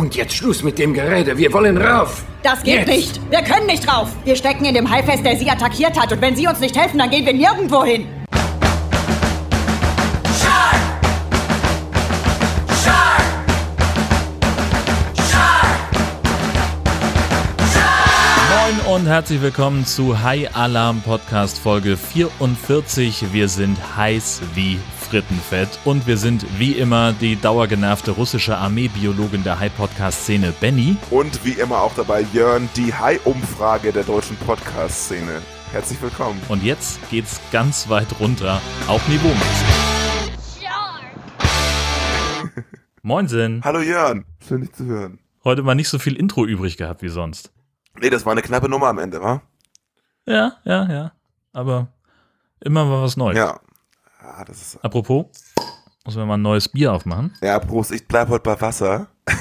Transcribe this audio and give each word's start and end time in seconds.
Und 0.00 0.16
jetzt 0.16 0.34
Schluss 0.34 0.62
mit 0.62 0.78
dem 0.78 0.94
Gerede. 0.94 1.36
Wir 1.36 1.52
wollen 1.52 1.76
rauf. 1.76 2.22
Das 2.42 2.62
geht 2.62 2.86
Jetzt. 2.86 2.88
nicht. 2.88 3.20
Wir 3.30 3.42
können 3.42 3.66
nicht 3.66 3.86
rauf. 3.86 4.08
Wir 4.24 4.34
stecken 4.34 4.64
in 4.64 4.74
dem 4.74 4.90
Hai 4.90 5.02
fest, 5.02 5.26
der 5.26 5.36
sie 5.36 5.50
attackiert 5.50 6.00
hat. 6.00 6.10
Und 6.10 6.22
wenn 6.22 6.34
sie 6.34 6.46
uns 6.46 6.58
nicht 6.58 6.74
helfen, 6.74 6.98
dann 6.98 7.10
gehen 7.10 7.26
wir 7.26 7.34
nirgendwo 7.34 7.84
hin. 7.84 8.06
Und 19.00 19.06
herzlich 19.06 19.40
willkommen 19.40 19.86
zu 19.86 20.20
High 20.20 20.54
Alarm 20.54 21.00
Podcast 21.00 21.58
Folge 21.58 21.96
44. 21.96 23.32
Wir 23.32 23.48
sind 23.48 23.78
heiß 23.96 24.42
wie 24.54 24.78
Frittenfett 24.98 25.70
und 25.86 26.06
wir 26.06 26.18
sind 26.18 26.44
wie 26.58 26.72
immer 26.72 27.14
die 27.14 27.36
dauergenervte 27.36 28.10
russische 28.10 28.58
Armeebiologin 28.58 29.42
der 29.42 29.58
High 29.58 29.74
Podcast 29.74 30.24
Szene 30.24 30.52
Benny. 30.60 30.98
Und 31.08 31.46
wie 31.46 31.52
immer 31.52 31.80
auch 31.80 31.94
dabei 31.94 32.26
Jörn, 32.34 32.68
die 32.76 32.92
High-Umfrage 32.92 33.90
der 33.90 34.04
deutschen 34.04 34.36
Podcast-Szene. 34.36 35.40
Herzlich 35.72 36.02
willkommen. 36.02 36.38
Und 36.48 36.62
jetzt 36.62 37.00
geht's 37.10 37.40
ganz 37.52 37.88
weit 37.88 38.20
runter, 38.20 38.60
auch 38.86 39.00
niveaumäßig. 39.08 39.66
Moinsen. 43.00 43.62
Hallo 43.64 43.80
Jörn, 43.80 44.26
schön 44.46 44.60
dich 44.60 44.72
zu 44.72 44.84
hören. 44.84 45.20
Heute 45.42 45.62
mal 45.62 45.74
nicht 45.74 45.88
so 45.88 45.98
viel 45.98 46.16
Intro 46.16 46.44
übrig 46.44 46.76
gehabt 46.76 47.00
wie 47.00 47.08
sonst. 47.08 47.50
Nee, 48.00 48.10
das 48.10 48.24
war 48.24 48.32
eine 48.32 48.42
knappe 48.42 48.68
Nummer 48.68 48.86
am 48.88 48.98
Ende, 48.98 49.20
wa? 49.20 49.42
Ja, 50.26 50.52
ja, 50.64 50.90
ja. 50.90 51.12
Aber 51.52 51.88
immer 52.60 52.84
mal 52.84 53.02
was 53.02 53.16
Neues. 53.16 53.36
Ja. 53.36 53.60
Ja, 54.22 54.44
das 54.44 54.60
ist. 54.60 54.84
Apropos, 54.84 55.26
müssen 56.04 56.18
wir 56.18 56.26
mal 56.26 56.34
ein 56.34 56.42
neues 56.42 56.68
Bier 56.68 56.92
aufmachen. 56.92 57.34
Ja, 57.42 57.58
Prost, 57.58 57.90
ich 57.92 58.06
bleib 58.06 58.28
heute 58.28 58.42
bei 58.42 58.60
Wasser. 58.60 59.08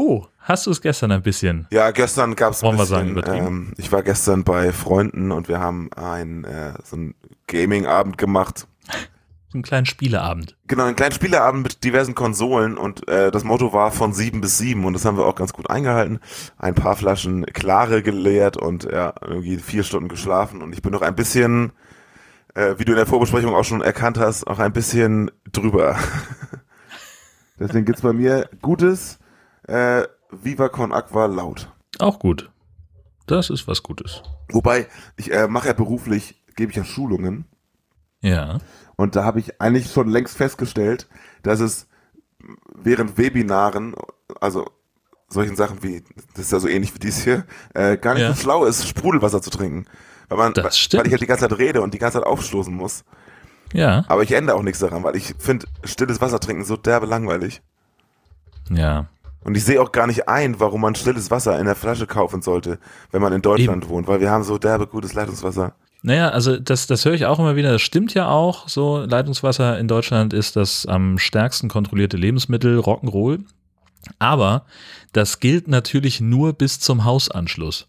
Oh, 0.00 0.26
hast 0.38 0.64
du 0.64 0.70
es 0.70 0.80
gestern 0.80 1.10
ein 1.10 1.22
bisschen? 1.22 1.66
Ja, 1.72 1.90
gestern 1.90 2.36
gab's 2.36 2.62
ein 2.62 2.66
Wollen 2.68 2.76
wir 2.76 2.82
bisschen, 2.82 2.96
sagen, 2.98 3.10
übertrieben? 3.10 3.46
ähm, 3.46 3.72
ich 3.78 3.90
war 3.90 4.04
gestern 4.04 4.44
bei 4.44 4.72
Freunden 4.72 5.32
und 5.32 5.48
wir 5.48 5.58
haben 5.58 5.90
ein, 5.92 6.44
äh, 6.44 6.74
so 6.84 6.94
einen 6.94 7.16
Gaming-Abend 7.48 8.16
gemacht. 8.16 8.68
So 9.50 9.54
einen 9.54 9.62
kleinen 9.62 9.86
Spieleabend. 9.86 10.58
Genau, 10.66 10.84
einen 10.84 10.96
kleinen 10.96 11.14
Spieleabend 11.14 11.62
mit 11.62 11.82
diversen 11.82 12.14
Konsolen 12.14 12.76
und 12.76 13.08
äh, 13.08 13.30
das 13.30 13.44
Motto 13.44 13.72
war 13.72 13.90
von 13.90 14.12
sieben 14.12 14.42
bis 14.42 14.58
sieben 14.58 14.84
und 14.84 14.92
das 14.92 15.06
haben 15.06 15.16
wir 15.16 15.24
auch 15.24 15.36
ganz 15.36 15.54
gut 15.54 15.70
eingehalten. 15.70 16.20
Ein 16.58 16.74
paar 16.74 16.96
Flaschen 16.96 17.46
Klare 17.46 18.02
geleert 18.02 18.58
und 18.58 18.84
ja, 18.84 19.14
irgendwie 19.22 19.56
vier 19.56 19.84
Stunden 19.84 20.10
geschlafen 20.10 20.60
und 20.60 20.74
ich 20.74 20.82
bin 20.82 20.92
noch 20.92 21.00
ein 21.00 21.14
bisschen, 21.16 21.72
äh, 22.54 22.74
wie 22.76 22.84
du 22.84 22.92
in 22.92 22.96
der 22.96 23.06
Vorbesprechung 23.06 23.54
auch 23.54 23.64
schon 23.64 23.80
erkannt 23.80 24.18
hast, 24.18 24.46
auch 24.46 24.58
ein 24.58 24.74
bisschen 24.74 25.30
drüber. 25.50 25.96
Deswegen 27.58 27.86
gibt's 27.86 28.02
bei 28.02 28.12
mir 28.12 28.50
Gutes, 28.60 29.18
äh, 29.66 30.02
Viva 30.30 30.68
Con 30.68 30.92
Aqua 30.92 31.24
laut. 31.24 31.72
Auch 31.98 32.18
gut. 32.18 32.50
Das 33.26 33.48
ist 33.48 33.66
was 33.66 33.82
Gutes. 33.82 34.22
Wobei, 34.50 34.88
ich 35.16 35.32
äh, 35.32 35.48
mache 35.48 35.68
ja 35.68 35.72
beruflich, 35.72 36.42
gebe 36.54 36.70
ich 36.70 36.76
ja 36.76 36.84
Schulungen 36.84 37.46
Ja. 38.20 38.58
Und 38.98 39.14
da 39.14 39.22
habe 39.22 39.38
ich 39.38 39.60
eigentlich 39.60 39.92
schon 39.92 40.08
längst 40.08 40.36
festgestellt, 40.36 41.08
dass 41.44 41.60
es 41.60 41.86
während 42.74 43.16
Webinaren, 43.16 43.94
also 44.40 44.66
solchen 45.28 45.54
Sachen 45.54 45.82
wie, 45.84 46.02
das 46.34 46.46
ist 46.46 46.52
ja 46.52 46.58
so 46.58 46.66
ähnlich 46.66 46.92
wie 46.94 46.98
dies 46.98 47.22
hier, 47.22 47.44
äh, 47.74 47.96
gar 47.96 48.14
nicht 48.14 48.24
Ja. 48.24 48.32
so 48.34 48.40
schlau 48.42 48.64
ist, 48.64 48.88
Sprudelwasser 48.88 49.40
zu 49.40 49.50
trinken. 49.50 49.86
Weil, 50.28 50.38
man, 50.38 50.52
Das 50.52 50.64
weil 50.64 50.72
stimmt. 50.72 51.06
ich 51.06 51.12
halt 51.12 51.22
die 51.22 51.26
ganze 51.26 51.48
Zeit 51.48 51.58
rede 51.58 51.80
und 51.80 51.94
die 51.94 51.98
ganze 51.98 52.18
Zeit 52.18 52.26
aufstoßen 52.26 52.74
muss. 52.74 53.04
Ja. 53.72 54.04
Aber 54.08 54.24
ich 54.24 54.32
ändere 54.32 54.56
auch 54.56 54.62
nichts 54.62 54.80
daran, 54.80 55.04
weil 55.04 55.14
ich 55.14 55.34
finde 55.38 55.66
stilles 55.84 56.20
Wasser 56.20 56.40
trinken 56.40 56.64
so 56.64 56.76
derbe 56.76 57.06
langweilig. 57.06 57.62
Ja. 58.68 59.06
Und 59.44 59.56
ich 59.56 59.64
sehe 59.64 59.80
auch 59.80 59.92
gar 59.92 60.08
nicht 60.08 60.28
ein, 60.28 60.58
warum 60.58 60.80
man 60.80 60.96
stilles 60.96 61.30
Wasser 61.30 61.58
in 61.60 61.66
der 61.66 61.76
Flasche 61.76 62.06
kaufen 62.08 62.42
sollte, 62.42 62.80
wenn 63.12 63.22
man 63.22 63.32
in 63.32 63.42
Deutschland 63.42 63.88
wohnt, 63.88 64.08
weil 64.08 64.20
wir 64.20 64.30
haben 64.30 64.42
so 64.42 64.58
derbe 64.58 64.86
gutes 64.88 65.14
Leitungswasser. 65.14 65.74
Naja, 66.02 66.28
also 66.28 66.56
das, 66.56 66.86
das 66.86 67.04
höre 67.04 67.14
ich 67.14 67.26
auch 67.26 67.38
immer 67.38 67.56
wieder. 67.56 67.72
Das 67.72 67.82
stimmt 67.82 68.14
ja 68.14 68.28
auch. 68.28 68.68
So, 68.68 69.04
Leitungswasser 69.04 69.78
in 69.78 69.88
Deutschland 69.88 70.32
ist 70.32 70.56
das 70.56 70.86
am 70.86 71.18
stärksten 71.18 71.68
kontrollierte 71.68 72.16
Lebensmittel, 72.16 72.78
Rock'n'Roll. 72.78 73.40
Aber 74.18 74.64
das 75.12 75.40
gilt 75.40 75.66
natürlich 75.66 76.20
nur 76.20 76.52
bis 76.52 76.78
zum 76.78 77.04
Hausanschluss. 77.04 77.88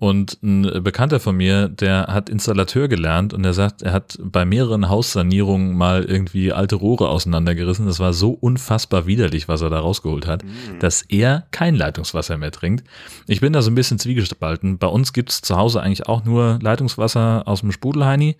Und 0.00 0.38
ein 0.44 0.84
Bekannter 0.84 1.18
von 1.18 1.36
mir, 1.36 1.68
der 1.68 2.06
hat 2.06 2.28
Installateur 2.28 2.86
gelernt 2.86 3.34
und 3.34 3.44
er 3.44 3.52
sagt, 3.52 3.82
er 3.82 3.92
hat 3.92 4.16
bei 4.22 4.44
mehreren 4.44 4.88
Haussanierungen 4.88 5.76
mal 5.76 6.04
irgendwie 6.04 6.52
alte 6.52 6.76
Rohre 6.76 7.08
auseinandergerissen. 7.08 7.84
Das 7.84 7.98
war 7.98 8.12
so 8.12 8.30
unfassbar 8.30 9.08
widerlich, 9.08 9.48
was 9.48 9.60
er 9.60 9.70
da 9.70 9.80
rausgeholt 9.80 10.28
hat, 10.28 10.44
dass 10.78 11.02
er 11.02 11.48
kein 11.50 11.74
Leitungswasser 11.74 12.38
mehr 12.38 12.52
trinkt. 12.52 12.84
Ich 13.26 13.40
bin 13.40 13.52
da 13.52 13.60
so 13.60 13.72
ein 13.72 13.74
bisschen 13.74 13.98
zwiegespalten. 13.98 14.78
Bei 14.78 14.86
uns 14.86 15.12
gibt's 15.12 15.42
zu 15.42 15.56
Hause 15.56 15.82
eigentlich 15.82 16.06
auch 16.06 16.24
nur 16.24 16.60
Leitungswasser 16.62 17.42
aus 17.46 17.60
dem 17.60 17.72
Sprudelheini 17.72 18.36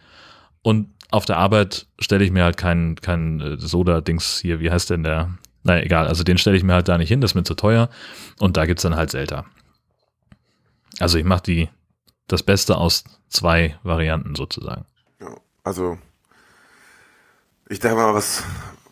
und 0.62 0.90
auf 1.10 1.24
der 1.24 1.38
Arbeit 1.38 1.86
stelle 1.98 2.24
ich 2.24 2.30
mir 2.30 2.44
halt 2.44 2.56
keinen 2.56 2.96
kein 2.96 3.40
äh, 3.40 3.56
Soda-Dings 3.58 4.38
hier, 4.40 4.60
wie 4.60 4.70
heißt 4.70 4.90
denn 4.90 5.02
der? 5.02 5.30
Naja, 5.64 5.82
egal, 5.82 6.06
also 6.06 6.22
den 6.22 6.38
stelle 6.38 6.56
ich 6.56 6.62
mir 6.62 6.74
halt 6.74 6.88
da 6.88 6.98
nicht 6.98 7.08
hin, 7.08 7.20
das 7.20 7.32
ist 7.32 7.34
mir 7.34 7.42
zu 7.42 7.54
teuer 7.54 7.88
und 8.38 8.56
da 8.56 8.64
gibt's 8.66 8.82
dann 8.82 8.94
halt 8.94 9.10
Selter. 9.10 9.44
Also 11.00 11.18
ich 11.18 11.24
mache 11.24 11.42
die 11.42 11.68
das 12.26 12.42
Beste 12.42 12.76
aus 12.76 13.04
zwei 13.28 13.78
Varianten 13.82 14.34
sozusagen. 14.34 14.84
Ja, 15.20 15.34
also 15.64 15.98
ich 17.68 17.80
denke 17.80 17.96
mal, 17.96 18.14
was, 18.14 18.42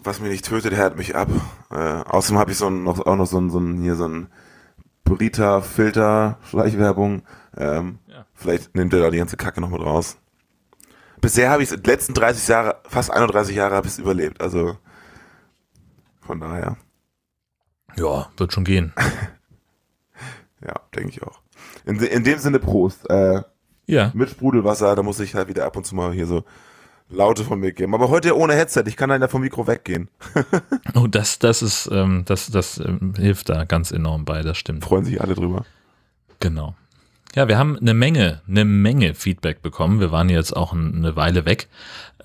was 0.03 0.21
mich 0.21 0.31
nicht 0.31 0.45
tötet, 0.47 0.75
hält 0.75 0.97
mich 0.97 1.15
ab. 1.17 1.29
Äh, 1.71 1.75
außerdem 1.77 2.39
habe 2.39 2.53
ich 2.53 2.59
so 2.59 2.67
ein, 2.69 2.85
noch, 2.85 2.99
auch 3.05 3.17
noch 3.17 3.27
so 3.27 3.39
ein, 3.39 3.51
so 3.51 3.59
ein 3.59 3.81
hier 3.83 3.97
so 3.97 4.07
ein 4.09 4.29
Burrita-Filter, 5.05 6.39
Schleichwerbung. 6.49 7.23
Ähm, 7.57 7.99
Ja. 8.07 8.27
Vielleicht 8.35 8.75
nimmt 8.75 8.93
er 8.93 9.01
da 9.01 9.11
die 9.11 9.19
ganze 9.19 9.37
Kacke 9.37 9.61
noch 9.61 9.71
mit 9.71 9.81
raus. 9.81 10.19
Bisher 11.21 11.51
habe 11.51 11.63
ich 11.63 11.71
es, 11.71 11.83
letzten 11.85 12.13
30 12.15 12.47
Jahre, 12.49 12.81
fast 12.87 13.11
31 13.11 13.57
Jahre 13.57 13.75
habe 13.75 13.87
ich 13.87 13.95
es 13.95 13.99
überlebt. 13.99 14.41
Also 14.41 14.77
von 16.21 16.41
daher, 16.41 16.77
Ja, 17.97 18.31
wird 18.37 18.53
schon 18.53 18.65
gehen. 18.65 18.93
ja, 20.61 20.75
denke 20.95 21.11
ich 21.11 21.23
auch. 21.23 21.41
In, 21.87 21.99
in 22.01 22.25
dem 22.25 22.39
Sinne 22.39 22.59
Prost. 22.59 23.09
Äh, 23.09 23.43
Ja, 23.87 24.11
mit 24.15 24.29
Sprudelwasser, 24.31 24.97
da 24.97 25.03
muss 25.03 25.21
ich 25.21 25.35
halt 25.35 25.49
wieder 25.49 25.65
ab 25.65 25.77
und 25.77 25.87
zu 25.87 25.95
mal 25.95 26.13
hier 26.13 26.27
so 26.27 26.43
Laute 27.09 27.45
von 27.45 27.61
mir 27.61 27.73
geben. 27.73 27.95
Aber 27.95 28.09
heute 28.09 28.37
ohne 28.37 28.55
Headset, 28.55 28.83
ich 28.87 28.97
kann 28.97 29.09
da 29.21 29.29
vom 29.29 29.43
Mikro 29.43 29.67
weggehen. 29.67 30.09
oh, 30.95 31.07
das, 31.07 31.39
das 31.39 31.63
ist, 31.63 31.89
ähm, 31.93 32.25
das, 32.27 32.51
das 32.51 32.79
ähm, 32.79 33.15
hilft 33.17 33.49
da 33.49 33.65
ganz 33.65 33.93
enorm 33.93 34.25
bei, 34.25 34.43
das 34.43 34.59
stimmt. 34.59 34.85
Freuen 34.85 35.05
sich 35.05 35.21
alle 35.21 35.35
drüber. 35.35 35.65
Genau. 36.41 36.75
Ja, 37.37 37.49
wir 37.49 37.59
haben 37.59 37.79
eine 37.79 37.93
Menge, 37.93 38.41
eine 38.49 38.65
Menge 38.65 39.13
Feedback 39.15 39.61
bekommen. 39.61 40.01
Wir 40.01 40.11
waren 40.11 40.31
jetzt 40.31 40.57
auch 40.57 40.73
ein- 40.73 40.95
eine 40.97 41.17
Weile 41.17 41.45
weg. 41.45 41.69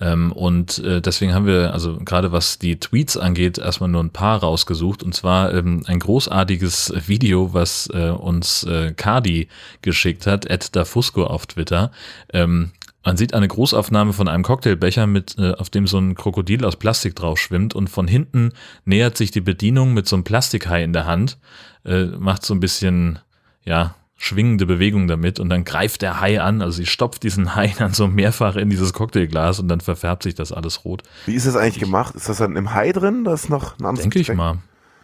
Ähm, 0.00 0.32
und 0.32 0.78
äh, 0.78 1.02
deswegen 1.02 1.34
haben 1.34 1.44
wir, 1.44 1.74
also 1.74 1.98
gerade 1.98 2.32
was 2.32 2.58
die 2.58 2.80
Tweets 2.80 3.18
angeht, 3.18 3.58
erstmal 3.58 3.90
nur 3.90 4.02
ein 4.02 4.08
paar 4.08 4.40
rausgesucht. 4.40 5.02
Und 5.02 5.14
zwar 5.14 5.52
ähm, 5.52 5.82
ein 5.86 5.98
großartiges 5.98 6.94
Video, 7.08 7.52
was 7.52 7.90
äh, 7.92 8.08
uns 8.08 8.64
äh, 8.64 8.94
Cardi 8.96 9.48
geschickt 9.82 10.26
hat, 10.26 10.46
Ed 10.46 10.74
Dafusco 10.74 11.24
auf 11.24 11.46
Twitter. 11.46 11.90
Ähm, 12.32 12.70
man 13.04 13.18
sieht 13.18 13.34
eine 13.34 13.48
Großaufnahme 13.48 14.14
von 14.14 14.28
einem 14.28 14.44
Cocktailbecher, 14.44 15.06
mit, 15.06 15.36
äh, 15.38 15.52
auf 15.52 15.68
dem 15.68 15.86
so 15.86 15.98
ein 15.98 16.14
Krokodil 16.14 16.64
aus 16.64 16.76
Plastik 16.76 17.16
drauf 17.16 17.38
schwimmt 17.38 17.74
und 17.74 17.90
von 17.90 18.08
hinten 18.08 18.52
nähert 18.86 19.18
sich 19.18 19.30
die 19.30 19.42
Bedienung 19.42 19.92
mit 19.92 20.08
so 20.08 20.16
einem 20.16 20.24
Plastikhai 20.24 20.82
in 20.82 20.94
der 20.94 21.04
Hand, 21.04 21.36
äh, 21.84 22.04
macht 22.06 22.46
so 22.46 22.54
ein 22.54 22.60
bisschen, 22.60 23.18
ja, 23.66 23.94
schwingende 24.22 24.66
Bewegung 24.66 25.08
damit 25.08 25.40
und 25.40 25.48
dann 25.50 25.64
greift 25.64 26.00
der 26.00 26.20
Hai 26.20 26.40
an, 26.40 26.62
also 26.62 26.76
sie 26.76 26.86
stopft 26.86 27.24
diesen 27.24 27.56
Hai 27.56 27.74
dann 27.78 27.92
so 27.92 28.06
mehrfach 28.06 28.54
in 28.54 28.70
dieses 28.70 28.92
Cocktailglas 28.92 29.58
und 29.58 29.66
dann 29.66 29.80
verfärbt 29.80 30.22
sich 30.22 30.34
das 30.36 30.52
alles 30.52 30.84
rot. 30.84 31.02
Wie 31.26 31.34
ist 31.34 31.44
das 31.46 31.56
eigentlich 31.56 31.80
gemacht? 31.82 32.14
Ist 32.14 32.28
das 32.28 32.38
dann 32.38 32.54
im 32.56 32.72
Hai 32.72 32.92
drin? 32.92 33.24
Das 33.24 33.44
ist 33.44 33.50
noch 33.50 33.78
ein 33.80 33.84
anderes 33.84 34.02
Denke 34.02 34.20
ich 34.20 34.32
mal. 34.32 34.58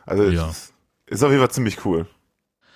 Also 0.07 0.23
Ja. 0.25 0.49
ist, 0.49 0.73
ist 1.07 1.25
auf 1.25 1.31
jeden 1.31 1.41
Fall 1.43 1.51
ziemlich 1.51 1.85
cool. 1.85 2.07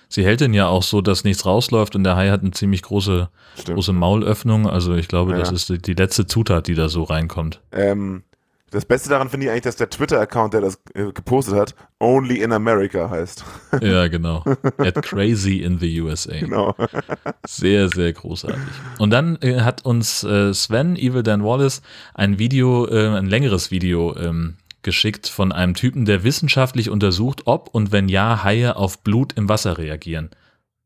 Sie 0.09 0.25
hält 0.25 0.41
den 0.41 0.53
ja 0.53 0.67
auch 0.67 0.83
so, 0.83 1.01
dass 1.01 1.23
nichts 1.25 1.47
rausläuft 1.47 1.95
und 1.97 2.03
der 2.05 2.17
Hai 2.17 2.29
hat 2.31 2.43
eine 2.43 2.51
ziemlich 2.51 2.83
große, 2.83 3.31
Stimmt. 3.59 3.77
große 3.77 3.93
Maulöffnung. 3.93 4.69
Also 4.69 4.95
ich 4.95 5.07
glaube, 5.09 5.31
Ja. 5.33 5.39
das 5.39 5.53
ist 5.53 5.69
die, 5.69 5.79
die 5.79 5.95
letzte 5.95 6.27
Zutat, 6.27 6.67
die 6.67 6.75
da 6.75 6.89
so 6.89 7.05
reinkommt. 7.05 7.61
Ähm, 7.71 8.25
das 8.73 8.85
Beste 8.85 9.11
daran 9.11 9.29
finde 9.29 9.47
ich 9.47 9.51
eigentlich, 9.51 9.63
dass 9.63 9.77
der 9.77 9.91
Twitter-Account, 9.91 10.55
der 10.55 10.63
das 10.63 10.81
äh, 10.95 11.13
gepostet 11.13 11.55
hat, 11.55 11.75
Only 12.01 12.43
in 12.43 12.53
America 12.53 13.09
heißt. 13.09 13.45
Ja, 13.81 14.09
genau. 14.09 14.45
At 14.79 15.01
crazy 15.03 15.59
in 15.59 15.79
the 15.79 16.01
USA. 16.01 16.39
genau. 16.39 16.75
Sehr, 17.47 17.89
sehr 17.89 18.13
großartig. 18.13 18.61
Und 18.99 19.11
dann 19.11 19.37
äh, 19.41 19.61
hat 19.61 19.85
uns 19.85 20.25
äh, 20.25 20.53
Sven, 20.53 20.97
Evil 20.97 21.23
Dan 21.23 21.45
Wallace, 21.45 21.83
ein 22.15 22.39
Video, 22.39 22.87
ein 22.87 23.27
längeres 23.27 23.71
Video 23.71 24.17
ähm, 24.17 24.57
geschickt 24.83 25.29
von 25.29 25.53
einem 25.53 25.75
Typen, 25.75 26.05
der 26.05 26.25
wissenschaftlich 26.25 26.91
untersucht, 26.91 27.43
ob 27.47 27.69
und 27.75 27.93
wenn 27.93 28.09
ja 28.09 28.43
Haie 28.45 28.77
auf 28.77 29.03
Blut 29.03 29.33
im 29.35 29.49
Wasser 29.49 29.79
reagieren. 29.79 30.31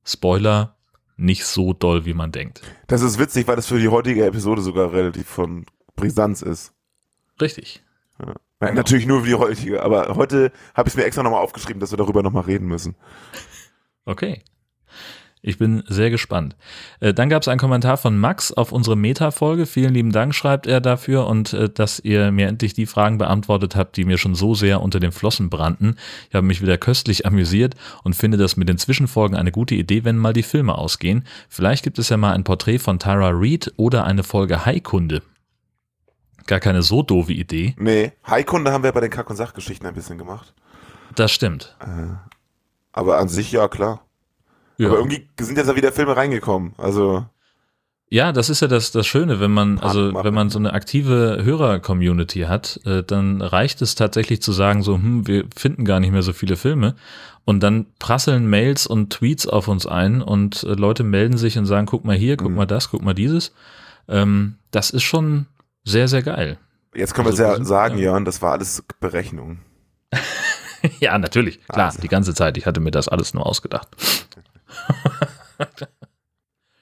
Spoiler, 0.04 0.76
nicht 1.16 1.44
so 1.44 1.72
doll, 1.72 2.04
wie 2.04 2.14
man 2.14 2.32
denkt. 2.32 2.62
Das 2.86 3.02
ist 3.02 3.18
witzig, 3.18 3.48
weil 3.48 3.56
das 3.56 3.66
für 3.66 3.78
die 3.78 3.88
heutige 3.88 4.24
Episode 4.26 4.62
sogar 4.62 4.92
relativ 4.92 5.26
von 5.26 5.66
Brisanz 5.96 6.42
ist. 6.42 6.72
Richtig. 7.40 7.82
Nein, 8.60 8.74
natürlich 8.74 9.06
nur 9.06 9.24
wie 9.24 9.28
die 9.28 9.34
heutige, 9.34 9.82
aber 9.82 10.16
heute 10.16 10.50
habe 10.74 10.88
ich 10.88 10.94
es 10.94 10.96
mir 10.96 11.04
extra 11.04 11.22
nochmal 11.22 11.42
aufgeschrieben, 11.42 11.80
dass 11.80 11.90
wir 11.90 11.98
darüber 11.98 12.22
nochmal 12.22 12.44
reden 12.44 12.66
müssen. 12.66 12.94
Okay. 14.06 14.42
Ich 15.42 15.58
bin 15.58 15.84
sehr 15.86 16.10
gespannt. 16.10 16.56
Äh, 16.98 17.14
dann 17.14 17.28
gab 17.28 17.42
es 17.42 17.48
einen 17.48 17.60
Kommentar 17.60 17.98
von 17.98 18.18
Max 18.18 18.52
auf 18.52 18.72
unsere 18.72 18.96
Meta-Folge. 18.96 19.66
Vielen 19.66 19.94
lieben 19.94 20.10
Dank, 20.10 20.34
schreibt 20.34 20.66
er 20.66 20.80
dafür 20.80 21.28
und 21.28 21.52
äh, 21.52 21.68
dass 21.68 22.00
ihr 22.00 22.32
mir 22.32 22.48
endlich 22.48 22.74
die 22.74 22.86
Fragen 22.86 23.18
beantwortet 23.18 23.76
habt, 23.76 23.96
die 23.96 24.04
mir 24.04 24.18
schon 24.18 24.34
so 24.34 24.56
sehr 24.56 24.80
unter 24.82 24.98
den 24.98 25.12
Flossen 25.12 25.48
brannten. 25.48 25.94
Ich 26.30 26.34
habe 26.34 26.46
mich 26.46 26.62
wieder 26.62 26.78
köstlich 26.78 27.26
amüsiert 27.26 27.76
und 28.02 28.16
finde 28.16 28.38
das 28.38 28.56
mit 28.56 28.68
den 28.68 28.78
Zwischenfolgen 28.78 29.36
eine 29.36 29.52
gute 29.52 29.76
Idee, 29.76 30.02
wenn 30.02 30.18
mal 30.18 30.32
die 30.32 30.42
Filme 30.42 30.76
ausgehen. 30.76 31.24
Vielleicht 31.48 31.84
gibt 31.84 32.00
es 32.00 32.08
ja 32.08 32.16
mal 32.16 32.32
ein 32.32 32.42
Porträt 32.42 32.78
von 32.78 32.98
Tara 32.98 33.30
Reid 33.32 33.72
oder 33.76 34.04
eine 34.04 34.24
Folge 34.24 34.66
Haikunde. 34.66 35.22
Gar 36.46 36.60
keine 36.60 36.82
so 36.82 37.02
doofe 37.02 37.32
Idee. 37.32 37.74
Nee, 37.78 38.12
Haikunde 38.26 38.72
haben 38.72 38.84
wir 38.84 38.92
bei 38.92 39.00
den 39.00 39.10
Kack- 39.10 39.30
und 39.30 39.36
Sachgeschichten 39.36 39.86
ein 39.86 39.94
bisschen 39.94 40.18
gemacht. 40.18 40.54
Das 41.14 41.32
stimmt. 41.32 41.76
Äh, 41.80 42.14
aber 42.92 43.18
an 43.18 43.28
sich 43.28 43.52
ja, 43.52 43.68
klar. 43.68 44.02
Ja. 44.78 44.88
Aber 44.88 44.98
irgendwie 44.98 45.26
sind 45.40 45.56
jetzt 45.56 45.68
ja 45.68 45.76
wieder 45.76 45.92
Filme 45.92 46.16
reingekommen. 46.16 46.74
Also, 46.78 47.24
Ja, 48.08 48.30
das 48.32 48.50
ist 48.50 48.60
ja 48.60 48.68
das, 48.68 48.92
das 48.92 49.06
Schöne, 49.06 49.40
wenn 49.40 49.50
man, 49.50 49.78
also 49.78 50.12
wenn 50.14 50.34
man 50.34 50.50
so 50.50 50.58
eine 50.58 50.72
aktive 50.74 51.40
Hörer-Community 51.42 52.40
hat, 52.42 52.80
äh, 52.84 53.02
dann 53.02 53.40
reicht 53.42 53.82
es 53.82 53.94
tatsächlich 53.94 54.42
zu 54.42 54.52
sagen, 54.52 54.82
so, 54.82 54.94
hm, 54.94 55.26
wir 55.26 55.44
finden 55.56 55.84
gar 55.84 55.98
nicht 56.00 56.12
mehr 56.12 56.22
so 56.22 56.32
viele 56.32 56.56
Filme. 56.56 56.94
Und 57.44 57.60
dann 57.62 57.86
prasseln 57.98 58.48
Mails 58.48 58.86
und 58.86 59.10
Tweets 59.10 59.46
auf 59.46 59.68
uns 59.68 59.86
ein 59.86 60.20
und 60.20 60.62
äh, 60.64 60.74
Leute 60.74 61.04
melden 61.04 61.36
sich 61.38 61.56
und 61.58 61.66
sagen, 61.66 61.86
guck 61.86 62.04
mal 62.04 62.16
hier, 62.16 62.36
guck 62.36 62.50
Mhm. 62.50 62.56
mal 62.56 62.66
das, 62.66 62.90
guck 62.90 63.02
mal 63.02 63.14
dieses. 63.14 63.52
Ähm, 64.08 64.56
das 64.70 64.90
ist 64.90 65.02
schon 65.04 65.46
sehr, 65.86 66.08
sehr 66.08 66.22
geil. 66.22 66.58
jetzt 66.94 67.14
können 67.14 67.26
wir 67.26 67.30
Also, 67.30 67.44
es 67.44 67.50
wir 67.50 67.58
ja 67.58 67.64
sagen, 67.64 67.96
ja. 67.96 68.04
Jörn, 68.04 68.24
das 68.24 68.42
war 68.42 68.52
alles 68.52 68.82
Berechnung. 69.00 69.60
ja, 71.00 71.16
natürlich, 71.16 71.64
klar, 71.66 71.86
Also. 71.86 72.00
die 72.00 72.08
ganze 72.08 72.34
Zeit. 72.34 72.58
Ich 72.58 72.66
hatte 72.66 72.80
mir 72.80 72.90
das 72.90 73.08
alles 73.08 73.32
nur 73.32 73.46
ausgedacht. 73.46 73.88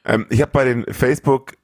Ähm, 0.06 0.26
ich 0.28 0.42
habe 0.42 0.52
bei 0.52 0.64
den 0.64 0.84
Facebook 0.92 1.54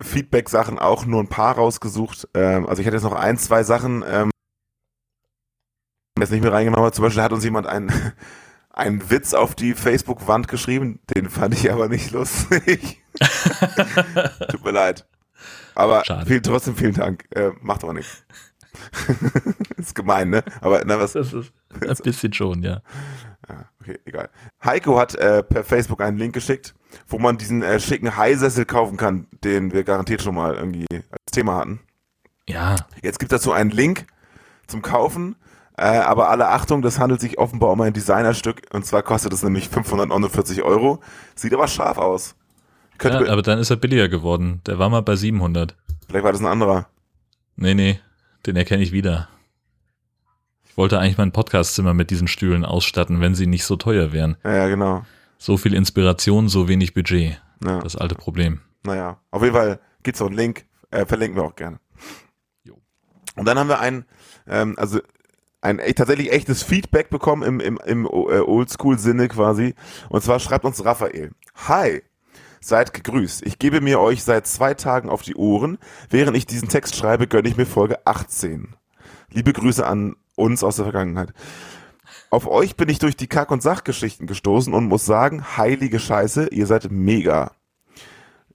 Feedback-Sachen 0.00 0.78
auch 0.78 1.06
nur 1.06 1.20
ein 1.22 1.28
paar 1.28 1.54
rausgesucht. 1.54 2.28
Ähm, 2.34 2.66
also 2.66 2.80
ich 2.80 2.86
hatte 2.86 2.96
jetzt 2.96 3.04
noch 3.04 3.14
ein, 3.14 3.38
zwei 3.38 3.62
Sachen, 3.62 4.04
ähm, 4.06 4.30
jetzt 6.18 6.30
nicht 6.30 6.42
mehr 6.42 6.52
reingenommen. 6.52 6.84
habe. 6.84 6.92
Zum 6.92 7.04
Beispiel 7.04 7.22
hat 7.22 7.32
uns 7.32 7.44
jemand 7.44 7.66
einen, 7.66 7.90
einen 8.70 9.10
Witz 9.10 9.32
auf 9.32 9.54
die 9.54 9.74
Facebook-Wand 9.74 10.48
geschrieben. 10.48 11.00
Den 11.14 11.30
fand 11.30 11.54
ich 11.54 11.72
aber 11.72 11.88
nicht 11.88 12.10
lustig. 12.10 13.02
Tut 14.50 14.64
mir 14.64 14.72
leid. 14.72 15.06
Aber 15.74 16.02
viel, 16.26 16.40
trotzdem 16.40 16.76
vielen 16.76 16.94
Dank. 16.94 17.24
Äh, 17.30 17.50
macht 17.60 17.84
aber 17.84 17.92
nichts. 17.92 18.24
ist 19.76 19.94
gemein, 19.94 20.30
ne? 20.30 20.42
Aber 20.60 20.82
na, 20.84 20.98
was, 20.98 21.12
Das 21.12 21.32
ist 21.32 21.52
ein 21.80 21.96
bisschen 22.02 22.32
schon, 22.32 22.62
ja. 22.62 22.82
Ja, 23.48 23.64
okay, 23.80 23.98
egal. 24.04 24.28
Heiko 24.64 24.98
hat 24.98 25.14
äh, 25.14 25.42
per 25.42 25.64
Facebook 25.64 26.00
einen 26.00 26.18
Link 26.18 26.34
geschickt, 26.34 26.74
wo 27.06 27.18
man 27.18 27.38
diesen 27.38 27.62
äh, 27.62 27.78
schicken 27.78 28.16
Haisessel 28.16 28.64
kaufen 28.64 28.96
kann, 28.96 29.28
den 29.44 29.72
wir 29.72 29.84
garantiert 29.84 30.22
schon 30.22 30.34
mal 30.34 30.54
irgendwie 30.54 30.86
als 30.90 31.32
Thema 31.32 31.56
hatten. 31.56 31.80
Ja, 32.48 32.76
Jetzt 33.02 33.18
gibt 33.18 33.32
es 33.32 33.40
dazu 33.40 33.52
einen 33.52 33.70
Link 33.70 34.06
zum 34.66 34.82
Kaufen, 34.82 35.36
äh, 35.76 35.84
aber 35.84 36.28
alle 36.30 36.48
Achtung, 36.48 36.82
das 36.82 36.98
handelt 36.98 37.20
sich 37.20 37.38
offenbar 37.38 37.70
um 37.70 37.80
ein 37.80 37.92
Designerstück 37.92 38.62
und 38.72 38.84
zwar 38.86 39.02
kostet 39.02 39.32
es 39.32 39.42
nämlich 39.42 39.68
549 39.68 40.62
Euro. 40.62 41.00
Sieht 41.34 41.54
aber 41.54 41.68
scharf 41.68 41.98
aus. 41.98 42.34
Könnte, 42.98 43.26
ja, 43.26 43.32
aber 43.32 43.42
dann 43.42 43.58
ist 43.58 43.70
er 43.70 43.76
billiger 43.76 44.08
geworden. 44.08 44.60
Der 44.66 44.78
war 44.78 44.88
mal 44.88 45.02
bei 45.02 45.16
700. 45.16 45.76
vielleicht 46.08 46.24
war 46.24 46.32
das 46.32 46.40
ein 46.40 46.46
anderer. 46.46 46.88
Nee, 47.56 47.74
nee, 47.74 48.00
den 48.46 48.56
erkenne 48.56 48.82
ich 48.82 48.92
wieder. 48.92 49.28
Ich 50.68 50.76
wollte 50.76 50.98
eigentlich 50.98 51.18
mein 51.18 51.32
Podcastzimmer 51.32 51.94
mit 51.94 52.10
diesen 52.10 52.28
Stühlen 52.28 52.64
ausstatten, 52.64 53.20
wenn 53.20 53.34
sie 53.34 53.46
nicht 53.46 53.64
so 53.64 53.76
teuer 53.76 54.12
wären. 54.12 54.36
Ja, 54.44 54.54
ja 54.54 54.68
genau. 54.68 55.04
So 55.38 55.56
viel 55.56 55.74
Inspiration, 55.74 56.48
so 56.48 56.68
wenig 56.68 56.92
Budget. 56.94 57.40
Ja, 57.64 57.80
Das 57.80 57.96
alte 57.96 58.14
Problem. 58.14 58.60
naja, 58.84 59.18
auf 59.30 59.42
jeden 59.42 59.54
Fall 59.54 59.80
gibt's 60.02 60.20
noch 60.20 60.26
einen 60.28 60.36
Link, 60.36 60.66
äh, 60.90 61.06
verlinken 61.06 61.36
wir 61.40 61.44
auch 61.44 61.56
gerne. 61.56 61.80
Jo. 62.64 62.76
Und 63.36 63.46
dann 63.46 63.58
haben 63.58 63.68
wir 63.68 63.80
ein, 63.80 64.04
ähm, 64.46 64.74
also 64.78 65.00
ein 65.62 65.78
echt, 65.78 65.96
tatsächlich 65.98 66.30
echtes 66.32 66.62
Feedback 66.62 67.08
bekommen 67.10 67.42
im, 67.42 67.60
im, 67.60 67.78
im 67.86 68.04
äh, 68.04 68.08
Oldschool-Sinne 68.08 69.28
quasi. 69.28 69.74
Und 70.10 70.22
zwar 70.22 70.38
schreibt 70.38 70.64
uns 70.66 70.84
Raphael. 70.84 71.32
Hi, 71.66 72.02
seid 72.66 72.92
gegrüßt. 72.92 73.46
Ich 73.46 73.58
gebe 73.58 73.80
mir 73.80 74.00
euch 74.00 74.24
seit 74.24 74.46
zwei 74.46 74.74
Tagen 74.74 75.08
auf 75.08 75.22
die 75.22 75.36
Ohren. 75.36 75.78
Während 76.10 76.36
ich 76.36 76.46
diesen 76.46 76.68
Text 76.68 76.96
schreibe, 76.96 77.26
gönne 77.26 77.48
ich 77.48 77.56
mir 77.56 77.66
Folge 77.66 78.04
18. 78.06 78.74
Liebe 79.30 79.52
Grüße 79.52 79.86
an 79.86 80.16
uns 80.34 80.64
aus 80.64 80.76
der 80.76 80.84
Vergangenheit. 80.84 81.32
Auf 82.30 82.48
euch 82.48 82.76
bin 82.76 82.88
ich 82.88 82.98
durch 82.98 83.16
die 83.16 83.28
Kack- 83.28 83.52
und 83.52 83.62
Sachgeschichten 83.62 84.26
gestoßen 84.26 84.74
und 84.74 84.88
muss 84.88 85.06
sagen, 85.06 85.56
heilige 85.56 86.00
Scheiße, 86.00 86.48
ihr 86.48 86.66
seid 86.66 86.90
mega. 86.90 87.52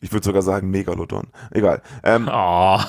Ich 0.02 0.12
würde 0.12 0.26
sogar 0.26 0.42
sagen 0.42 0.70
Megalodon. 0.70 1.28
Egal. 1.52 1.82
Ähm, 2.04 2.30
Oh, 2.34 2.80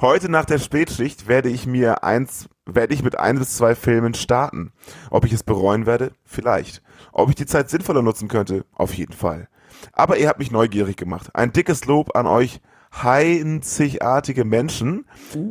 Heute 0.00 0.28
nach 0.28 0.44
der 0.44 0.58
Spätschicht 0.58 1.28
werde 1.28 1.48
ich 1.48 1.66
mir 1.66 2.02
eins, 2.02 2.48
werde 2.66 2.94
ich 2.94 3.04
mit 3.04 3.16
ein 3.16 3.38
bis 3.38 3.56
zwei 3.56 3.76
Filmen 3.76 4.12
starten. 4.14 4.72
Ob 5.08 5.24
ich 5.24 5.32
es 5.32 5.44
bereuen 5.44 5.86
werde? 5.86 6.10
Vielleicht. 6.24 6.82
Ob 7.12 7.28
ich 7.28 7.36
die 7.36 7.46
Zeit 7.46 7.70
sinnvoller 7.70 8.02
nutzen 8.02 8.26
könnte? 8.26 8.64
Auf 8.74 8.92
jeden 8.92 9.12
Fall. 9.12 9.48
Aber 9.92 10.18
ihr 10.18 10.28
habt 10.28 10.38
mich 10.38 10.50
neugierig 10.50 10.96
gemacht. 10.96 11.30
Ein 11.34 11.52
dickes 11.52 11.84
Lob 11.84 12.16
an 12.16 12.26
euch 12.26 12.60
heinzigartige 13.02 14.44
Menschen. 14.44 15.06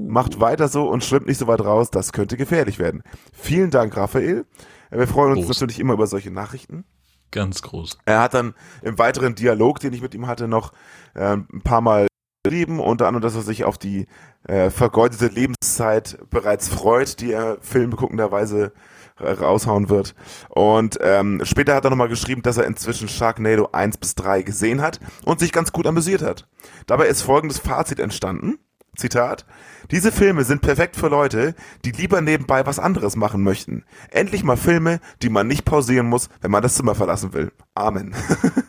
Macht 0.08 0.40
weiter 0.40 0.68
so 0.68 0.88
und 0.88 1.04
schwimmt 1.04 1.28
nicht 1.28 1.38
so 1.38 1.48
weit 1.48 1.62
raus. 1.62 1.90
Das 1.92 2.14
könnte 2.14 2.38
gefährlich 2.38 2.80
werden. 2.80 3.04
Vielen 3.34 3.70
Dank, 3.70 3.96
Raphael. 3.98 4.46
Wir 4.92 5.08
freuen 5.08 5.34
uns 5.34 5.46
Prost. 5.46 5.62
natürlich 5.62 5.80
immer 5.80 5.94
über 5.94 6.08
solche 6.08 6.32
Nachrichten. 6.32 6.86
ganz 7.32 7.62
groß. 7.62 7.98
Er 8.06 8.22
hat 8.22 8.34
dann 8.36 8.54
im 8.84 9.00
weiteren 9.00 9.36
Dialog, 9.36 9.80
den 9.80 9.94
ich 9.94 10.02
mit 10.02 10.14
ihm 10.14 10.28
hatte, 10.28 10.48
noch 10.48 10.72
äh, 11.16 11.36
ein 11.36 11.62
paar 11.64 11.82
Mal 11.82 12.08
geschrieben, 12.44 12.80
unter 12.80 13.08
anderem, 13.08 13.24
dass 13.24 13.36
er 13.36 13.42
sich 13.42 13.64
auf 13.64 13.78
die 13.78 14.06
äh, 14.48 14.70
vergeudete 14.70 15.28
Lebenszeit 15.28 16.20
bereits 16.30 16.70
freut, 16.70 17.20
die 17.22 17.32
er 17.32 17.58
filmbeguckenderweise 17.62 18.66
äh, 18.66 18.72
raushauen 19.20 19.90
wird. 19.90 20.16
Und 20.50 20.98
ähm, 21.02 21.42
später 21.44 21.76
hat 21.76 21.84
er 21.86 21.90
nochmal 21.90 22.10
geschrieben, 22.10 22.42
dass 22.42 22.58
er 22.58 22.66
inzwischen 22.66 23.08
Sharknado 23.08 23.70
1 23.72 23.98
bis 23.98 24.16
3 24.16 24.42
gesehen 24.42 24.82
hat 24.82 25.00
und 25.26 25.40
sich 25.40 25.52
ganz 25.52 25.72
gut 25.72 25.88
amüsiert 25.88 26.22
hat. 26.22 26.48
Dabei 26.88 27.08
ist 27.08 27.22
folgendes 27.22 27.60
Fazit 27.60 28.00
entstanden. 28.00 28.60
Zitat. 28.96 29.48
Diese 29.90 30.12
Filme 30.12 30.44
sind 30.44 30.62
perfekt 30.62 30.96
für 30.98 31.08
Leute, 31.08 31.56
die 31.84 31.90
lieber 31.92 32.22
nebenbei 32.22 32.64
was 32.68 32.78
anderes 32.78 33.16
machen 33.16 33.42
möchten. 33.42 33.86
Endlich 34.12 34.44
mal 34.44 34.56
Filme, 34.56 35.00
die 35.24 35.30
man 35.30 35.48
nicht 35.48 35.66
pausieren 35.66 36.06
muss, 36.06 36.30
wenn 36.42 36.52
man 36.52 36.62
das 36.62 36.76
Zimmer 36.76 36.94
verlassen 36.94 37.34
will. 37.34 37.52
Amen. 37.74 38.14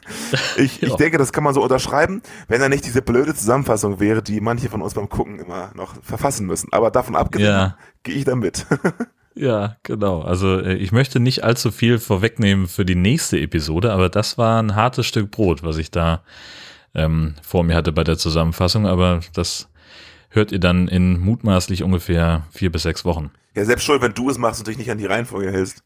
ich, 0.57 0.83
ich 0.83 0.89
Ja. 0.89 0.97
denke, 0.97 1.19
das 1.19 1.35
kann 1.35 1.45
man 1.45 1.53
so 1.53 1.63
unterschreiben, 1.63 2.23
wenn 2.49 2.63
da 2.63 2.71
nicht 2.71 2.87
diese 2.87 3.03
blöde 3.03 3.35
Zusammenfassung 3.35 4.01
wäre, 4.01 4.23
die 4.23 4.41
manche 4.41 4.71
von 4.71 4.81
uns 4.81 4.95
beim 4.95 5.11
Gucken 5.11 5.39
immer 5.41 5.73
noch 5.75 5.95
verfassen 6.03 6.47
müssen. 6.47 6.73
Aber 6.73 6.91
davon 6.91 7.17
abgesehen, 7.17 7.51
Ja. 7.51 7.77
gehe 8.03 8.15
ich 8.15 8.25
da 8.25 8.35
mit. 8.35 8.67
Ja, 9.35 9.76
genau. 9.83 10.21
Also 10.23 10.61
äh, 10.61 10.75
ich 10.75 10.93
möchte 10.93 11.21
nicht 11.21 11.45
allzu 11.45 11.71
viel 11.71 11.99
vorwegnehmen 11.99 12.69
für 12.69 12.85
die 12.85 12.95
nächste 12.95 13.38
Episode, 13.41 13.93
aber 13.93 14.09
das 14.09 14.38
war 14.38 14.62
ein 14.62 14.76
hartes 14.76 15.07
Stück 15.07 15.31
Brot, 15.31 15.62
was 15.62 15.76
ich 15.76 15.91
da 15.91 16.23
ähm, 16.95 17.35
vor 17.43 17.64
mir 17.64 17.75
hatte 17.75 17.93
bei 17.93 18.05
der 18.05 18.17
Zusammenfassung. 18.17 18.87
Aber 18.87 19.21
das 19.33 19.69
hört 20.31 20.53
ihr 20.53 20.61
dann 20.61 20.88
in 20.88 21.19
mutmaßlich 21.19 21.83
ungefähr 21.83 22.47
vier 22.53 22.71
bis 22.71 22.83
sechs 22.83 23.05
Wochen. 23.05 23.31
ja, 23.55 23.64
selbst 23.64 23.85
schuld, 23.85 24.03
wenn 24.03 24.14
du 24.14 24.31
es 24.31 24.38
machst 24.38 24.61
und 24.61 24.69
dich 24.69 24.79
nicht 24.79 24.91
an 24.91 24.99
die 24.99 25.07
Reihenfolge 25.07 25.50
hältst. 25.50 25.83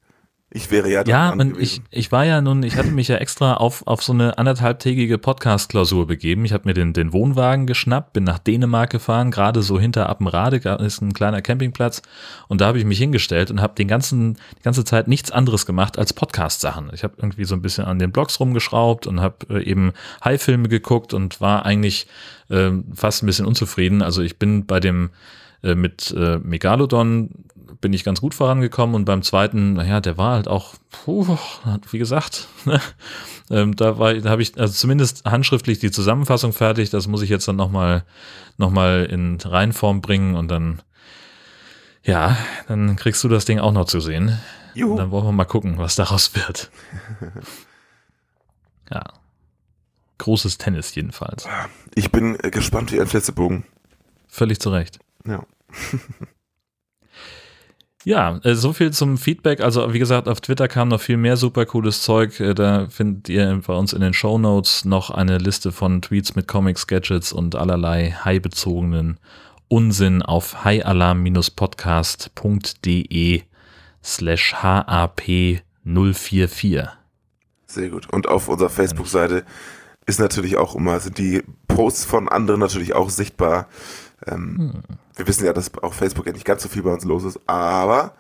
Ich 0.51 0.71
wäre 0.71 0.91
ja 0.91 1.05
Ja, 1.05 1.33
gewesen. 1.33 1.57
ich, 1.61 1.83
ich 1.91 2.11
war 2.11 2.25
ja 2.25 2.41
nun, 2.41 2.63
ich 2.63 2.77
hatte 2.77 2.91
mich 2.91 3.09
ja 3.09 3.17
extra 3.17 3.55
auf, 3.55 3.87
auf 3.87 4.03
so 4.03 4.15
eine 4.15 4.39
anderthalbtägige 4.39 5.19
Podcast-Klausur 5.19 6.07
begeben. 6.07 6.47
Ich 6.47 6.55
habe 6.55 6.67
mir 6.67 6.73
den, 6.73 6.95
den 6.95 7.13
Wohnwagen 7.13 7.67
geschnappt, 7.67 8.15
bin 8.15 8.25
nach 8.25 8.39
Dänemark 8.39 8.89
gefahren, 8.89 9.31
gerade 9.31 9.61
so 9.61 9.79
hinter 9.79 10.09
Appenrade 10.09 10.57
ist 10.81 11.03
ein 11.03 11.13
kleiner 11.13 11.43
Campingplatz 11.43 12.01
und 12.49 12.63
da 12.63 12.67
habe 12.67 12.79
ich 12.79 12.87
mich 12.87 12.99
hingestellt 12.99 13.51
und 13.51 13.61
habe 13.61 13.75
den 13.75 13.89
ganzen, 13.89 14.39
die 14.59 14.63
ganze 14.63 14.85
Zeit 14.85 15.07
nichts 15.07 15.31
anderes 15.31 15.67
gemacht 15.67 15.99
als 15.99 16.15
Podcast-Sachen. 16.15 16.91
Ich 16.95 17.05
habe 17.05 17.15
irgendwie 17.19 17.45
so 17.45 17.55
ein 17.55 17.61
bisschen 17.61 17.85
an 17.85 17.99
den 17.99 18.11
Blogs 18.11 18.41
rumgeschraubt 18.41 19.07
und 19.07 19.21
habe 19.21 19.37
äh, 19.51 19.63
eben 19.63 19.93
High-Filme 20.25 20.69
geguckt 20.69 21.13
und 21.13 21.43
war 21.43 21.67
eigentlich 21.67 22.07
äh, 22.49 22.71
fast 22.95 23.23
ein 23.23 23.27
bisschen 23.27 23.45
unzufrieden. 23.45 24.01
Also 24.01 24.23
ich 24.23 24.39
bin 24.39 24.65
bei 24.65 24.81
dem 24.81 25.11
äh, 25.63 25.75
mit 25.75 26.15
äh, 26.17 26.39
Megalodon 26.39 27.31
bin 27.81 27.93
ich 27.93 28.05
ganz 28.05 28.21
gut 28.21 28.35
vorangekommen 28.35 28.95
und 28.95 29.05
beim 29.05 29.23
zweiten, 29.23 29.75
naja, 29.75 30.01
der 30.01 30.19
war 30.19 30.35
halt 30.35 30.49
auch, 30.49 30.75
puh, 30.91 31.37
wie 31.91 31.99
gesagt, 31.99 32.49
ne, 32.65 32.81
ähm, 33.51 33.77
da 33.77 33.99
war, 33.99 34.15
da 34.15 34.31
habe 34.31 34.43
ich 34.43 34.59
also 34.59 34.75
zumindest 34.75 35.25
handschriftlich 35.25 35.79
die 35.79 35.91
Zusammenfassung 35.91 36.53
fertig. 36.53 36.91
Das 36.91 37.07
muss 37.07 37.23
ich 37.23 37.31
jetzt 37.31 37.47
dann 37.47 37.57
nochmal 37.57 38.05
noch 38.57 38.71
mal 38.71 39.07
in 39.11 39.39
Reinform 39.41 40.01
bringen 40.01 40.35
und 40.35 40.49
dann, 40.49 40.83
ja, 42.03 42.37
dann 42.67 42.97
kriegst 42.97 43.23
du 43.23 43.29
das 43.29 43.45
Ding 43.45 43.59
auch 43.59 43.73
noch 43.73 43.87
zu 43.87 44.01
sehen. 44.01 44.39
Juhu. 44.75 44.97
Dann 44.97 45.11
wollen 45.11 45.25
wir 45.25 45.33
mal 45.33 45.45
gucken, 45.45 45.79
was 45.79 45.95
daraus 45.95 46.35
wird. 46.35 46.71
ja. 48.91 49.03
Großes 50.19 50.59
Tennis 50.59 50.95
jedenfalls. 50.97 51.47
Ich 51.95 52.11
bin 52.11 52.37
äh, 52.43 52.51
gespannt 52.51 52.91
wie 52.93 53.01
ein 53.01 53.07
Flitzebogen. 53.07 53.65
Völlig 54.27 54.59
zu 54.59 54.71
Recht. 54.71 54.99
Ja. 55.29 55.45
Ja, 58.05 58.39
äh, 58.45 58.55
so 58.55 58.73
viel 58.73 58.93
zum 58.93 59.19
Feedback. 59.19 59.61
Also 59.61 59.93
wie 59.93 59.99
gesagt, 59.99 60.29
auf 60.29 60.41
Twitter 60.41 60.69
kam 60.69 60.87
noch 60.89 61.01
viel 61.01 61.17
mehr 61.17 61.37
super 61.37 61.67
cooles 61.67 62.03
Zeug. 62.03 62.39
Äh, 62.41 62.55
Da 62.55 62.87
findet 62.89 63.29
ihr 63.29 63.61
bei 63.67 63.75
uns 63.75 63.93
in 63.93 64.01
den 64.01 64.15
Show 64.15 64.39
Notes 64.39 64.85
noch 64.85 65.11
eine 65.11 65.39
Liste 65.39 65.73
von 65.73 66.01
Tweets 66.01 66.37
mit 66.37 66.47
Comics, 66.49 66.87
Gadgets 66.87 67.33
und 67.33 67.57
allerlei 67.57 68.13
High-bezogenen 68.25 69.19
Unsinn 69.69 70.23
auf 70.23 70.65
highalarm-podcast.de 70.65 73.43
slash 74.03 74.55
HAP 74.55 75.23
044. 75.85 76.89
Sehr 77.67 77.91
gut. 77.91 78.09
Und 78.11 78.29
auf 78.29 78.49
unserer 78.49 78.71
Facebook-Seite 78.71 79.45
ist 80.07 80.21
natürlich 80.21 80.57
auch 80.57 80.75
immer, 80.75 80.99
sind 81.01 81.19
die 81.19 81.43
Posts 81.67 82.07
von 82.07 82.31
anderen 82.31 82.61
natürlich 82.61 82.95
auch 82.95 83.11
sichtbar. 83.11 83.69
Ähm, 84.27 84.83
Wir 85.17 85.27
wissen 85.27 85.45
ja, 85.45 85.53
dass 85.53 85.73
auf 85.83 85.95
Facebook 85.95 86.27
ja 86.27 86.33
nicht 86.33 86.45
ganz 86.45 86.63
so 86.63 86.69
viel 86.69 86.83
bei 86.83 86.93
uns 86.93 87.05
los 87.05 87.25
ist, 87.25 87.41
aber 87.47 88.15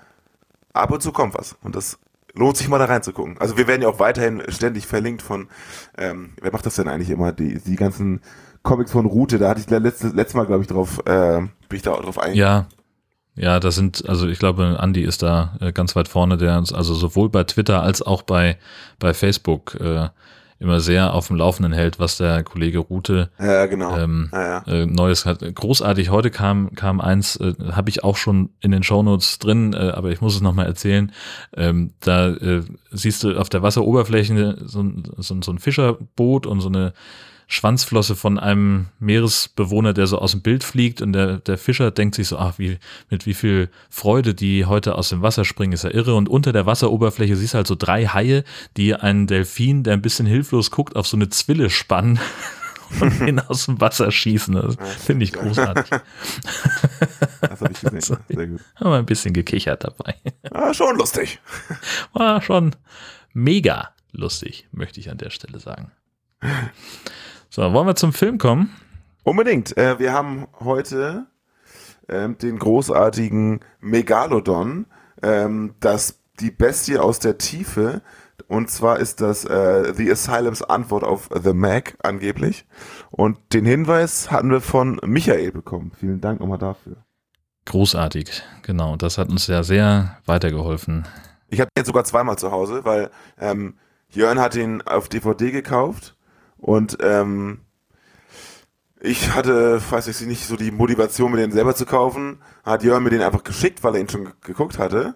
ab 0.72 0.90
und 0.90 1.02
zu 1.02 1.12
kommt 1.12 1.34
was. 1.34 1.56
Und 1.62 1.74
das 1.74 1.98
lohnt 2.34 2.56
sich 2.56 2.68
mal 2.68 2.78
da 2.78 2.84
reinzugucken. 2.86 3.38
Also 3.38 3.56
wir 3.56 3.66
werden 3.66 3.82
ja 3.82 3.88
auch 3.88 3.98
weiterhin 3.98 4.42
ständig 4.48 4.86
verlinkt 4.86 5.22
von, 5.22 5.48
ähm, 5.96 6.30
wer 6.40 6.52
macht 6.52 6.66
das 6.66 6.76
denn 6.76 6.88
eigentlich 6.88 7.10
immer? 7.10 7.32
Die, 7.32 7.58
die 7.58 7.76
ganzen 7.76 8.20
Comics 8.62 8.92
von 8.92 9.06
Rute, 9.06 9.38
da 9.38 9.50
hatte 9.50 9.60
ich 9.60 9.70
letztes, 9.70 10.12
letztes 10.12 10.34
Mal, 10.34 10.46
glaube 10.46 10.62
ich, 10.62 10.68
drauf, 10.68 11.00
äh, 11.06 11.40
bin 11.40 11.76
ich 11.76 11.82
da 11.82 11.92
auch 11.92 12.02
drauf 12.02 12.18
eingegangen. 12.18 12.66
Ja. 12.66 12.78
Ja, 13.40 13.60
das 13.60 13.76
sind, 13.76 14.08
also 14.08 14.26
ich 14.26 14.40
glaube, 14.40 14.78
Andy 14.82 15.02
ist 15.02 15.22
da 15.22 15.56
äh, 15.60 15.70
ganz 15.72 15.94
weit 15.94 16.08
vorne, 16.08 16.38
der 16.38 16.58
uns 16.58 16.72
also 16.72 16.92
sowohl 16.94 17.28
bei 17.28 17.44
Twitter 17.44 17.84
als 17.84 18.02
auch 18.02 18.22
bei, 18.22 18.58
bei 18.98 19.14
Facebook 19.14 19.76
äh, 19.76 20.08
immer 20.60 20.80
sehr 20.80 21.14
auf 21.14 21.28
dem 21.28 21.36
Laufenden 21.36 21.72
hält, 21.72 21.98
was 21.98 22.16
der 22.16 22.42
Kollege 22.42 22.78
Rute 22.78 23.30
Ja, 23.38 23.66
genau. 23.66 23.96
ähm, 23.96 24.28
ja, 24.32 24.62
ja. 24.66 24.72
äh, 24.72 24.86
Neues 24.86 25.24
hat. 25.24 25.40
Großartig, 25.54 26.10
heute 26.10 26.30
kam, 26.30 26.74
kam 26.74 27.00
eins, 27.00 27.36
äh, 27.36 27.54
habe 27.70 27.90
ich 27.90 28.02
auch 28.02 28.16
schon 28.16 28.50
in 28.60 28.72
den 28.72 28.82
Shownotes 28.82 29.38
drin, 29.38 29.72
äh, 29.72 29.90
aber 29.90 30.10
ich 30.10 30.20
muss 30.20 30.34
es 30.34 30.40
nochmal 30.40 30.66
erzählen. 30.66 31.12
Ähm, 31.56 31.92
da 32.00 32.28
äh, 32.30 32.62
siehst 32.90 33.22
du 33.22 33.38
auf 33.38 33.48
der 33.48 33.62
Wasseroberfläche 33.62 34.56
so, 34.64 34.84
so, 35.16 35.40
so 35.40 35.52
ein 35.52 35.58
Fischerboot 35.58 36.46
und 36.46 36.60
so 36.60 36.68
eine 36.68 36.92
Schwanzflosse 37.50 38.14
von 38.14 38.38
einem 38.38 38.88
Meeresbewohner, 39.00 39.94
der 39.94 40.06
so 40.06 40.18
aus 40.18 40.32
dem 40.32 40.42
Bild 40.42 40.62
fliegt 40.62 41.00
und 41.00 41.14
der, 41.14 41.38
der 41.38 41.56
Fischer 41.56 41.90
denkt 41.90 42.14
sich 42.14 42.28
so, 42.28 42.38
ach, 42.38 42.58
wie, 42.58 42.78
mit 43.08 43.24
wie 43.24 43.32
viel 43.32 43.70
Freude 43.88 44.34
die 44.34 44.66
heute 44.66 44.94
aus 44.96 45.08
dem 45.08 45.22
Wasser 45.22 45.46
springen, 45.46 45.72
ist 45.72 45.82
ja 45.82 45.90
irre. 45.90 46.14
Und 46.14 46.28
unter 46.28 46.52
der 46.52 46.66
Wasseroberfläche 46.66 47.36
siehst 47.36 47.54
du 47.54 47.56
halt 47.56 47.66
so 47.66 47.74
drei 47.74 48.06
Haie, 48.06 48.44
die 48.76 48.94
einen 48.94 49.26
Delfin, 49.26 49.82
der 49.82 49.94
ein 49.94 50.02
bisschen 50.02 50.26
hilflos 50.26 50.70
guckt, 50.70 50.94
auf 50.94 51.08
so 51.08 51.16
eine 51.16 51.30
Zwille 51.30 51.70
spannen 51.70 52.20
und 53.00 53.20
ihn 53.26 53.40
aus 53.40 53.64
dem 53.64 53.80
Wasser 53.80 54.10
schießen. 54.10 54.54
Das 54.54 54.76
finde 55.02 55.24
ich 55.24 55.32
großartig. 55.32 55.90
Das 57.40 57.60
habe 57.60 57.72
ich 57.72 57.80
gesehen. 57.80 58.18
Sehr 58.28 58.46
gut. 58.46 58.60
Haben 58.76 58.90
wir 58.90 58.98
ein 58.98 59.06
bisschen 59.06 59.32
gekichert 59.32 59.84
dabei. 59.84 60.14
Ah, 60.50 60.74
schon 60.74 60.98
lustig. 60.98 61.40
War 62.12 62.42
schon 62.42 62.74
mega 63.32 63.94
lustig, 64.12 64.66
möchte 64.72 65.00
ich 65.00 65.10
an 65.10 65.18
der 65.18 65.30
Stelle 65.30 65.60
sagen. 65.60 65.92
So, 67.50 67.72
wollen 67.72 67.86
wir 67.86 67.96
zum 67.96 68.12
Film 68.12 68.36
kommen? 68.38 68.74
Unbedingt. 69.24 69.76
Äh, 69.76 69.98
wir 69.98 70.12
haben 70.12 70.48
heute 70.60 71.26
ähm, 72.08 72.36
den 72.36 72.58
großartigen 72.58 73.60
Megalodon, 73.80 74.86
ähm, 75.22 75.74
das 75.80 76.20
die 76.40 76.50
Bestie 76.50 76.98
aus 76.98 77.20
der 77.20 77.38
Tiefe. 77.38 78.02
Und 78.48 78.70
zwar 78.70 78.98
ist 78.98 79.20
das 79.20 79.44
äh, 79.44 79.94
The 79.94 80.10
Asylums 80.10 80.62
Antwort 80.62 81.04
auf 81.04 81.30
The 81.42 81.54
Mac 81.54 81.96
angeblich. 82.02 82.66
Und 83.10 83.38
den 83.54 83.64
Hinweis 83.64 84.30
hatten 84.30 84.50
wir 84.50 84.60
von 84.60 85.00
Michael 85.04 85.50
bekommen. 85.50 85.92
Vielen 85.98 86.20
Dank 86.20 86.40
nochmal 86.40 86.58
dafür. 86.58 86.96
Großartig, 87.64 88.42
genau. 88.62 88.96
Das 88.96 89.18
hat 89.18 89.30
uns 89.30 89.46
ja 89.46 89.62
sehr 89.62 90.18
weitergeholfen. 90.26 91.06
Ich 91.48 91.60
habe 91.60 91.70
den 91.74 91.80
jetzt 91.80 91.88
sogar 91.88 92.04
zweimal 92.04 92.38
zu 92.38 92.50
Hause, 92.50 92.84
weil 92.84 93.10
ähm, 93.38 93.78
Jörn 94.10 94.38
hat 94.38 94.54
ihn 94.54 94.82
auf 94.82 95.08
DVD 95.08 95.50
gekauft 95.50 96.14
und 96.58 96.98
ähm, 97.00 97.60
ich 99.00 99.32
hatte, 99.34 99.80
weiß 99.90 100.08
ich 100.08 100.20
nicht, 100.22 100.44
so 100.46 100.56
die 100.56 100.72
Motivation, 100.72 101.30
mir 101.30 101.38
den 101.38 101.52
selber 101.52 101.74
zu 101.74 101.86
kaufen. 101.86 102.42
Hat 102.64 102.82
Jörn 102.82 103.02
mir 103.04 103.10
den 103.10 103.22
einfach 103.22 103.44
geschickt, 103.44 103.84
weil 103.84 103.94
er 103.94 104.00
ihn 104.00 104.08
schon 104.08 104.24
ge- 104.24 104.34
geguckt 104.42 104.78
hatte. 104.78 105.14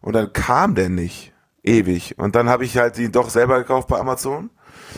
Und 0.00 0.12
dann 0.12 0.32
kam 0.32 0.74
der 0.76 0.88
nicht. 0.88 1.32
Ewig. 1.64 2.16
Und 2.18 2.36
dann 2.36 2.48
habe 2.48 2.64
ich 2.64 2.76
halt 2.78 2.96
ihn 2.98 3.10
doch 3.10 3.28
selber 3.30 3.58
gekauft 3.58 3.88
bei 3.88 3.98
Amazon. 3.98 4.50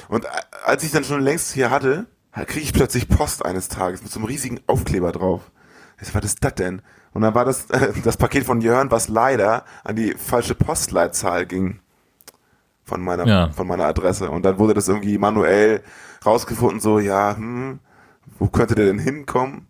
Und 0.08 0.26
a- 0.26 0.40
als 0.66 0.84
ich 0.84 0.90
dann 0.90 1.04
schon 1.04 1.22
längst 1.22 1.52
hier 1.52 1.70
hatte, 1.70 2.06
kriege 2.46 2.60
ich 2.60 2.74
plötzlich 2.74 3.08
Post 3.08 3.44
eines 3.44 3.68
Tages 3.68 4.02
mit 4.02 4.12
so 4.12 4.20
einem 4.20 4.26
riesigen 4.26 4.60
Aufkleber 4.66 5.12
drauf. 5.12 5.50
Was 6.12 6.24
ist 6.24 6.44
das 6.44 6.54
denn? 6.56 6.82
Und 7.12 7.22
dann 7.22 7.34
war 7.34 7.46
das 7.46 7.70
äh, 7.70 7.92
das 8.04 8.18
Paket 8.18 8.44
von 8.44 8.60
Jörn, 8.60 8.90
was 8.90 9.08
leider 9.08 9.64
an 9.82 9.96
die 9.96 10.12
falsche 10.12 10.54
Postleitzahl 10.54 11.46
ging 11.46 11.80
von 12.90 13.00
meiner 13.00 13.26
Ja. 13.26 13.50
von 13.52 13.66
meiner 13.66 13.84
Adresse. 13.86 14.30
Und 14.30 14.44
dann 14.44 14.58
wurde 14.58 14.74
das 14.74 14.88
irgendwie 14.88 15.16
manuell 15.16 15.82
rausgefunden, 16.26 16.80
so 16.80 16.98
ja, 16.98 17.36
hm, 17.36 17.78
wo 18.38 18.48
könnte 18.48 18.74
der 18.74 18.86
denn 18.86 18.98
hinkommen? 18.98 19.66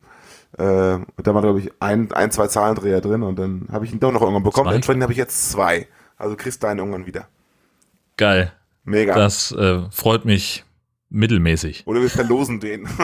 Äh, 0.59 0.95
und 0.95 1.27
da 1.27 1.35
war 1.35 1.43
glaube 1.43 1.61
ich 1.61 1.71
ein, 1.79 2.11
ein, 2.13 2.31
zwei 2.33 2.49
Zahlendreher 2.49 3.01
drin 3.01 3.23
und 3.23 3.39
dann 3.39 3.69
habe 3.71 3.85
ich 3.85 3.93
ihn 3.93 4.01
doch 4.01 4.11
noch 4.13 4.23
irgendwann 4.23 4.43
bekommen. 4.43 4.69
Zwei? 4.69 4.75
Entsprechend 4.75 5.03
habe 5.03 5.13
ich 5.13 5.19
jetzt 5.19 5.51
zwei. 5.53 5.87
Also 6.17 6.35
kriegst 6.37 6.63
deinen 6.65 6.79
irgendwann 6.79 7.07
wieder. 7.07 7.29
Geil. 8.17 8.53
Mega. 8.85 9.15
Das 9.15 9.53
äh, 9.53 9.83
freut 9.91 10.25
mich 10.25 10.65
mittelmäßig. 11.11 11.87
Oder 11.87 12.01
wir 12.01 12.11
verlosen 12.11 12.61
den. 12.61 12.89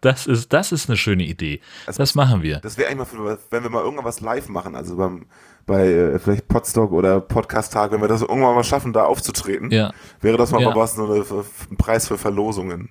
Das 0.00 0.26
ist, 0.26 0.52
das 0.52 0.70
ist 0.70 0.88
eine 0.88 0.96
schöne 0.96 1.24
Idee. 1.24 1.60
Das 1.96 2.14
machen 2.14 2.42
wir. 2.42 2.60
Das 2.60 2.78
wäre 2.78 2.88
eigentlich 2.90 3.12
mal, 3.12 3.36
für, 3.36 3.38
wenn 3.50 3.62
wir 3.64 3.70
mal 3.70 3.82
irgendwas 3.82 4.20
live 4.20 4.48
machen, 4.48 4.76
also 4.76 4.96
beim, 4.96 5.26
bei 5.66 5.86
äh, 5.88 6.18
vielleicht 6.18 6.48
Podstock 6.48 6.92
oder 6.92 7.20
Podcast-Tag, 7.20 7.90
wenn 7.92 8.00
wir 8.00 8.08
das 8.08 8.22
irgendwann 8.22 8.54
mal 8.54 8.64
schaffen, 8.64 8.92
da 8.92 9.04
aufzutreten, 9.04 9.70
Ja, 9.70 9.92
wäre 10.20 10.36
das 10.36 10.52
mal, 10.52 10.60
Ja. 10.62 10.70
mal 10.70 10.76
was, 10.76 10.94
so 10.94 11.04
eine, 11.12 11.24
ein 11.70 11.76
Preis 11.76 12.06
für 12.08 12.16
Verlosungen. 12.18 12.90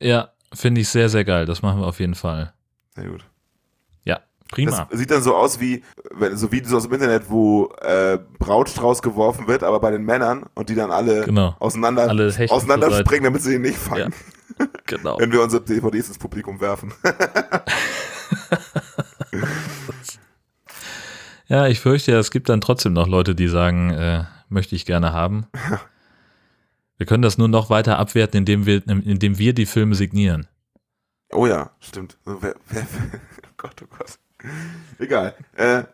ja, 0.00 0.28
finde 0.52 0.80
ich 0.82 0.88
sehr, 0.88 1.08
sehr 1.08 1.24
geil. 1.24 1.46
Das 1.46 1.62
machen 1.62 1.80
wir 1.80 1.86
auf 1.86 1.98
jeden 2.00 2.14
Fall. 2.14 2.52
Sehr 2.94 3.06
gut. 3.08 3.24
Ja, 4.04 4.20
prima. 4.50 4.86
Das 4.90 4.98
sieht 4.98 5.10
dann 5.10 5.22
so 5.22 5.34
aus 5.36 5.60
wie, 5.60 5.82
so 6.34 6.50
Videos 6.52 6.74
aus 6.74 6.82
dem 6.84 6.92
Internet, 6.92 7.30
wo 7.30 7.72
äh, 7.80 8.18
Brautstrauß 8.38 9.00
geworfen 9.02 9.46
wird, 9.48 9.62
aber 9.62 9.78
bei 9.80 9.90
den 9.90 10.02
Männern 10.04 10.44
und 10.54 10.68
die 10.68 10.74
dann 10.74 10.90
alle 10.90 11.24
Genau. 11.24 11.54
auseinander, 11.58 12.08
Alle 12.08 12.34
auseinanderspringen, 12.48 13.24
damit 13.24 13.42
sie 13.42 13.54
ihn 13.54 13.62
nicht 13.62 13.78
fangen, 13.78 14.12
Genau. 14.86 15.18
wenn 15.20 15.32
wir 15.32 15.40
unsere 15.42 15.62
DVDs 15.62 16.08
ins 16.08 16.18
Publikum 16.18 16.60
werfen. 16.60 16.92
Ja, 21.50 21.66
ich 21.66 21.80
fürchte, 21.80 22.16
es 22.16 22.30
gibt 22.30 22.48
dann 22.48 22.60
trotzdem 22.60 22.92
noch 22.92 23.08
Leute, 23.08 23.34
die 23.34 23.48
sagen, 23.48 23.90
äh, 23.90 24.22
möchte 24.48 24.76
ich 24.76 24.86
gerne 24.86 25.12
haben. 25.12 25.48
Wir 26.96 27.06
können 27.06 27.22
das 27.22 27.38
nur 27.38 27.48
noch 27.48 27.70
weiter 27.70 27.98
abwerten, 27.98 28.38
indem 28.38 28.66
wir, 28.66 28.86
indem 28.86 29.38
wir 29.38 29.54
die 29.54 29.64
Filme 29.64 29.94
signieren. 29.94 30.46
Oh 31.32 31.46
ja, 31.46 31.70
stimmt. 31.80 32.18
Wer, 32.26 32.54
wer, 32.68 32.82
oh 33.46 33.54
Gott, 33.56 33.82
oh 33.82 33.86
Gott. 33.88 34.18
Egal. 34.98 35.34
Äh, 35.56 35.84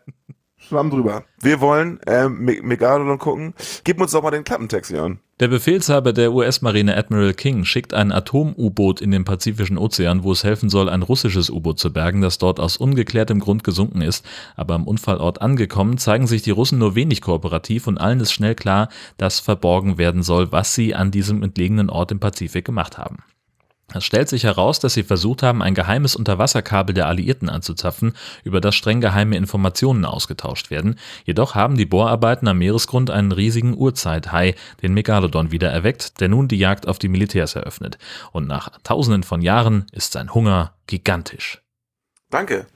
Schwamm 0.67 0.89
drüber. 0.89 1.23
Wir 1.41 1.61
wollen 1.61 1.99
äh, 2.05 2.27
Me- 2.27 2.61
Megalodon 2.61 3.17
gucken. 3.19 3.53
Gib 3.83 4.01
uns 4.01 4.11
doch 4.11 4.21
mal 4.21 4.31
den 4.31 4.43
Klappentext, 4.43 4.91
Jörn. 4.91 5.19
Der 5.39 5.47
Befehlshaber 5.47 6.13
der 6.13 6.33
US-Marine 6.33 6.97
Admiral 6.97 7.33
King 7.33 7.63
schickt 7.63 7.93
ein 7.93 8.11
Atom-U-Boot 8.11 9.01
in 9.01 9.11
den 9.11 9.23
Pazifischen 9.23 9.77
Ozean, 9.77 10.23
wo 10.23 10.31
es 10.31 10.43
helfen 10.43 10.69
soll, 10.69 10.89
ein 10.89 11.03
russisches 11.03 11.49
U-Boot 11.49 11.77
zu 11.79 11.93
bergen, 11.93 12.21
das 12.21 12.39
dort 12.39 12.59
aus 12.59 12.77
ungeklärtem 12.77 13.39
Grund 13.39 13.63
gesunken 13.63 14.01
ist. 14.01 14.25
Aber 14.55 14.73
am 14.73 14.87
Unfallort 14.87 15.41
angekommen, 15.41 15.97
zeigen 15.99 16.25
sich 16.27 16.41
die 16.41 16.51
Russen 16.51 16.79
nur 16.79 16.95
wenig 16.95 17.21
kooperativ 17.21 17.87
und 17.87 17.99
allen 17.99 18.19
ist 18.19 18.33
schnell 18.33 18.55
klar, 18.55 18.89
dass 19.17 19.39
verborgen 19.39 19.97
werden 19.97 20.23
soll, 20.23 20.51
was 20.51 20.73
sie 20.73 20.95
an 20.95 21.11
diesem 21.11 21.43
entlegenen 21.43 21.89
Ort 21.89 22.11
im 22.11 22.19
Pazifik 22.19 22.65
gemacht 22.65 22.97
haben. 22.97 23.17
Es 23.93 24.03
stellt 24.03 24.27
sich 24.27 24.43
heraus, 24.43 24.79
dass 24.79 24.95
sie 24.95 25.03
versucht 25.03 25.43
haben, 25.43 25.61
ein 25.61 25.73
geheimes 25.73 26.17
Unterwasserkabel 26.17 26.93
der 26.93 27.07
Alliierten 27.07 27.47
anzuzapfen, 27.47 28.13
über 28.43 28.59
das 28.59 28.75
streng 28.75 28.99
geheime 28.99 29.37
Informationen 29.37 30.03
ausgetauscht 30.03 30.69
werden. 30.69 30.99
Jedoch 31.23 31.55
haben 31.55 31.77
die 31.77 31.85
Bohrarbeiten 31.85 32.49
am 32.49 32.57
Meeresgrund 32.57 33.09
einen 33.09 33.31
riesigen 33.31 33.77
Urzeithai, 33.77 34.55
den 34.81 34.93
Megalodon, 34.93 35.51
wieder 35.51 35.69
erweckt, 35.69 36.19
der 36.19 36.27
nun 36.27 36.49
die 36.49 36.57
Jagd 36.57 36.85
auf 36.85 36.99
die 36.99 37.07
Militärs 37.07 37.55
eröffnet. 37.55 37.97
Und 38.33 38.45
nach 38.45 38.71
tausenden 38.83 39.23
von 39.23 39.41
Jahren 39.41 39.85
ist 39.93 40.11
sein 40.11 40.33
Hunger 40.33 40.73
gigantisch. 40.87 41.61
Danke. 42.29 42.67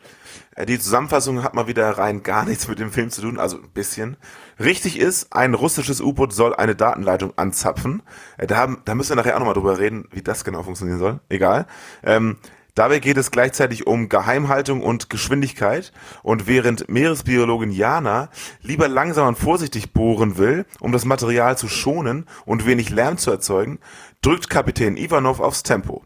Äh, 0.55 0.65
Die 0.65 0.79
Zusammenfassung 0.79 1.43
hat 1.43 1.53
mal 1.53 1.67
wieder 1.67 1.89
rein 1.97 2.23
gar 2.23 2.45
nichts 2.45 2.67
mit 2.67 2.79
dem 2.79 2.91
Film 2.91 3.09
zu 3.09 3.21
tun, 3.21 3.39
also 3.39 3.57
ein 3.57 3.69
bisschen. 3.73 4.17
Richtig 4.59 4.99
ist, 4.99 5.33
ein 5.33 5.53
russisches 5.53 6.01
U-Boot 6.01 6.33
soll 6.33 6.55
eine 6.55 6.75
Datenleitung 6.75 7.33
anzapfen. 7.37 8.03
Äh, 8.37 8.47
Da, 8.47 8.57
haben, 8.57 8.81
da 8.85 8.95
müssen 8.95 9.11
wir 9.11 9.15
nachher 9.15 9.35
auch 9.35 9.39
nochmal 9.39 9.55
drüber 9.55 9.79
reden, 9.79 10.07
wie 10.11 10.21
das 10.21 10.43
genau 10.43 10.63
funktionieren 10.63 10.99
soll. 10.99 11.19
Egal. 11.29 11.65
Ähm, 12.03 12.37
dabei 12.75 12.99
geht 12.99 13.17
es 13.17 13.31
gleichzeitig 13.31 13.87
um 13.87 14.07
Geheimhaltung 14.07 14.81
und 14.81 15.09
Geschwindigkeit. 15.09 15.91
Und 16.23 16.47
während 16.47 16.89
Meeresbiologin 16.89 17.71
Jana 17.71 18.29
lieber 18.61 18.87
langsam 18.87 19.27
und 19.27 19.37
vorsichtig 19.37 19.93
bohren 19.93 20.37
will, 20.37 20.65
um 20.79 20.91
das 20.91 21.05
Material 21.05 21.57
zu 21.57 21.67
schonen 21.67 22.25
und 22.45 22.65
wenig 22.65 22.89
Lärm 22.89 23.17
zu 23.17 23.31
erzeugen, 23.31 23.79
drückt 24.21 24.49
Kapitän 24.49 24.97
Ivanov 24.97 25.39
aufs 25.39 25.63
Tempo. 25.63 26.03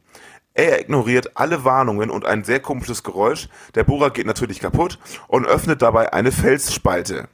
Er 0.57 0.79
ignoriert 0.79 1.35
alle 1.35 1.65
Warnungen 1.65 2.09
und 2.09 2.25
ein 2.25 2.45
sehr 2.45 2.61
komisches 2.61 3.03
Geräusch. 3.03 3.49
Der 3.75 3.83
Bohrer 3.83 4.09
geht 4.09 4.25
natürlich 4.25 4.61
kaputt 4.61 4.99
und 5.27 5.45
öffnet 5.45 5.81
dabei 5.81 6.13
eine 6.13 6.31
Felsspalte. 6.31 7.27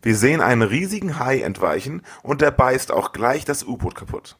Wir 0.00 0.14
sehen 0.14 0.40
einen 0.40 0.62
riesigen 0.62 1.18
Hai 1.18 1.40
entweichen 1.40 2.02
und 2.22 2.40
der 2.40 2.52
beißt 2.52 2.92
auch 2.92 3.10
gleich 3.12 3.44
das 3.44 3.64
U-Boot 3.64 3.96
kaputt. 3.96 4.38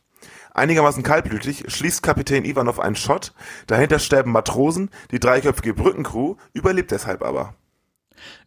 Einigermaßen 0.55 1.03
kaltblütig 1.03 1.65
schließt 1.67 2.05
Kapitän 2.05 2.45
Ivanov 2.45 2.79
einen 2.79 2.97
Shot, 2.97 3.35
dahinter 3.67 3.99
sterben 3.99 4.31
Matrosen, 4.31 4.91
die 5.11 5.19
dreiköpfige 5.19 5.75
Brückencrew 5.75 6.37
überlebt 6.53 6.93
deshalb 6.93 7.25
aber. 7.25 7.55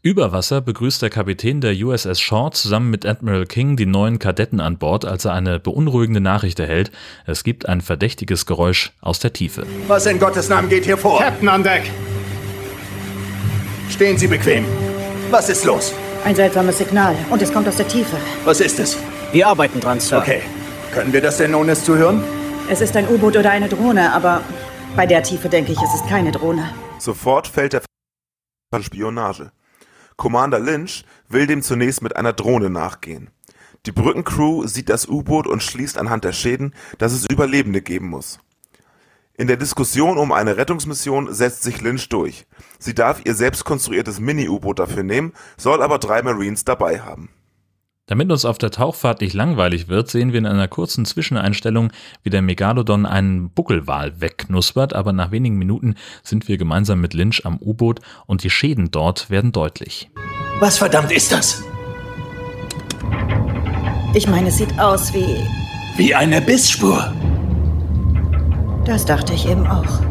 Über 0.02 0.32
Wasser 0.32 0.62
begrüßt 0.62 1.02
der 1.02 1.10
Kapitän 1.10 1.62
der 1.62 1.74
USS 1.74 2.20
Shaw 2.20 2.50
zusammen 2.52 2.90
mit 2.90 3.06
Admiral 3.06 3.46
King 3.46 3.76
die 3.78 3.86
neuen 3.86 4.18
Kadetten 4.20 4.60
an 4.60 4.78
Bord, 4.78 5.06
als 5.06 5.26
er 5.26 5.34
eine 5.34 5.60
beunruhigende 5.60 6.22
Nachricht 6.22 6.60
erhält. 6.60 6.92
Es 7.26 7.44
gibt 7.44 7.70
ein 7.70 7.82
verdächtiges 7.82 8.46
Geräusch 8.46 8.92
aus 9.02 9.20
der 9.20 9.34
Tiefe. 9.34 9.64
Was 9.88 10.06
in 10.06 10.20
Gottes 10.20 10.50
Namen 10.50 10.70
geht 10.70 10.86
hier 10.86 10.98
vor? 10.98 11.20
Captain 11.20 11.50
an 11.50 11.64
Deck! 11.64 11.84
Stehen 13.90 14.18
Sie 14.18 14.28
bequem. 14.28 14.66
Was 15.30 15.50
ist 15.50 15.66
los? 15.66 15.94
Ein 16.24 16.36
seltsames 16.36 16.78
Signal. 16.78 17.16
Und 17.30 17.42
es 17.42 17.52
kommt 17.52 17.68
aus 17.68 17.76
der 17.76 17.88
Tiefe. 17.88 18.18
Was 18.46 18.60
ist 18.60 18.80
es? 18.80 18.98
Wir 19.32 19.48
arbeiten 19.48 19.80
dran, 19.80 20.00
Sir. 20.00 20.18
Okay. 20.18 20.42
Können 20.94 21.14
wir 21.14 21.22
das 21.22 21.38
denn 21.38 21.54
ohne 21.56 21.74
es 21.74 21.84
zu 21.84 21.96
hören? 21.96 22.24
Es 22.70 22.82
ist 22.82 22.96
ein 22.96 23.08
U-Boot 23.08 23.38
oder 23.38 23.52
eine 23.52 23.70
Drohne, 23.70 24.14
aber 24.14 24.42
bei 24.96 25.06
der 25.06 25.24
Tiefe 25.24 25.50
denke 25.50 25.72
ich, 25.72 25.82
es 25.82 25.94
ist 25.94 26.08
keine 26.08 26.32
Drohne. 26.32 26.70
Sofort 27.00 27.48
fällt 27.48 27.74
der 27.74 27.82
von 28.74 28.84
Spionage. 28.84 29.52
Commander 30.18 30.60
Lynch 30.60 31.06
will 31.30 31.48
dem 31.48 31.62
zunächst 31.62 32.02
mit 32.02 32.16
einer 32.16 32.34
Drohne 32.34 32.70
nachgehen. 32.70 33.30
Die 33.86 33.92
Brückencrew 33.92 34.68
sieht 34.68 34.90
das 34.90 35.08
U-Boot 35.08 35.48
und 35.48 35.64
schließt 35.64 35.98
anhand 35.98 36.24
der 36.24 36.34
Schäden, 36.34 36.76
dass 37.00 37.14
es 37.14 37.26
Überlebende 37.30 37.82
geben 37.82 38.10
muss. 38.10 38.40
In 39.34 39.48
der 39.48 39.58
Diskussion 39.58 40.20
um 40.20 40.32
eine 40.32 40.58
Rettungsmission 40.58 41.34
setzt 41.34 41.64
sich 41.64 41.82
Lynch 41.82 42.10
durch. 42.10 42.46
Sie 42.78 42.94
darf 42.94 43.22
ihr 43.26 43.34
selbst 43.34 43.64
konstruiertes 43.64 44.20
Mini-U-Boot 44.20 44.78
dafür 44.78 45.02
nehmen, 45.02 45.34
soll 45.58 45.82
aber 45.82 45.98
drei 45.98 46.22
Marines 46.22 46.64
dabei 46.64 47.00
haben. 47.00 47.30
Damit 48.12 48.30
uns 48.30 48.44
auf 48.44 48.58
der 48.58 48.72
Tauchfahrt 48.72 49.22
nicht 49.22 49.34
langweilig 49.34 49.88
wird, 49.88 50.10
sehen 50.10 50.34
wir 50.34 50.40
in 50.40 50.46
einer 50.46 50.68
kurzen 50.68 51.06
Zwischeneinstellung, 51.06 51.94
wie 52.24 52.30
der 52.30 52.42
Megalodon 52.42 53.06
einen 53.06 53.52
Buckelwal 53.52 54.20
wegknuspert, 54.20 54.92
aber 54.92 55.14
nach 55.14 55.32
wenigen 55.32 55.58
Minuten 55.58 55.96
sind 56.22 56.50
wir 56.50 56.58
gemeinsam 56.58 57.00
mit 57.00 57.14
Lynch 57.14 57.46
am 57.46 57.58
U-Boot 57.58 58.02
und 58.26 58.44
die 58.44 58.50
Schäden 58.50 58.92
dort 58.92 59.30
werden 59.30 59.54
deutlich. 59.54 60.12
Was 60.60 60.78
verdammt 60.78 61.14
ist 61.14 61.32
das? 61.32 61.64
Ich 64.14 64.28
meine, 64.28 64.50
es 64.50 64.58
sieht 64.58 64.78
aus 64.78 65.14
wie. 65.14 65.48
Wie 65.96 66.14
eine 66.14 66.42
Bissspur. 66.42 67.14
Das 68.84 69.06
dachte 69.06 69.32
ich 69.32 69.48
eben 69.48 69.66
auch. 69.66 70.02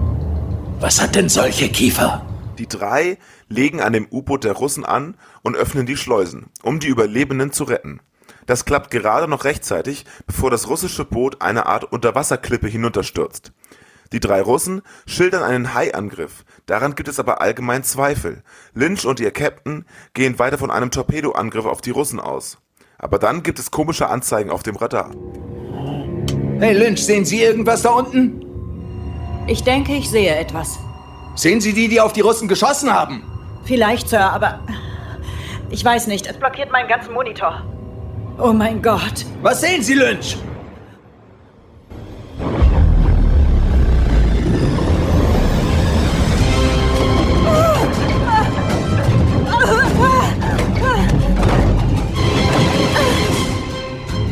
Was 0.78 1.02
hat 1.02 1.16
denn 1.16 1.28
solche 1.28 1.68
Kiefer? 1.68 2.24
Die 2.58 2.66
drei 2.66 3.18
legen 3.50 3.82
an 3.82 3.92
dem 3.92 4.06
U-Boot 4.10 4.44
der 4.44 4.52
Russen 4.52 4.86
an 4.86 5.16
und 5.42 5.56
öffnen 5.56 5.84
die 5.84 5.96
Schleusen, 5.96 6.46
um 6.62 6.80
die 6.80 6.88
Überlebenden 6.88 7.52
zu 7.52 7.64
retten. 7.64 8.00
Das 8.46 8.64
klappt 8.64 8.90
gerade 8.90 9.28
noch 9.28 9.44
rechtzeitig, 9.44 10.06
bevor 10.26 10.50
das 10.50 10.68
russische 10.68 11.04
Boot 11.04 11.42
eine 11.42 11.66
Art 11.66 11.84
Unterwasserklippe 11.84 12.68
hinunterstürzt. 12.68 13.52
Die 14.12 14.20
drei 14.20 14.40
Russen 14.40 14.82
schildern 15.06 15.42
einen 15.42 15.74
Haiangriff, 15.74 16.44
daran 16.66 16.94
gibt 16.94 17.08
es 17.08 17.20
aber 17.20 17.40
allgemein 17.40 17.84
Zweifel. 17.84 18.42
Lynch 18.74 19.04
und 19.04 19.20
ihr 19.20 19.30
Captain 19.30 19.84
gehen 20.14 20.38
weiter 20.38 20.58
von 20.58 20.70
einem 20.70 20.90
Torpedoangriff 20.90 21.66
auf 21.66 21.80
die 21.80 21.90
Russen 21.90 22.18
aus. 22.18 22.58
Aber 22.98 23.18
dann 23.18 23.42
gibt 23.42 23.58
es 23.58 23.70
komische 23.70 24.08
Anzeigen 24.08 24.50
auf 24.50 24.62
dem 24.62 24.76
Radar. 24.76 25.10
Hey 26.58 26.76
Lynch, 26.76 27.04
sehen 27.04 27.24
Sie 27.24 27.40
irgendwas 27.40 27.82
da 27.82 27.90
unten? 27.90 28.44
Ich 29.46 29.62
denke, 29.62 29.94
ich 29.94 30.10
sehe 30.10 30.34
etwas. 30.34 30.78
Sehen 31.34 31.60
Sie 31.60 31.72
die, 31.72 31.88
die 31.88 32.00
auf 32.00 32.12
die 32.12 32.20
Russen 32.20 32.48
geschossen 32.48 32.92
haben? 32.92 33.22
Vielleicht, 33.70 34.08
Sir, 34.08 34.32
aber. 34.32 34.58
Ich 35.70 35.84
weiß 35.84 36.08
nicht. 36.08 36.26
Es 36.26 36.36
blockiert 36.36 36.72
meinen 36.72 36.88
ganzen 36.88 37.14
Monitor. 37.14 37.62
Oh 38.36 38.52
mein 38.52 38.82
Gott. 38.82 39.24
Was 39.42 39.60
sehen 39.60 39.80
Sie, 39.80 39.94
Lynch? 39.94 40.36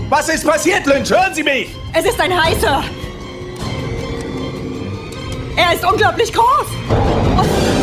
Was 0.08 0.28
ist 0.30 0.44
passiert, 0.44 0.84
Lynch? 0.84 1.10
Hören 1.12 1.32
Sie 1.32 1.44
mich! 1.44 1.68
Es 1.94 2.04
ist 2.04 2.20
ein 2.20 2.32
Hai, 2.34 2.56
Sir. 2.56 2.82
Er 5.54 5.74
ist 5.74 5.84
unglaublich 5.88 6.32
groß. 6.32 6.66
Das 7.36 7.77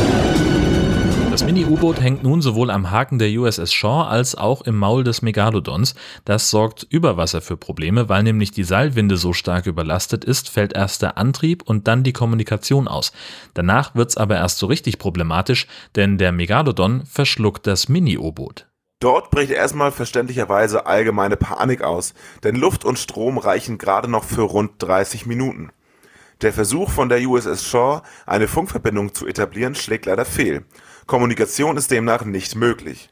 Mini-U-Boot 1.46 2.02
hängt 2.02 2.24
nun 2.24 2.42
sowohl 2.42 2.72
am 2.72 2.90
Haken 2.90 3.20
der 3.20 3.30
USS 3.30 3.72
Shaw 3.72 4.08
als 4.10 4.34
auch 4.34 4.64
im 4.64 4.76
Maul 4.80 5.04
des 5.04 5.22
Megalodons. 5.22 5.94
Das 6.26 6.50
sorgt 6.50 6.88
über 6.90 7.18
Wasser 7.18 7.40
für 7.40 7.56
Probleme, 7.56 8.10
weil 8.10 8.24
nämlich 8.24 8.50
die 8.50 8.64
Seilwinde 8.64 9.16
so 9.16 9.32
stark 9.32 9.68
überlastet 9.68 10.26
ist, 10.26 10.50
fällt 10.50 10.74
erst 10.74 11.04
der 11.04 11.20
Antrieb 11.20 11.62
und 11.62 11.88
dann 11.88 12.04
die 12.04 12.14
Kommunikation 12.14 12.88
aus. 12.88 13.14
Danach 13.54 13.94
wird's 13.94 14.18
aber 14.18 14.38
erst 14.38 14.58
so 14.58 14.66
richtig 14.66 14.98
problematisch, 14.98 15.68
denn 15.96 16.18
der 16.18 16.32
Megalodon 16.32 17.06
verschluckt 17.06 17.68
das 17.68 17.90
Mini-U-Boot. 17.90 18.68
Dort 19.00 19.30
bricht 19.30 19.52
erstmal 19.52 19.92
verständlicherweise 19.92 20.88
allgemeine 20.88 21.38
Panik 21.38 21.84
aus, 21.84 22.16
denn 22.44 22.56
Luft 22.56 22.86
und 22.86 22.98
Strom 22.98 23.38
reichen 23.38 23.78
gerade 23.78 24.10
noch 24.10 24.24
für 24.24 24.42
rund 24.42 24.72
30 24.80 25.28
Minuten. 25.28 25.70
Der 26.42 26.52
Versuch 26.52 26.90
von 26.90 27.08
der 27.08 27.22
USS 27.22 27.66
Shaw, 27.66 28.02
eine 28.26 28.48
Funkverbindung 28.48 29.14
zu 29.14 29.28
etablieren, 29.28 29.76
schlägt 29.76 30.06
leider 30.06 30.26
fehl. 30.26 30.66
Kommunikation 31.06 31.78
ist 31.78 31.92
demnach 31.92 32.26
nicht 32.26 32.56
möglich. 32.56 33.10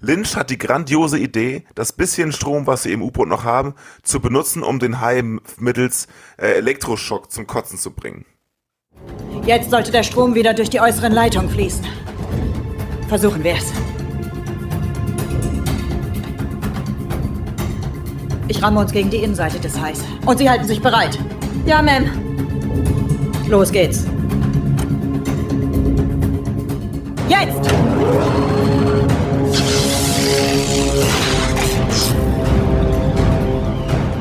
Lynch 0.00 0.36
hat 0.36 0.50
die 0.50 0.58
grandiose 0.58 1.18
Idee, 1.18 1.64
das 1.74 1.92
bisschen 1.92 2.30
Strom, 2.30 2.66
was 2.66 2.82
sie 2.84 2.92
im 2.92 3.02
U-Boot 3.02 3.28
noch 3.28 3.44
haben, 3.44 3.74
zu 4.02 4.20
benutzen, 4.20 4.62
um 4.62 4.78
den 4.78 5.00
Hai 5.00 5.22
mittels 5.58 6.06
äh, 6.36 6.52
Elektroschock 6.54 7.32
zum 7.32 7.46
Kotzen 7.46 7.78
zu 7.78 7.90
bringen. 7.92 8.24
Jetzt 9.46 9.70
sollte 9.70 9.90
der 9.90 10.02
Strom 10.02 10.34
wieder 10.34 10.54
durch 10.54 10.70
die 10.70 10.80
äußeren 10.80 11.12
Leitungen 11.12 11.50
fließen. 11.50 11.84
Versuchen 13.08 13.42
wir 13.42 13.54
es. 13.54 13.72
Ich 18.46 18.62
ramme 18.62 18.80
uns 18.80 18.92
gegen 18.92 19.10
die 19.10 19.18
Innenseite 19.18 19.58
des 19.58 19.80
Hais. 19.80 20.00
Und 20.26 20.38
Sie 20.38 20.48
halten 20.48 20.66
sich 20.66 20.80
bereit. 20.80 21.18
Ja, 21.66 21.80
Ma'am. 21.80 22.08
Los 23.48 23.72
geht's. 23.72 24.04
Jetzt! 27.28 27.70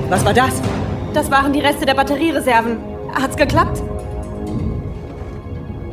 Was 0.09 0.23
war 0.23 0.33
das? 0.33 0.61
Das 1.13 1.29
waren 1.29 1.51
die 1.51 1.59
Reste 1.59 1.85
der 1.85 1.95
Batteriereserven. 1.95 2.77
Hat's 3.13 3.35
geklappt? 3.35 3.81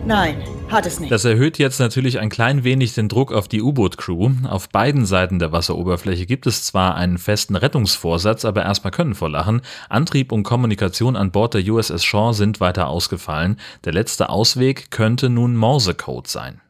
Nein, 0.06 0.36
hat 0.68 0.86
es 0.86 1.00
nicht. 1.00 1.10
Das 1.10 1.24
erhöht 1.24 1.58
jetzt 1.58 1.80
natürlich 1.80 2.20
ein 2.20 2.30
klein 2.30 2.62
wenig 2.62 2.94
den 2.94 3.08
Druck 3.08 3.32
auf 3.32 3.48
die 3.48 3.60
U-Boot-Crew. 3.60 4.30
Auf 4.48 4.68
beiden 4.68 5.04
Seiten 5.04 5.38
der 5.38 5.52
Wasseroberfläche 5.52 6.26
gibt 6.26 6.46
es 6.46 6.64
zwar 6.64 6.94
einen 6.94 7.18
festen 7.18 7.56
Rettungsvorsatz, 7.56 8.44
aber 8.44 8.62
erstmal 8.62 8.92
können 8.92 9.14
vor 9.14 9.28
Lachen. 9.28 9.62
Antrieb 9.88 10.32
und 10.32 10.44
Kommunikation 10.44 11.16
an 11.16 11.32
Bord 11.32 11.54
der 11.54 11.68
USS 11.68 12.04
Shaw 12.04 12.32
sind 12.32 12.60
weiter 12.60 12.88
ausgefallen. 12.88 13.56
Der 13.84 13.92
letzte 13.92 14.28
Ausweg 14.28 14.90
könnte 14.90 15.28
nun 15.28 15.56
Morsecode 15.56 16.28
sein. 16.28 16.60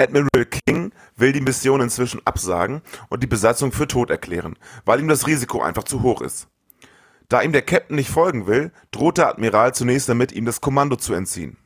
Admiral 0.00 0.46
King 0.46 0.92
will 1.16 1.32
die 1.32 1.40
Mission 1.40 1.80
inzwischen 1.80 2.20
absagen 2.24 2.82
und 3.08 3.22
die 3.22 3.26
Besatzung 3.26 3.72
für 3.72 3.86
tot 3.86 4.10
erklären, 4.10 4.56
weil 4.84 5.00
ihm 5.00 5.08
das 5.08 5.26
Risiko 5.26 5.60
einfach 5.60 5.84
zu 5.84 6.02
hoch 6.02 6.22
ist. 6.22 6.48
Da 7.28 7.42
ihm 7.42 7.52
der 7.52 7.62
Captain 7.62 7.96
nicht 7.96 8.10
folgen 8.10 8.46
will, 8.46 8.72
droht 8.90 9.18
der 9.18 9.28
Admiral 9.28 9.74
zunächst 9.74 10.08
damit, 10.08 10.32
ihm 10.32 10.46
das 10.46 10.60
Kommando 10.60 10.96
zu 10.96 11.14
entziehen. 11.14 11.58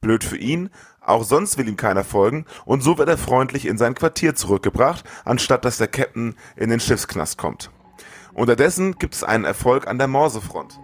Blöd 0.00 0.24
für 0.24 0.38
ihn, 0.38 0.70
auch 1.00 1.24
sonst 1.24 1.58
will 1.58 1.68
ihm 1.68 1.76
keiner 1.76 2.04
folgen 2.04 2.46
und 2.64 2.82
so 2.82 2.96
wird 2.96 3.08
er 3.08 3.18
freundlich 3.18 3.66
in 3.66 3.76
sein 3.76 3.94
Quartier 3.94 4.34
zurückgebracht, 4.34 5.04
anstatt 5.24 5.64
dass 5.64 5.78
der 5.78 5.88
Captain 5.88 6.36
in 6.56 6.70
den 6.70 6.80
Schiffsknast 6.80 7.36
kommt. 7.36 7.70
Unterdessen 8.32 8.98
gibt 8.98 9.14
es 9.14 9.24
einen 9.24 9.44
Erfolg 9.44 9.86
an 9.88 9.98
der 9.98 10.08
Morsefront. 10.08 10.78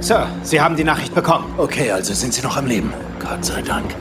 Sir, 0.00 0.26
Sie 0.42 0.60
haben 0.60 0.76
die 0.76 0.84
Nachricht 0.84 1.14
bekommen. 1.14 1.46
Okay, 1.56 1.90
also 1.90 2.12
sind 2.14 2.34
Sie 2.34 2.42
noch 2.42 2.56
am 2.56 2.66
Leben. 2.66 2.92
Gott 3.20 3.44
sei 3.44 3.62
Dank. 3.62 3.94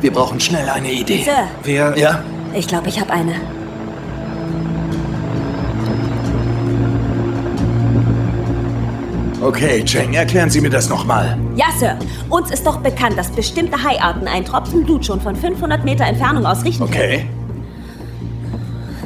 Wir 0.00 0.12
brauchen 0.12 0.40
schnell 0.40 0.68
eine 0.68 0.90
Idee. 0.92 1.22
Sir, 1.24 1.48
Wir. 1.62 1.94
Ja? 1.96 2.22
ich 2.54 2.66
glaube, 2.66 2.88
ich 2.88 3.00
habe 3.00 3.12
eine. 3.12 3.34
Okay, 9.40 9.84
Cheng, 9.84 10.14
erklären 10.14 10.48
Sie 10.48 10.60
mir 10.60 10.70
das 10.70 10.88
nochmal. 10.88 11.36
Ja, 11.54 11.66
Sir. 11.78 11.98
Uns 12.30 12.50
ist 12.50 12.66
doch 12.66 12.78
bekannt, 12.78 13.18
dass 13.18 13.30
bestimmte 13.30 13.82
Haiarten 13.82 14.26
einen 14.26 14.46
Tropfen 14.46 14.84
Blut 14.84 15.04
schon 15.04 15.20
von 15.20 15.36
500 15.36 15.84
Meter 15.84 16.04
Entfernung 16.04 16.46
aus 16.46 16.64
riechen 16.64 16.90
können. 16.90 16.94
Okay. 16.94 17.26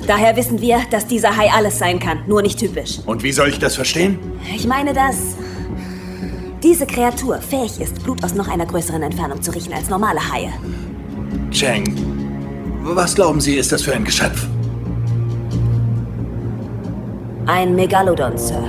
Daher 0.09 0.35
wissen 0.37 0.59
wir, 0.63 0.81
dass 0.91 1.07
dieser 1.07 1.37
Hai 1.37 1.51
alles 1.55 1.79
sein 1.79 1.99
kann, 1.99 2.21
nur 2.27 2.41
nicht 2.41 2.59
typisch. 2.59 2.99
Und 3.05 3.23
wie 3.23 3.31
soll 3.31 3.51
ich 3.51 3.59
das 3.59 3.75
verstehen? 3.75 4.19
Ich 4.57 4.67
meine, 4.67 4.95
dass 4.95 5.37
diese 6.63 6.87
Kreatur 6.87 7.37
fähig 7.43 7.79
ist, 7.79 8.03
Blut 8.03 8.25
aus 8.25 8.35
noch 8.35 8.49
einer 8.49 8.65
größeren 8.65 9.03
Entfernung 9.03 9.43
zu 9.43 9.51
riechen 9.51 9.75
als 9.75 9.91
normale 9.91 10.19
Haie. 10.33 10.51
Cheng, 11.51 11.85
was 12.85 13.15
glauben 13.15 13.39
Sie, 13.39 13.57
ist 13.57 13.71
das 13.71 13.83
für 13.83 13.93
ein 13.93 14.03
Geschöpf? 14.03 14.47
Ein 17.45 17.77
Megalodon, 17.77 18.39
Sir. 18.39 18.63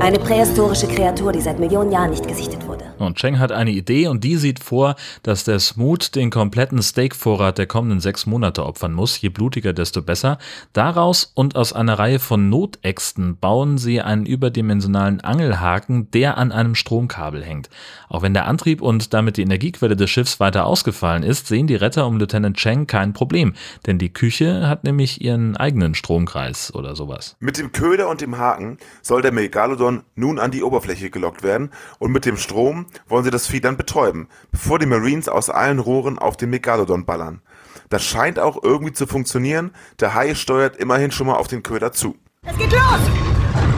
Eine 0.00 0.20
prähistorische 0.20 0.86
Kreatur, 0.86 1.32
die 1.32 1.40
seit 1.40 1.58
Millionen 1.58 1.90
Jahren 1.90 2.10
nicht 2.10 2.28
gesichtet 2.28 2.60
wurde. 2.60 2.63
Und 2.98 3.16
Cheng 3.16 3.38
hat 3.38 3.50
eine 3.50 3.72
Idee 3.72 4.06
und 4.06 4.22
die 4.22 4.36
sieht 4.36 4.62
vor, 4.62 4.94
dass 5.22 5.44
der 5.44 5.58
Smoot 5.58 6.14
den 6.14 6.30
kompletten 6.30 6.80
Steakvorrat 6.80 7.58
der 7.58 7.66
kommenden 7.66 8.00
sechs 8.00 8.24
Monate 8.26 8.64
opfern 8.64 8.92
muss. 8.92 9.20
Je 9.20 9.30
blutiger, 9.30 9.72
desto 9.72 10.00
besser. 10.00 10.38
Daraus 10.72 11.32
und 11.34 11.56
aus 11.56 11.72
einer 11.72 11.98
Reihe 11.98 12.20
von 12.20 12.48
Notäxten 12.48 13.36
bauen 13.38 13.78
sie 13.78 14.00
einen 14.00 14.26
überdimensionalen 14.26 15.20
Angelhaken, 15.20 16.10
der 16.12 16.38
an 16.38 16.52
einem 16.52 16.74
Stromkabel 16.74 17.42
hängt. 17.44 17.68
Auch 18.08 18.22
wenn 18.22 18.34
der 18.34 18.46
Antrieb 18.46 18.80
und 18.80 19.12
damit 19.12 19.36
die 19.36 19.42
Energiequelle 19.42 19.96
des 19.96 20.10
Schiffs 20.10 20.38
weiter 20.38 20.66
ausgefallen 20.66 21.24
ist, 21.24 21.48
sehen 21.48 21.66
die 21.66 21.74
Retter 21.74 22.06
um 22.06 22.18
Lieutenant 22.18 22.56
Cheng 22.56 22.86
kein 22.86 23.12
Problem, 23.12 23.54
denn 23.86 23.98
die 23.98 24.12
Küche 24.12 24.68
hat 24.68 24.84
nämlich 24.84 25.20
ihren 25.20 25.56
eigenen 25.56 25.94
Stromkreis 25.94 26.72
oder 26.74 26.94
sowas. 26.94 27.36
Mit 27.40 27.58
dem 27.58 27.72
Köder 27.72 28.08
und 28.08 28.20
dem 28.20 28.38
Haken 28.38 28.78
soll 29.02 29.22
der 29.22 29.32
Megalodon 29.32 30.04
nun 30.14 30.38
an 30.38 30.52
die 30.52 30.62
Oberfläche 30.62 31.10
gelockt 31.10 31.42
werden 31.42 31.70
und 31.98 32.12
mit 32.12 32.24
dem 32.24 32.36
Strom 32.36 32.83
wollen 33.08 33.24
sie 33.24 33.30
das 33.30 33.46
Vieh 33.46 33.60
dann 33.60 33.76
betäuben, 33.76 34.28
bevor 34.50 34.78
die 34.78 34.86
Marines 34.86 35.28
aus 35.28 35.50
allen 35.50 35.78
Rohren 35.78 36.18
auf 36.18 36.36
den 36.36 36.50
Megalodon 36.50 37.04
ballern. 37.04 37.40
Das 37.88 38.04
scheint 38.04 38.38
auch 38.38 38.62
irgendwie 38.62 38.92
zu 38.92 39.06
funktionieren, 39.06 39.72
der 40.00 40.14
Hai 40.14 40.34
steuert 40.34 40.76
immerhin 40.76 41.10
schon 41.10 41.26
mal 41.26 41.36
auf 41.36 41.48
den 41.48 41.62
Köder 41.62 41.92
zu. 41.92 42.16
Es 42.46 42.56
geht 42.56 42.72
los! 42.72 43.00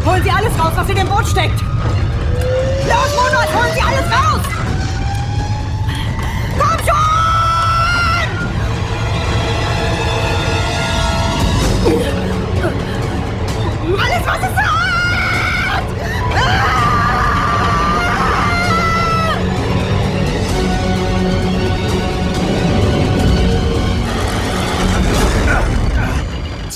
Holen 0.05 0.23
Sie 0.23 0.31
alles 0.31 0.59
raus, 0.59 0.73
was 0.77 0.88
in 0.88 0.97
dem 0.97 1.09
Boot 1.09 1.27
steckt! 1.27 1.61
Los, 1.61 3.16
Monat, 3.16 3.55
holen 3.55 3.75
Sie 3.75 3.83
alles 3.83 4.07
raus! 4.11 4.65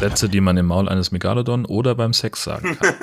Sätze, 0.01 0.31
die 0.31 0.41
man 0.41 0.57
im 0.57 0.65
Maul 0.65 0.89
eines 0.89 1.13
Megalodon 1.13 1.67
oder 1.67 1.95
beim 1.95 2.15
Sex 2.15 2.43
sagen 2.43 2.79
kann. 2.81 2.95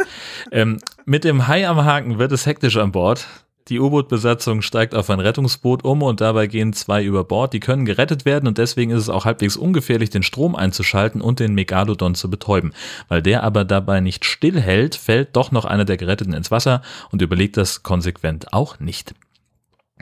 ähm, 0.52 0.80
mit 1.06 1.24
dem 1.24 1.48
Hai 1.48 1.68
am 1.68 1.86
Haken 1.86 2.18
wird 2.18 2.32
es 2.32 2.48
hektisch 2.48 2.76
an 2.78 2.92
Bord. 2.92 3.28
Die 3.68 3.80
U-Boot-Besatzung 3.80 4.64
steigt 4.64 4.96
auf 4.96 5.12
ein 5.12 5.20
Rettungsboot 5.20 5.84
um 5.84 6.02
und 6.02 6.22
dabei 6.22 6.48
gehen 6.48 6.74
zwei 6.74 7.04
über 7.04 7.24
Bord. 7.24 7.54
Die 7.54 7.60
können 7.60 7.86
gerettet 7.86 8.26
werden 8.26 8.48
und 8.48 8.58
deswegen 8.58 8.90
ist 8.90 9.04
es 9.04 9.10
auch 9.10 9.26
halbwegs 9.26 9.58
ungefährlich, 9.58 10.10
den 10.10 10.24
Strom 10.24 10.56
einzuschalten 10.56 11.22
und 11.22 11.40
den 11.40 11.54
Megalodon 11.54 12.16
zu 12.16 12.32
betäuben. 12.32 12.74
Weil 13.10 13.22
der 13.22 13.44
aber 13.44 13.64
dabei 13.64 14.00
nicht 14.00 14.26
stillhält, 14.26 14.96
fällt 14.96 15.36
doch 15.36 15.52
noch 15.52 15.66
einer 15.66 15.86
der 15.86 15.98
Geretteten 15.98 16.34
ins 16.34 16.50
Wasser 16.50 16.82
und 17.12 17.22
überlegt 17.22 17.58
das 17.58 17.84
konsequent 17.84 18.54
auch 18.54 18.80
nicht. 18.80 19.14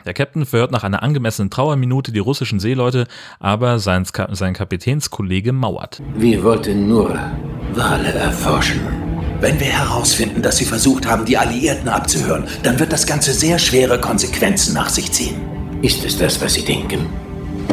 Der 0.04 0.14
Captain 0.14 0.46
verhört 0.46 0.70
nach 0.70 0.84
einer 0.84 1.02
angemessenen 1.02 1.50
Trauerminute 1.50 2.12
die 2.12 2.18
russischen 2.18 2.60
Seeleute, 2.60 3.06
aber 3.40 3.78
sein, 3.78 4.04
sein 4.32 4.54
Kapitänskollege 4.54 5.52
mauert. 5.52 6.00
Wir 6.16 6.44
wollten 6.44 6.88
nur 6.88 7.18
Wale 7.74 8.12
erforschen. 8.12 8.80
Wenn 9.40 9.60
wir 9.60 9.66
herausfinden, 9.66 10.42
dass 10.42 10.58
Sie 10.58 10.64
versucht 10.64 11.06
haben, 11.06 11.24
die 11.24 11.36
Alliierten 11.36 11.88
abzuhören, 11.88 12.44
dann 12.62 12.78
wird 12.78 12.92
das 12.92 13.06
Ganze 13.06 13.32
sehr 13.32 13.58
schwere 13.58 14.00
Konsequenzen 14.00 14.74
nach 14.74 14.88
sich 14.88 15.12
ziehen. 15.12 15.40
Ist 15.82 16.04
es 16.04 16.16
das, 16.16 16.40
was 16.40 16.54
Sie 16.54 16.64
denken? 16.64 17.06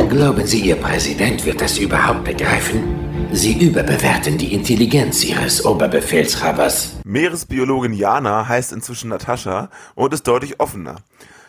Glauben 0.10 0.46
Sie, 0.46 0.60
Ihr 0.60 0.76
Präsident 0.76 1.46
wird 1.46 1.62
das 1.62 1.78
überhaupt 1.78 2.26
begreifen? 2.26 2.84
Sie 3.32 3.54
überbewerten 3.54 4.38
die 4.38 4.54
Intelligenz 4.54 5.24
Ihres 5.24 5.66
Oberbefehlshabers. 5.66 6.98
Meeresbiologin 7.06 7.94
Jana 7.94 8.48
heißt 8.48 8.74
inzwischen 8.74 9.10
Natascha 9.10 9.70
und 9.96 10.14
ist 10.14 10.28
deutlich 10.28 10.60
offener. 10.60 10.98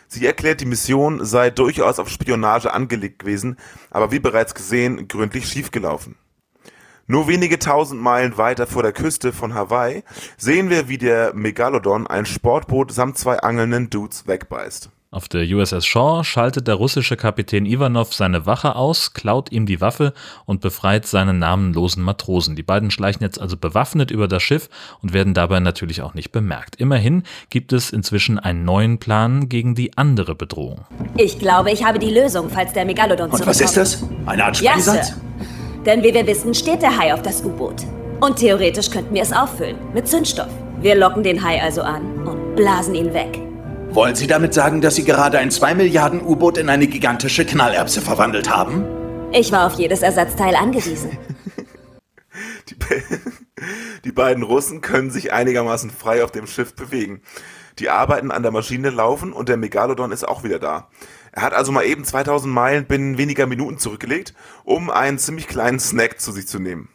Sie 0.09 0.27
erklärt, 0.27 0.61
die 0.61 0.67
Mission 0.67 1.25
sei 1.25 1.51
durchaus 1.51 1.99
auf 1.99 2.09
Spionage 2.09 2.73
angelegt 2.73 3.21
gewesen, 3.21 3.57
aber 3.90 4.12
wie 4.12 4.21
bereits 4.21 4.55
gesehen, 4.55 5.09
gründlich 5.09 5.49
schiefgelaufen. 5.49 6.17
Nur 7.07 7.29
wenige 7.29 7.59
tausend 7.59 8.01
Meilen 8.01 8.38
weiter 8.38 8.67
vor 8.67 8.83
der 8.83 8.93
Küste 8.93 9.33
von 9.33 9.53
Hawaii 9.55 10.05
sehen 10.38 10.71
wir, 10.71 10.88
wie 10.88 10.97
der 10.97 11.35
Megalodon 11.35 12.07
ein 12.07 12.25
Sportboot 12.25 12.93
samt 12.93 13.19
zwei 13.19 13.38
angelnden 13.40 13.90
Dudes 13.90 14.27
wegbeißt. 14.27 14.90
Auf 15.14 15.29
der 15.29 15.46
USS 15.46 15.87
Shaw 15.87 16.24
schaltet 16.24 16.66
der 16.66 16.74
russische 16.74 17.16
Kapitän 17.16 17.66
Ivanov 17.66 18.12
seine 18.12 18.46
Wache 18.46 18.74
aus, 18.74 19.12
klaut 19.12 19.53
ihm 19.53 19.64
die 19.64 19.81
Waffe 19.81 20.12
und 20.44 20.61
befreit 20.61 21.07
seinen 21.07 21.38
namenlosen 21.38 22.03
Matrosen. 22.03 22.57
Die 22.57 22.64
beiden 22.64 22.90
schleichen 22.90 23.22
jetzt 23.22 23.40
also 23.40 23.57
bewaffnet 23.57 24.11
über 24.11 24.27
das 24.27 24.42
Schiff 24.42 24.68
und 25.03 25.12
werden 25.12 25.33
dabei 25.33 25.61
natürlich 25.61 26.03
auch 26.03 26.14
nicht 26.14 26.33
bemerkt. 26.33 26.74
Immerhin 26.81 27.22
gibt 27.48 27.72
es 27.72 27.90
inzwischen 27.90 28.40
einen 28.40 28.64
neuen 28.64 28.98
Plan 28.98 29.48
gegen 29.48 29.77
die 29.77 29.96
andere 29.96 30.35
Bedrohung. 30.35 30.81
Ich 31.16 31.38
glaube, 31.38 31.70
ich 31.70 31.85
habe 31.85 32.00
die 32.00 32.11
Lösung, 32.11 32.50
falls 32.50 32.72
der 32.72 32.85
Megalodon 32.85 33.31
Und 33.31 33.46
was 33.46 33.61
ist 33.61 33.77
das? 33.77 34.03
Eine 34.27 34.46
Art 34.46 34.61
Ja, 34.61 34.72
Sprengsatz? 34.72 35.11
Sir. 35.11 35.16
Denn 35.87 36.03
wie 36.03 36.12
wir 36.12 36.27
wissen, 36.27 36.53
steht 36.55 36.83
der 36.83 36.98
Hai 36.98 37.14
auf 37.14 37.22
das 37.22 37.40
U-Boot. 37.44 37.85
Und 38.20 38.35
theoretisch 38.35 38.90
könnten 38.90 39.14
wir 39.14 39.22
es 39.22 39.33
auffüllen. 39.33 39.77
Mit 39.94 40.09
Zündstoff. 40.09 40.50
Wir 40.81 40.96
locken 40.96 41.22
den 41.22 41.40
Hai 41.40 41.62
also 41.62 41.83
an 41.83 42.03
und 42.27 42.57
blasen 42.57 42.96
ihn 42.96 43.14
weg. 43.14 43.54
Wollen 43.94 44.16
Sie 44.16 44.26
damit 44.26 44.52
sagen, 44.52 44.80
dass 44.80 44.96
Sie 44.96 45.04
gerade 45.04 45.38
ein 45.38 45.52
2 45.52 45.76
Milliarden 45.76 46.20
U-Boot 46.20 46.59
in 46.59 46.68
eine 46.68 46.88
gigantische 46.88 47.46
Knallerbse 47.46 48.00
verwandelt 48.00 48.50
haben? 48.50 48.85
Ich 49.30 49.52
war 49.52 49.68
auf 49.68 49.74
jedes 49.74 50.02
Ersatzteil 50.02 50.57
angewiesen. 50.57 51.16
Die, 52.68 52.74
be 52.74 53.02
die 54.04 54.11
beiden 54.11 54.42
Russen 54.42 54.80
können 54.80 55.12
sich 55.12 55.33
einigermaßen 55.33 55.90
frei 55.90 56.24
auf 56.24 56.33
dem 56.33 56.48
Schiff 56.48 56.74
bewegen. 56.74 57.22
Die 57.78 57.88
Arbeiten 57.88 58.33
an 58.33 58.42
der 58.42 58.50
Maschine 58.50 58.90
laufen 58.90 59.33
und 59.33 59.48
der 59.48 59.59
Megalodon 59.59 60.11
ist 60.11 60.26
auch 60.26 60.42
wieder 60.42 60.59
da. 60.59 60.88
Er 61.30 61.42
hat 61.42 61.52
also 61.52 61.70
mal 61.70 61.85
eben 61.85 62.04
2000 62.04 62.52
Meilen 62.52 62.87
binnen 62.87 63.16
weniger 63.16 63.46
Minuten 63.46 63.78
zurückgelegt, 63.78 64.35
um 64.64 64.90
einen 64.90 65.18
ziemlich 65.18 65.46
kleinen 65.46 65.78
Snack 65.78 66.20
zu 66.20 66.33
sich 66.33 66.48
zu 66.48 66.59
nehmen. 66.59 66.88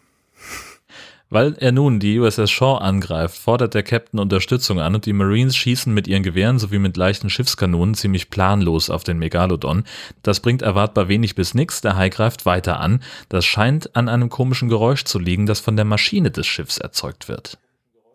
Weil 1.31 1.55
er 1.59 1.71
nun 1.71 1.99
die 1.99 2.19
USS 2.19 2.49
Shaw 2.49 2.77
angreift, 2.79 3.37
fordert 3.37 3.75
der 3.75 3.83
Captain 3.83 4.19
Unterstützung 4.19 4.79
an 4.79 4.95
und 4.95 5.05
die 5.05 5.13
Marines 5.13 5.55
schießen 5.55 5.93
mit 5.93 6.07
ihren 6.07 6.23
Gewehren 6.23 6.57
sowie 6.57 6.79
mit 6.79 6.97
leichten 6.97 7.29
Schiffskanonen 7.29 7.93
ziemlich 7.93 8.31
planlos 8.31 8.89
auf 8.89 9.03
den 9.03 9.19
Megalodon. 9.19 9.83
Das 10.23 10.39
bringt 10.39 10.63
erwartbar 10.63 11.07
wenig 11.07 11.35
bis 11.35 11.53
nix, 11.53 11.81
der 11.81 11.95
Hai 11.95 12.09
greift 12.09 12.47
weiter 12.47 12.79
an. 12.79 13.03
Das 13.29 13.45
scheint 13.45 13.95
an 13.95 14.09
einem 14.09 14.29
komischen 14.29 14.69
Geräusch 14.69 15.03
zu 15.03 15.19
liegen, 15.19 15.45
das 15.45 15.59
von 15.59 15.75
der 15.75 15.85
Maschine 15.85 16.31
des 16.31 16.47
Schiffs 16.47 16.79
erzeugt 16.79 17.27
wird. 17.27 17.59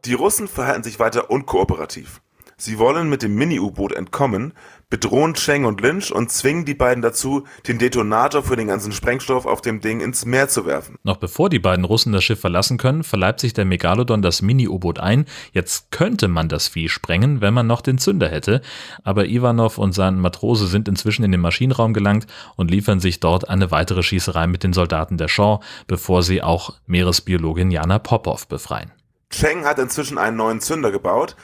Die 0.06 0.14
Russen 0.14 0.48
verhalten 0.48 0.82
sich 0.82 0.98
weiter 0.98 1.30
unkooperativ. 1.30 2.20
Sie 2.64 2.78
wollen 2.78 3.10
mit 3.10 3.22
dem 3.22 3.34
Mini-U-Boot 3.34 3.92
entkommen, 3.92 4.54
bedrohen 4.88 5.34
Cheng 5.34 5.66
und 5.66 5.82
Lynch 5.82 6.10
und 6.10 6.32
zwingen 6.32 6.64
die 6.64 6.72
beiden 6.72 7.02
dazu, 7.02 7.44
den 7.68 7.78
Detonator 7.78 8.42
für 8.42 8.56
den 8.56 8.68
ganzen 8.68 8.90
Sprengstoff 8.90 9.44
auf 9.44 9.60
dem 9.60 9.82
Ding 9.82 10.00
ins 10.00 10.24
Meer 10.24 10.48
zu 10.48 10.64
werfen. 10.64 10.96
Noch 11.02 11.18
bevor 11.18 11.50
die 11.50 11.58
beiden 11.58 11.84
Russen 11.84 12.14
das 12.14 12.24
Schiff 12.24 12.40
verlassen 12.40 12.78
können, 12.78 13.04
verleibt 13.04 13.40
sich 13.40 13.52
der 13.52 13.66
Megalodon 13.66 14.22
das 14.22 14.40
Mini-U-Boot 14.40 14.98
ein. 14.98 15.26
Jetzt 15.52 15.90
könnte 15.90 16.26
man 16.26 16.48
das 16.48 16.68
Vieh 16.68 16.88
sprengen, 16.88 17.42
wenn 17.42 17.52
man 17.52 17.66
noch 17.66 17.82
den 17.82 17.98
Zünder 17.98 18.30
hätte. 18.30 18.62
Aber 19.02 19.26
Ivanov 19.26 19.76
und 19.76 19.92
sein 19.92 20.18
Matrose 20.18 20.66
sind 20.66 20.88
inzwischen 20.88 21.22
in 21.22 21.32
den 21.32 21.42
Maschinenraum 21.42 21.92
gelangt 21.92 22.26
und 22.56 22.70
liefern 22.70 22.98
sich 22.98 23.20
dort 23.20 23.46
eine 23.46 23.72
weitere 23.72 24.02
Schießerei 24.02 24.46
mit 24.46 24.62
den 24.62 24.72
Soldaten 24.72 25.18
der 25.18 25.28
Shaw, 25.28 25.60
bevor 25.86 26.22
sie 26.22 26.40
auch 26.40 26.72
Meeresbiologin 26.86 27.70
Jana 27.70 27.98
Popov 27.98 28.48
befreien. 28.48 28.90
Cheng 29.34 29.64
hat 29.64 29.78
inzwischen 29.78 30.16
einen 30.16 30.36
neuen 30.36 30.60
Zünder 30.60 30.92
gebaut, 30.92 31.36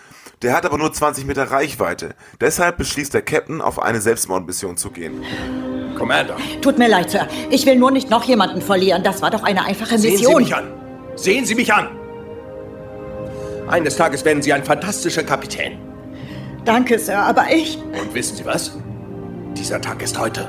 der 0.43 0.55
hat 0.55 0.65
aber 0.65 0.79
nur 0.79 0.93
20 0.93 1.27
Meter 1.27 1.51
Reichweite. 1.51 2.15
Deshalb 2.41 2.79
beschließt 2.79 3.13
der 3.13 3.23
Captain, 3.23 3.61
auf 3.61 3.81
eine 3.81 4.01
Selbstmordmission 4.01 4.77
zu 4.77 4.91
gehen. 4.91 5.23
Commander, 5.97 6.37
Tut 6.63 6.79
mir 6.79 6.89
leid, 6.89 7.11
Sir. 7.11 7.29
Ich 7.51 7.67
will 7.67 7.77
nur 7.77 7.91
nicht 7.91 8.09
noch 8.09 8.25
jemanden 8.25 8.63
verlieren. 8.63 9.03
Das 9.03 9.21
war 9.21 9.31
doch 9.31 9.43
eine 9.43 9.65
einfache 9.65 9.99
sehen 9.99 10.17
Sie 10.17 10.23
Mission. 10.25 10.43
mich 10.43 10.55
an. 10.55 10.73
Sehen 11.17 11.45
Sie 11.45 11.55
mich 11.55 11.73
an. 11.73 11.89
Eines 13.69 13.97
Tages 13.97 14.25
werden 14.25 14.43
Sie 14.43 14.53
ein 14.53 14.65
fantastischer 14.65 15.23
Kapitän. 15.23 15.79
Danke, 16.65 16.99
Sir, 16.99 17.19
aber 17.19 17.53
ich. 17.53 17.79
Und 17.79 18.15
wissen 18.15 18.37
Sie 18.37 18.45
was? 18.47 18.73
Dieser 19.55 19.81
Tag 19.81 20.03
ist 20.03 20.19
heute. 20.19 20.49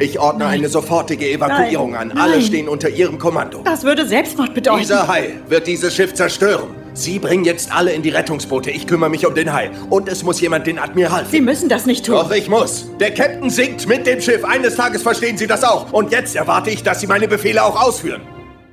Ich 0.00 0.18
ordne 0.18 0.46
eine 0.46 0.70
sofortige 0.70 1.28
Evakuierung 1.30 1.90
Nein. 1.92 2.12
an. 2.12 2.18
Alle 2.18 2.32
Nein. 2.36 2.42
stehen 2.42 2.68
unter 2.70 2.88
Ihrem 2.88 3.18
Kommando. 3.18 3.60
Das 3.64 3.84
würde 3.84 4.06
Selbstmord 4.06 4.54
bedeuten. 4.54 4.78
Dieser 4.80 5.06
Hai 5.06 5.34
wird 5.48 5.66
dieses 5.66 5.94
Schiff 5.94 6.14
zerstören. 6.14 6.68
Sie 6.94 7.18
bringen 7.18 7.44
jetzt 7.44 7.70
alle 7.70 7.92
in 7.92 8.00
die 8.00 8.08
Rettungsboote. 8.08 8.70
Ich 8.70 8.86
kümmere 8.86 9.10
mich 9.10 9.26
um 9.26 9.34
den 9.34 9.52
Hai. 9.52 9.70
Und 9.90 10.08
es 10.08 10.22
muss 10.24 10.40
jemand 10.40 10.66
den 10.66 10.78
Admiral 10.78 11.24
Sie 11.26 11.32
finden. 11.32 11.44
müssen 11.44 11.68
das 11.68 11.84
nicht 11.84 12.06
tun. 12.06 12.14
Doch, 12.14 12.30
ich 12.30 12.48
muss. 12.48 12.86
Der 12.98 13.12
Captain 13.12 13.50
sinkt 13.50 13.86
mit 13.86 14.06
dem 14.06 14.22
Schiff. 14.22 14.42
Eines 14.42 14.74
Tages 14.76 15.02
verstehen 15.02 15.36
Sie 15.36 15.46
das 15.46 15.62
auch. 15.62 15.92
Und 15.92 16.10
jetzt 16.12 16.34
erwarte 16.34 16.70
ich, 16.70 16.82
dass 16.82 17.00
Sie 17.00 17.06
meine 17.06 17.28
Befehle 17.28 17.62
auch 17.62 17.80
ausführen. 17.80 18.22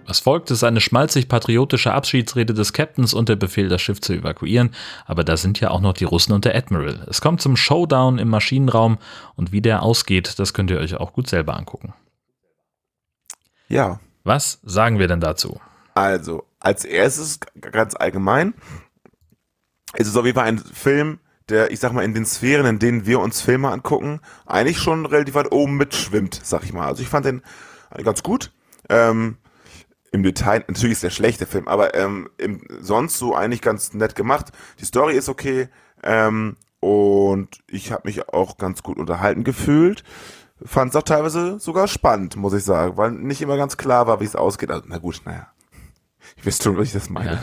Was 0.07 0.21
folgt, 0.21 0.49
ist 0.51 0.63
eine 0.63 0.79
schmalzig-patriotische 0.79 1.93
Abschiedsrede 1.93 2.53
des 2.53 2.71
Captains 2.71 3.13
und 3.13 3.27
der 3.27 3.35
Befehl, 3.35 3.67
das 3.67 3.81
Schiff 3.81 3.99
zu 3.99 4.13
evakuieren. 4.13 4.73
Aber 5.05 5.25
da 5.25 5.35
sind 5.35 5.59
ja 5.59 5.69
auch 5.69 5.81
noch 5.81 5.91
die 5.91 6.05
Russen 6.05 6.31
und 6.31 6.45
der 6.45 6.55
Admiral. 6.55 7.05
Es 7.09 7.19
kommt 7.19 7.41
zum 7.41 7.57
Showdown 7.57 8.17
im 8.17 8.29
Maschinenraum 8.29 8.99
und 9.35 9.51
wie 9.51 9.61
der 9.61 9.83
ausgeht, 9.83 10.39
das 10.39 10.53
könnt 10.53 10.71
ihr 10.71 10.79
euch 10.79 10.95
auch 10.95 11.11
gut 11.11 11.27
selber 11.27 11.57
angucken. 11.57 11.93
Ja. 13.67 13.99
Was 14.23 14.61
sagen 14.63 14.97
wir 14.97 15.09
denn 15.09 15.19
dazu? 15.19 15.59
Also, 15.93 16.45
als 16.61 16.85
erstes 16.85 17.41
ganz 17.59 17.93
allgemein 17.93 18.53
ist 19.95 20.07
es 20.07 20.15
auf 20.15 20.25
jeden 20.25 20.37
Fall 20.37 20.47
ein 20.47 20.59
Film, 20.59 21.19
der, 21.49 21.71
ich 21.71 21.81
sag 21.81 21.91
mal, 21.91 22.05
in 22.05 22.13
den 22.13 22.25
Sphären, 22.25 22.65
in 22.65 22.79
denen 22.79 23.05
wir 23.05 23.19
uns 23.19 23.41
Filme 23.41 23.69
angucken, 23.69 24.21
eigentlich 24.45 24.77
schon 24.77 25.05
relativ 25.05 25.35
weit 25.35 25.51
oben 25.51 25.75
mitschwimmt, 25.75 26.39
sag 26.43 26.63
ich 26.63 26.71
mal. 26.71 26.87
Also 26.87 27.01
ich 27.01 27.09
fand 27.09 27.25
den 27.25 27.41
ganz 28.03 28.23
gut. 28.23 28.53
Ähm, 28.89 29.37
Im 30.17 30.23
Detail, 30.23 30.65
natürlich 30.67 30.93
ist 30.93 31.03
der 31.03 31.11
schlechte 31.11 31.45
Film, 31.45 31.67
aber 31.67 31.93
ähm, 31.93 32.27
im, 32.39 32.59
sonst 32.81 33.19
so 33.19 33.35
eigentlich 33.35 33.61
ganz 33.61 33.93
nett 33.93 34.15
gemacht. 34.15 34.47
Die 34.79 34.85
Story 34.85 35.15
ist 35.15 35.29
okay 35.29 35.69
ähm, 36.01 36.57
und 36.79 37.59
ich 37.67 37.91
habe 37.91 38.01
mich 38.05 38.27
auch 38.29 38.57
ganz 38.57 38.81
gut 38.81 38.97
unterhalten 38.97 39.43
gefühlt. 39.43 40.03
Fand 40.65 40.89
es 40.89 40.95
auch 40.95 41.03
teilweise 41.03 41.59
sogar 41.59 41.87
spannend, 41.87 42.35
muss 42.35 42.53
ich 42.53 42.63
sagen, 42.63 42.97
weil 42.97 43.11
nicht 43.11 43.43
immer 43.43 43.57
ganz 43.57 43.77
klar 43.77 44.07
war, 44.07 44.19
wie 44.19 44.25
es 44.25 44.35
ausgeht. 44.35 44.71
Also, 44.71 44.85
na 44.87 44.97
gut, 44.97 45.21
naja. 45.23 45.51
Ich 46.35 46.45
wisst 46.45 46.63
schon, 46.63 46.77
was 46.77 46.87
ich 46.87 46.93
das 46.93 47.09
meine. 47.09 47.31
Ja, 47.31 47.41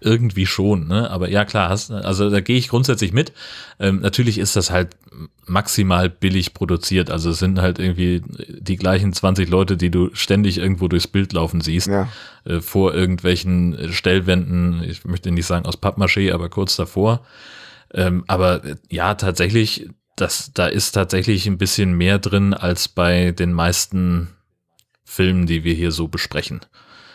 irgendwie 0.00 0.46
schon, 0.46 0.86
ne? 0.86 1.10
Aber 1.10 1.28
ja, 1.28 1.44
klar, 1.44 1.68
hast, 1.70 1.90
also 1.90 2.30
da 2.30 2.40
gehe 2.40 2.56
ich 2.56 2.68
grundsätzlich 2.68 3.12
mit. 3.12 3.32
Ähm, 3.80 4.00
natürlich 4.00 4.38
ist 4.38 4.54
das 4.56 4.70
halt 4.70 4.96
maximal 5.46 6.08
billig 6.08 6.54
produziert. 6.54 7.10
Also 7.10 7.30
es 7.30 7.38
sind 7.38 7.60
halt 7.60 7.78
irgendwie 7.78 8.22
die 8.48 8.76
gleichen 8.76 9.12
20 9.12 9.48
Leute, 9.48 9.76
die 9.76 9.90
du 9.90 10.10
ständig 10.14 10.58
irgendwo 10.58 10.88
durchs 10.88 11.08
Bild 11.08 11.32
laufen 11.32 11.60
siehst, 11.60 11.88
Ja. 11.88 12.08
äh, 12.44 12.60
vor 12.60 12.94
irgendwelchen 12.94 13.92
Stellwänden, 13.92 14.82
ich 14.84 15.04
möchte 15.04 15.30
nicht 15.30 15.46
sagen 15.46 15.66
aus 15.66 15.80
Pappmaché, 15.80 16.32
aber 16.32 16.48
kurz 16.48 16.76
davor. 16.76 17.24
Ähm, 17.92 18.24
aber 18.28 18.64
äh, 18.64 18.76
ja, 18.90 19.14
tatsächlich, 19.14 19.90
das, 20.16 20.52
da 20.54 20.66
ist 20.66 20.92
tatsächlich 20.92 21.46
ein 21.46 21.58
bisschen 21.58 21.92
mehr 21.94 22.18
drin 22.18 22.54
als 22.54 22.88
bei 22.88 23.32
den 23.32 23.52
meisten 23.52 24.28
Filmen, 25.04 25.46
die 25.46 25.64
wir 25.64 25.74
hier 25.74 25.90
so 25.92 26.08
besprechen. 26.08 26.60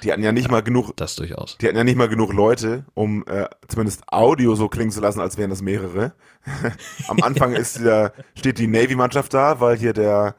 Die 0.03 0.11
hatten 0.11 0.23
ja 0.23 0.31
nicht 0.31 0.49
mal 0.51 0.61
genug, 0.61 0.95
Das 0.95 1.15
durchaus. 1.15 1.57
die 1.59 1.67
hatten 1.67 1.77
ja 1.77 1.83
nicht 1.83 1.95
mal 1.97 2.07
genug 2.09 2.33
Leute, 2.33 2.85
um 2.93 3.25
äh, 3.27 3.47
zumindest 3.67 4.03
Audio 4.07 4.55
so 4.55 4.67
klingen 4.69 4.91
zu 4.91 5.01
lassen, 5.01 5.19
als 5.19 5.37
wären 5.37 5.49
das 5.49 5.61
mehrere. 5.61 6.13
Am 7.07 7.21
Anfang 7.23 7.53
ist 7.53 7.79
der, 7.83 8.13
steht 8.35 8.59
die 8.59 8.67
Navy-Mannschaft 8.67 9.33
da, 9.33 9.59
weil 9.59 9.77
hier 9.77 9.93
der, 9.93 10.35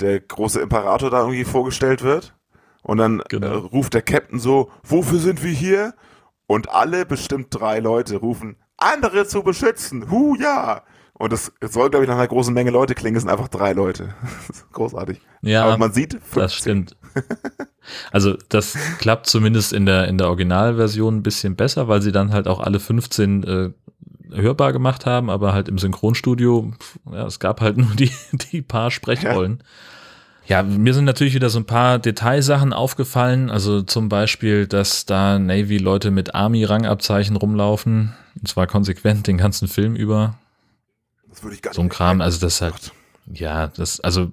der 0.00 0.20
große 0.20 0.60
Imperator 0.60 1.10
da 1.10 1.20
irgendwie 1.20 1.44
vorgestellt 1.44 2.02
wird. 2.02 2.34
Und 2.82 2.98
dann 2.98 3.22
Genau. 3.28 3.46
äh, 3.46 3.54
ruft 3.56 3.94
der 3.94 4.02
Captain 4.02 4.38
so, 4.38 4.70
wofür 4.82 5.18
sind 5.18 5.42
wir 5.42 5.50
hier? 5.52 5.94
Und 6.46 6.70
alle, 6.70 7.04
bestimmt 7.04 7.48
drei 7.50 7.78
Leute, 7.80 8.16
rufen, 8.16 8.56
andere 8.78 9.26
zu 9.26 9.42
beschützen. 9.42 10.10
Hu, 10.10 10.34
ja. 10.36 10.82
Und 11.14 11.32
das 11.32 11.52
es 11.60 11.72
soll, 11.72 11.90
glaube 11.90 12.04
ich, 12.04 12.08
nach 12.08 12.16
einer 12.16 12.28
großen 12.28 12.54
Menge 12.54 12.70
Leute 12.70 12.94
klingen. 12.94 13.16
Es 13.16 13.22
sind 13.24 13.30
einfach 13.30 13.48
drei 13.48 13.72
Leute. 13.72 14.14
Das 14.48 14.58
ist 14.58 14.72
großartig. 14.72 15.20
Ja, 15.42 15.64
Aber 15.64 15.76
man 15.76 15.92
sieht, 15.92 16.12
15. 16.12 16.40
Das 16.42 16.54
stimmt. 16.54 16.96
Also 18.12 18.36
das 18.50 18.76
klappt 18.98 19.26
zumindest 19.28 19.72
in 19.72 19.86
der, 19.86 20.08
in 20.08 20.18
der 20.18 20.28
Originalversion 20.28 21.16
ein 21.16 21.22
bisschen 21.22 21.56
besser, 21.56 21.88
weil 21.88 22.02
sie 22.02 22.12
dann 22.12 22.32
halt 22.32 22.46
auch 22.46 22.60
alle 22.60 22.80
15 22.80 23.44
äh, 23.44 23.70
hörbar 24.34 24.72
gemacht 24.72 25.06
haben, 25.06 25.30
aber 25.30 25.52
halt 25.52 25.68
im 25.68 25.78
Synchronstudio, 25.78 26.72
ja, 27.10 27.26
es 27.26 27.40
gab 27.40 27.60
halt 27.60 27.76
nur 27.78 27.94
die, 27.94 28.10
die 28.52 28.62
paar 28.62 28.90
Sprechrollen. 28.90 29.62
Ja. 30.46 30.62
mir 30.62 30.94
sind 30.94 31.04
natürlich 31.04 31.34
wieder 31.34 31.50
so 31.50 31.58
ein 31.58 31.66
paar 31.66 31.98
Detailsachen 31.98 32.72
aufgefallen. 32.72 33.50
Also 33.50 33.82
zum 33.82 34.08
Beispiel, 34.08 34.66
dass 34.66 35.04
da 35.04 35.38
Navy-Leute 35.38 36.10
mit 36.10 36.34
Army-Rangabzeichen 36.34 37.36
rumlaufen. 37.36 38.14
Und 38.38 38.48
zwar 38.48 38.66
konsequent 38.66 39.26
den 39.26 39.36
ganzen 39.36 39.68
Film 39.68 39.94
über. 39.94 40.38
Das 41.28 41.42
würde 41.42 41.54
ich 41.56 41.62
gar 41.62 41.74
So 41.74 41.82
ein 41.82 41.86
nicht 41.86 41.96
Kram, 41.96 42.20
also 42.20 42.40
das 42.40 42.62
halt, 42.62 42.92
ja, 43.30 43.66
das, 43.66 44.00
also, 44.00 44.30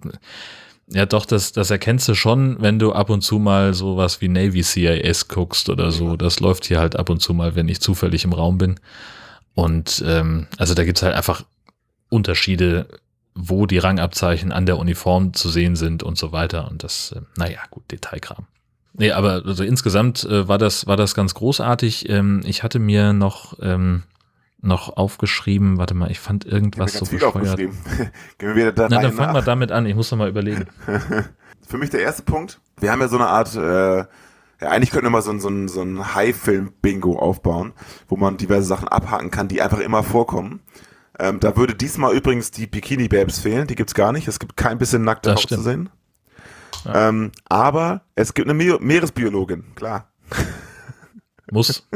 ja 0.88 1.06
doch, 1.06 1.26
das, 1.26 1.52
das 1.52 1.72
erkennst 1.72 2.08
du 2.08 2.16
schon, 2.16 2.62
wenn 2.62 2.80
du 2.80 2.94
ab 2.94 3.10
und 3.10 3.22
zu 3.22 3.40
mal 3.40 3.74
sowas 3.74 4.22
wie 4.22 4.28
Navy 4.28 4.64
CIS 4.64 5.28
guckst 5.28 5.70
oder 5.70 5.92
so. 5.92 6.16
Das 6.16 6.40
läuft 6.40 6.66
hier 6.66 6.80
halt 6.80 6.96
ab 6.96 7.10
und 7.10 7.22
zu 7.22 7.34
mal, 7.34 7.56
wenn 7.56 7.68
ich 7.68 7.82
zufällig 7.82 8.24
im 8.24 8.34
Raum 8.34 8.58
bin. 8.58 8.80
Und 9.56 10.04
ähm, 10.06 10.48
also 10.58 10.74
da 10.74 10.84
gibt's 10.84 11.02
halt 11.02 11.16
einfach 11.16 11.44
Unterschiede, 12.10 12.88
wo 13.34 13.66
die 13.66 13.80
Rangabzeichen 13.80 14.52
an 14.52 14.66
der 14.66 14.78
Uniform 14.78 15.34
zu 15.34 15.50
sehen 15.50 15.76
sind 15.76 16.04
und 16.04 16.18
so 16.18 16.32
weiter. 16.32 16.70
Und 16.70 16.84
das, 16.84 17.14
äh, 17.14 17.22
naja, 17.38 17.60
gut, 17.72 17.92
Detailkram. 17.92 18.46
Nee, 18.94 19.12
aber 19.12 19.44
also 19.46 19.64
insgesamt 19.64 20.24
äh, 20.24 20.48
war 20.48 20.58
das, 20.58 20.88
war 20.88 20.96
das 20.96 21.16
ganz 21.16 21.34
großartig. 21.34 22.08
Ähm, 22.10 22.42
ich 22.46 22.64
hatte 22.64 22.80
mir 22.80 23.12
noch, 23.12 23.58
ähm, 23.62 24.04
noch 24.62 24.98
aufgeschrieben, 24.98 25.78
warte 25.78 25.94
mal, 25.94 26.10
ich 26.10 26.20
fand 26.20 26.46
Ich 26.46 26.52
irgendwas 26.52 26.94
ganz 26.94 27.00
so 27.00 27.06
viel 27.06 27.20
bescheuert. 27.20 27.36
aufgeschrieben. 27.36 27.78
Gehen 28.38 28.50
wir 28.50 28.56
wieder 28.56 28.72
da 28.72 28.88
Na, 28.90 29.02
dann 29.02 29.14
fangen 29.14 29.34
wir 29.34 29.40
nach. 29.42 29.46
damit 29.46 29.72
an. 29.72 29.86
Ich 29.86 29.96
muss 29.96 30.10
noch 30.12 30.18
mal 30.18 30.30
überlegen. 30.30 30.66
Für 31.68 31.78
mich 31.78 31.90
der 31.90 32.02
erste 32.02 32.24
Punkt. 32.24 32.60
Wir 32.80 32.92
haben 32.92 33.02
ja 33.02 33.08
so 33.08 33.18
eine 33.18 33.28
Art, 33.28 33.56
äh, 33.56 33.98
ja, 33.98 34.08
eigentlich 34.70 34.92
könnten 34.92 35.06
wir 35.08 35.12
mal 35.12 35.22
so 35.22 35.32
ein, 35.32 35.40
so 35.40 35.50
ein, 35.50 35.68
so 35.68 35.82
ein 35.82 36.16
High-Film-Bingo 36.16 37.18
aufbauen, 37.20 37.74
wo 38.08 38.18
man 38.18 38.38
diverse 38.38 38.68
Sachen 38.68 38.88
abhaken 38.88 39.32
kann, 39.32 39.48
die 39.48 39.62
einfach 39.62 39.80
immer 39.80 40.04
vorkommen. 40.04 40.62
Ähm, 41.20 41.40
da 41.40 41.56
würde 41.56 41.76
diesmal 41.76 42.14
übrigens 42.16 42.52
die 42.52 42.68
Bikini-Babes 42.68 43.40
fehlen, 43.40 43.68
die 43.68 43.76
gibt's 43.76 43.94
gar 43.94 44.12
nicht. 44.12 44.28
Es 44.28 44.40
gibt 44.40 44.58
kein 44.58 44.78
bisschen 44.78 45.04
nackte 45.04 45.32
Haut 45.34 45.48
zu 45.48 45.62
sehen. 45.62 45.90
Ähm, 46.86 47.32
aber 47.50 48.02
es 48.16 48.34
gibt 48.34 48.50
eine 48.50 48.54
Me 48.54 48.78
Meeresbiologin, 48.80 49.76
klar. 49.76 50.12
Muss. 51.52 51.88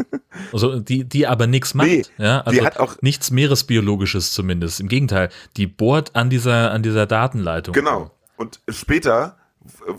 Also 0.54 0.80
die, 0.80 1.04
die 1.04 1.28
aber 1.28 1.48
nichts 1.48 1.74
macht. 1.74 1.88
Nee, 1.88 2.06
ja, 2.18 2.42
die 2.44 2.48
also 2.48 2.66
hat 2.66 2.78
auch- 2.80 3.02
nichts 3.02 3.32
Meeresbiologisches 3.32 4.32
zumindest. 4.32 4.80
Im 4.80 4.88
Gegenteil, 4.88 5.30
die 5.58 5.68
bohrt 5.68 6.16
an 6.16 6.30
dieser, 6.30 6.72
an 6.72 6.84
dieser 6.84 7.06
Datenleitung. 7.06 7.74
Genau. 7.74 8.12
Und 8.38 8.60
später, 8.70 9.38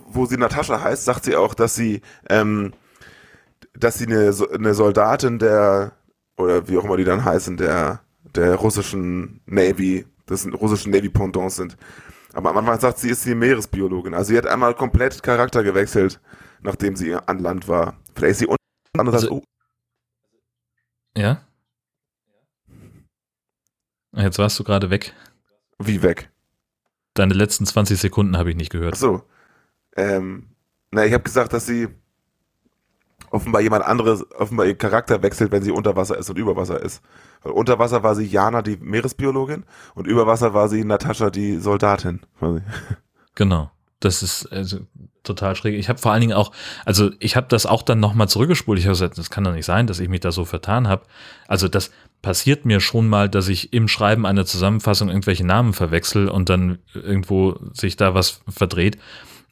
wo 0.09 0.27
sie 0.27 0.37
Natascha 0.37 0.81
heißt, 0.83 1.05
sagt 1.05 1.25
sie 1.25 1.37
auch, 1.37 1.55
dass 1.55 1.75
sie, 1.75 2.01
ähm, 2.29 2.73
dass 3.75 3.99
sie 3.99 4.07
eine, 4.07 4.33
eine 4.55 4.75
Soldatin 4.75 5.39
der, 5.39 5.93
oder 6.37 6.69
wie 6.69 6.79
auch 6.79 6.85
immer 6.85 6.97
die 6.97 7.05
dann 7.05 7.25
heißen, 7.25 7.57
der, 7.57 8.01
der 8.35 8.55
russischen 8.55 9.41
Navy, 9.47 10.07
des 10.29 10.47
russischen 10.53 10.93
Navy-Pendants 10.93 11.57
sind. 11.57 11.77
Aber 12.33 12.51
am 12.51 12.59
Anfang 12.59 12.79
sagt 12.79 12.99
sie, 12.99 13.11
ist 13.11 13.25
sie 13.25 13.35
Meeresbiologin. 13.35 14.15
Also 14.15 14.29
sie 14.31 14.39
hat 14.39 14.47
einmal 14.47 14.75
komplett 14.75 15.23
Charakter 15.23 15.65
gewechselt, 15.65 16.21
nachdem 16.63 16.95
sie 16.95 17.15
an 17.15 17.41
Land 17.41 17.67
war. 17.69 17.97
Vielleicht 18.15 18.33
ist 18.33 18.39
sie 18.39 18.47
andererseits, 18.99 19.31
Also- 19.31 19.43
oh, 19.43 19.45
Ja? 21.17 21.43
Jetzt 24.13 24.39
warst 24.39 24.59
du 24.59 24.65
gerade 24.65 24.91
weg. 24.91 25.15
wie 25.79 26.03
weg. 26.03 26.31
Deine 27.15 27.35
letzten 27.35 27.65
20 27.67 27.99
Sekunden 27.99 28.37
habe 28.37 28.51
ich 28.51 28.57
nicht 28.57 28.71
gehört. 28.71 28.93
Achso. 28.95 29.23
Ähm, 29.97 30.51
na, 30.91 31.05
ich 31.07 31.13
habe 31.13 31.23
gesagt, 31.25 31.53
dass 31.53 31.67
sie 31.67 31.89
offenbar 33.31 33.61
jemand 33.63 33.85
anderes, 33.85 34.29
offenbar 34.33 34.67
ihr 34.67 34.77
Charakter 34.77 35.23
wechselt, 35.23 35.53
wenn 35.53 35.63
sie 35.63 35.71
unter 35.71 35.97
Wasser 35.97 36.19
ist 36.19 36.29
und 36.31 36.37
über 36.39 36.57
Wasser 36.57 36.81
ist. 36.83 37.03
Weil 37.43 37.53
unter 37.53 37.79
Wasser 37.79 38.03
war 38.03 38.15
sie 38.15 38.25
Jana, 38.27 38.63
die 38.63 38.77
Meeresbiologin, 38.77 39.65
und 39.95 40.07
über 40.07 40.27
Wasser 40.27 40.53
war 40.55 40.69
sie 40.69 40.85
Natascha, 40.85 41.31
die 41.31 41.59
Soldatin. 41.59 42.21
Genau. 43.37 43.71
Das 44.01 44.23
ist 44.23 44.47
also 44.47 44.81
total 45.23 45.55
schräg. 45.55 45.79
Ich 45.79 45.91
habe 45.91 45.99
vor 45.99 46.13
allen 46.13 46.23
Dingen 46.23 46.33
auch, 46.33 46.53
also 46.87 47.11
ich 47.21 47.37
habe 47.37 47.47
das 47.49 47.67
auch 47.67 47.83
dann 47.83 48.01
nochmal 48.01 48.29
zurückgespult. 48.29 48.79
Ich 48.79 48.87
habe 48.87 48.93
gesagt, 48.93 49.19
das 49.19 49.31
kann 49.31 49.45
doch 49.45 49.53
nicht 49.53 49.67
sein, 49.67 49.87
dass 49.87 50.01
ich 50.01 50.09
mich 50.09 50.21
da 50.21 50.33
so 50.33 50.47
vertan 50.47 50.89
habe. 50.89 51.03
Also 51.47 51.69
das 51.69 51.91
passiert 52.23 52.65
mir 52.65 52.81
schon 52.81 53.09
mal, 53.09 53.29
dass 53.29 53.49
ich 53.49 53.73
im 53.73 53.89
Schreiben 53.89 54.27
einer 54.27 54.47
Zusammenfassung 54.47 55.09
irgendwelche 55.09 55.47
Namen 55.47 55.75
verwechsel 55.75 56.29
und 56.29 56.49
dann 56.49 56.79
irgendwo 56.95 57.59
sich 57.75 57.97
da 57.97 58.15
was 58.15 58.41
verdreht. 58.49 58.99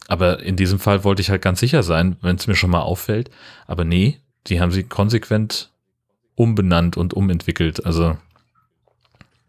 Aber 0.07 0.41
in 0.43 0.57
diesem 0.57 0.79
Fall 0.79 1.05
wollte 1.05 1.21
ich 1.21 1.31
halt 1.31 1.43
ganz 1.43 1.61
sicher 1.61 1.83
sein, 1.83 2.17
wenn 2.23 2.37
es 2.37 2.47
mir 2.47 2.57
schon 2.57 2.71
mal 2.71 2.81
auffällt. 2.81 3.31
Aber 3.67 3.85
nee, 3.85 4.21
die 4.47 4.61
haben 4.61 4.73
sie 4.73 4.85
konsequent 4.85 5.71
umbenannt 6.35 6.97
und 6.97 7.13
umentwickelt. 7.13 7.85
Also 7.85 8.17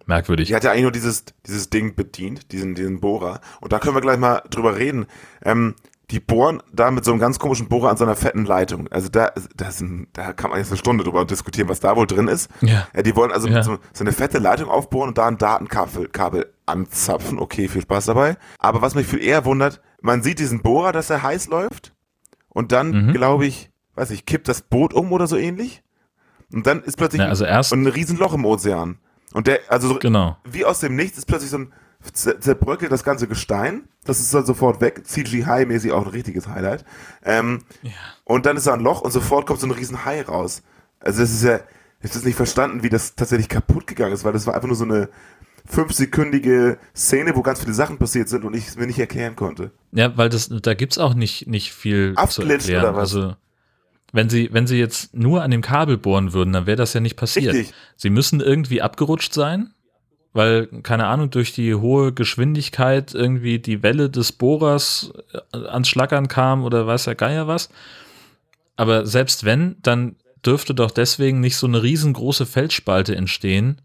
merkwürdig. 0.10 0.50
Die 0.50 0.56
hat 0.56 0.64
ja 0.66 0.72
eigentlich 0.72 0.82
nur 0.84 0.92
dieses, 0.92 1.24
dieses 1.48 1.70
Ding 1.70 1.96
bedient, 1.96 2.52
diesen, 2.52 2.76
diesen 2.76 3.00
Bohrer. 3.00 3.40
Und 3.62 3.72
da 3.72 3.80
können 3.80 3.96
wir 3.96 4.02
gleich 4.02 4.18
mal 4.20 4.42
drüber 4.50 4.76
reden. 4.76 5.06
Ähm, 5.46 5.76
die 6.12 6.20
bohren 6.20 6.62
da 6.74 6.90
mit 6.90 7.06
so 7.06 7.12
einem 7.12 7.20
ganz 7.20 7.38
komischen 7.38 7.70
Bohrer 7.70 7.92
an 7.92 7.98
so 7.98 8.04
einer 8.04 8.16
fetten 8.16 8.44
Leitung. 8.44 8.88
Also 8.90 9.10
da, 9.10 9.32
da, 9.56 9.70
sind, 9.72 10.08
da 10.14 10.34
kann 10.34 10.50
man 10.50 10.58
jetzt 10.60 10.70
eine 10.72 10.78
Stunde 10.80 11.04
drüber 11.04 11.24
diskutieren, 11.24 11.70
was 11.70 11.80
da 11.82 11.96
wohl 11.96 12.08
drin 12.08 12.28
ist. 12.28 12.50
Ja. 12.62 12.88
Ja, 12.96 13.04
die 13.04 13.16
wollen 13.16 13.32
also 13.32 13.48
Ja. 13.48 13.62
so, 13.62 13.78
so 13.94 14.04
eine 14.04 14.12
fette 14.12 14.40
Leitung 14.40 14.70
aufbohren 14.70 15.10
und 15.10 15.18
da 15.20 15.28
ein 15.28 15.38
Datenkabel 15.38 16.08
Kabel 16.10 16.52
anzapfen. 16.66 17.38
Okay, 17.38 17.68
viel 17.68 17.84
Spaß 17.84 18.06
dabei. 18.06 18.38
Aber 18.58 18.82
was 18.82 18.96
mich 18.96 19.06
viel 19.06 19.24
eher 19.24 19.46
wundert, 19.46 19.82
man 20.02 20.24
sieht 20.24 20.40
diesen 20.40 20.62
Bohrer, 20.64 20.92
dass 20.92 21.12
er 21.12 21.22
heiß 21.22 21.48
läuft. 21.48 21.94
Und 22.50 22.72
dann, 22.72 23.08
Mhm. 23.10 23.14
glaube 23.14 23.46
ich, 23.46 23.70
weiß 23.94 24.10
ich, 24.10 24.26
kippt 24.26 24.48
das 24.48 24.64
Boot 24.64 24.96
um 24.96 25.12
oder 25.12 25.28
so 25.28 25.38
ähnlich. 25.38 25.84
Und 26.52 26.66
dann 26.66 26.82
ist 26.82 26.98
plötzlich 26.98 27.22
Ja, 27.22 27.28
also 27.28 27.46
erst- 27.46 27.72
ein 27.72 27.86
Riesenloch 27.86 28.34
im 28.34 28.46
Ozean. 28.46 28.98
Und 29.34 29.48
der, 29.48 29.60
also 29.68 29.88
so, 29.90 29.96
Genau. 30.00 30.38
wie 30.44 30.66
aus 30.66 30.80
dem 30.80 30.96
Nichts 30.96 31.18
ist 31.18 31.26
plötzlich 31.26 31.52
so 31.52 31.60
ein, 31.60 31.74
zer- 32.14 32.40
zerbröckelt 32.40 32.92
das 32.92 33.04
ganze 33.04 33.28
Gestein. 33.28 33.84
Das 34.06 34.20
ist 34.20 34.34
dann 34.34 34.46
sofort 34.46 34.82
weg. 34.82 35.04
CGI-mäßig 35.06 35.92
auch 35.92 36.06
ein 36.06 36.12
richtiges 36.12 36.48
Highlight. 36.48 36.84
Ähm, 37.24 37.64
Und 38.24 38.46
dann 38.46 38.58
ist 38.58 38.68
da 38.68 38.74
ein 38.74 38.80
Loch 38.80 39.02
und 39.02 39.12
sofort 39.12 39.46
kommt 39.46 39.60
so 39.60 39.68
ein 39.68 39.72
riesen 39.72 40.06
Hai 40.06 40.22
raus. 40.24 40.62
Also 41.00 41.22
das 41.22 41.32
ist 41.32 41.44
ja, 41.44 41.60
ich 42.02 42.12
habe 42.14 42.26
nicht 42.26 42.36
verstanden, 42.36 42.82
wie 42.84 42.90
das 42.90 43.16
tatsächlich 43.16 43.50
kaputt 43.50 43.86
gegangen 43.88 44.14
ist, 44.14 44.24
weil 44.24 44.34
das 44.34 44.48
war 44.48 44.54
einfach 44.56 44.68
nur 44.68 44.76
so 44.78 44.86
eine 44.86 45.10
fünfsekündige 45.66 46.78
Szene, 46.96 47.36
wo 47.36 47.42
ganz 47.42 47.60
viele 47.62 47.74
Sachen 47.74 47.98
passiert 47.98 48.28
sind 48.30 48.44
und 48.44 48.56
ich 48.56 48.68
es 48.68 48.76
mir 48.78 48.88
nicht 48.88 49.00
erklären 49.00 49.36
konnte. 49.36 49.72
Ja, 49.92 50.16
weil 50.18 50.30
das, 50.30 50.50
da 50.50 50.74
gibt's 50.74 50.98
auch 50.98 51.14
nicht, 51.14 51.48
nicht 51.48 51.72
viel 51.74 52.14
zu 52.16 52.22
Abglitch 52.22 52.70
erklären. 52.70 52.84
oder 52.84 52.96
was? 52.96 53.16
Also, 53.16 53.36
wenn 54.12 54.30
sie, 54.30 54.50
wenn 54.52 54.68
sie 54.68 54.78
jetzt 54.78 55.16
nur 55.16 55.44
an 55.44 55.52
dem 55.52 55.62
Kabel 55.62 55.98
bohren 55.98 56.34
würden, 56.34 56.54
dann 56.54 56.66
wäre 56.66 56.78
das 56.78 56.94
ja 56.94 57.00
nicht 57.00 57.16
passiert. 57.16 57.54
Richtig. 57.54 57.76
Sie 57.96 58.10
müssen 58.10 58.42
irgendwie 58.42 58.82
abgerutscht 58.82 59.34
sein, 59.34 59.72
weil, 60.34 60.68
keine 60.84 61.08
Ahnung, 61.08 61.30
durch 61.30 61.54
die 61.54 61.76
hohe 61.76 62.14
Geschwindigkeit 62.14 63.14
irgendwie 63.14 63.60
die 63.60 63.84
Welle 63.84 64.10
des 64.10 64.32
Bohrers 64.32 65.12
äh, 65.54 65.58
ans 65.58 65.90
Schlackern 65.90 66.28
kam 66.28 66.64
oder 66.64 66.88
weiß 66.88 67.06
der 67.06 67.16
Geier 67.16 67.48
was. 67.48 67.70
Aber 68.76 69.06
selbst 69.06 69.44
wenn, 69.44 69.78
dann 69.82 70.16
dürfte 70.46 70.74
doch 70.74 70.92
deswegen 70.92 71.40
nicht 71.40 71.58
so 71.58 71.68
eine 71.68 71.84
riesengroße 71.84 72.46
Felsspalte 72.46 73.16
entstehen, 73.16 73.82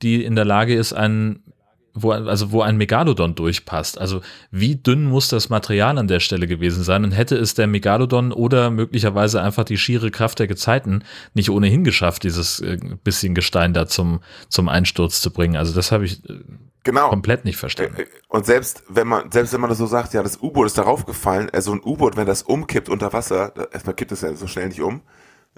die 0.00 0.24
in 0.24 0.34
der 0.34 0.44
Lage 0.44 0.74
ist, 0.74 0.92
einen, 0.92 1.42
wo, 1.94 2.12
also 2.12 2.52
wo 2.52 2.62
ein 2.62 2.76
Megalodon 2.76 3.34
durchpasst. 3.34 3.98
Also 3.98 4.20
wie 4.50 4.76
dünn 4.76 5.04
muss 5.04 5.28
das 5.28 5.48
Material 5.48 5.98
an 5.98 6.08
der 6.08 6.20
Stelle 6.20 6.46
gewesen 6.46 6.82
sein 6.84 7.04
und 7.04 7.12
hätte 7.12 7.36
es 7.36 7.54
der 7.54 7.66
Megalodon 7.66 8.32
oder 8.32 8.70
möglicherweise 8.70 9.42
einfach 9.42 9.64
die 9.64 9.78
schiere 9.78 10.10
Kraft 10.10 10.38
der 10.38 10.46
Gezeiten 10.46 11.04
nicht 11.34 11.50
ohnehin 11.50 11.84
geschafft, 11.84 12.22
dieses 12.24 12.60
äh, 12.60 12.78
bisschen 13.04 13.34
Gestein 13.34 13.74
da 13.74 13.86
zum, 13.86 14.20
zum 14.48 14.68
Einsturz 14.68 15.20
zu 15.20 15.30
bringen. 15.32 15.56
Also 15.56 15.74
das 15.74 15.92
habe 15.92 16.04
ich 16.04 16.24
äh, 16.28 16.40
Genau. 16.84 17.10
komplett 17.10 17.44
nicht 17.44 17.58
verstanden. 17.58 17.94
Äh, 17.96 18.06
Und 18.28 18.44
selbst 18.44 18.82
wenn 18.88 19.06
man, 19.06 19.30
selbst 19.30 19.52
wenn 19.52 19.60
man 19.60 19.70
das 19.70 19.78
so 19.78 19.86
sagt, 19.86 20.14
ja, 20.14 20.22
das 20.24 20.42
U-Boot 20.42 20.66
ist 20.66 20.78
darauf 20.78 21.06
gefallen, 21.06 21.48
also 21.52 21.72
ein 21.72 21.80
U-Boot, 21.84 22.16
wenn 22.16 22.26
das 22.26 22.42
umkippt 22.42 22.88
unter 22.88 23.12
Wasser, 23.12 23.52
erstmal 23.72 23.94
kippt 23.94 24.10
es 24.10 24.22
ja 24.22 24.34
so 24.34 24.48
schnell 24.48 24.66
nicht 24.68 24.80
um. 24.82 25.00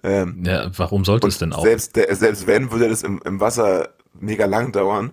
Ähm, 0.02 0.42
Ja, 0.44 0.70
warum 0.76 1.04
sollte 1.06 1.26
es 1.28 1.38
denn 1.38 1.54
auch? 1.54 1.62
selbst, 1.62 1.96
der, 1.96 2.14
selbst 2.14 2.46
wenn, 2.46 2.70
würde 2.72 2.90
das 2.90 3.02
im, 3.02 3.22
im 3.24 3.40
Wasser 3.40 3.88
mega 4.12 4.44
lang 4.44 4.72
dauern. 4.72 5.12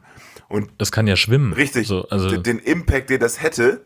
Und 0.52 0.70
Das 0.78 0.92
kann 0.92 1.08
ja 1.08 1.16
schwimmen. 1.16 1.54
richtig, 1.54 1.88
So, 1.88 2.08
also, 2.10 2.36
den, 2.38 2.60
Impact, 2.60 3.10
den 3.10 3.20
das 3.20 3.42
hätte, 3.42 3.86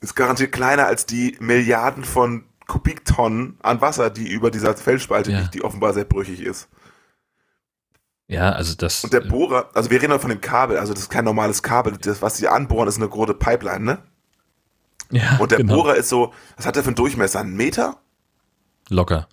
ist 0.00 0.14
garantiert 0.14 0.52
kleiner 0.52 0.86
als 0.86 1.06
die 1.06 1.36
Milliarden 1.40 2.04
von 2.04 2.44
Kubiktonnen 2.66 3.58
an 3.62 3.80
Wasser, 3.80 4.10
die 4.10 4.28
über 4.28 4.50
dieser 4.50 4.76
Felsspalte 4.76 5.32
Ja. 5.32 5.40
liegt, 5.40 5.54
die 5.54 5.62
offenbar 5.64 5.92
sehr 5.92 6.04
brüchig 6.04 6.40
ist. 6.40 6.68
ja, 8.28 8.52
also 8.52 8.74
das. 8.76 9.02
Und 9.02 9.12
der 9.12 9.22
Bohrer, 9.22 9.70
also 9.74 9.90
wir 9.90 10.00
reden 10.00 10.18
von 10.20 10.30
dem 10.30 10.40
Kabel, 10.40 10.78
also 10.78 10.92
das 10.92 11.02
ist 11.02 11.10
kein 11.10 11.24
normales 11.24 11.62
Kabel, 11.64 11.96
das, 12.00 12.22
was 12.22 12.36
sie 12.36 12.46
anbohren, 12.48 12.88
ist 12.88 12.96
eine 12.98 13.08
große 13.08 13.34
Pipeline, 13.34 13.84
ne? 13.84 13.98
ja, 15.10 15.36
Und 15.38 15.50
der 15.50 15.58
genau, 15.58 15.74
Bohrer 15.74 15.96
ist 15.96 16.08
so, 16.08 16.32
was 16.56 16.64
hat 16.66 16.76
der 16.76 16.84
für 16.84 16.88
einen 16.90 16.96
Durchmesser? 16.96 17.40
Einen 17.40 17.56
Meter? 17.56 17.96
locker. 18.88 19.28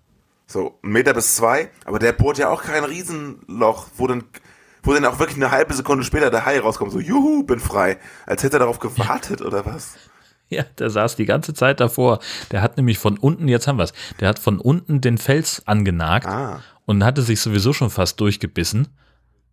So, 0.50 0.80
ein 0.84 0.92
Meter 0.92 1.14
bis 1.14 1.36
zwei, 1.36 1.70
aber 1.86 2.00
der 2.00 2.14
bohrt 2.14 2.38
ja 2.38 2.50
auch 2.50 2.64
kein 2.64 2.84
Riesenloch, 2.86 3.88
wo 3.98 4.08
dann, 4.08 4.24
wo 4.84 4.94
dann 4.94 5.06
auch 5.06 5.20
wirklich 5.20 5.38
eine 5.38 5.52
halbe 5.52 5.74
Sekunde 5.74 6.04
später 6.04 6.30
der 6.30 6.46
Hai 6.46 6.60
rauskommt, 6.60 6.92
so, 6.92 7.00
juhu, 7.00 7.44
bin 7.44 7.60
frei. 7.60 7.98
Als 8.26 8.44
hätte 8.44 8.58
er 8.58 8.60
darauf 8.60 8.80
gewartet, 8.80 9.42
oder 9.42 9.66
was? 9.66 9.96
Ja, 10.50 10.63
der 10.80 10.90
saß 10.90 11.16
die 11.18 11.26
ganze 11.26 11.54
Zeit 11.54 11.80
davor. 11.82 12.20
Der 12.52 12.62
hat 12.62 12.78
nämlich 12.78 13.00
von 13.00 13.18
unten, 13.18 13.48
jetzt 13.50 13.68
haben 13.68 13.78
wir's, 13.78 13.92
der 14.22 14.30
hat 14.30 14.40
von 14.40 14.60
unten 14.60 15.02
den 15.02 15.18
Fels 15.18 15.62
angenagt 15.68 16.26
Ah. 16.26 16.62
und 16.86 17.04
hatte 17.04 17.22
sich 17.22 17.42
sowieso 17.42 17.74
schon 17.74 17.90
fast 17.90 18.20
durchgebissen. 18.22 18.88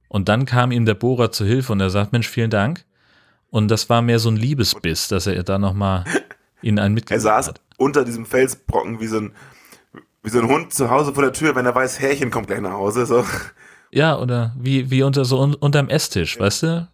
Und 0.08 0.28
dann 0.28 0.46
kam 0.46 0.70
ihm 0.70 0.84
der 0.86 0.94
Bohrer 0.94 1.32
zu 1.32 1.44
Hilfe 1.44 1.72
und 1.72 1.80
er 1.80 1.90
sagt, 1.90 2.12
Mensch, 2.12 2.28
vielen 2.28 2.50
Dank. 2.50 2.84
Und 3.50 3.68
das 3.68 3.88
war 3.90 4.02
mehr 4.02 4.20
so 4.20 4.28
ein 4.30 4.36
Liebesbiss, 4.36 5.08
dass 5.08 5.26
er 5.26 5.42
da 5.42 5.58
nochmal 5.58 6.04
ihn 6.62 6.78
einen 6.78 6.94
Er 6.94 6.94
mitgegeben 6.94 7.22
saß 7.22 7.48
hat. 7.48 7.60
unter 7.76 8.04
diesem 8.04 8.24
Felsbrocken 8.26 9.00
wie 9.00 9.08
so 9.08 9.18
ein, 9.18 9.32
wie 10.22 10.30
so 10.30 10.38
ein 10.38 10.46
Hund 10.48 10.72
zu 10.72 10.90
Hause 10.90 11.12
vor 11.12 11.24
der 11.24 11.32
Tür, 11.32 11.56
wenn 11.56 11.66
er 11.66 11.74
weiß, 11.74 11.98
Härchen 11.98 12.30
kommt 12.30 12.46
gleich 12.46 12.60
nach 12.60 12.72
Hause, 12.72 13.04
so. 13.06 13.24
Ja, 13.94 14.18
oder 14.18 14.52
wie, 14.58 14.90
wie 14.90 15.02
unter 15.04 15.24
so 15.24 15.40
un, 15.40 15.54
unterm 15.54 15.88
Esstisch, 15.88 16.38
weißt 16.38 16.62
du? 16.64 16.88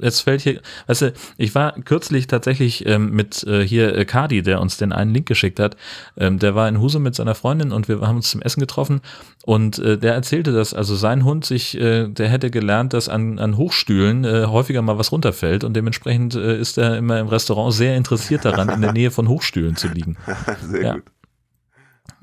Jetzt 0.00 0.22
fällt 0.22 0.40
hier, 0.40 0.60
weißt 0.88 1.02
du, 1.02 1.12
ich 1.38 1.54
war 1.54 1.74
kürzlich 1.80 2.26
tatsächlich 2.26 2.84
ähm, 2.86 3.12
mit 3.12 3.44
äh, 3.44 3.64
hier 3.64 3.94
äh, 3.96 4.04
Kadi, 4.04 4.42
der 4.42 4.60
uns 4.60 4.76
den 4.76 4.90
einen 4.92 5.12
Link 5.14 5.26
geschickt 5.26 5.60
hat. 5.60 5.76
Ähm, 6.16 6.40
der 6.40 6.56
war 6.56 6.68
in 6.68 6.80
Husum 6.80 7.04
mit 7.04 7.14
seiner 7.14 7.36
Freundin 7.36 7.70
und 7.70 7.86
wir 7.86 8.00
haben 8.00 8.16
uns 8.16 8.28
zum 8.30 8.42
Essen 8.42 8.58
getroffen 8.58 9.00
und 9.44 9.78
äh, 9.78 9.96
der 9.98 10.14
erzählte, 10.14 10.50
dass 10.52 10.74
also 10.74 10.96
sein 10.96 11.24
Hund 11.24 11.44
sich, 11.44 11.78
äh, 11.80 12.08
der 12.08 12.28
hätte 12.28 12.50
gelernt, 12.50 12.94
dass 12.94 13.08
an, 13.08 13.38
an 13.38 13.56
Hochstühlen 13.56 14.24
äh, 14.24 14.46
häufiger 14.46 14.82
mal 14.82 14.98
was 14.98 15.12
runterfällt 15.12 15.62
und 15.62 15.74
dementsprechend 15.74 16.34
äh, 16.34 16.58
ist 16.58 16.78
er 16.78 16.96
immer 16.98 17.20
im 17.20 17.28
Restaurant 17.28 17.72
sehr 17.72 17.96
interessiert 17.96 18.44
daran, 18.44 18.70
in 18.70 18.80
der 18.80 18.92
Nähe 18.92 19.12
von 19.12 19.28
Hochstühlen 19.28 19.76
zu 19.76 19.86
liegen. 19.86 20.16
Sehr 20.68 20.82
Ja. 20.82 20.92
gut. 20.94 21.04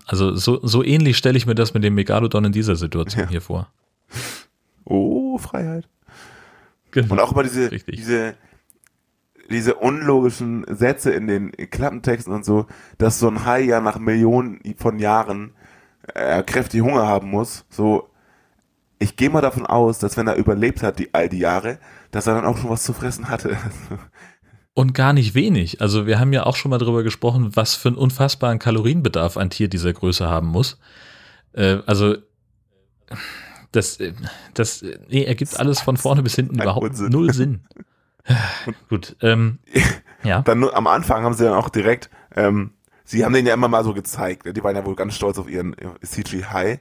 Also 0.05 0.35
so, 0.35 0.59
so 0.63 0.83
ähnlich 0.83 1.15
stelle 1.15 1.37
ich 1.37 1.45
mir 1.45 1.55
das 1.55 1.73
mit 1.73 1.83
dem 1.85 1.93
Megalodon 1.95 2.43
in 2.43 2.51
dieser 2.51 2.75
Situation 2.75 3.23
Ja. 3.23 3.29
hier 3.29 3.41
vor. 3.41 3.69
Oh, 4.85 5.37
Freiheit. 5.37 5.87
Genau. 6.91 7.13
Und 7.13 7.19
auch 7.19 7.31
immer 7.31 7.43
diese, 7.43 7.71
Richtig. 7.71 7.95
diese, 7.95 8.35
diese 9.49 9.75
unlogischen 9.75 10.65
Sätze 10.67 11.11
in 11.11 11.27
den 11.27 11.51
Klappentexten 11.51 12.33
und 12.33 12.45
so, 12.45 12.65
dass 12.97 13.19
so 13.19 13.29
ein 13.29 13.45
Hai 13.45 13.61
ja 13.61 13.81
nach 13.81 13.99
Millionen 13.99 14.59
von 14.77 14.99
Jahren 14.99 15.53
äh, 16.13 16.43
kräftig 16.43 16.81
Hunger 16.81 17.07
haben 17.07 17.29
muss. 17.29 17.65
So, 17.69 18.09
ich 18.99 19.15
gehe 19.15 19.29
mal 19.29 19.41
davon 19.41 19.65
aus, 19.65 19.99
dass 19.99 20.17
wenn 20.17 20.27
er 20.27 20.35
überlebt 20.35 20.83
hat, 20.83 20.99
die 20.99 21.13
all 21.13 21.29
die 21.29 21.39
Jahre, 21.39 21.79
dass 22.11 22.27
er 22.27 22.35
dann 22.35 22.45
auch 22.45 22.57
schon 22.57 22.69
was 22.69 22.83
zu 22.83 22.93
fressen 22.93 23.29
hatte. 23.29 23.57
Und 24.73 24.93
gar 24.93 25.13
nicht 25.13 25.35
wenig. 25.35 25.81
Also 25.81 26.05
wir 26.05 26.19
haben 26.19 26.31
ja 26.31 26.45
auch 26.45 26.55
schon 26.55 26.69
mal 26.69 26.77
darüber 26.77 27.03
gesprochen, 27.03 27.55
was 27.55 27.75
für 27.75 27.89
einen 27.89 27.97
unfassbaren 27.97 28.59
Kalorienbedarf 28.59 29.35
ein 29.35 29.49
Tier 29.49 29.67
dieser 29.67 29.91
Größe 29.91 30.27
haben 30.29 30.47
muss. 30.47 30.79
Äh, 31.53 31.79
also 31.85 32.15
das, 33.71 33.99
äh, 33.99 34.13
das 34.53 34.81
äh, 34.81 34.97
nee, 35.09 35.23
ergibt 35.25 35.59
alles 35.59 35.81
von 35.81 35.97
vorne 35.97 36.23
bis 36.23 36.35
hinten 36.35 36.55
überhaupt 36.61 36.87
Unsinn. 36.89 37.09
null 37.09 37.33
Sinn. 37.33 37.61
Gut, 38.89 39.15
ähm, 39.21 39.59
ja. 40.23 40.41
Dann 40.41 40.63
am 40.69 40.87
Anfang 40.87 41.23
haben 41.23 41.33
sie 41.33 41.43
dann 41.45 41.53
auch 41.53 41.69
direkt, 41.69 42.09
ähm, 42.35 42.71
sie 43.05 43.25
haben 43.25 43.33
den 43.33 43.45
ja 43.45 43.53
immer 43.53 43.67
mal 43.67 43.83
so 43.83 43.93
gezeigt. 43.93 44.45
ne? 44.45 44.53
Die 44.53 44.63
waren 44.63 44.75
ja 44.75 44.85
wohl 44.85 44.95
ganz 44.95 45.15
stolz 45.15 45.37
auf 45.39 45.49
ihren 45.49 45.73
äh, 45.77 45.87
CG 46.03 46.45
High. 46.45 46.79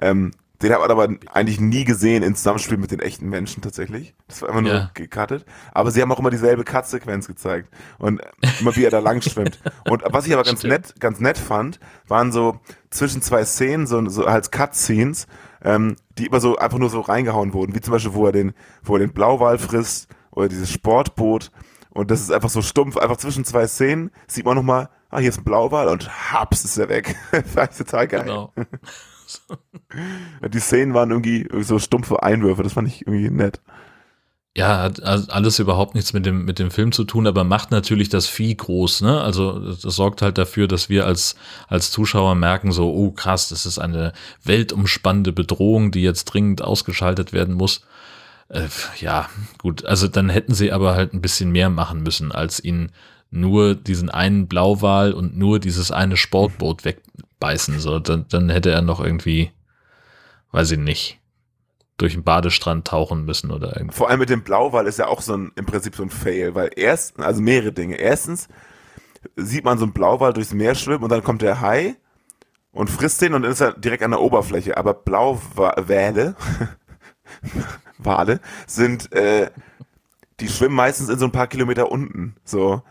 Ähm, 0.00 0.32
den 0.62 0.72
hat 0.72 0.80
man 0.80 0.90
aber 0.90 1.08
eigentlich 1.32 1.60
nie 1.60 1.84
gesehen 1.84 2.24
in 2.24 2.34
Zusammenspiel 2.34 2.78
mit 2.78 2.90
den 2.90 2.98
echten 2.98 3.28
Menschen 3.28 3.62
tatsächlich. 3.62 4.14
Das 4.26 4.42
war 4.42 4.48
immer 4.48 4.60
nur 4.62 4.72
Ja. 4.72 4.90
gecuttet. 4.92 5.44
Aber 5.72 5.92
sie 5.92 6.02
haben 6.02 6.10
auch 6.10 6.18
immer 6.18 6.30
dieselbe 6.30 6.64
Cut-Sequenz 6.64 7.28
gezeigt. 7.28 7.68
Und 7.98 8.20
immer 8.58 8.74
wie 8.74 8.84
er 8.84 8.90
da 8.90 8.98
lang 8.98 9.22
schwimmt. 9.22 9.60
Und 9.88 10.02
was 10.06 10.26
ich 10.26 10.32
aber 10.32 10.42
ganz 10.42 10.58
Stimmt. 10.60 10.72
nett, 10.72 10.94
ganz 11.00 11.20
nett 11.20 11.38
fand, 11.38 11.78
waren 12.08 12.32
so 12.32 12.58
zwischen 12.90 13.22
zwei 13.22 13.44
Szenen, 13.44 13.86
so, 13.86 14.08
so 14.08 14.24
als 14.26 14.50
Cut-Scenes, 14.50 15.28
ähm, 15.62 15.96
die 16.18 16.26
immer 16.26 16.40
so 16.40 16.56
einfach 16.56 16.78
nur 16.78 16.90
so 16.90 17.00
reingehauen 17.00 17.52
wurden. 17.52 17.74
Wie 17.74 17.80
zum 17.80 17.92
Beispiel, 17.92 18.14
wo 18.14 18.26
er 18.26 18.32
den, 18.32 18.52
wo 18.82 18.94
er 18.94 19.00
den 19.00 19.12
Blauwal 19.12 19.58
frisst 19.58 20.08
oder 20.30 20.48
dieses 20.48 20.70
Sportboot. 20.70 21.50
Und 21.90 22.10
das 22.10 22.20
ist 22.20 22.32
einfach 22.32 22.50
so 22.50 22.62
stumpf, 22.62 22.96
einfach 22.96 23.16
zwischen 23.16 23.44
zwei 23.44 23.66
Szenen 23.66 24.10
sieht 24.26 24.44
man 24.44 24.56
nochmal, 24.56 24.88
ah, 25.10 25.18
hier 25.18 25.30
ist 25.30 25.38
ein 25.38 25.44
Blauwal 25.44 25.88
und 25.88 26.32
haps 26.32 26.64
ist 26.64 26.78
er 26.78 26.88
weg. 26.88 27.16
Fand 27.30 27.72
ich 27.72 27.78
total 27.78 28.06
geil. 28.06 28.22
Genau. 28.22 28.52
Die 30.48 30.60
Szenen 30.60 30.94
waren 30.94 31.10
irgendwie 31.10 31.48
so 31.62 31.78
stumpfe 31.78 32.22
Einwürfe, 32.22 32.62
das 32.62 32.72
fand 32.74 32.88
ich 32.88 33.06
irgendwie 33.06 33.30
nett. 33.30 33.60
Ja, 34.58 34.82
hat 34.82 35.00
al- 35.04 35.26
alles 35.28 35.60
überhaupt 35.60 35.94
nichts 35.94 36.12
mit 36.12 36.26
dem, 36.26 36.44
mit 36.44 36.58
dem 36.58 36.72
Film 36.72 36.90
zu 36.90 37.04
tun, 37.04 37.28
aber 37.28 37.44
macht 37.44 37.70
natürlich 37.70 38.08
das 38.08 38.26
Vieh 38.26 38.56
groß, 38.56 39.02
ne? 39.02 39.20
Also 39.20 39.72
das 39.72 39.82
sorgt 39.94 40.20
halt 40.20 40.36
dafür, 40.36 40.66
dass 40.66 40.88
wir 40.88 41.06
als, 41.06 41.36
als 41.68 41.92
Zuschauer 41.92 42.34
merken, 42.34 42.72
so, 42.72 42.92
oh 42.92 43.12
krass, 43.12 43.50
das 43.50 43.66
ist 43.66 43.78
eine 43.78 44.12
weltumspannende 44.42 45.32
Bedrohung, 45.32 45.92
die 45.92 46.02
jetzt 46.02 46.24
dringend 46.24 46.60
ausgeschaltet 46.60 47.32
werden 47.32 47.54
muss. 47.54 47.82
Äh, 48.48 48.66
ja, 49.00 49.28
gut, 49.58 49.84
also 49.84 50.08
dann 50.08 50.28
hätten 50.28 50.54
sie 50.54 50.72
aber 50.72 50.96
halt 50.96 51.14
ein 51.14 51.20
bisschen 51.22 51.52
mehr 51.52 51.70
machen 51.70 52.02
müssen, 52.02 52.32
als 52.32 52.58
ihn 52.58 52.90
nur 53.30 53.76
diesen 53.76 54.10
einen 54.10 54.48
Blauwal 54.48 55.12
und 55.12 55.36
nur 55.38 55.60
dieses 55.60 55.92
eine 55.92 56.16
Sportboot 56.16 56.84
wegbeißen. 56.84 57.78
So, 57.78 58.00
dann, 58.00 58.24
dann 58.28 58.48
hätte 58.48 58.72
er 58.72 58.82
noch 58.82 59.00
irgendwie, 59.00 59.52
weiß 60.50 60.72
ich 60.72 60.78
nicht, 60.80 61.18
durch 61.98 62.14
den 62.14 62.24
Badestrand 62.24 62.86
tauchen 62.86 63.24
müssen 63.24 63.50
oder 63.50 63.76
irgendwie. 63.76 63.94
Vor 63.96 64.08
allem 64.08 64.20
mit 64.20 64.30
dem 64.30 64.42
Blauwal 64.42 64.86
ist 64.86 64.98
ja 64.98 65.08
auch 65.08 65.20
so 65.20 65.36
ein, 65.36 65.52
im 65.56 65.66
Prinzip 65.66 65.94
so 65.96 66.02
ein 66.02 66.10
Fail, 66.10 66.54
weil 66.54 66.70
erst, 66.76 67.18
also 67.20 67.42
mehrere 67.42 67.72
Dinge. 67.72 67.96
Erstens 67.96 68.48
sieht 69.36 69.64
man 69.64 69.78
so 69.78 69.84
einen 69.84 69.92
Blauwal 69.92 70.32
durchs 70.32 70.54
Meer 70.54 70.74
schwimmen 70.74 71.02
und 71.04 71.10
dann 71.10 71.24
kommt 71.24 71.42
der 71.42 71.60
Hai 71.60 71.96
und 72.72 72.88
frisst 72.88 73.20
den 73.20 73.34
und 73.34 73.42
dann 73.42 73.50
ist 73.52 73.60
er 73.60 73.72
direkt 73.72 74.02
an 74.04 74.12
der 74.12 74.20
Oberfläche. 74.20 74.76
Aber 74.76 74.94
Blauwale, 74.94 76.36
Wale 77.98 78.40
sind, 78.66 79.12
äh, 79.12 79.50
die 80.40 80.48
schwimmen 80.48 80.76
meistens 80.76 81.08
in 81.08 81.18
so 81.18 81.24
ein 81.24 81.32
paar 81.32 81.48
Kilometer 81.48 81.90
unten. 81.90 82.36
So. 82.44 82.82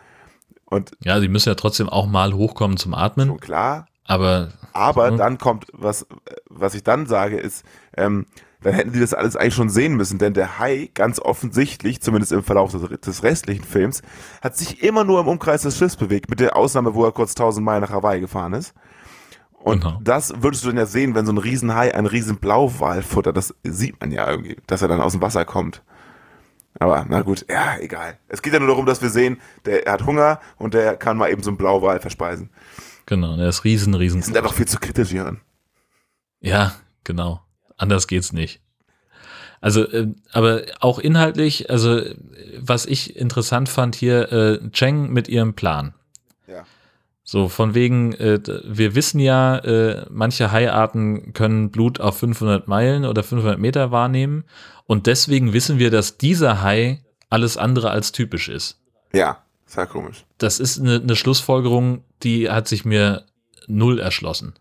Und 0.66 0.92
Ja, 1.02 1.20
die 1.22 1.30
müssen 1.30 1.48
ja 1.48 1.56
trotzdem 1.56 1.88
auch 1.88 2.08
mal 2.08 2.34
hochkommen 2.34 2.76
zum 2.76 2.94
Atmen, 2.94 3.30
schon 3.30 3.40
klar, 3.40 3.88
aber 4.04 4.50
Aber 4.74 5.12
Mhm. 5.12 5.18
dann 5.18 5.38
kommt, 5.38 5.68
was, 5.72 6.06
was 6.50 6.74
ich 6.74 6.84
dann 6.84 7.06
sage, 7.08 7.38
ist, 7.38 7.66
ähm, 7.96 8.26
dann 8.62 8.74
hätten 8.74 8.92
die 8.92 9.00
das 9.00 9.14
alles 9.14 9.36
eigentlich 9.36 9.54
schon 9.56 9.70
sehen 9.70 9.96
müssen, 9.96 10.18
denn 10.18 10.34
der 10.34 10.60
Hai, 10.60 10.90
ganz 10.94 11.20
offensichtlich, 11.20 12.02
zumindest 12.02 12.32
im 12.32 12.44
Verlauf 12.44 12.72
des, 12.72 13.00
des 13.00 13.24
restlichen 13.24 13.64
Films, 13.64 14.02
hat 14.42 14.58
sich 14.58 14.84
immer 14.84 15.04
nur 15.04 15.20
im 15.20 15.28
Umkreis 15.28 15.62
des 15.62 15.78
Schiffs 15.78 15.96
bewegt, 15.96 16.30
mit 16.30 16.40
der 16.40 16.56
Ausnahme, 16.56 16.96
wo 16.96 17.06
er 17.06 17.12
kurz 17.12 17.32
1000 17.32 17.64
Meilen 17.66 17.82
nach 17.82 17.92
Hawaii 17.92 18.20
gefahren 18.20 18.54
ist. 18.54 18.74
Und 19.54 19.84
Genau. 19.84 20.00
das 20.04 20.34
würdest 20.42 20.64
du 20.64 20.70
dann 20.70 20.78
ja 20.78 20.86
sehen, 20.86 21.14
wenn 21.14 21.26
so 21.26 21.32
ein 21.34 21.38
Riesenhai 21.38 21.94
einen 21.94 22.08
riesen 22.08 22.38
Blauwal 22.38 23.04
futtert. 23.04 23.36
Das 23.38 23.54
sieht 23.64 24.00
man 24.00 24.12
ja 24.12 24.30
irgendwie, 24.30 24.58
dass 24.68 24.82
er 24.82 24.88
dann 24.88 25.02
aus 25.02 25.12
dem 25.12 25.22
Wasser 25.22 25.46
kommt. 25.46 25.84
Aber 26.80 27.06
na 27.10 27.22
gut, 27.22 27.46
ja, 27.50 27.78
egal. 27.80 28.18
Es 28.28 28.42
geht 28.42 28.54
ja 28.54 28.60
nur 28.60 28.68
darum, 28.70 28.86
dass 28.86 29.02
wir 29.02 29.10
sehen, 29.10 29.42
der 29.66 29.86
er 29.88 29.94
hat 29.94 30.06
Hunger 30.06 30.40
und 30.58 30.74
der 30.74 30.96
kann 30.96 31.18
mal 31.18 31.32
eben 31.32 31.42
so 31.44 31.50
einen 31.50 31.58
Blauwal 31.58 32.00
verspeisen. 32.00 32.50
Genau, 33.08 33.36
der 33.36 33.50
ist 33.50 33.64
riesen, 33.64 33.94
riesen. 33.96 34.20
Die 34.22 34.26
sind 34.26 34.38
einfach 34.38 34.54
viel 34.54 34.68
zu 34.68 34.78
kritisch 34.78 35.10
hierin. 35.10 35.40
Ja, 36.40 36.74
genau. 37.04 37.42
Anders 37.78 38.08
geht's 38.08 38.34
nicht. 38.34 38.60
Also, 39.62 39.88
äh, 39.88 40.08
aber 40.32 40.64
auch 40.80 41.00
inhaltlich, 41.00 41.70
also 41.70 42.02
was 42.60 42.86
ich 42.86 43.16
interessant 43.16 43.70
fand 43.70 43.96
hier, 43.96 44.32
äh, 44.32 44.70
Cheng 44.72 45.10
mit 45.12 45.28
ihrem 45.28 45.54
Plan. 45.54 45.94
Ja. 46.48 46.66
So, 47.24 47.50
von 47.50 47.74
wegen, 47.74 48.14
äh, 48.14 48.40
wir 48.64 48.96
wissen 48.96 49.20
ja, 49.20 49.58
äh, 49.58 50.06
manche 50.10 50.52
Haiarten 50.52 51.34
können 51.34 51.72
Blut 51.72 52.00
auf 52.00 52.20
500 52.20 52.68
Meilen 52.68 53.06
oder 53.06 53.24
500 53.24 53.60
Meter 53.60 53.92
wahrnehmen. 53.92 54.44
Und 54.86 55.08
deswegen 55.08 55.54
wissen 55.54 55.80
wir, 55.80 55.92
dass 55.92 56.18
dieser 56.18 56.62
Hai 56.62 57.04
alles 57.30 57.58
andere 57.58 57.92
als 57.92 58.12
typisch 58.12 58.48
ist. 58.48 58.80
Ja, 59.12 59.44
sehr 59.66 59.88
komisch. 59.88 60.26
Das 60.38 60.60
ist 60.60 60.80
eine, 60.80 61.02
eine 61.02 61.16
Schlussfolgerung, 61.16 62.04
die 62.24 62.50
hat 62.50 62.68
sich 62.68 62.86
mir 62.86 63.26
null 63.68 64.00
erschlossen. 64.00 64.54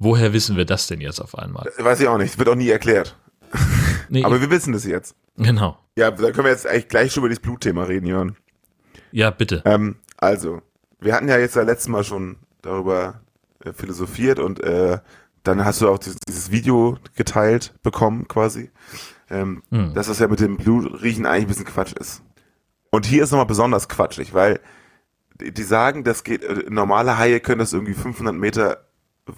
Woher 0.00 0.32
wissen 0.32 0.56
wir 0.56 0.64
das 0.64 0.86
denn 0.88 1.00
jetzt 1.00 1.20
auf 1.20 1.38
einmal? 1.38 1.70
Weiß 1.78 2.00
ich 2.00 2.08
auch 2.08 2.18
nicht, 2.18 2.36
wird 2.38 2.48
auch 2.48 2.54
nie 2.56 2.68
erklärt. 2.70 3.16
Nee, 4.12 4.24
Aber 4.24 4.40
wir 4.40 4.50
wissen 4.50 4.74
es 4.74 4.84
jetzt. 4.84 5.14
genau. 5.36 5.78
Ja, 5.94 6.10
da 6.10 6.32
können 6.32 6.46
wir 6.46 6.50
jetzt 6.50 6.66
eigentlich 6.66 6.88
gleich 6.88 7.12
schon 7.12 7.20
über 7.22 7.28
das 7.28 7.38
Blutthema 7.38 7.84
reden, 7.84 8.06
Jörn. 8.06 8.34
Ja, 9.12 9.30
bitte. 9.30 9.62
Ähm, 9.64 9.98
also, 10.16 10.62
wir 10.98 11.14
hatten 11.14 11.28
ja 11.28 11.38
jetzt 11.38 11.54
das 11.54 11.64
letzte 11.64 11.92
Mal 11.92 12.02
schon 12.02 12.36
darüber 12.60 13.20
äh, 13.64 13.72
philosophiert 13.72 14.40
und 14.40 14.58
äh, 14.64 14.98
dann 15.44 15.64
hast 15.64 15.80
du 15.80 15.88
auch 15.88 15.98
dieses, 15.98 16.18
dieses 16.26 16.50
Video 16.50 16.98
geteilt 17.14 17.72
bekommen, 17.84 18.26
quasi. 18.26 18.72
Ähm, 19.30 19.62
Hm. 19.70 19.94
Dass 19.94 20.08
das 20.08 20.18
ja 20.18 20.26
mit 20.26 20.40
dem 20.40 20.56
Blutriechen 20.56 21.24
eigentlich 21.24 21.44
ein 21.44 21.48
bisschen 21.48 21.66
Quatsch 21.66 21.92
ist. 21.92 22.22
Und 22.90 23.06
hier 23.06 23.22
ist 23.22 23.30
nochmal 23.30 23.46
besonders 23.46 23.88
quatschig, 23.88 24.34
weil 24.34 24.58
die, 25.40 25.52
die 25.54 25.62
sagen, 25.62 26.02
das 26.02 26.24
geht, 26.24 26.42
äh, 26.42 26.64
normale 26.68 27.16
Haie 27.16 27.38
können 27.38 27.60
das 27.60 27.72
irgendwie 27.72 27.94
500 27.94 28.34
Meter 28.34 28.88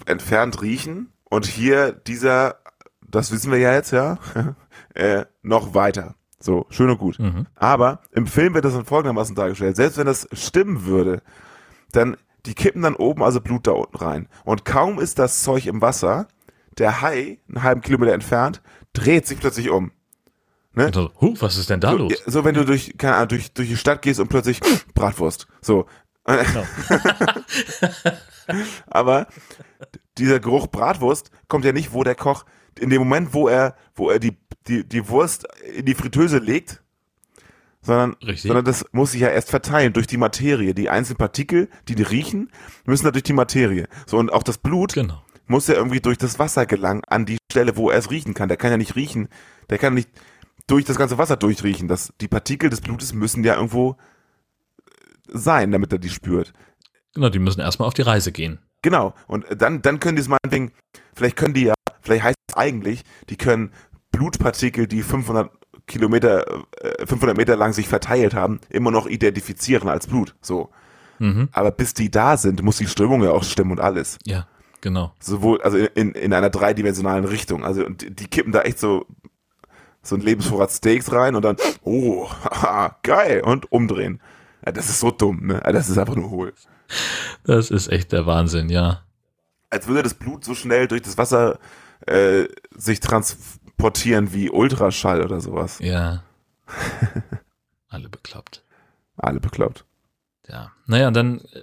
entfernt 0.05 0.61
riechen 0.61 1.11
und 1.29 1.45
hier 1.45 1.91
dieser, 1.91 2.57
das 3.01 3.31
wissen 3.31 3.51
wir 3.51 3.59
ja 3.59 3.73
jetzt, 3.73 3.91
ja, 3.91 4.17
äh, 4.93 5.25
noch 5.41 5.73
weiter. 5.73 6.15
So, 6.39 6.65
schön 6.69 6.89
und 6.89 6.97
gut. 6.97 7.19
Mhm. 7.19 7.47
Aber 7.55 8.01
im 8.11 8.27
Film 8.27 8.53
wird 8.53 8.65
das 8.65 8.73
dann 8.73 8.85
folgendermaßen 8.85 9.33
dargestellt. 9.33 9.77
Selbst 9.77 9.97
wenn 9.97 10.07
das 10.07 10.27
stimmen 10.33 10.85
würde, 10.85 11.21
dann, 11.93 12.17
die 12.45 12.53
kippen 12.53 12.81
dann 12.81 12.95
oben 12.95 13.23
also 13.23 13.39
Blut 13.39 13.65
da 13.65 13.71
unten 13.71 13.95
rein. 13.95 14.27
Und 14.43 14.65
kaum 14.65 14.99
ist 14.99 15.19
das 15.19 15.41
Zeug 15.41 15.67
im 15.67 15.81
Wasser, 15.81 16.27
der 16.77 17.01
Hai, 17.01 17.39
einen 17.47 17.63
halben 17.63 17.81
Kilometer 17.81 18.13
entfernt, 18.13 18.61
dreht 18.91 19.25
sich 19.25 19.39
plötzlich 19.39 19.69
um. 19.69 19.91
Ne? 20.73 20.87
Also, 20.87 21.11
huh, 21.21 21.35
was 21.39 21.57
ist 21.57 21.69
denn 21.69 21.79
da 21.79 21.91
so, 21.91 21.97
los? 21.97 22.21
so 22.25 22.43
wenn 22.43 22.55
du 22.55 22.65
durch, 22.65 22.97
keine 22.97 23.15
Ahnung, 23.15 23.29
durch, 23.29 23.53
durch 23.53 23.69
die 23.69 23.77
Stadt 23.77 24.01
gehst 24.01 24.19
und 24.19 24.27
plötzlich 24.27 24.59
Bratwurst. 24.93 25.47
So. 25.61 25.85
Aber 28.87 29.27
dieser 30.17 30.39
Geruch 30.39 30.67
Bratwurst 30.67 31.31
kommt 31.47 31.65
ja 31.65 31.71
nicht, 31.71 31.93
wo 31.93 32.03
der 32.03 32.15
Koch, 32.15 32.45
in 32.79 32.89
dem 32.89 32.99
Moment, 32.99 33.33
wo 33.33 33.47
er, 33.47 33.75
wo 33.95 34.09
er 34.09 34.19
die, 34.19 34.37
die, 34.67 34.87
die 34.87 35.07
Wurst 35.09 35.45
in 35.75 35.85
die 35.85 35.93
Fritteuse 35.93 36.37
legt, 36.39 36.81
sondern, 37.81 38.13
Richtig. 38.25 38.43
sondern 38.43 38.65
das 38.65 38.85
muss 38.93 39.11
sich 39.11 39.21
ja 39.21 39.27
erst 39.29 39.49
verteilen 39.49 39.93
durch 39.93 40.07
die 40.07 40.17
Materie. 40.17 40.73
Die 40.73 40.89
einzelnen 40.89 41.17
Partikel, 41.17 41.69
die 41.87 41.95
die 41.95 42.03
riechen, 42.03 42.49
müssen 42.85 43.03
da 43.03 43.11
durch 43.11 43.23
die 43.23 43.33
Materie. 43.33 43.87
So, 44.07 44.17
und 44.17 44.31
auch 44.31 44.43
das 44.43 44.57
Blut 44.57 44.93
Genau. 44.93 45.21
muss 45.47 45.67
ja 45.67 45.75
irgendwie 45.75 45.99
durch 45.99 46.17
das 46.17 46.39
Wasser 46.39 46.65
gelangen 46.65 47.03
an 47.07 47.25
die 47.25 47.37
Stelle, 47.51 47.75
wo 47.75 47.89
er 47.89 47.97
es 47.99 48.09
riechen 48.09 48.33
kann. 48.33 48.47
Der 48.47 48.57
kann 48.57 48.71
ja 48.71 48.77
nicht 48.77 48.95
riechen, 48.95 49.27
der 49.69 49.77
kann 49.77 49.93
nicht 49.95 50.09
durch 50.65 50.85
das 50.85 50.97
ganze 50.97 51.17
Wasser 51.17 51.35
durchriechen. 51.35 51.89
Das, 51.89 52.13
die 52.21 52.29
Partikel 52.29 52.69
des 52.69 52.79
Blutes 52.79 53.13
müssen 53.13 53.43
ja 53.43 53.55
irgendwo 53.55 53.91
äh, 53.91 54.83
sein, 55.27 55.71
damit 55.71 55.91
er 55.91 55.99
die 55.99 56.09
spürt. 56.09 56.53
Genau, 57.13 57.29
die 57.29 57.39
müssen 57.39 57.61
erstmal 57.61 57.87
auf 57.87 57.93
die 57.93 58.01
Reise 58.01 58.31
gehen. 58.31 58.59
Genau. 58.81 59.13
Und 59.27 59.45
dann, 59.57 59.81
dann 59.81 59.99
können 59.99 60.15
die 60.15 60.21
es 60.21 60.27
meinetwegen, 60.27 60.71
vielleicht 61.13 61.37
können 61.37 61.53
die 61.53 61.65
ja, 61.65 61.73
vielleicht 62.01 62.23
heißt 62.23 62.37
es 62.49 62.57
eigentlich, 62.57 63.03
die 63.29 63.37
können 63.37 63.71
Blutpartikel, 64.11 64.87
die 64.87 65.03
500 65.03 65.51
Kilometer, 65.87 66.63
äh, 66.81 67.05
500 67.05 67.35
Meter 67.35 67.55
lang 67.55 67.73
sich 67.73 67.87
verteilt 67.87 68.33
haben, 68.33 68.59
immer 68.69 68.91
noch 68.91 69.07
identifizieren 69.07 69.89
als 69.89 70.07
Blut. 70.07 70.35
So. 70.41 70.69
Mhm. 71.19 71.49
Aber 71.51 71.71
bis 71.71 71.93
die 71.93 72.09
da 72.09 72.37
sind, 72.37 72.61
muss 72.63 72.77
die 72.77 72.87
Strömung 72.87 73.23
ja 73.23 73.31
auch 73.31 73.43
stimmen 73.43 73.71
und 73.71 73.79
alles. 73.79 74.17
Ja, 74.25 74.47
genau. 74.81 75.13
Sowohl, 75.19 75.61
also 75.61 75.77
in, 75.77 76.11
in 76.11 76.33
einer 76.33 76.49
dreidimensionalen 76.49 77.25
Richtung. 77.25 77.63
Also 77.63 77.85
und 77.85 78.01
die, 78.01 78.15
die 78.15 78.27
kippen 78.27 78.51
da 78.51 78.61
echt 78.61 78.79
so, 78.79 79.05
so 80.01 80.15
ein 80.15 80.21
Lebensvorrat 80.21 80.71
Steaks 80.71 81.11
rein 81.11 81.35
und 81.35 81.43
dann, 81.43 81.57
oh, 81.83 82.29
haha, 82.43 82.97
geil, 83.03 83.41
und 83.43 83.71
umdrehen. 83.71 84.21
Ja, 84.65 84.71
das 84.71 84.89
ist 84.89 84.99
so 84.99 85.11
dumm, 85.11 85.47
ne? 85.47 85.61
Das 85.65 85.89
ist 85.89 85.97
einfach 85.97 86.15
nur 86.15 86.29
hohl. 86.29 86.53
Das 87.43 87.71
ist 87.71 87.89
echt 87.89 88.11
der 88.11 88.25
Wahnsinn, 88.25 88.69
ja. 88.69 89.03
Als 89.69 89.87
würde 89.87 90.03
das 90.03 90.13
Blut 90.13 90.45
so 90.45 90.53
schnell 90.53 90.87
durch 90.87 91.01
das 91.01 91.17
Wasser 91.17 91.59
äh, 92.05 92.45
sich 92.75 92.99
transportieren 92.99 94.33
wie 94.33 94.49
Ultraschall 94.49 95.23
oder 95.23 95.41
sowas. 95.41 95.79
Ja. 95.79 96.23
Alle 97.89 98.09
bekloppt. 98.09 98.63
Alle 99.17 99.39
bekloppt. 99.39 99.85
Ja. 100.47 100.71
Naja, 100.85 101.07
und 101.07 101.15
dann 101.15 101.39
äh, 101.39 101.61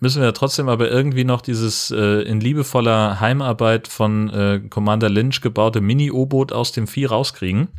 müssen 0.00 0.22
wir 0.22 0.32
trotzdem 0.34 0.68
aber 0.68 0.90
irgendwie 0.90 1.24
noch 1.24 1.40
dieses 1.40 1.90
äh, 1.90 2.22
in 2.22 2.40
liebevoller 2.40 3.20
Heimarbeit 3.20 3.88
von 3.88 4.30
äh, 4.30 4.60
Commander 4.68 5.08
Lynch 5.08 5.40
gebaute 5.40 5.80
Mini-U-Boot 5.80 6.52
aus 6.52 6.72
dem 6.72 6.86
Vieh 6.86 7.06
rauskriegen. 7.06 7.68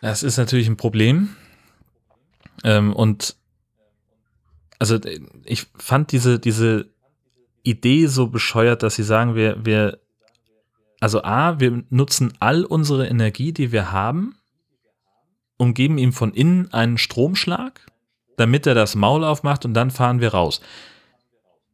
Das 0.00 0.22
ist 0.22 0.36
natürlich 0.36 0.68
ein 0.68 0.76
Problem. 0.76 1.34
Ähm, 2.64 2.92
und 2.92 3.36
also 4.78 4.96
äh, 4.96 5.20
ich 5.44 5.66
fand 5.76 6.12
diese, 6.12 6.38
diese 6.38 6.88
Idee 7.62 8.06
so 8.06 8.28
bescheuert, 8.28 8.82
dass 8.82 8.94
sie 8.94 9.02
sagen, 9.02 9.34
wir, 9.34 9.64
wir, 9.64 9.98
also 11.00 11.22
A, 11.22 11.60
wir 11.60 11.84
nutzen 11.90 12.32
all 12.40 12.64
unsere 12.64 13.06
Energie, 13.06 13.52
die 13.52 13.72
wir 13.72 13.92
haben, 13.92 14.34
und 15.58 15.74
geben 15.74 15.98
ihm 15.98 16.12
von 16.12 16.32
innen 16.32 16.72
einen 16.72 16.98
Stromschlag, 16.98 17.86
damit 18.36 18.66
er 18.66 18.74
das 18.74 18.94
Maul 18.94 19.24
aufmacht 19.24 19.64
und 19.64 19.74
dann 19.74 19.90
fahren 19.90 20.20
wir 20.20 20.32
raus. 20.32 20.60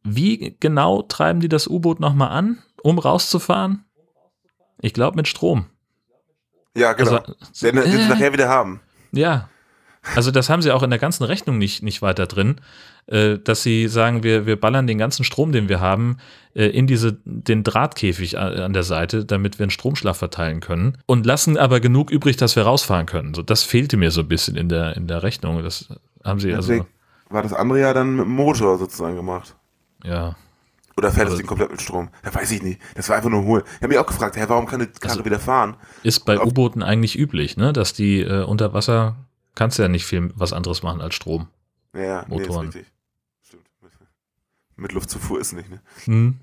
Wie 0.03 0.57
genau 0.59 1.03
treiben 1.03 1.39
die 1.39 1.49
das 1.49 1.67
U-Boot 1.67 1.99
nochmal 1.99 2.29
an, 2.29 2.63
um 2.81 2.99
rauszufahren? 2.99 3.85
Ich 4.81 4.93
glaube 4.93 5.15
mit 5.15 5.27
Strom. 5.27 5.67
Ja, 6.75 6.93
genau. 6.93 7.17
Also, 7.17 7.33
den 7.61 7.81
sie 7.83 7.97
äh, 7.97 8.07
nachher 8.07 8.33
wieder 8.33 8.49
haben. 8.49 8.81
Ja. 9.11 9.49
Also 10.15 10.29
das 10.31 10.49
haben 10.49 10.61
sie 10.61 10.71
auch 10.71 10.83
in 10.83 10.89
der 10.91 10.99
ganzen 10.99 11.23
Rechnung 11.23 11.57
nicht, 11.57 11.81
nicht 11.81 12.01
weiter 12.01 12.27
drin, 12.27 12.57
äh, 13.07 13.39
dass 13.39 13.63
sie 13.63 13.87
sagen, 13.87 14.21
wir, 14.23 14.45
wir 14.45 14.59
ballern 14.59 14.85
den 14.87 14.97
ganzen 14.97 15.23
Strom, 15.23 15.51
den 15.51 15.67
wir 15.69 15.79
haben, 15.79 16.17
äh, 16.53 16.65
in 16.67 16.85
diese, 16.85 17.17
den 17.25 17.63
Drahtkäfig 17.63 18.37
an, 18.37 18.73
der 18.73 18.83
Seite, 18.83 19.25
damit 19.25 19.57
wir 19.57 19.63
einen 19.63 19.71
Stromschlag 19.71 20.15
verteilen 20.15 20.59
können 20.59 20.97
und 21.07 21.25
lassen 21.25 21.57
aber 21.57 21.79
genug 21.79 22.11
übrig, 22.11 22.37
dass 22.37 22.55
wir 22.55 22.63
rausfahren 22.63 23.05
können. 23.07 23.33
So, 23.33 23.41
das 23.41 23.63
fehlte 23.63 23.97
mir 23.97 24.11
so 24.11 24.21
ein 24.21 24.27
bisschen 24.27 24.55
in 24.57 24.69
der, 24.69 24.95
in 24.95 25.07
der 25.07 25.23
Rechnung. 25.23 25.63
Das 25.63 25.87
haben 26.23 26.39
sie 26.39 26.53
also, 26.53 26.69
Deswegen 26.71 26.87
war 27.29 27.41
das 27.41 27.53
andere 27.53 27.79
ja 27.79 27.93
dann 27.93 28.15
mit 28.15 28.25
dem 28.25 28.31
Motor 28.31 28.77
sozusagen 28.77 29.15
gemacht. 29.15 29.55
ja. 30.03 30.35
Oder 30.97 31.09
fährt 31.11 31.25
das 31.25 31.31
Also- 31.31 31.37
Ding 31.39 31.47
komplett 31.47 31.71
mit 31.71 31.81
Strom? 31.81 32.07
Ja, 32.23 32.33
weiß 32.33 32.51
ich 32.51 32.63
nicht. 32.63 32.79
Das 32.95 33.09
war 33.09 33.17
einfach 33.17 33.29
nur 33.29 33.43
hohl. 33.43 33.65
Ich 33.67 33.75
habe 33.79 33.89
mich 33.89 33.97
auch 33.97 34.05
gefragt, 34.05 34.37
hä, 34.37 34.45
warum 34.47 34.65
kann 34.65 34.79
die 34.79 34.85
Karre 34.85 35.11
Also- 35.15 35.25
wieder 35.25 35.39
fahren? 35.41 35.75
Ist 36.03 36.21
bei 36.23 36.39
U-Booten 36.39 36.81
eigentlich 36.83 37.19
üblich, 37.19 37.57
ne? 37.57 37.73
Dass 37.73 37.91
die 37.91 38.21
äh, 38.21 38.43
unter 38.45 38.71
Wasser 38.73 39.17
kannst 39.55 39.77
du 39.79 39.83
ja 39.83 39.87
nicht 39.89 40.05
viel 40.05 40.31
was 40.35 40.53
anderes 40.53 40.83
machen 40.83 41.01
als 41.01 41.15
Strom. 41.15 41.47
Ja, 41.93 42.01
ja, 42.01 42.25
nee, 42.27 42.37
Motoren. 42.39 42.67
richtig. 42.67 42.87
Stimmt. 43.43 43.63
Mit 44.75 44.91
Luftzufuhr 44.91 45.39
ist 45.39 45.53
nicht, 45.53 45.69
ne? 45.69 45.81
Hm, 46.05 46.39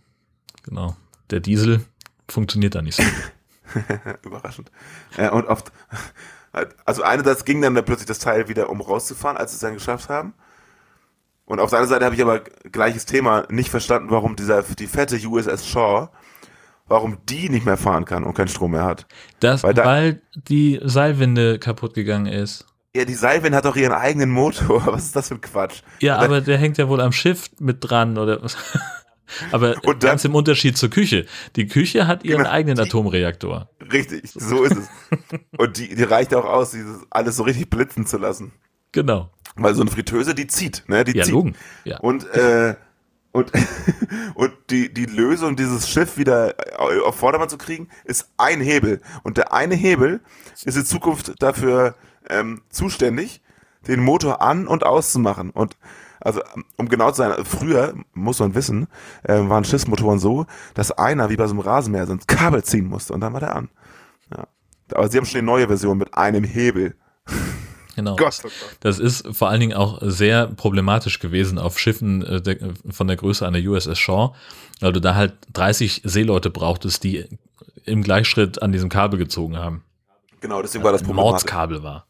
genau. 0.62 0.96
Der 1.30 1.40
Diesel 1.40 1.84
funktioniert 2.28 2.74
da 2.74 2.82
nicht 2.82 2.96
so. 2.96 3.02
Überraschend. 4.24 4.70
Äh, 5.16 5.30
und 5.30 5.46
oft, 5.46 5.72
also 6.84 7.02
einerseits 7.02 7.44
ging 7.44 7.60
dann 7.62 7.74
da 7.74 7.82
plötzlich 7.82 8.06
das 8.06 8.18
Teil 8.18 8.48
wieder, 8.48 8.68
um 8.70 8.80
rauszufahren, 8.80 9.36
als 9.36 9.52
sie 9.52 9.56
es 9.56 9.60
dann 9.60 9.74
geschafft 9.74 10.08
haben. 10.08 10.34
Und 11.44 11.60
auf 11.60 11.70
der 11.70 11.80
anderen 11.80 11.94
Seite 11.94 12.04
habe 12.04 12.14
ich 12.14 12.22
aber 12.22 12.40
gleiches 12.40 13.04
Thema 13.04 13.46
nicht 13.50 13.68
verstanden, 13.68 14.10
warum 14.10 14.36
dieser, 14.36 14.62
die 14.62 14.86
fette 14.86 15.16
USS 15.26 15.66
Shaw, 15.66 16.08
warum 16.86 17.18
die 17.28 17.48
nicht 17.48 17.66
mehr 17.66 17.76
fahren 17.76 18.04
kann 18.04 18.24
und 18.24 18.34
keinen 18.34 18.48
Strom 18.48 18.70
mehr 18.72 18.84
hat. 18.84 19.06
Das, 19.40 19.62
Weil 19.62 19.76
weil, 19.76 20.14
da- 20.14 20.20
die 20.48 20.80
Seilwinde 20.82 21.58
kaputt 21.58 21.94
gegangen 21.94 22.26
ist. 22.26 22.66
Ja, 22.94 23.04
die 23.06 23.14
Seilwind 23.14 23.54
hat 23.54 23.64
doch 23.64 23.76
ihren 23.76 23.92
eigenen 23.92 24.30
Motor. 24.30 24.86
Was 24.92 25.04
ist 25.04 25.16
das 25.16 25.28
für 25.28 25.34
ein 25.34 25.40
Quatsch? 25.40 25.82
Ja, 26.00 26.16
dann- 26.16 26.24
aber 26.26 26.40
der 26.40 26.58
hängt 26.58 26.78
ja 26.78 26.88
wohl 26.88 27.00
am 27.00 27.12
Schiff 27.12 27.50
mit 27.58 27.78
dran 27.80 28.18
oder. 28.18 28.40
Aber 29.50 29.74
dann- 29.76 29.98
ganz 29.98 30.26
im 30.26 30.34
Unterschied 30.34 30.76
zur 30.76 30.90
Küche. 30.90 31.24
Die 31.56 31.66
Küche 31.66 32.06
hat 32.06 32.22
ihren 32.22 32.38
Genau, 32.42 32.50
eigenen 32.50 32.76
die- 32.76 32.82
Atomreaktor. 32.82 33.70
Richtig, 33.90 34.30
so 34.30 34.62
ist 34.64 34.76
es. 34.76 34.88
Und 35.56 35.78
die, 35.78 35.94
die 35.94 36.02
reicht 36.02 36.34
auch 36.34 36.44
aus, 36.44 36.72
dieses 36.72 36.98
alles 37.08 37.36
so 37.36 37.42
richtig 37.44 37.70
blitzen 37.70 38.04
zu 38.06 38.18
lassen. 38.18 38.52
Genau. 38.92 39.30
Weil 39.56 39.74
so 39.74 39.80
eine 39.80 39.90
Fritteuse, 39.90 40.34
die 40.34 40.48
zieht, 40.48 40.84
ne? 40.86 41.04
Die 41.04 41.16
Ja, 41.16 41.24
zieht. 41.24 41.32
Logen. 41.32 41.54
Ja. 41.84 41.98
Und, 42.00 42.26
äh, 42.34 42.74
und, 43.32 43.50
und 44.34 44.52
die, 44.68 44.92
die 44.92 45.06
Lösung, 45.06 45.56
dieses 45.56 45.88
Schiff 45.88 46.18
wieder 46.18 46.54
auf 47.06 47.16
Vordermann 47.16 47.48
zu 47.48 47.56
kriegen, 47.56 47.88
ist 48.04 48.28
ein 48.36 48.60
Hebel. 48.60 49.00
Und 49.22 49.38
der 49.38 49.54
eine 49.54 49.74
Hebel 49.76 50.20
ist 50.62 50.76
in 50.76 50.84
Zukunft 50.84 51.32
dafür 51.42 51.94
ähm, 52.28 52.62
zuständig, 52.70 53.42
den 53.86 54.00
Motor 54.00 54.42
an- 54.42 54.66
und 54.66 54.84
auszumachen. 54.84 55.50
Und 55.50 55.76
also, 56.20 56.40
um 56.76 56.88
genau 56.88 57.10
zu 57.10 57.16
sein, 57.16 57.44
früher, 57.44 57.94
muss 58.14 58.38
man 58.38 58.54
wissen, 58.54 58.86
äh, 59.24 59.34
waren 59.34 59.64
Schiffsmotoren 59.64 60.18
so, 60.18 60.46
dass 60.74 60.92
einer, 60.92 61.30
wie 61.30 61.36
bei 61.36 61.46
so 61.46 61.52
einem 61.52 61.60
Rasenmäher, 61.60 62.06
so 62.06 62.12
ein 62.12 62.20
Kabel 62.26 62.62
ziehen 62.62 62.86
musste 62.86 63.12
und 63.12 63.20
dann 63.20 63.32
war 63.32 63.40
der 63.40 63.56
an. 63.56 63.68
Ja. 64.30 64.46
Aber 64.94 65.08
sie 65.08 65.18
haben 65.18 65.26
schon 65.26 65.38
eine 65.38 65.46
neue 65.46 65.66
Version 65.66 65.98
mit 65.98 66.14
einem 66.14 66.44
Hebel. 66.44 66.94
Genau. 67.96 68.16
Gott, 68.16 68.40
oh 68.40 68.48
Gott. 68.48 68.76
Das 68.80 68.98
ist 68.98 69.26
vor 69.36 69.48
allen 69.48 69.60
Dingen 69.60 69.74
auch 69.74 69.98
sehr 70.00 70.46
problematisch 70.46 71.18
gewesen 71.18 71.58
auf 71.58 71.78
Schiffen 71.78 72.22
äh, 72.22 72.56
von 72.88 73.06
der 73.06 73.16
Größe 73.16 73.46
einer 73.46 73.58
USS 73.58 73.98
Shaw, 73.98 74.34
weil 74.80 74.92
du 74.92 75.00
da 75.00 75.14
halt 75.14 75.34
30 75.52 76.02
Seeleute 76.04 76.50
brauchtest, 76.50 77.04
die 77.04 77.26
im 77.84 78.02
Gleichschritt 78.02 78.62
an 78.62 78.72
diesem 78.72 78.88
Kabel 78.88 79.18
gezogen 79.18 79.58
haben. 79.58 79.84
Genau, 80.40 80.62
deswegen 80.62 80.84
war 80.84 80.92
das 80.92 81.02
Ein 81.02 81.06
Problem. 81.06 81.24
Mordskabel 81.24 81.82
war. 81.82 82.06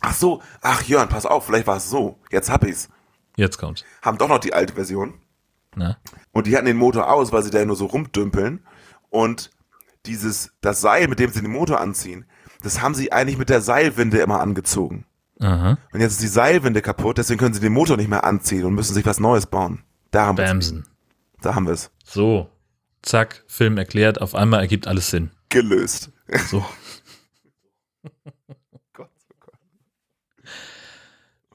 Ach 0.00 0.14
so, 0.14 0.42
ach 0.62 0.82
Jörn, 0.82 1.08
pass 1.08 1.26
auf, 1.26 1.46
vielleicht 1.46 1.66
war 1.66 1.76
es 1.76 1.90
so. 1.90 2.18
Jetzt 2.30 2.50
hab 2.50 2.64
ich's. 2.64 2.88
Jetzt 3.36 3.58
kommt's. 3.58 3.84
Haben 4.02 4.18
doch 4.18 4.28
noch 4.28 4.38
die 4.38 4.54
alte 4.54 4.74
Version. 4.74 5.14
Na? 5.76 5.98
Und 6.32 6.46
die 6.46 6.56
hatten 6.56 6.66
den 6.66 6.76
Motor 6.76 7.10
aus, 7.10 7.32
weil 7.32 7.42
sie 7.42 7.50
da 7.50 7.64
nur 7.64 7.76
so 7.76 7.86
rumdümpeln. 7.86 8.64
Und 9.08 9.50
dieses, 10.06 10.52
das 10.60 10.80
Seil, 10.80 11.08
mit 11.08 11.18
dem 11.18 11.30
sie 11.30 11.42
den 11.42 11.50
Motor 11.50 11.80
anziehen, 11.80 12.24
das 12.62 12.80
haben 12.80 12.94
sie 12.94 13.12
eigentlich 13.12 13.38
mit 13.38 13.48
der 13.48 13.60
Seilwinde 13.60 14.18
immer 14.18 14.40
angezogen. 14.40 15.04
Aha. 15.40 15.78
Und 15.92 16.00
jetzt 16.00 16.12
ist 16.12 16.22
die 16.22 16.26
Seilwinde 16.26 16.82
kaputt, 16.82 17.18
deswegen 17.18 17.38
können 17.38 17.54
sie 17.54 17.60
den 17.60 17.72
Motor 17.72 17.96
nicht 17.96 18.10
mehr 18.10 18.24
anziehen 18.24 18.64
und 18.64 18.74
müssen 18.74 18.94
sich 18.94 19.06
was 19.06 19.20
Neues 19.20 19.46
bauen. 19.46 19.82
Da 20.10 20.26
haben 20.26 20.36
wir 20.36 20.44
Bamsen. 20.44 20.86
Da 21.40 21.54
haben 21.54 21.66
wir 21.66 21.72
es. 21.72 21.90
So. 22.04 22.50
Zack, 23.02 23.44
Film 23.46 23.78
erklärt, 23.78 24.20
auf 24.20 24.34
einmal 24.34 24.60
ergibt 24.60 24.86
alles 24.86 25.10
Sinn. 25.10 25.30
Gelöst. 25.48 26.10
So. 26.48 26.64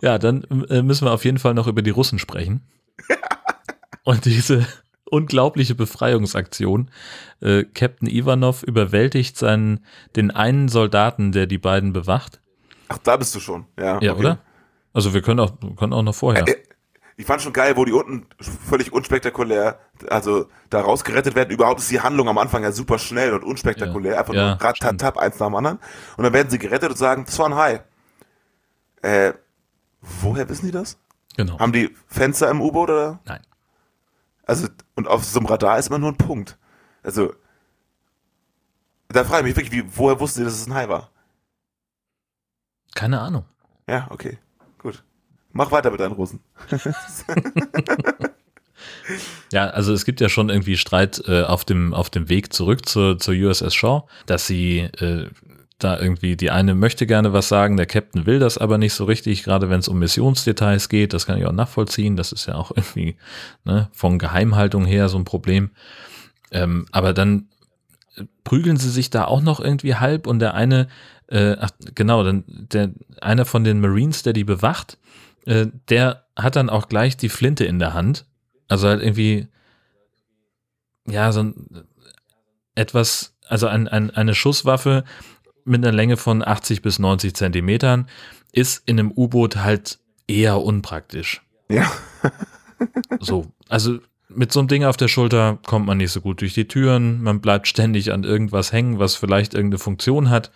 Ja, 0.05 0.19
dann 0.19 0.43
äh, 0.69 0.83
müssen 0.83 1.07
wir 1.07 1.11
auf 1.13 1.25
jeden 1.25 1.39
Fall 1.39 1.55
noch 1.55 1.65
über 1.65 1.81
die 1.81 1.89
Russen 1.89 2.19
sprechen. 2.19 2.61
Und 4.03 4.25
diese 4.25 4.67
unglaubliche 5.05 5.73
Befreiungsaktion. 5.73 6.91
Äh, 7.41 7.63
Captain 7.73 8.07
Ivanov 8.07 8.61
überwältigt 8.61 9.35
seinen, 9.35 9.83
den 10.15 10.29
einen 10.29 10.67
Soldaten, 10.67 11.31
der 11.31 11.47
die 11.47 11.57
beiden 11.57 11.91
bewacht. 11.91 12.39
Ach, 12.87 12.99
da 12.99 13.17
bist 13.17 13.33
du 13.33 13.39
schon. 13.39 13.65
Ja, 13.79 13.99
Ja, 13.99 14.11
okay. 14.11 14.19
oder? 14.19 14.37
Also 14.93 15.15
wir 15.15 15.23
können 15.23 15.39
auch, 15.39 15.53
können 15.75 15.93
auch 15.93 16.03
noch 16.03 16.13
vorher. 16.13 16.47
Äh, 16.47 16.57
Ich 17.17 17.25
fand 17.25 17.41
schon 17.41 17.53
geil, 17.53 17.75
wo 17.75 17.83
die 17.85 17.93
unten 17.93 18.27
völlig 18.39 18.93
unspektakulär, 18.93 19.79
also 20.09 20.45
da 20.69 20.81
rausgerettet 20.81 21.33
werden. 21.33 21.49
Überhaupt 21.49 21.79
ist 21.79 21.89
die 21.89 22.01
Handlung 22.01 22.29
am 22.29 22.37
Anfang 22.37 22.61
ja 22.61 22.71
super 22.71 22.99
schnell 22.99 23.33
und 23.33 23.43
unspektakulär. 23.43 24.13
Ja. 24.13 24.19
Einfach 24.19 24.35
Ja, 24.35 24.49
nur 24.49 24.61
ratatap, 24.61 25.17
eins 25.17 25.39
nach 25.39 25.47
dem 25.47 25.55
anderen. 25.55 25.79
Und 26.15 26.25
dann 26.25 26.33
werden 26.33 26.51
sie 26.51 26.59
gerettet 26.59 26.91
und 26.91 26.97
sagen, 26.97 27.23
das 27.25 27.39
war 27.39 27.47
ein 27.47 27.55
Hai. 27.55 27.81
Äh, 29.01 29.33
woher 30.21 30.47
wissen 30.49 30.65
die 30.65 30.71
das? 30.71 30.97
Genau. 31.35 31.59
Haben 31.59 31.73
die 31.73 31.95
Fenster 32.07 32.49
im 32.49 32.61
U-Boot 32.61 32.89
oder? 32.89 33.19
Nein. 33.25 33.41
Also, 34.45 34.67
und 34.95 35.07
auf 35.07 35.23
so 35.25 35.39
einem 35.39 35.47
Radar 35.47 35.79
ist 35.79 35.87
immer 35.87 35.99
nur 35.99 36.11
ein 36.11 36.17
Punkt. 36.17 36.57
Also, 37.03 37.33
da 39.09 39.23
frage 39.23 39.47
ich 39.47 39.55
mich 39.55 39.65
wirklich, 39.65 39.85
wie, 39.85 39.97
woher 39.97 40.19
wussten 40.19 40.41
die, 40.41 40.45
dass 40.45 40.53
es 40.53 40.67
ein 40.67 40.73
Hai 40.73 40.87
war? 40.87 41.09
Keine 42.93 43.19
Ahnung. 43.19 43.45
Ja, 43.87 44.07
okay. 44.09 44.37
Gut. 44.77 45.03
Mach 45.51 45.71
weiter 45.71 45.91
mit 45.91 45.99
deinen 45.99 46.13
Russen. 46.13 46.41
Ja, 49.51 49.67
also 49.67 49.93
es 49.93 50.05
gibt 50.05 50.21
ja 50.21 50.29
schon 50.29 50.49
irgendwie 50.49 50.77
Streit 50.77 51.23
äh, 51.27 51.43
auf, 51.43 51.65
dem, 51.65 51.93
auf 51.93 52.09
dem 52.09 52.29
Weg 52.29 52.53
zurück 52.53 52.87
zur, 52.87 53.17
zur 53.17 53.33
USS 53.33 53.73
Shaw, 53.73 54.03
dass 54.25 54.47
sie 54.47 54.79
äh, 54.79 55.29
da 55.77 55.99
irgendwie, 55.99 56.37
die 56.37 56.51
eine 56.51 56.73
möchte 56.73 57.05
gerne 57.05 57.33
was 57.33 57.49
sagen, 57.49 57.75
der 57.75 57.85
Captain 57.85 58.25
will 58.25 58.39
das 58.39 58.57
aber 58.57 58.77
nicht 58.77 58.93
so 58.93 59.03
richtig, 59.05 59.43
gerade 59.43 59.69
wenn 59.69 59.79
es 59.79 59.87
um 59.87 59.99
Missionsdetails 59.99 60.87
geht, 60.87 61.13
das 61.13 61.25
kann 61.25 61.37
ich 61.37 61.45
auch 61.45 61.51
nachvollziehen, 61.51 62.15
das 62.15 62.31
ist 62.31 62.45
ja 62.45 62.55
auch 62.55 62.71
irgendwie 62.75 63.17
ne, 63.65 63.89
von 63.91 64.17
Geheimhaltung 64.17 64.85
her 64.85 65.09
so 65.09 65.17
ein 65.17 65.25
Problem. 65.25 65.71
Ähm, 66.51 66.85
aber 66.91 67.13
dann 67.13 67.49
prügeln 68.45 68.77
sie 68.77 68.89
sich 68.89 69.09
da 69.09 69.25
auch 69.25 69.41
noch 69.41 69.59
irgendwie 69.59 69.95
halb 69.95 70.27
und 70.27 70.39
der 70.39 70.53
eine, 70.53 70.87
äh, 71.27 71.57
ach, 71.59 71.71
genau, 71.93 72.23
dann 72.23 72.45
der 72.47 72.91
einer 73.21 73.45
von 73.45 73.63
den 73.65 73.81
Marines, 73.81 74.23
der 74.23 74.33
die 74.33 74.45
bewacht, 74.45 74.97
äh, 75.45 75.67
der 75.89 76.25
hat 76.37 76.55
dann 76.55 76.69
auch 76.69 76.87
gleich 76.87 77.17
die 77.17 77.29
Flinte 77.29 77.65
in 77.65 77.79
der 77.79 77.93
Hand. 77.93 78.25
Also 78.67 78.87
halt 78.87 79.01
irgendwie, 79.01 79.47
ja, 81.05 81.31
so 81.31 81.41
ein 81.43 81.85
etwas, 82.75 83.35
also 83.47 83.67
ein, 83.67 83.87
ein, 83.87 84.11
eine 84.11 84.35
Schusswaffe 84.35 85.03
mit 85.65 85.83
einer 85.83 85.95
Länge 85.95 86.17
von 86.17 86.45
80 86.45 86.81
bis 86.81 86.99
90 86.99 87.35
Zentimetern 87.35 88.07
ist 88.51 88.83
in 88.85 88.99
einem 88.99 89.11
U-Boot 89.11 89.57
halt 89.57 89.99
eher 90.27 90.61
unpraktisch. 90.61 91.41
Ja. 91.69 91.91
So, 93.21 93.45
also 93.69 93.99
mit 94.27 94.51
so 94.51 94.59
einem 94.59 94.67
Ding 94.67 94.83
auf 94.83 94.97
der 94.97 95.07
Schulter 95.07 95.59
kommt 95.65 95.85
man 95.85 95.97
nicht 95.97 96.11
so 96.11 96.21
gut 96.21 96.41
durch 96.41 96.53
die 96.53 96.67
Türen, 96.67 97.21
man 97.21 97.39
bleibt 97.39 97.67
ständig 97.67 98.11
an 98.11 98.23
irgendwas 98.23 98.71
hängen, 98.71 98.99
was 98.99 99.15
vielleicht 99.15 99.53
irgendeine 99.53 99.79
Funktion 99.79 100.29
hat. 100.29 100.51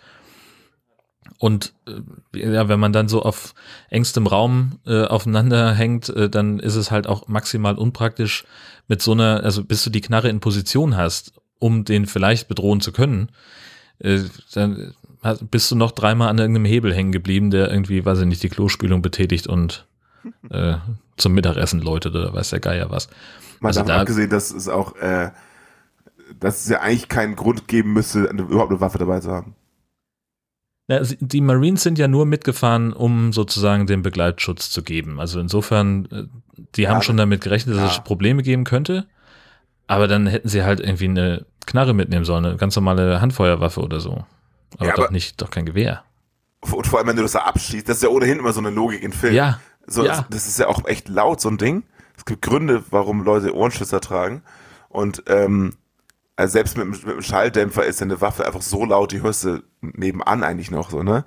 Und 1.38 1.72
äh, 1.86 2.52
ja, 2.52 2.68
wenn 2.68 2.80
man 2.80 2.92
dann 2.92 3.08
so 3.08 3.22
auf 3.22 3.54
engstem 3.88 4.26
Raum 4.26 4.78
äh, 4.86 5.04
aufeinander 5.04 5.72
hängt, 5.72 6.10
äh, 6.10 6.28
dann 6.28 6.58
ist 6.58 6.74
es 6.74 6.90
halt 6.90 7.06
auch 7.06 7.28
maximal 7.28 7.76
unpraktisch 7.76 8.44
mit 8.88 9.00
so 9.00 9.12
einer, 9.12 9.42
also 9.42 9.64
bis 9.64 9.82
du 9.82 9.90
die 9.90 10.02
Knarre 10.02 10.28
in 10.28 10.40
Position 10.40 10.96
hast, 10.96 11.32
um 11.58 11.84
den 11.84 12.06
vielleicht 12.06 12.48
bedrohen 12.48 12.82
zu 12.82 12.92
können, 12.92 13.30
äh, 14.00 14.20
dann 14.52 14.94
bist 15.50 15.70
du 15.70 15.76
noch 15.76 15.92
dreimal 15.92 16.28
an 16.28 16.38
irgendeinem 16.38 16.64
Hebel 16.66 16.94
hängen 16.94 17.12
geblieben, 17.12 17.50
der 17.50 17.70
irgendwie, 17.70 18.04
weiß 18.04 18.20
ich 18.20 18.26
nicht, 18.26 18.42
die 18.42 18.48
Klospülung 18.48 19.02
betätigt 19.02 19.46
und 19.46 19.86
äh, 20.50 20.76
zum 21.16 21.32
Mittagessen 21.34 21.80
läutet 21.80 22.14
oder 22.14 22.32
weiß 22.32 22.50
der 22.50 22.60
Geier 22.60 22.90
was. 22.90 23.08
Mal 23.60 23.68
Also 23.68 23.80
davon 23.80 23.88
da- 23.94 24.00
abgesehen, 24.00 24.30
dass 24.30 24.50
es 24.50 24.68
auch, 24.68 24.96
äh, 24.96 25.30
dass 26.38 26.62
es 26.64 26.68
ja 26.70 26.80
eigentlich 26.80 27.08
keinen 27.08 27.36
Grund 27.36 27.68
geben 27.68 27.92
müsste, 27.92 28.28
eine, 28.30 28.42
überhaupt 28.42 28.70
eine 28.70 28.80
Waffe 28.80 28.98
dabei 28.98 29.20
zu 29.20 29.30
haben. 29.30 29.54
Ja, 30.88 31.04
sie- 31.04 31.18
die 31.20 31.40
Marines 31.40 31.82
sind 31.82 31.98
ja 31.98 32.08
nur 32.08 32.26
mitgefahren, 32.26 32.92
um 32.92 33.32
sozusagen 33.32 33.86
den 33.86 34.02
Begleitschutz 34.02 34.70
zu 34.70 34.82
geben. 34.82 35.20
Also 35.20 35.38
insofern, 35.40 36.06
äh, 36.10 36.24
die 36.76 36.88
haben 36.88 36.96
Ja, 36.98 37.02
schon 37.02 37.16
damit 37.16 37.42
gerechnet, 37.42 37.76
dass 37.76 37.82
ja. 37.82 37.98
es 37.98 38.04
Probleme 38.04 38.42
geben 38.42 38.64
könnte. 38.64 39.06
Aber 39.86 40.08
dann 40.08 40.26
hätten 40.26 40.48
sie 40.48 40.62
halt 40.64 40.80
irgendwie 40.80 41.06
eine 41.06 41.46
Knarre 41.66 41.94
mitnehmen 41.94 42.24
sollen, 42.24 42.44
eine 42.44 42.56
ganz 42.56 42.74
normale 42.76 43.20
Handfeuerwaffe 43.20 43.80
oder 43.80 44.00
so. 44.00 44.24
Aber 44.76 44.86
Ja, 44.86 44.94
doch 44.94 45.04
aber- 45.04 45.12
nicht, 45.12 45.40
doch 45.40 45.50
kein 45.50 45.66
Gewehr. 45.66 46.04
Und 46.60 46.86
vor 46.86 46.98
allem, 46.98 47.08
wenn 47.08 47.16
du 47.16 47.22
das 47.22 47.32
da 47.32 47.40
abschießt, 47.40 47.88
das 47.88 47.96
ist 47.98 48.02
ja 48.02 48.10
ohnehin 48.10 48.38
immer 48.38 48.52
so 48.52 48.60
eine 48.60 48.70
Logik 48.70 49.02
in 49.02 49.12
Filmen. 49.12 49.36
Ja, 49.36 49.60
So, 49.86 50.04
ja. 50.04 50.26
das, 50.30 50.46
ist 50.46 50.58
ja 50.58 50.68
auch 50.68 50.84
echt 50.86 51.08
laut, 51.08 51.40
so 51.40 51.48
ein 51.48 51.56
Ding. 51.56 51.84
Es 52.16 52.24
gibt 52.26 52.42
Gründe, 52.42 52.84
warum 52.90 53.22
Leute 53.24 53.54
Ohrenschützer 53.54 54.00
tragen. 54.02 54.42
Und 54.90 55.22
ähm, 55.26 55.74
also 56.36 56.52
selbst 56.52 56.76
mit, 56.76 56.86
mit 56.88 57.04
einem 57.06 57.22
Schalldämpfer 57.22 57.84
ist 57.86 58.00
ja 58.00 58.04
eine 58.04 58.20
Waffe 58.20 58.46
einfach 58.46 58.60
so 58.62 58.84
laut, 58.84 59.12
die 59.12 59.22
hörst 59.22 59.44
du 59.44 59.62
nebenan 59.80 60.42
eigentlich 60.44 60.70
noch 60.70 60.90
so, 60.90 61.02
ne? 61.02 61.24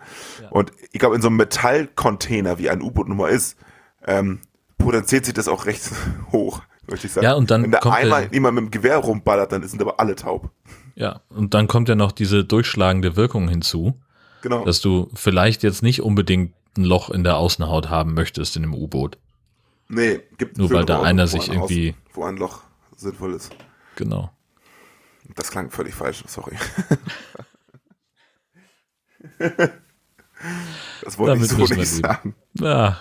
Und 0.52 0.72
ich 0.92 1.00
glaube, 1.00 1.16
in 1.16 1.22
so 1.22 1.28
einem 1.30 1.38
Metallcontainer, 1.38 2.58
wie 2.60 2.70
ein 2.70 2.82
U-Boot 2.82 3.08
nummer 3.08 3.30
ist, 3.30 3.58
ähm, 4.06 4.40
potenziert 4.78 5.26
sich 5.26 5.34
das 5.34 5.48
auch 5.48 5.66
recht 5.66 5.84
hoch, 6.32 6.62
möchte 6.88 7.08
ich 7.08 7.14
sagen. 7.14 7.26
Ja, 7.26 7.34
und 7.34 7.50
dann 7.52 7.64
Wenn 7.64 7.72
da 7.72 7.80
einmal 7.80 8.28
jemand 8.32 8.56
mit 8.56 8.66
dem 8.66 8.72
Gewehr 8.72 8.98
rumballert, 8.98 9.52
dann 9.52 9.68
sind 9.68 9.82
aber 9.82 10.00
alle 10.00 10.16
taub. 10.16 10.52
Ja, 10.96 11.22
und 11.30 11.54
dann 11.54 11.68
kommt 11.68 11.90
ja 11.90 11.96
noch 11.96 12.12
diese 12.12 12.44
durchschlagende 12.46 13.16
Wirkung 13.16 13.48
hinzu, 13.50 14.00
Genau. 14.42 14.64
dass 14.66 14.80
du 14.82 15.10
vielleicht 15.16 15.64
jetzt 15.64 15.82
nicht 15.84 16.02
unbedingt 16.02 16.54
ein 16.78 16.84
Loch 16.84 17.10
in 17.10 17.24
der 17.24 17.38
Außenhaut 17.38 17.90
haben 17.90 18.14
möchtest 18.14 18.56
in 18.56 18.62
dem 18.64 18.74
U-Boot. 18.74 19.18
nee, 19.88 20.20
gibt 20.38 20.58
Nur 20.58 20.70
weil 20.72 20.86
da 20.86 20.96
schönere 20.96 21.08
einer 21.08 21.28
sich 21.28 21.50
ein 21.50 21.54
irgendwie- 21.58 21.96
wo 22.14 22.24
ein 22.26 22.38
Loch 22.38 22.62
sinnvoll 22.96 23.34
ist. 23.34 23.52
Genau. 23.96 24.32
Das 25.36 25.52
klang 25.52 25.70
völlig 25.72 25.94
falsch, 25.96 26.24
sorry. 26.28 26.56
das 31.04 31.18
wollte 31.18 31.34
Damit 31.36 31.46
ich 31.46 31.52
so 31.52 31.58
nicht 31.58 31.70
leben. 31.70 31.86
sagen. 31.86 32.36
Ja, 32.60 32.98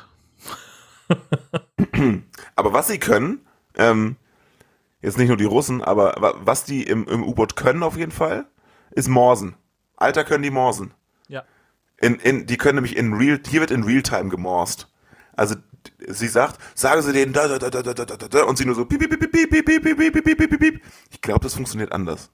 Aber 2.57 2.73
was 2.73 2.89
sie 2.89 2.99
können, 2.99 3.41
ähm, 3.77 4.17
jetzt 5.03 5.19
nicht 5.19 5.29
nur 5.29 5.37
die 5.37 5.45
Russen, 5.45 5.83
aber 5.83 6.15
wa- 6.19 6.35
was 6.39 6.65
die 6.65 6.83
im, 6.85 7.07
im 7.07 7.23
U-Boot 7.23 7.57
können 7.57 7.83
auf 7.83 7.97
jeden 7.97 8.13
Fall, 8.13 8.47
ist 8.93 9.09
Morsen. 9.09 9.55
Alter 9.97 10.25
können 10.25 10.43
die 10.43 10.51
Morsen. 10.51 10.93
Ja. 11.29 11.43
In, 12.01 12.17
in, 12.17 12.47
die 12.47 12.57
können 12.57 12.77
nämlich 12.77 12.97
in 12.97 13.13
Real, 13.13 13.39
hier 13.47 13.61
wird 13.61 13.71
in 13.71 13.85
Realtime 13.85 14.31
gemorst. 14.31 14.89
Also 15.35 15.55
sie 16.07 16.29
sagt, 16.29 16.59
sagen 16.75 17.03
Sie 17.03 17.13
denen 17.13 17.33
da, 17.33 17.49
da, 17.49 17.59
da, 17.59 17.71
da, 17.71 17.83
da, 17.83 17.93
da, 17.93 18.05
da, 18.17 18.29
da, 18.29 18.45
und 18.45 18.59
sie 18.59 18.65
nur 18.65 18.75
so 18.75 18.85
piep, 18.85 19.01
piep, 19.01 19.11
piep, 19.11 19.33
piep, 19.33 19.51
piep, 19.51 19.65
piep, 19.65 19.83
piep, 19.83 20.13
piep, 20.13 20.25
piep, 20.25 20.51
piep, 20.51 20.61
piep. 20.61 20.83
Ich 21.11 21.21
glaube, 21.21 21.41
das 21.41 21.55
funktioniert 21.55 21.93
anders. 21.93 22.31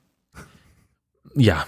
Ja. 1.34 1.66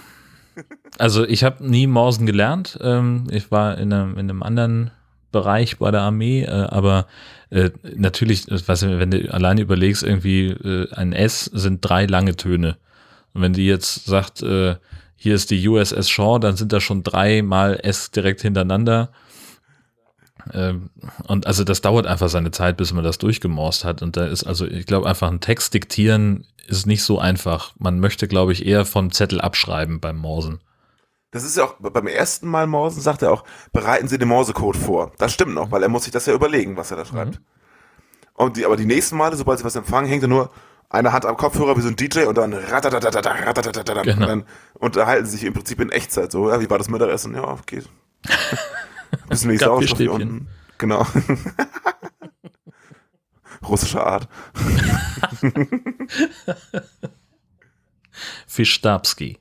Also 0.97 1.23
ich 1.23 1.43
habe 1.43 1.65
nie 1.67 1.87
Morsen 1.87 2.25
gelernt. 2.25 2.77
Ähm, 2.81 3.27
ich 3.31 3.51
war 3.51 3.77
in 3.77 3.93
einem, 3.93 4.13
in 4.13 4.29
einem 4.29 4.43
anderen 4.43 4.91
Bereich 5.31 5.77
bei 5.77 5.91
der 5.91 6.01
Armee, 6.01 6.43
äh, 6.43 6.49
aber 6.49 7.07
äh, 7.49 7.71
natürlich, 7.95 8.49
äh, 8.51 8.59
was, 8.67 8.81
wenn 8.83 9.11
du 9.11 9.33
alleine 9.33 9.61
überlegst, 9.61 10.03
irgendwie 10.03 10.47
äh, 10.47 10.91
ein 10.93 11.13
S 11.13 11.45
sind 11.45 11.81
drei 11.81 12.05
lange 12.05 12.35
Töne. 12.35 12.77
Und 13.33 13.41
wenn 13.41 13.53
die 13.53 13.65
jetzt 13.65 14.05
sagt, 14.05 14.41
äh, 14.41 14.75
hier 15.15 15.35
ist 15.35 15.51
die 15.51 15.67
USS 15.67 16.09
Shaw, 16.09 16.39
dann 16.39 16.57
sind 16.57 16.73
da 16.73 16.79
schon 16.79 17.03
dreimal 17.03 17.79
S 17.83 18.11
direkt 18.11 18.41
hintereinander. 18.41 19.11
Ähm, 20.53 20.89
und 21.27 21.45
also 21.45 21.63
das 21.63 21.81
dauert 21.81 22.07
einfach 22.07 22.29
seine 22.29 22.51
Zeit, 22.51 22.77
bis 22.77 22.93
man 22.93 23.03
das 23.03 23.19
durchgemorst 23.19 23.85
hat. 23.85 24.01
Und 24.01 24.17
da 24.17 24.25
ist 24.25 24.43
also, 24.43 24.65
ich 24.65 24.85
glaube, 24.85 25.07
einfach 25.07 25.29
ein 25.29 25.39
Text 25.39 25.73
diktieren 25.73 26.45
ist 26.67 26.87
nicht 26.87 27.03
so 27.03 27.19
einfach. 27.19 27.73
Man 27.77 27.99
möchte, 27.99 28.27
glaube 28.27 28.53
ich, 28.53 28.65
eher 28.65 28.85
vom 28.85 29.11
Zettel 29.11 29.41
abschreiben 29.41 29.99
beim 29.99 30.17
Morsen. 30.17 30.59
Das 31.31 31.43
ist 31.43 31.55
ja 31.55 31.63
auch 31.63 31.75
beim 31.79 32.07
ersten 32.07 32.47
Mal 32.47 32.67
Morsen 32.67 33.01
sagt 33.01 33.21
er 33.21 33.31
auch, 33.31 33.45
bereiten 33.71 34.09
Sie 34.09 34.17
den 34.17 34.27
Morsecode 34.27 34.75
vor. 34.75 35.13
Das 35.17 35.33
stimmt 35.33 35.53
noch, 35.53 35.71
weil 35.71 35.81
er 35.81 35.89
muss 35.89 36.03
sich 36.03 36.11
das 36.11 36.25
ja 36.25 36.33
überlegen, 36.33 36.75
was 36.75 36.91
er 36.91 36.97
da 36.97 37.05
schreibt. 37.05 37.39
Mhm. 37.39 37.45
Und 38.33 38.57
die, 38.57 38.65
aber 38.65 38.75
die 38.75 38.85
nächsten 38.85 39.17
Male, 39.17 39.37
sobald 39.37 39.59
sie 39.59 39.65
was 39.65 39.75
empfangen, 39.75 40.09
hängt 40.09 40.23
er 40.23 40.29
nur 40.29 40.51
eine 40.89 41.13
Hand 41.13 41.25
am 41.25 41.37
Kopfhörer 41.37 41.77
wie 41.77 41.81
so 41.81 41.87
ein 41.87 41.95
DJ 41.95 42.23
und 42.23 42.37
dann 42.37 42.51
genau. 44.03 44.21
und 44.21 44.27
dann 44.27 44.45
unterhalten 44.73 45.25
sie 45.25 45.33
sich 45.33 45.45
im 45.45 45.53
Prinzip 45.53 45.79
in 45.79 45.89
Echtzeit 45.89 46.31
so, 46.31 46.49
ja, 46.49 46.59
wie 46.59 46.69
war 46.69 46.77
das 46.77 46.89
Mittagessen? 46.89 47.33
Ja, 47.33 47.57
geht. 47.65 47.87
Bisschen 49.29 49.51
wie 49.51 49.57
Sauerstoff 49.57 49.97
hier 49.97 50.11
unten. 50.11 50.47
Genau. 50.77 51.05
Russische 53.67 54.03
Art. 54.03 54.27
Fischstabski. 58.47 59.37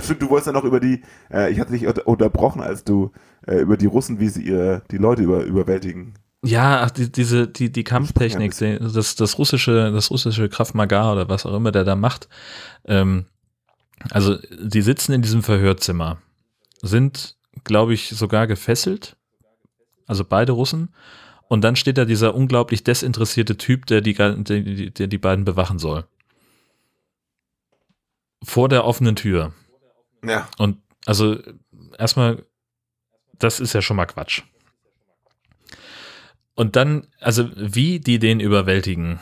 Stimmt, 0.00 0.22
du 0.22 0.30
wolltest 0.30 0.48
ja 0.48 0.52
noch 0.52 0.64
über 0.64 0.80
die, 0.80 1.02
äh, 1.30 1.52
ich 1.52 1.60
hatte 1.60 1.72
dich 1.72 1.86
unterbrochen, 1.86 2.60
als 2.60 2.84
du 2.84 3.12
äh, 3.46 3.60
über 3.60 3.76
die 3.76 3.86
Russen, 3.86 4.18
wie 4.18 4.28
sie 4.28 4.42
ihre, 4.42 4.82
die 4.90 4.98
Leute 4.98 5.22
über, 5.22 5.44
überwältigen. 5.44 6.14
Ja, 6.44 6.82
ach, 6.82 6.90
die, 6.90 7.10
diese, 7.10 7.48
die, 7.48 7.72
die 7.72 7.84
Kampftechnik, 7.84 8.54
das, 8.58 9.14
das 9.14 9.38
russische, 9.38 9.90
das 9.92 10.10
russische 10.10 10.48
Krav 10.48 10.74
Maga 10.74 11.12
oder 11.12 11.28
was 11.28 11.46
auch 11.46 11.54
immer 11.54 11.72
der 11.72 11.84
da 11.84 11.96
macht. 11.96 12.28
Ähm, 12.84 13.26
also, 14.10 14.36
die 14.50 14.82
sitzen 14.82 15.12
in 15.12 15.22
diesem 15.22 15.42
Verhörzimmer, 15.42 16.18
sind, 16.82 17.36
glaube 17.64 17.94
ich, 17.94 18.10
sogar 18.10 18.46
gefesselt. 18.46 19.16
Also 20.06 20.24
beide 20.24 20.52
Russen. 20.52 20.90
Und 21.48 21.62
dann 21.62 21.76
steht 21.76 21.96
da 21.98 22.04
dieser 22.04 22.34
unglaublich 22.34 22.84
desinteressierte 22.84 23.56
Typ, 23.56 23.86
der 23.86 24.00
die, 24.00 24.14
der, 24.14 24.34
der 24.34 25.06
die 25.06 25.18
beiden 25.18 25.44
bewachen 25.44 25.78
soll. 25.78 26.04
Vor 28.42 28.68
der 28.68 28.84
offenen 28.84 29.16
Tür. 29.16 29.52
Ja. 30.26 30.48
Und 30.58 30.78
also 31.06 31.38
erstmal, 31.98 32.46
das 33.38 33.60
ist 33.60 33.72
ja 33.72 33.82
schon 33.82 33.96
mal 33.96 34.06
Quatsch. 34.06 34.42
Und 36.54 36.76
dann, 36.76 37.06
also 37.20 37.50
wie 37.54 38.00
die 38.00 38.18
den 38.18 38.40
überwältigen. 38.40 39.20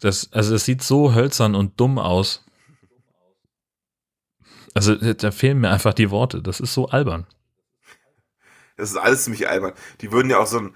Das, 0.00 0.32
also 0.32 0.54
es 0.54 0.64
sieht 0.64 0.82
so 0.82 1.14
hölzern 1.14 1.54
und 1.54 1.78
dumm 1.78 1.98
aus. 1.98 2.44
Also 4.74 4.94
da 4.96 5.30
fehlen 5.30 5.60
mir 5.60 5.70
einfach 5.70 5.94
die 5.94 6.10
Worte. 6.10 6.42
Das 6.42 6.60
ist 6.60 6.74
so 6.74 6.88
albern. 6.88 7.26
Das 8.76 8.90
ist 8.90 8.96
alles 8.96 9.24
ziemlich 9.24 9.48
albern. 9.48 9.74
Die 10.00 10.10
würden 10.10 10.30
ja 10.30 10.38
auch 10.38 10.46
so 10.46 10.58
einen 10.58 10.74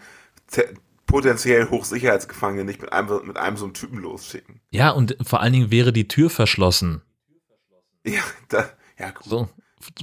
potenziell 1.07 1.71
Hochsicherheitsgefangenen 1.71 2.67
nicht 2.67 2.83
mit 2.83 2.93
einem, 2.93 3.27
mit 3.27 3.37
einem 3.37 3.57
so 3.57 3.65
einen 3.65 3.75
Typen 3.75 3.99
losschicken. 3.99 4.61
Ja, 4.71 4.91
und 4.91 5.17
vor 5.23 5.41
allen 5.41 5.53
Dingen 5.53 5.71
wäre 5.71 5.93
die 5.93 6.09
Tür 6.09 6.29
verschlossen. 6.29 7.03
Ja, 8.05 8.23
da, 8.49 8.69
ja, 9.07 9.11
gut. 9.13 9.25
So, 9.25 9.49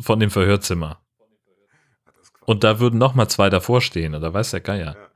von 0.02 0.20
dem 0.20 0.32
Verhörzimmer. 0.32 1.00
Und 2.46 2.64
da 2.64 2.80
würden 2.80 2.98
noch 2.98 3.16
mal 3.16 3.28
zwei 3.28 3.50
davor 3.50 3.82
stehen, 3.82 4.16
oder 4.16 4.34
weiß 4.34 4.52
der 4.52 4.62
Geier. 4.62 4.96
Ja. 4.96 5.12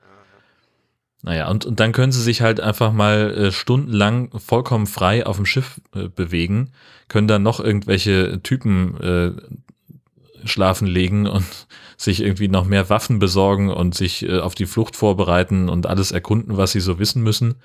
Naja, 1.25 1.49
und, 1.49 1.65
und 1.65 1.79
dann 1.79 1.91
können 1.91 2.11
sie 2.11 2.21
sich 2.21 2.41
halt 2.41 2.59
einfach 2.59 2.91
mal 2.91 3.33
äh, 3.35 3.51
stundenlang 3.51 4.29
vollkommen 4.39 4.85
frei 4.85 5.25
auf 5.25 5.37
dem 5.37 5.47
Schiff 5.47 5.81
äh, 5.95 6.07
bewegen, 6.07 6.71
können 7.07 7.27
dann 7.27 7.41
noch 7.41 7.59
irgendwelche 7.59 8.43
Typen 8.43 9.01
äh, 9.01 10.47
schlafen 10.47 10.85
legen 10.87 11.25
und 11.25 11.45
sich 11.97 12.21
irgendwie 12.21 12.47
noch 12.47 12.65
mehr 12.65 12.91
Waffen 12.91 13.17
besorgen 13.17 13.71
und 13.71 13.95
sich 13.95 14.23
äh, 14.23 14.39
auf 14.39 14.53
die 14.53 14.67
Flucht 14.67 14.95
vorbereiten 14.95 15.67
und 15.67 15.87
alles 15.87 16.11
erkunden, 16.11 16.57
was 16.57 16.73
sie 16.73 16.79
so 16.79 16.99
wissen 16.99 17.23
müssen. 17.23 17.55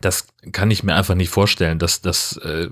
Das 0.00 0.28
kann 0.52 0.70
ich 0.70 0.84
mir 0.84 0.94
einfach 0.94 1.14
nicht 1.14 1.30
vorstellen, 1.30 1.78
dass, 1.78 2.00
dass, 2.00 2.36
äh, 2.38 2.70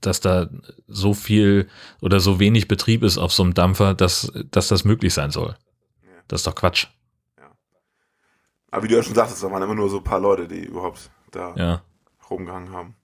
dass 0.00 0.20
da 0.20 0.48
so 0.88 1.14
viel 1.14 1.68
oder 2.00 2.20
so 2.20 2.40
wenig 2.40 2.68
Betrieb 2.68 3.02
ist 3.02 3.18
auf 3.18 3.32
so 3.32 3.42
einem 3.42 3.54
Dampfer, 3.54 3.94
dass, 3.94 4.32
dass 4.50 4.68
das 4.68 4.84
möglich 4.84 5.14
sein 5.14 5.30
soll. 5.30 5.56
Das 6.28 6.40
ist 6.40 6.46
doch 6.46 6.54
Quatsch. 6.54 6.88
Aber 8.70 8.82
wie 8.82 8.88
du 8.88 8.96
ja 8.96 9.02
schon 9.02 9.14
sagtest, 9.14 9.42
da 9.42 9.50
waren 9.50 9.62
immer 9.62 9.74
nur 9.74 9.88
so 9.88 9.98
ein 9.98 10.04
paar 10.04 10.20
Leute, 10.20 10.48
die 10.48 10.64
überhaupt 10.64 11.10
da 11.30 11.54
ja. 11.56 11.82
rumgehangen 12.28 12.72
haben. 12.72 12.96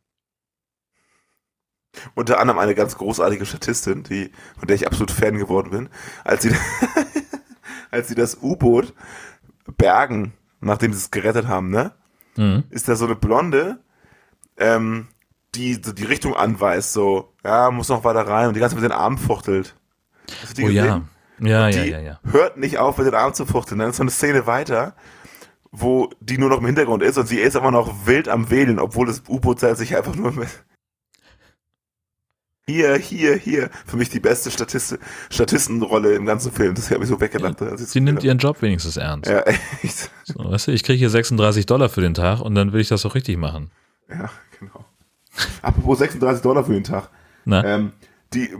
Unter 2.14 2.40
anderem 2.40 2.58
eine 2.58 2.74
ganz 2.74 2.96
großartige 2.96 3.46
Statistin, 3.46 4.02
die, 4.02 4.32
von 4.58 4.66
der 4.66 4.76
ich 4.76 4.86
absolut 4.86 5.10
Fan 5.10 5.38
geworden 5.38 5.70
bin, 5.70 5.88
als 6.24 6.42
sie, 6.42 6.54
als 7.90 8.08
sie 8.08 8.14
das 8.14 8.38
U-Boot 8.42 8.94
bergen, 9.76 10.32
nachdem 10.60 10.92
sie 10.92 10.98
es 10.98 11.10
gerettet 11.10 11.46
haben, 11.46 11.70
ne? 11.70 11.92
Mhm. 12.36 12.64
Ist 12.70 12.88
da 12.88 12.96
so 12.96 13.06
eine 13.06 13.14
Blonde, 13.14 13.78
ähm, 14.56 15.08
die 15.54 15.74
so 15.74 15.92
die 15.92 16.04
Richtung 16.04 16.34
anweist, 16.34 16.92
so, 16.92 17.32
ja, 17.44 17.70
muss 17.70 17.88
noch 17.88 18.04
weiter 18.04 18.26
rein 18.26 18.48
und 18.48 18.54
die 18.54 18.60
ganze 18.60 18.76
Zeit 18.76 18.82
mit 18.82 18.90
den 18.90 18.96
Armen 18.96 19.18
fuchtelt. 19.18 19.74
Hast 20.42 20.52
du 20.52 20.62
die 20.62 20.64
oh 20.64 20.66
gesehen? 20.68 20.84
ja. 20.84 21.02
Ja, 21.40 21.68
ja, 21.68 21.82
ja, 21.82 21.98
ja. 21.98 22.20
Hört 22.30 22.56
nicht 22.56 22.78
auf, 22.78 22.98
mit 22.98 23.06
den 23.06 23.14
Armen 23.14 23.34
zu 23.34 23.46
fuchteln. 23.46 23.80
Dann 23.80 23.90
ist 23.90 23.96
so 23.96 24.04
eine 24.04 24.10
Szene 24.10 24.46
weiter, 24.46 24.94
wo 25.72 26.10
die 26.20 26.38
nur 26.38 26.50
noch 26.50 26.58
im 26.58 26.66
Hintergrund 26.66 27.02
ist 27.02 27.18
und 27.18 27.26
sie 27.26 27.38
ist 27.38 27.56
immer 27.56 27.72
noch 27.72 28.06
wild 28.06 28.28
am 28.28 28.50
Wählen, 28.50 28.78
obwohl 28.78 29.06
das 29.06 29.24
U-Boot 29.28 29.58
sich 29.58 29.96
einfach 29.96 30.14
nur 30.14 30.32
mit 30.32 30.48
hier, 32.66 32.96
hier, 32.96 33.36
hier. 33.36 33.70
Für 33.86 33.96
mich 33.96 34.08
die 34.10 34.20
beste 34.20 34.50
Statist 34.50 34.98
Statistenrolle 35.30 36.14
im 36.14 36.26
ganzen 36.26 36.52
Film. 36.52 36.74
Das 36.74 36.90
habe 36.90 37.02
ich 37.02 37.08
so 37.08 37.20
weggelacht. 37.20 37.60
Ja, 37.60 37.76
sie 37.76 38.00
nimmt 38.00 38.22
ihren 38.22 38.38
Job 38.38 38.62
wenigstens 38.62 38.96
ernst. 38.96 39.28
Ja, 39.28 39.40
echt. 39.82 40.10
So, 40.24 40.50
weißt 40.50 40.68
du, 40.68 40.72
ich 40.72 40.84
kriege 40.84 40.98
hier 40.98 41.10
36 41.10 41.66
Dollar 41.66 41.88
für 41.88 42.00
den 42.00 42.14
Tag 42.14 42.40
und 42.40 42.54
dann 42.54 42.72
will 42.72 42.80
ich 42.80 42.88
das 42.88 43.04
auch 43.04 43.14
richtig 43.14 43.36
machen. 43.36 43.70
Ja, 44.08 44.30
genau. 44.58 44.84
Apropos 45.62 45.98
36 45.98 46.42
Dollar 46.42 46.64
für 46.64 46.74
den 46.74 46.84
Tag. 46.84 47.10
Na? 47.44 47.64
Ähm, 47.64 47.92
die, 48.32 48.50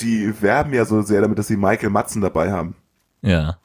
die 0.00 0.42
werben 0.42 0.72
ja 0.72 0.84
so 0.84 1.02
sehr 1.02 1.20
damit, 1.20 1.38
dass 1.38 1.46
sie 1.46 1.56
Michael 1.56 1.90
Matzen 1.90 2.22
dabei 2.22 2.50
haben. 2.50 2.74
Ja. 3.22 3.58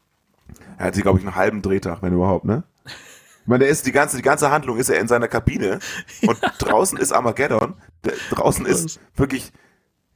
Er 0.77 0.85
hat 0.85 0.95
sie, 0.95 1.01
glaube 1.01 1.19
ich, 1.19 1.25
einen 1.25 1.35
halben 1.35 1.61
Drehtag, 1.61 2.01
wenn 2.01 2.13
überhaupt, 2.13 2.45
ne? 2.45 2.63
Ich 2.85 3.47
meine, 3.47 3.63
der 3.63 3.69
ist 3.69 3.85
die 3.85 3.91
ganze, 3.91 4.17
die 4.17 4.23
ganze 4.23 4.51
Handlung 4.51 4.77
ist 4.77 4.89
er 4.89 4.99
in 4.99 5.07
seiner 5.07 5.27
Kabine 5.27 5.79
und 6.27 6.39
draußen 6.59 6.97
ist 6.97 7.11
Armageddon. 7.11 7.75
Der, 8.03 8.13
draußen 8.29 8.65
ist 8.65 8.99
wirklich 9.15 9.51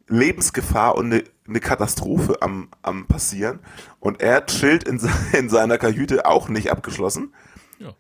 Lebensgefahr 0.08 0.96
und 0.96 1.14
eine, 1.14 1.24
eine 1.48 1.60
Katastrophe 1.60 2.42
am, 2.42 2.70
am 2.82 3.08
passieren. 3.08 3.60
Und 4.00 4.22
er 4.22 4.46
chillt 4.46 4.88
in, 4.88 5.00
in 5.34 5.50
seiner 5.50 5.78
Kajüte 5.78 6.26
auch 6.26 6.50
nicht 6.50 6.72
abgeschlossen. 6.72 7.34
Ja. 7.80 7.94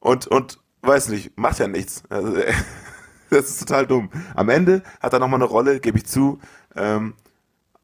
Und, 0.00 0.26
und 0.26 0.58
weiß 0.82 1.08
nicht, 1.08 1.38
macht 1.38 1.58
ja 1.58 1.68
nichts. 1.68 2.02
Also, 2.08 2.34
das 3.30 3.50
ist 3.50 3.60
total 3.60 3.86
dumm. 3.86 4.10
Am 4.34 4.48
Ende 4.48 4.82
hat 5.00 5.12
er 5.12 5.18
nochmal 5.18 5.40
eine 5.40 5.48
Rolle, 5.48 5.80
gebe 5.80 5.98
ich 5.98 6.06
zu. 6.06 6.38
Ähm, 6.74 7.14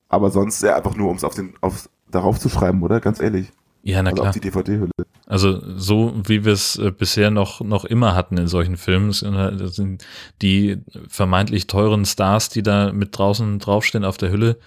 aber 0.09 0.31
sonst 0.31 0.63
ja 0.63 0.77
einfach 0.77 0.95
nur, 0.95 1.11
um 1.11 1.17
es 1.17 1.25
auf 1.25 1.35
den, 1.35 1.55
auf, 1.61 1.89
darauf 2.11 2.39
zu 2.39 2.49
schreiben, 2.49 2.83
oder? 2.83 3.01
Ganz 3.01 3.21
ehrlich. 3.21 3.53
Ja, 3.83 4.03
na 4.03 4.11
also 4.11 4.23
klar. 4.23 4.29
Auf 4.29 4.35
die 4.35 4.41
DVD-Hülle. 4.41 4.91
Also 5.27 5.61
so 5.79 6.15
wie 6.27 6.45
wir 6.45 6.53
es 6.53 6.77
äh, 6.79 6.91
bisher 6.91 7.31
noch, 7.31 7.61
noch 7.61 7.85
immer 7.85 8.15
hatten 8.15 8.37
in 8.37 8.49
solchen 8.49 8.77
Filmen, 8.77 9.09
das 9.09 9.77
sind 9.77 10.05
die 10.41 10.79
vermeintlich 11.09 11.67
teuren 11.67 12.05
Stars, 12.05 12.49
die 12.49 12.63
da 12.63 12.93
mit 12.93 13.17
draußen 13.17 13.59
draufstehen 13.59 14.05
auf 14.05 14.19
der 14.19 14.31
Hülle, 14.31 14.59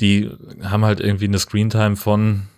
die 0.00 0.30
haben 0.62 0.84
halt 0.84 1.00
irgendwie 1.00 1.26
eine 1.26 1.38
Screentime 1.38 1.96
von, 1.96 2.48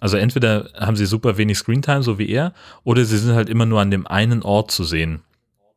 also 0.00 0.16
entweder 0.16 0.70
haben 0.76 0.96
sie 0.96 1.06
super 1.06 1.38
wenig 1.38 1.58
Screentime, 1.58 2.02
so 2.02 2.18
wie 2.18 2.28
er, 2.28 2.52
oder 2.84 3.04
sie 3.04 3.18
sind 3.18 3.34
halt 3.34 3.48
immer 3.48 3.66
nur 3.66 3.80
an 3.80 3.90
dem 3.90 4.06
einen 4.06 4.42
Ort 4.42 4.70
zu 4.70 4.84
sehen. 4.84 5.22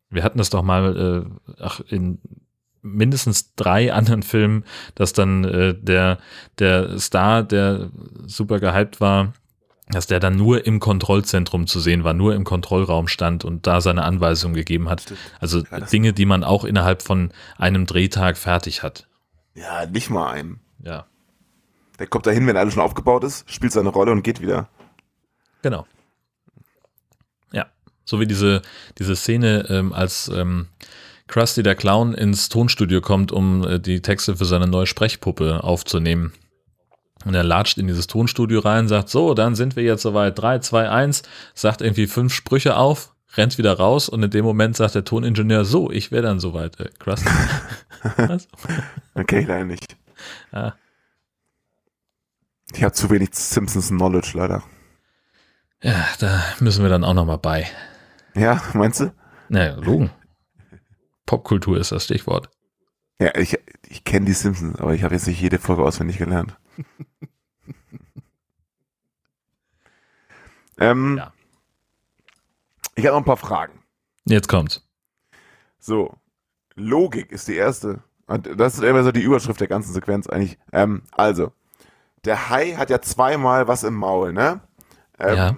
Wir 0.09 0.23
hatten 0.23 0.37
das 0.37 0.49
doch 0.49 0.63
mal 0.63 1.25
äh, 1.47 1.53
ach, 1.59 1.79
in 1.87 2.19
mindestens 2.81 3.55
drei 3.55 3.91
anderen 3.93 4.21
Filmen, 4.21 4.63
dass 4.93 5.13
dann 5.13 5.43
äh, 5.43 5.73
der, 5.73 6.19
der 6.59 6.99
Star, 6.99 7.43
der 7.43 7.89
super 8.27 8.59
gehypt 8.59 9.01
war, 9.01 9.33
dass 9.87 10.07
der 10.07 10.19
dann 10.19 10.35
nur 10.35 10.65
im 10.65 10.79
Kontrollzentrum 10.79 11.67
zu 11.67 11.79
sehen 11.79 12.03
war, 12.03 12.13
nur 12.13 12.33
im 12.33 12.43
Kontrollraum 12.43 13.07
stand 13.07 13.45
und 13.45 13.67
da 13.67 13.81
seine 13.81 14.03
Anweisungen 14.03 14.55
gegeben 14.55 14.89
hat. 14.89 15.13
Also 15.39 15.63
ja, 15.71 15.79
Dinge, 15.79 16.13
die 16.13 16.25
man 16.25 16.43
auch 16.43 16.63
innerhalb 16.63 17.01
von 17.01 17.31
einem 17.57 17.85
Drehtag 17.85 18.37
fertig 18.37 18.83
hat. 18.83 19.07
Ja, 19.53 19.85
nicht 19.85 20.09
mal 20.09 20.29
einem. 20.31 20.59
Ja. 20.83 21.05
Der 21.99 22.07
kommt 22.07 22.25
dahin, 22.25 22.45
wenn 22.47 22.57
alles 22.57 22.73
schon 22.73 22.83
aufgebaut 22.83 23.23
ist, 23.23 23.49
spielt 23.49 23.71
seine 23.71 23.89
Rolle 23.89 24.11
und 24.11 24.23
geht 24.23 24.41
wieder. 24.41 24.67
Genau. 25.61 25.85
So 28.05 28.19
wie 28.19 28.27
diese, 28.27 28.61
diese 28.99 29.15
Szene, 29.15 29.65
ähm, 29.69 29.91
als 29.91 30.31
ähm, 30.33 30.67
Krusty 31.27 31.63
der 31.63 31.75
Clown 31.75 32.13
ins 32.13 32.49
Tonstudio 32.49 33.01
kommt, 33.01 33.31
um 33.31 33.65
äh, 33.67 33.79
die 33.79 34.01
Texte 34.01 34.37
für 34.37 34.45
seine 34.45 34.67
neue 34.67 34.85
Sprechpuppe 34.85 35.63
aufzunehmen. 35.63 36.31
Und 37.25 37.33
er 37.33 37.43
latscht 37.43 37.77
in 37.77 37.87
dieses 37.87 38.07
Tonstudio 38.07 38.59
rein, 38.59 38.87
sagt, 38.87 39.09
so, 39.09 39.33
dann 39.33 39.55
sind 39.55 39.75
wir 39.75 39.83
jetzt 39.83 40.03
soweit. 40.03 40.37
3, 40.37 40.59
2, 40.59 40.89
1, 40.89 41.23
sagt 41.55 41.81
irgendwie 41.81 42.07
fünf 42.07 42.33
Sprüche 42.33 42.77
auf, 42.77 43.15
rennt 43.35 43.57
wieder 43.57 43.73
raus 43.73 44.07
und 44.07 44.23
in 44.23 44.29
dem 44.29 44.45
Moment 44.45 44.77
sagt 44.77 44.95
der 44.95 45.03
Toningenieur, 45.03 45.65
so, 45.65 45.91
ich 45.91 46.11
wäre 46.11 46.23
dann 46.23 46.39
soweit. 46.39 46.79
Äh. 46.79 46.89
Was? 47.03 48.47
Okay, 49.15 49.41
leider 49.47 49.65
nicht. 49.65 49.97
Ah. 50.51 50.73
Ich 52.73 52.83
habe 52.83 52.93
zu 52.93 53.09
wenig 53.09 53.29
Simpsons 53.33 53.89
Knowledge, 53.89 54.31
leider. 54.35 54.63
Ja, 55.81 56.05
da 56.19 56.43
müssen 56.59 56.83
wir 56.83 56.89
dann 56.89 57.03
auch 57.03 57.13
nochmal 57.13 57.37
bei. 57.37 57.67
Ja, 58.35 58.61
meinst 58.73 58.99
du? 58.99 59.13
Naja, 59.49 59.75
Logen. 59.75 60.11
Popkultur 61.25 61.77
ist 61.77 61.91
das 61.91 62.03
Stichwort. 62.03 62.49
Ja, 63.19 63.35
ich, 63.35 63.57
ich 63.87 64.03
kenne 64.03 64.25
die 64.25 64.33
Simpsons, 64.33 64.79
aber 64.79 64.93
ich 64.93 65.03
habe 65.03 65.15
jetzt 65.15 65.27
nicht 65.27 65.41
jede 65.41 65.57
Folge 65.57 65.83
auswendig 65.83 66.17
gelernt. 66.17 66.57
ähm, 70.77 71.17
Ja. 71.17 71.33
Ich 72.97 73.05
habe 73.05 73.15
noch 73.15 73.21
ein 73.21 73.25
paar 73.25 73.37
Fragen. 73.37 73.79
Jetzt 74.25 74.47
kommt's. 74.47 74.81
So, 75.79 76.17
Logik 76.75 77.31
ist 77.31 77.47
die 77.47 77.55
erste. 77.55 78.01
Und 78.27 78.59
das 78.59 78.75
ist 78.75 78.83
immer 78.83 79.03
so 79.03 79.11
die 79.11 79.21
Überschrift 79.21 79.59
der 79.59 79.67
ganzen 79.67 79.93
Sequenz 79.93 80.27
eigentlich. 80.27 80.57
Ähm, 80.71 81.03
also, 81.11 81.51
der 82.23 82.49
Hai 82.49 82.73
hat 82.73 82.89
ja 82.89 83.01
zweimal 83.01 83.67
was 83.67 83.83
im 83.83 83.95
Maul, 83.95 84.33
ne? 84.33 84.61
Ähm, 85.19 85.35
Ja. 85.35 85.57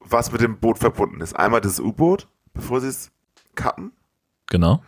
Was 0.00 0.32
mit 0.32 0.40
dem 0.40 0.58
Boot 0.58 0.78
verbunden 0.78 1.20
ist. 1.20 1.36
Einmal 1.36 1.60
das 1.60 1.78
U-Boot, 1.78 2.26
bevor 2.52 2.80
sie 2.80 2.88
es 2.88 3.12
kappen. 3.54 3.92
Genau. 4.50 4.82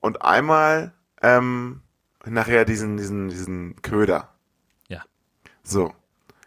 Und 0.00 0.20
einmal 0.22 0.92
ähm, 1.22 1.80
nachher 2.26 2.66
diesen, 2.66 2.98
diesen, 2.98 3.28
diesen 3.28 3.80
Köder. 3.80 4.34
So. 5.68 5.92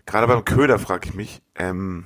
Gerade 0.07 0.25
beim 0.27 0.43
Köder 0.43 0.79
frage 0.79 1.07
ich 1.09 1.13
mich, 1.13 1.41
ähm, 1.55 2.05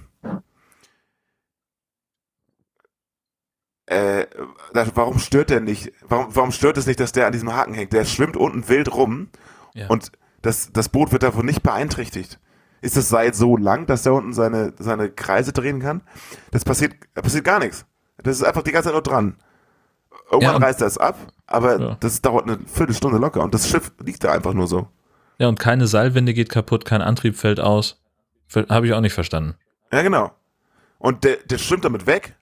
äh, 3.85 4.25
warum 4.73 5.19
stört 5.19 5.49
der 5.49 5.61
nicht? 5.61 5.93
Warum, 6.07 6.35
warum 6.35 6.51
stört 6.51 6.77
es 6.77 6.87
nicht, 6.87 6.99
dass 6.99 7.13
der 7.13 7.25
an 7.27 7.31
diesem 7.31 7.53
Haken 7.53 7.73
hängt? 7.73 7.93
Der 7.93 8.03
schwimmt 8.05 8.35
unten 8.35 8.67
wild 8.67 8.93
rum 8.93 9.29
Ja. 9.73 9.87
und 9.87 10.11
das, 10.41 10.71
das 10.73 10.89
Boot 10.89 11.11
wird 11.11 11.23
davon 11.23 11.45
nicht 11.45 11.63
beeinträchtigt. 11.63 12.39
Ist 12.81 12.97
das 12.97 13.09
Seil 13.09 13.33
so 13.33 13.55
lang, 13.57 13.85
dass 13.87 14.03
der 14.03 14.13
unten 14.13 14.33
seine, 14.33 14.73
seine 14.77 15.09
Kreise 15.09 15.53
drehen 15.53 15.79
kann? 15.79 16.01
Das 16.51 16.65
passiert, 16.65 16.95
da 17.13 17.21
passiert 17.21 17.45
gar 17.45 17.59
nichts. 17.59 17.85
Das 18.17 18.35
ist 18.35 18.43
einfach 18.43 18.61
die 18.61 18.71
ganze 18.71 18.87
Zeit 18.87 18.93
nur 18.93 19.01
dran. 19.01 19.37
Irgendwann 20.31 20.61
Ja, 20.61 20.67
reißt 20.67 20.81
er 20.81 20.87
es 20.87 20.97
ab, 20.97 21.17
aber 21.47 21.79
Ja. 21.79 21.97
das 21.99 22.21
dauert 22.21 22.43
eine 22.47 22.59
Viertelstunde 22.67 23.17
locker 23.19 23.41
und 23.41 23.53
das 23.53 23.69
Schiff 23.69 23.91
liegt 23.99 24.23
da 24.23 24.31
einfach 24.33 24.53
nur 24.53 24.67
so. 24.67 24.87
Ja, 25.37 25.47
und 25.47 25.59
keine 25.59 25.87
Seilwinde 25.87 26.33
geht 26.33 26.49
kaputt, 26.49 26.85
kein 26.85 27.01
Antrieb 27.01 27.35
fällt 27.35 27.59
aus. 27.59 28.01
Habe 28.69 28.87
ich 28.87 28.93
auch 28.93 29.01
nicht 29.01 29.13
verstanden. 29.13 29.55
Ja, 29.91 30.01
genau. 30.01 30.31
Und 30.97 31.23
der, 31.23 31.37
der 31.45 31.57
schwimmt 31.57 31.85
damit 31.85 32.07
weg, 32.07 32.35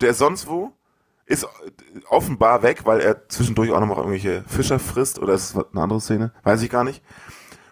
der 0.00 0.14
sonst 0.14 0.46
wo, 0.46 0.72
ist 1.26 1.46
offenbar 2.08 2.62
weg, 2.62 2.82
weil 2.84 3.00
er 3.00 3.28
zwischendurch 3.28 3.70
auch 3.70 3.80
noch 3.80 3.86
mal 3.86 3.96
irgendwelche 3.96 4.44
Fischer 4.46 4.78
frisst 4.78 5.18
oder 5.18 5.34
ist 5.34 5.54
es 5.54 5.56
eine 5.56 5.82
andere 5.82 6.00
Szene, 6.00 6.32
weiß 6.42 6.62
ich 6.62 6.70
gar 6.70 6.84
nicht. 6.84 7.02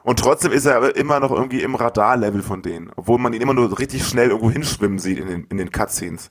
Und 0.02 0.20
trotzdem 0.20 0.52
ist 0.52 0.66
er 0.66 0.94
immer 0.94 1.20
noch 1.20 1.32
irgendwie 1.32 1.62
im 1.62 1.74
Radarlevel 1.74 2.42
von 2.42 2.62
denen, 2.62 2.92
obwohl 2.94 3.18
man 3.18 3.32
ihn 3.32 3.40
immer 3.40 3.54
nur 3.54 3.78
richtig 3.78 4.06
schnell 4.06 4.28
irgendwo 4.28 4.50
hinschwimmen 4.50 4.98
sieht 4.98 5.18
in 5.18 5.26
den, 5.26 5.44
in 5.46 5.56
den 5.56 5.70
Cutscenes. 5.72 6.30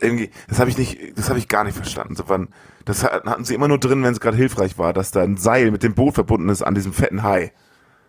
Irgendwie, 0.00 0.30
das 0.48 0.58
habe 0.58 0.70
ich 0.70 0.78
nicht, 0.78 0.98
das 1.18 1.28
habe 1.28 1.38
ich 1.38 1.48
gar 1.48 1.64
nicht 1.64 1.74
verstanden. 1.74 2.16
So, 2.16 2.24
wann, 2.28 2.48
das 2.84 3.04
hatten 3.04 3.44
sie 3.44 3.54
immer 3.54 3.68
nur 3.68 3.78
drin, 3.78 4.02
wenn 4.02 4.12
es 4.12 4.20
gerade 4.20 4.36
hilfreich 4.36 4.78
war, 4.78 4.92
dass 4.92 5.10
da 5.10 5.22
ein 5.22 5.36
Seil 5.36 5.70
mit 5.70 5.82
dem 5.82 5.94
Boot 5.94 6.14
verbunden 6.14 6.48
ist 6.48 6.62
an 6.62 6.74
diesem 6.74 6.92
fetten 6.92 7.22
Hai. 7.22 7.52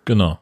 Genau. 0.05 0.39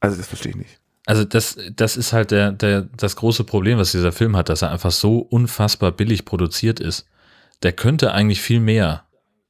Also 0.00 0.16
das 0.16 0.26
verstehe 0.26 0.50
ich 0.50 0.56
nicht. 0.56 0.80
Also 1.06 1.24
das, 1.24 1.56
das 1.76 1.96
ist 1.96 2.12
halt 2.12 2.32
der, 2.32 2.50
der, 2.52 2.82
das 2.82 3.14
große 3.16 3.44
Problem, 3.44 3.78
was 3.78 3.92
dieser 3.92 4.10
Film 4.10 4.36
hat, 4.36 4.48
dass 4.48 4.62
er 4.62 4.72
einfach 4.72 4.90
so 4.90 5.18
unfassbar 5.18 5.92
billig 5.92 6.24
produziert 6.24 6.80
ist. 6.80 7.06
Der 7.62 7.72
könnte 7.72 8.12
eigentlich 8.12 8.40
viel 8.42 8.58
mehr. 8.60 9.04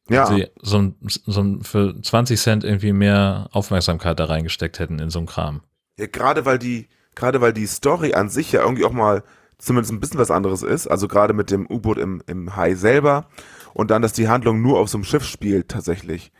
Ja. 0.09 0.29
Wenn 0.29 0.37
sie 0.37 0.47
so, 0.63 0.79
ein- 0.79 0.95
so 1.27 1.41
ein- 1.41 1.63
für 1.65 2.01
20 2.01 2.39
Cent 2.41 2.63
irgendwie 2.63 2.93
mehr 2.93 3.49
Aufmerksamkeit 3.53 4.21
da 4.21 4.27
reingesteckt 4.27 4.79
hätten 4.79 4.99
in 4.99 5.09
so 5.11 5.19
einen 5.19 5.27
Kram. 5.27 5.63
Ja, 5.99 6.07
gerade 6.07 6.45
weil 6.45 6.59
die, 6.59 6.89
gerade 7.15 7.41
weil 7.41 7.55
die 7.55 7.67
Story 7.67 8.13
an 8.15 8.29
sich 8.29 8.53
ja 8.53 8.61
irgendwie 8.61 8.85
auch 8.85 8.93
mal 8.93 9.23
zumindest 9.59 9.93
ein 9.93 10.01
bisschen 10.01 10.21
was 10.21 10.31
anderes 10.31 10.63
ist, 10.63 10.87
also 10.87 11.09
gerade 11.09 11.35
mit 11.35 11.51
dem 11.51 11.67
U-Boot 11.71 11.99
im, 11.99 12.23
im 12.27 12.57
Hai 12.57 12.75
selber 12.75 13.27
und 13.75 13.91
dann, 13.91 14.03
dass 14.03 14.13
die 14.13 14.29
Handlung 14.29 14.63
nur 14.63 14.79
auf 14.79 14.89
so 14.89 14.99
einem 14.99 15.05
Schiff 15.05 15.25
spielt 15.25 15.69
tatsächlich. 15.69 16.33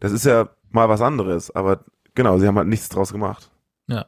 Das 0.00 0.12
ist 0.12 0.24
ja 0.24 0.48
mal 0.70 0.88
was 0.88 1.00
anderes, 1.00 1.54
aber 1.54 1.84
genau, 2.14 2.38
sie 2.38 2.46
haben 2.46 2.56
halt 2.56 2.68
nichts 2.68 2.88
draus 2.88 3.12
gemacht. 3.12 3.50
Ja. 3.86 4.06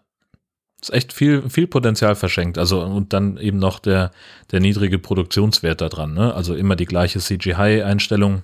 Ist 0.80 0.92
echt 0.92 1.12
viel, 1.12 1.48
viel 1.48 1.66
Potenzial 1.66 2.14
verschenkt. 2.14 2.58
Also, 2.58 2.82
und 2.82 3.12
dann 3.12 3.36
eben 3.36 3.58
noch 3.58 3.78
der, 3.78 4.12
der 4.52 4.60
niedrige 4.60 4.98
Produktionswert 4.98 5.80
da 5.80 5.88
dran, 5.88 6.14
ne? 6.14 6.34
Also 6.34 6.54
immer 6.54 6.76
die 6.76 6.84
gleiche 6.84 7.20
CGI-Einstellung 7.20 8.42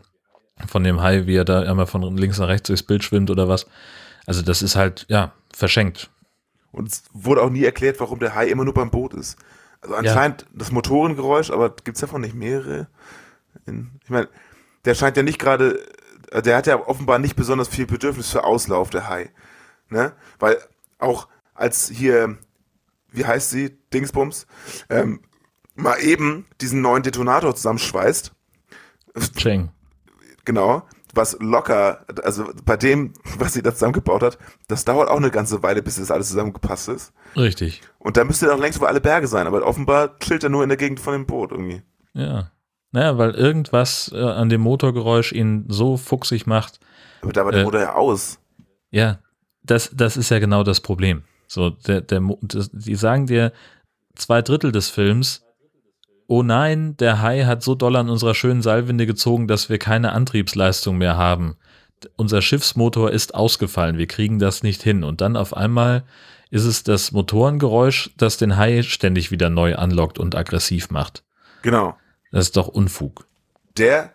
von 0.67 0.85
dem 0.85 1.01
Hai, 1.01 1.27
wie 1.27 1.37
er 1.37 1.45
da 1.45 1.61
einmal 1.61 1.87
von 1.87 2.17
links 2.17 2.39
nach 2.39 2.49
rechts 2.49 2.69
durchs 2.69 2.83
Bild 2.83 3.05
schwimmt 3.05 3.31
oder 3.31 3.49
was. 3.49 3.67
Also, 4.27 4.43
das 4.43 4.63
ist 4.63 4.75
halt, 4.75 5.07
ja, 5.09 5.33
verschenkt. 5.53 6.11
Und 6.73 6.89
es 6.89 7.05
wurde 7.13 7.43
auch 7.43 7.51
nie 7.51 7.65
erklärt, 7.65 8.01
warum 8.01 8.19
der 8.19 8.35
Hai 8.35 8.49
immer 8.49 8.65
nur 8.65 8.75
beim 8.75 8.91
Boot 8.91 9.15
ist. 9.15 9.37
Also 9.85 9.97
anscheinend 9.97 10.47
das 10.53 10.73
Motorengeräusch, 10.73 11.51
aber 11.51 11.71
gibt's 11.71 12.01
davon 12.01 12.23
nicht 12.23 12.35
mehrere? 12.35 12.89
In, 13.67 13.93
ich 14.03 14.11
meine, 14.11 14.29
der 14.85 14.95
scheint 14.95 15.17
ja 15.17 15.23
nicht 15.23 15.39
gerade, 15.39 15.79
äh, 16.31 16.43
der 16.43 16.57
hat 16.57 16.67
ja 16.67 16.87
offenbar 16.87 17.19
nicht 17.19 17.37
besonders 17.37 17.69
viel 17.69 17.87
Bedürfnis 17.87 18.31
für 18.31 18.45
Auslauf, 18.45 18.91
der 18.91 19.09
Hai. 19.09 19.31
Ne? 19.91 20.13
Weil 20.39 20.59
auch 20.99 21.29
als 21.55 21.89
hier, 21.89 22.39
wie 23.11 23.27
heißt 23.27 23.51
sie, 23.51 23.77
Dingsbums, 23.93 24.47
ähm, 24.89 25.21
mal 25.75 26.01
eben 26.01 26.47
diesen 26.61 26.81
neuen 26.81 27.03
Detonator 27.03 27.55
zusammenschweißt, 27.55 28.33
Cheng. 29.37 29.71
genau, 30.45 30.87
was 31.15 31.37
locker, 31.41 32.05
also 32.23 32.51
bei 32.65 32.77
dem, 32.77 33.13
was 33.39 33.55
sie 33.55 33.63
da 33.63 33.73
zusammengebaut 33.73 34.23
hat, 34.23 34.39
das 34.69 34.85
dauert 34.85 35.09
auch 35.09 35.17
eine 35.17 35.31
ganze 35.31 35.63
Weile, 35.63 35.83
bis 35.83 35.97
das 35.97 36.11
alles 36.11 36.29
zusammengepasst 36.29 36.89
ist. 36.89 37.13
Richtig. 37.37 37.83
Und 37.99 38.17
da 38.17 38.25
müsste 38.25 38.47
doch 38.47 38.59
längst 38.59 38.79
über 38.79 38.89
alle 38.89 39.01
Berge 39.01 39.27
sein, 39.27 39.47
aber 39.47 39.67
offenbar 39.67 40.19
chillt 40.19 40.45
er 40.45 40.51
nur 40.51 40.63
in 40.63 40.69
der 40.69 40.79
Gegend 40.79 41.01
von 41.01 41.13
dem 41.13 41.27
Boot 41.27 41.53
irgendwie. 41.53 41.83
Ja. 42.13 42.51
Naja, 42.93 43.19
weil 43.19 43.33
irgendwas 43.33 44.13
äh, 44.15 44.21
an 44.21 44.49
dem 44.49 44.61
Motorgeräusch 44.61 45.33
ihn 45.33 45.65
so 45.69 45.97
fuchsig 45.97 46.47
macht. 46.47 46.79
Aber 47.23 47.33
da 47.33 47.45
war 47.45 47.53
der 47.53 47.63
Äh, 47.63 47.65
Motor 47.65 47.81
ja 47.81 47.95
aus. 47.95 48.39
Ja, 48.91 49.19
das, 49.65 49.91
das 49.93 50.17
ist 50.17 50.31
ja 50.31 50.39
genau 50.39 50.63
das 50.63 50.81
Problem. 50.81 51.25
So, 51.49 51.71
der, 51.71 52.01
der, 52.03 52.21
die 52.41 52.95
sagen 52.95 53.27
dir 53.27 53.53
zwei 54.15 54.43
Drittel 54.43 54.71
des 54.71 54.91
Films, 54.91 55.44
oh 56.27 56.43
nein, 56.43 56.97
der 56.97 57.21
Hai 57.23 57.45
hat 57.45 57.63
so 57.63 57.75
doll 57.75 57.97
an 57.97 58.09
unserer 58.09 58.35
schönen 58.35 58.63
Seilwinde 58.63 59.07
gezogen, 59.07 59.49
dass 59.49 59.69
wir 59.69 59.79
keine 59.79 60.13
Antriebsleistung 60.13 60.99
mehr 60.99 61.17
haben. 61.17 61.57
Unser 62.17 62.43
Schiffsmotor 62.43 63.11
ist 63.11 63.35
ausgefallen, 63.35 63.99
wir 63.99 64.07
kriegen 64.07 64.39
das 64.39 64.63
nicht 64.63 64.83
hin. 64.83 65.05
Und 65.05 65.21
dann 65.21 65.37
auf 65.37 65.57
einmal 65.57 66.05
ist 66.51 66.65
es 66.65 66.83
das 66.83 67.13
Motorengeräusch, 67.13 68.11
das 68.17 68.37
den 68.37 68.57
Hai 68.57 68.83
ständig 68.83 69.31
wieder 69.31 69.51
neu 69.51 69.77
anlockt 69.77 70.19
und 70.19 70.35
aggressiv 70.35 70.91
macht. 70.91 71.25
Genau. 71.63 71.97
Das 72.31 72.47
ist 72.47 72.57
doch 72.57 72.69
Unfug. 72.69 73.27
Der, 73.77 74.13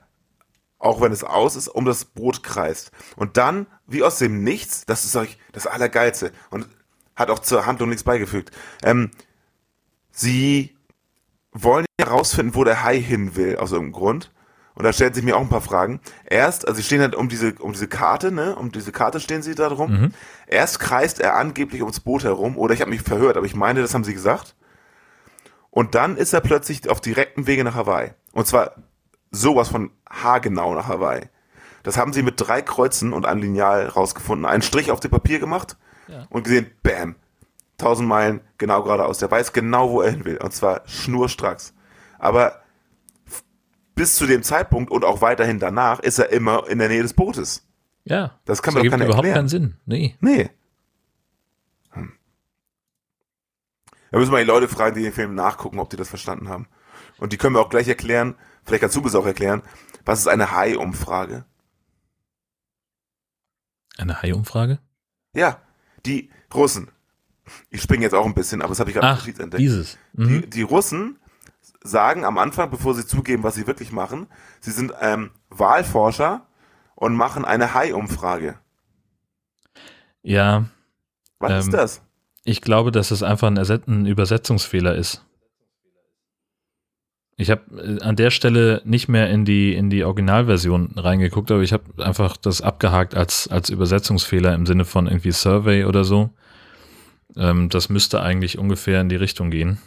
auch 0.77 1.01
wenn 1.01 1.11
es 1.11 1.23
aus 1.23 1.55
ist, 1.55 1.67
um 1.67 1.85
das 1.85 2.05
Boot 2.05 2.43
kreist. 2.43 2.91
Und 3.15 3.37
dann, 3.37 3.67
wie 3.87 4.03
aus 4.03 4.19
dem 4.19 4.43
Nichts, 4.43 4.85
das 4.85 5.05
ist 5.05 5.15
euch 5.15 5.37
das 5.51 5.67
Allergeilste 5.67 6.31
und 6.49 6.67
hat 7.15 7.29
auch 7.29 7.39
zur 7.39 7.65
Handlung 7.65 7.89
nichts 7.89 8.03
beigefügt. 8.03 8.51
Ähm, 8.83 9.11
sie 10.11 10.77
wollen 11.63 11.85
ja 11.99 12.07
herausfinden, 12.07 12.55
wo 12.55 12.63
der 12.63 12.83
Hai 12.83 12.99
hin 12.99 13.35
will, 13.35 13.57
aus 13.57 13.71
irgendeinem 13.71 13.99
Grund. 13.99 14.31
Und 14.75 14.85
da 14.85 14.93
stellen 14.93 15.13
sich 15.13 15.23
mir 15.23 15.35
auch 15.35 15.41
ein 15.41 15.49
paar 15.49 15.61
Fragen. 15.61 15.99
Erst, 16.25 16.65
also 16.65 16.77
sie 16.77 16.83
stehen 16.83 17.01
halt 17.01 17.13
um 17.13 17.27
diese, 17.27 17.53
um 17.59 17.73
diese 17.73 17.87
Karte, 17.89 18.31
ne? 18.31 18.55
Um 18.55 18.71
diese 18.71 18.93
Karte 18.93 19.19
stehen 19.19 19.41
sie 19.41 19.53
da 19.53 19.67
drum. 19.67 20.13
Erst 20.47 20.79
kreist 20.79 21.19
er 21.19 21.35
angeblich 21.35 21.81
ums 21.81 21.99
Boot 21.99 22.23
herum, 22.23 22.57
oder 22.57 22.73
ich 22.73 22.79
habe 22.79 22.91
mich 22.91 23.01
verhört, 23.01 23.35
aber 23.35 23.45
ich 23.45 23.55
meine, 23.55 23.81
das 23.81 23.93
haben 23.93 24.05
sie 24.05 24.13
gesagt. 24.13 24.55
Und 25.69 25.95
dann 25.95 26.15
ist 26.15 26.33
er 26.33 26.41
plötzlich 26.41 26.89
auf 26.89 27.01
direktem 27.01 27.45
Wege 27.45 27.63
nach 27.63 27.75
Hawaii. 27.75 28.11
Und 28.31 28.47
zwar 28.47 28.75
sowas 29.31 29.67
von 29.67 29.91
haargenau 30.09 30.73
nach 30.73 30.87
Hawaii. 30.87 31.27
Das 31.83 31.97
haben 31.97 32.13
sie 32.13 32.23
mit 32.23 32.35
drei 32.37 32.61
Kreuzen 32.61 33.13
und 33.13 33.25
einem 33.25 33.41
Lineal 33.41 33.87
rausgefunden. 33.87 34.45
Einen 34.45 34.61
Strich 34.61 34.91
auf 34.91 34.99
dem 34.99 35.11
Papier 35.11 35.39
gemacht 35.39 35.77
und 36.29 36.43
gesehen, 36.43 36.71
bam, 36.83 37.15
1000 37.79 38.07
Meilen 38.07 38.41
genau 38.57 38.83
geradeaus. 38.83 39.17
Der 39.19 39.31
weiß 39.31 39.53
genau, 39.53 39.89
wo 39.91 40.01
er 40.01 40.11
hin 40.11 40.25
will. 40.25 40.37
Und 40.37 40.53
zwar 40.53 40.81
schnurstracks. 40.87 41.73
Aber 42.17 42.61
bis 43.95 44.15
zu 44.15 44.27
dem 44.27 44.43
Zeitpunkt 44.43 44.91
und 44.91 45.03
auch 45.05 45.21
weiterhin 45.21 45.59
danach 45.59 45.99
ist 45.99 46.19
er 46.19 46.29
immer 46.29 46.67
in 46.69 46.79
der 46.79 46.89
Nähe 46.89 47.01
des 47.01 47.13
Bootes. 47.13 47.65
Ja, 48.05 48.39
Das 48.45 48.61
kann 48.61 48.73
das 48.73 48.83
mir 48.83 48.89
doch 48.89 48.97
überhaupt 48.97 49.15
erklären. 49.15 49.35
keinen 49.35 49.47
Sinn. 49.49 49.77
Nee. 49.85 50.15
Nee. 50.21 50.49
Hm. 51.91 52.13
Da 54.11 54.17
müssen 54.19 54.31
wir 54.31 54.39
die 54.39 54.45
Leute 54.45 54.67
fragen, 54.67 54.95
die 54.95 55.03
den 55.03 55.13
Film 55.13 55.35
nachgucken, 55.35 55.79
ob 55.79 55.89
die 55.89 55.97
das 55.97 56.09
verstanden 56.09 56.49
haben. 56.49 56.67
Und 57.17 57.33
die 57.33 57.37
können 57.37 57.55
wir 57.55 57.61
auch 57.61 57.69
gleich 57.69 57.87
erklären, 57.87 58.35
vielleicht 58.63 58.81
kannst 58.81 58.95
du 58.95 59.05
es 59.05 59.15
auch 59.15 59.25
erklären, 59.25 59.61
was 60.05 60.19
ist 60.19 60.27
eine 60.27 60.51
Hai-Umfrage? 60.51 61.45
Eine 63.97 64.21
Hai-Umfrage? 64.21 64.79
Ja, 65.33 65.61
die 66.05 66.31
Russen. 66.53 66.89
Ich 67.69 67.81
springe 67.81 68.03
jetzt 68.03 68.13
auch 68.13 68.25
ein 68.25 68.33
bisschen, 68.33 68.61
aber 68.61 68.69
das 68.69 68.79
habe 68.79 68.89
ich 68.89 68.95
gerade 68.95 69.21
entdeckt. 69.25 69.59
dieses. 69.59 69.97
Mhm. 70.13 70.27
Die, 70.41 70.49
die 70.49 70.61
Russen 70.61 71.17
sagen 71.83 72.25
am 72.25 72.37
Anfang, 72.37 72.69
bevor 72.69 72.93
sie 72.93 73.05
zugeben, 73.05 73.43
was 73.43 73.55
sie 73.55 73.67
wirklich 73.67 73.91
machen, 73.91 74.27
sie 74.59 74.71
sind 74.71 74.93
ähm, 75.01 75.31
Wahlforscher 75.49 76.45
und 76.95 77.15
machen 77.15 77.45
eine 77.45 77.73
Hai-Umfrage. 77.73 78.59
Ja, 80.21 80.65
Was 81.39 81.51
Ähm, 81.51 81.59
ist 81.59 81.73
das? 81.73 82.01
ich 82.43 82.61
glaube, 82.61 82.91
dass 82.91 83.11
es 83.11 83.23
einfach 83.23 83.47
ein, 83.47 83.57
ein 83.57 84.05
Übersetzungsfehler 84.05 84.95
ist. 84.95 85.25
Ich 87.37 87.49
habe 87.49 87.99
an 88.01 88.17
der 88.17 88.31
Stelle 88.31 88.81
nicht 88.83 89.07
mehr 89.07 89.29
in 89.29 89.45
die, 89.45 89.73
in 89.73 89.89
die 89.89 90.03
Originalversion 90.03 90.95
reingeguckt, 90.97 91.49
aber 91.51 91.61
ich 91.61 91.71
habe 91.71 92.03
einfach 92.03 92.35
das 92.35 92.61
abgehakt 92.61 93.15
als, 93.15 93.47
als 93.47 93.69
Übersetzungsfehler 93.69 94.53
im 94.53 94.65
Sinne 94.65 94.83
von 94.83 95.07
irgendwie 95.07 95.31
Survey 95.31 95.85
oder 95.85 96.03
so. 96.03 96.31
Ähm, 97.35 97.69
das 97.69 97.89
müsste 97.89 98.21
eigentlich 98.21 98.57
ungefähr 98.57 99.01
in 99.01 99.09
die 99.09 99.15
Richtung 99.15 99.51
gehen. 99.51 99.79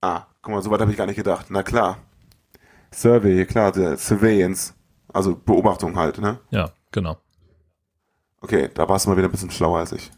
Ah, 0.00 0.26
guck 0.42 0.54
mal, 0.54 0.62
so 0.62 0.70
weit 0.70 0.80
habe 0.80 0.90
ich 0.90 0.96
gar 0.96 1.06
nicht 1.06 1.16
gedacht. 1.16 1.46
Na 1.50 1.62
klar. 1.62 1.98
Survey, 2.92 3.44
klar, 3.46 3.72
Surveillance. 3.96 4.74
Also 5.12 5.36
Beobachtung 5.36 5.96
halt, 5.96 6.18
ne? 6.18 6.38
Ja, 6.50 6.72
genau. 6.92 7.18
Okay, 8.40 8.70
da 8.72 8.88
warst 8.88 9.04
du 9.04 9.10
mal 9.10 9.16
wieder 9.16 9.28
ein 9.28 9.32
bisschen 9.32 9.50
schlauer 9.50 9.80
als 9.80 9.92
ich. 9.92 10.10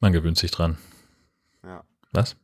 Man 0.00 0.12
gewöhnt 0.12 0.38
sich 0.38 0.50
dran. 0.50 0.78
Ja. 1.64 1.84
Was? 2.12 2.36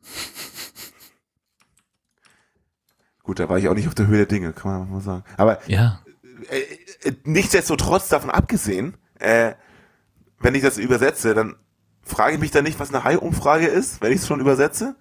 Gut, 3.23 3.39
da 3.39 3.49
war 3.49 3.59
ich 3.59 3.69
auch 3.69 3.75
nicht 3.75 3.89
auf 3.89 3.95
der 3.95 4.07
Höhe 4.07 4.19
der 4.19 4.27
Dinge, 4.27 4.53
kann 4.53 4.71
man 4.81 4.91
mal 4.91 5.01
sagen. 5.01 5.25
Aber 5.39 5.67
Ja, 5.69 6.03
äh, 6.51 7.09
äh, 7.09 7.13
nichtsdestotrotz 7.25 8.09
davon 8.09 8.31
abgesehen, 8.31 8.99
äh, 9.19 9.55
wenn 10.41 10.55
ich 10.55 10.63
das 10.63 10.79
übersetze, 10.79 11.35
dann 11.35 11.57
frage 12.03 12.35
ich 12.35 12.41
mich 12.41 12.51
dann 12.51 12.65
nicht, 12.65 12.79
was 12.79 12.93
eine 12.93 13.05
Hai-Umfrage 13.05 13.67
ist, 13.67 14.01
wenn 14.03 14.13
ich 14.13 14.21
es 14.21 14.27
schon 14.27 14.41
übersetze. 14.41 14.95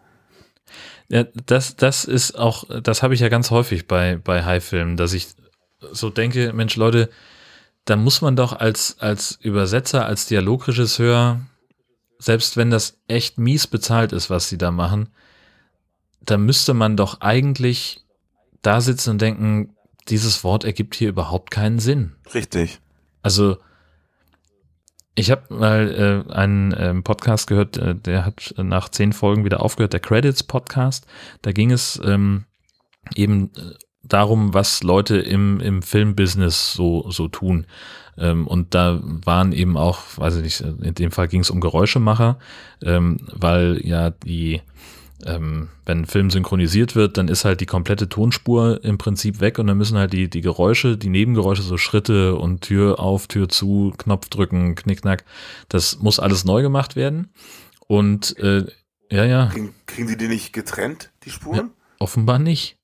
Ja, 1.10 1.26
das, 1.46 1.76
das 1.76 2.06
ist 2.06 2.38
auch, 2.38 2.64
das 2.82 3.04
habe 3.04 3.14
ich 3.14 3.20
ja 3.20 3.30
ganz 3.30 3.52
häufig 3.52 3.88
bei, 3.88 4.18
bei 4.18 4.44
High-Filmen, 4.46 4.98
dass 4.98 5.14
ich 5.14 5.28
so 5.92 6.10
denke, 6.10 6.54
Mensch, 6.54 6.76
Leute, 6.76 7.10
da 7.86 7.96
muss 7.98 8.22
man 8.22 8.36
doch 8.36 8.54
als, 8.54 9.00
als 9.00 9.38
Übersetzer, 9.42 10.06
als 10.06 10.28
Dialogregisseur, 10.28 11.42
selbst 12.20 12.56
wenn 12.56 12.70
das 12.70 13.02
echt 13.08 13.38
mies 13.38 13.68
bezahlt 13.68 14.14
ist, 14.14 14.30
was 14.30 14.48
sie 14.48 14.58
da 14.58 14.72
machen, 14.72 15.10
da 16.22 16.38
müsste 16.38 16.74
man 16.74 16.96
doch 16.96 17.20
eigentlich 17.20 18.06
da 18.62 18.80
sitzen 18.80 19.12
und 19.12 19.22
denken, 19.22 19.76
dieses 20.08 20.44
Wort 20.44 20.64
ergibt 20.64 20.96
hier 20.96 21.10
überhaupt 21.10 21.52
keinen 21.52 21.80
Sinn. 21.80 22.16
Richtig. 22.34 22.80
Also 23.22 23.58
ich 25.16 25.32
habe 25.32 25.54
mal 25.54 26.26
äh, 26.30 26.34
einen 26.34 26.74
ähm, 26.78 27.04
Podcast 27.04 27.48
gehört, 27.48 27.78
äh, 27.78 27.96
der 27.96 28.26
hat 28.26 28.54
nach 28.58 28.90
zehn 28.90 29.14
Folgen 29.14 29.46
wieder 29.46 29.62
aufgehört, 29.62 29.94
der 29.94 30.00
Credits 30.00 30.44
Podcast. 30.44 31.06
Da 31.42 31.52
ging 31.52 31.72
es 31.72 32.02
ähm, 32.04 32.46
eben 33.16 33.52
äh, 33.56 33.76
darum, 34.04 34.54
was 34.54 34.84
Leute 34.84 35.18
im, 35.18 35.60
im 35.60 35.82
Filmbusiness 35.82 36.74
so, 36.74 37.10
so 37.12 37.28
tun. 37.28 37.68
Ähm, 38.18 38.48
und 38.48 38.74
da 38.74 39.00
waren 39.04 39.52
eben 39.52 39.78
auch, 39.78 40.02
weiß 40.18 40.38
ich 40.38 40.44
nicht, 40.44 40.62
in 40.62 40.96
dem 40.96 41.12
Fall 41.12 41.28
ging 41.28 41.42
es 41.42 41.50
um 41.50 41.62
Geräuschemacher, 41.62 42.38
ähm, 42.84 43.20
weil 43.34 43.82
ja 43.84 44.10
die 44.10 44.62
ähm, 45.26 45.70
wenn 45.86 46.00
ein 46.00 46.06
Film 46.06 46.30
synchronisiert 46.30 46.96
wird, 46.96 47.18
dann 47.18 47.28
ist 47.28 47.46
halt 47.46 47.62
die 47.62 47.66
komplette 47.66 48.10
Tonspur 48.10 48.84
im 48.84 48.98
Prinzip 48.98 49.40
weg 49.42 49.60
und 49.60 49.68
dann 49.68 49.78
müssen 49.78 49.98
halt 49.98 50.14
die, 50.14 50.30
die 50.30 50.42
Geräusche, 50.42 50.98
die 50.98 51.10
Nebengeräusche, 51.10 51.62
so 51.62 51.78
Schritte 51.78 52.36
und 52.36 52.62
Tür 52.62 53.00
auf, 53.00 53.28
Tür 53.28 53.50
zu, 53.50 53.94
Knopf 53.98 54.30
drücken, 54.30 54.76
Knickknack, 54.76 55.26
das 55.70 56.00
muss 56.00 56.20
alles 56.20 56.46
neu 56.46 56.62
gemacht 56.62 56.96
werden. 56.96 57.30
Und 57.88 58.38
äh, 58.40 58.66
ja, 59.12 59.26
ja, 59.26 59.48
Kriegen, 59.48 59.76
kriegen 59.86 60.08
die 60.08 60.18
die 60.18 60.28
nicht 60.28 60.54
getrennt, 60.54 61.12
die 61.24 61.30
Spuren? 61.30 61.72
offenbar 62.00 62.38
nicht. 62.40 62.78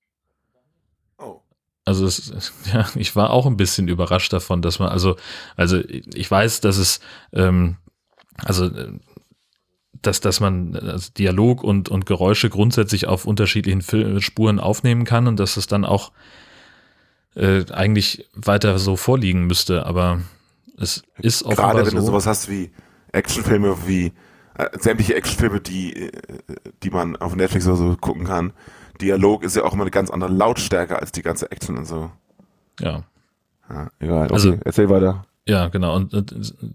Oh. 1.18 1.42
Also 1.86 2.06
es, 2.06 2.54
ja, 2.74 2.88
ich 2.96 3.16
war 3.16 3.32
auch 3.32 3.46
ein 3.46 3.58
bisschen 3.58 3.88
überrascht 3.88 4.34
davon, 4.34 4.62
dass 4.62 4.80
man, 4.80 4.90
also, 4.90 5.18
also 5.56 5.82
ich 5.88 6.30
weiß, 6.30 6.62
dass 6.62 6.78
es, 6.78 7.00
ähm, 7.34 7.78
also 8.38 8.66
äh, 8.66 8.94
dass, 10.02 10.20
dass 10.22 10.40
man 10.40 10.76
also 10.76 11.12
Dialog 11.18 11.64
und, 11.64 11.90
und 11.90 12.06
Geräusche 12.06 12.50
grundsätzlich 12.50 13.08
auf 13.08 13.26
unterschiedlichen 13.26 13.82
Fil 13.82 14.22
Spuren 14.22 14.60
aufnehmen 14.60 15.04
kann 15.06 15.28
und 15.28 15.40
dass 15.40 15.58
es 15.58 15.68
dann 15.68 15.86
auch 15.86 16.12
äh, 17.36 17.66
eigentlich 17.72 18.28
weiter 18.34 18.80
so 18.80 18.96
vorliegen 18.96 19.46
müsste, 19.48 19.86
aber 19.86 20.22
es 20.78 21.04
ist 21.20 21.44
offenbar 21.44 21.74
Gerade 21.74 21.88
wenn 21.88 21.96
du 21.96 22.02
so. 22.02 22.08
sowas 22.08 22.26
hast 22.26 22.50
wie 22.50 22.72
Actionfilme, 23.12 23.76
wie 23.88 24.14
äh, 24.58 24.70
sämtliche 24.80 25.16
Actionfilme, 25.16 25.60
die, 25.62 25.94
äh, 26.08 26.12
die 26.84 26.90
man 26.90 27.16
auf 27.16 27.36
Netflix 27.36 27.68
oder 27.68 27.76
so 27.76 27.96
gucken 28.00 28.26
kann. 28.26 28.54
Dialog 29.02 29.44
ist 29.44 29.56
ja 29.56 29.64
auch 29.64 29.74
immer 29.74 29.84
eine 29.84 29.92
ganz 29.92 30.10
andere 30.10 30.32
Lautstärke 30.32 31.00
als 31.00 31.12
die 31.12 31.22
ganze 31.22 31.52
Action 31.52 31.78
und 31.78 31.86
so. 31.86 32.12
ja. 32.80 33.04
Ja, 33.72 33.88
egal. 34.00 34.24
Okay, 34.26 34.34
Also- 34.34 34.58
erzähl 34.66 34.90
weiter. 34.90 35.26
Ja, 35.50 35.68
genau. 35.68 35.96
Und, 35.96 36.14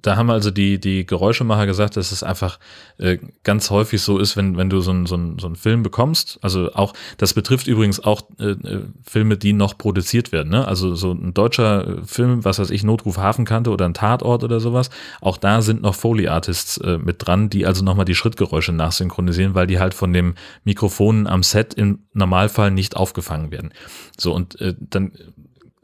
da 0.03 0.17
haben 0.17 0.31
also 0.31 0.51
die, 0.51 0.81
die 0.81 1.07
Geräuschemacher 1.07 1.65
gesagt, 1.65 1.97
dass 1.97 2.11
es 2.11 2.25
einfach 2.25 2.59
äh, 2.99 3.19
ganz 3.45 3.71
häufig 3.71 4.03
so 4.03 4.19
ist, 4.19 4.37
wenn, 4.37 4.57
wenn 4.57 4.69
du 4.69 4.81
so 4.81 4.91
einen 4.91 5.07
so 5.07 5.15
so 5.39 5.47
einen 5.47 5.55
Film 5.55 5.85
bekommst. 5.85 6.41
Also 6.43 6.73
auch, 6.73 6.93
das 7.17 7.35
betrifft 7.35 7.69
übrigens 7.69 8.01
auch 8.01 8.23
äh, 8.41 8.51
äh, 8.51 8.83
Filme, 9.05 9.37
die 9.37 9.53
noch 9.53 9.79
produziert 9.79 10.33
werden. 10.33 10.49
Ne? 10.51 10.67
Also 10.67 10.97
so 10.97 11.13
ein 11.13 11.35
deutscher 11.35 11.87
äh, 11.87 12.05
Film, 12.05 12.45
was 12.45 12.59
weiß 12.59 12.71
ich, 12.71 12.83
Notruf 12.83 13.17
Hafenkante 13.17 13.71
oder 13.71 13.85
ein 13.85 13.95
Tatort 13.95 14.43
oder 14.43 14.59
sowas. 14.59 14.91
Auch 15.21 15.37
da 15.37 15.63
sind 15.63 15.83
noch 15.83 15.95
Foley-Artists 15.95 16.79
äh, 16.79 16.99
mit 16.99 17.25
dran, 17.25 17.51
die 17.51 17.67
also 17.67 17.85
nochmal 17.85 18.07
die 18.07 18.17
Schrittgeräusche 18.17 18.73
nachsynchronisieren, 18.73 19.55
weil 19.55 19.69
die 19.69 19.79
halt 19.79 19.95
von 19.95 20.13
dem 20.13 20.35
Mikrofonen 20.65 21.29
am 21.29 21.45
Set 21.45 21.75
im 21.75 22.01
Normalfall 22.13 22.73
nicht 22.73 22.97
aufgefangen 22.97 23.53
werden. 23.53 23.71
So, 24.19 24.35
und 24.35 24.61
äh, 24.61 24.75
dann 24.81 25.13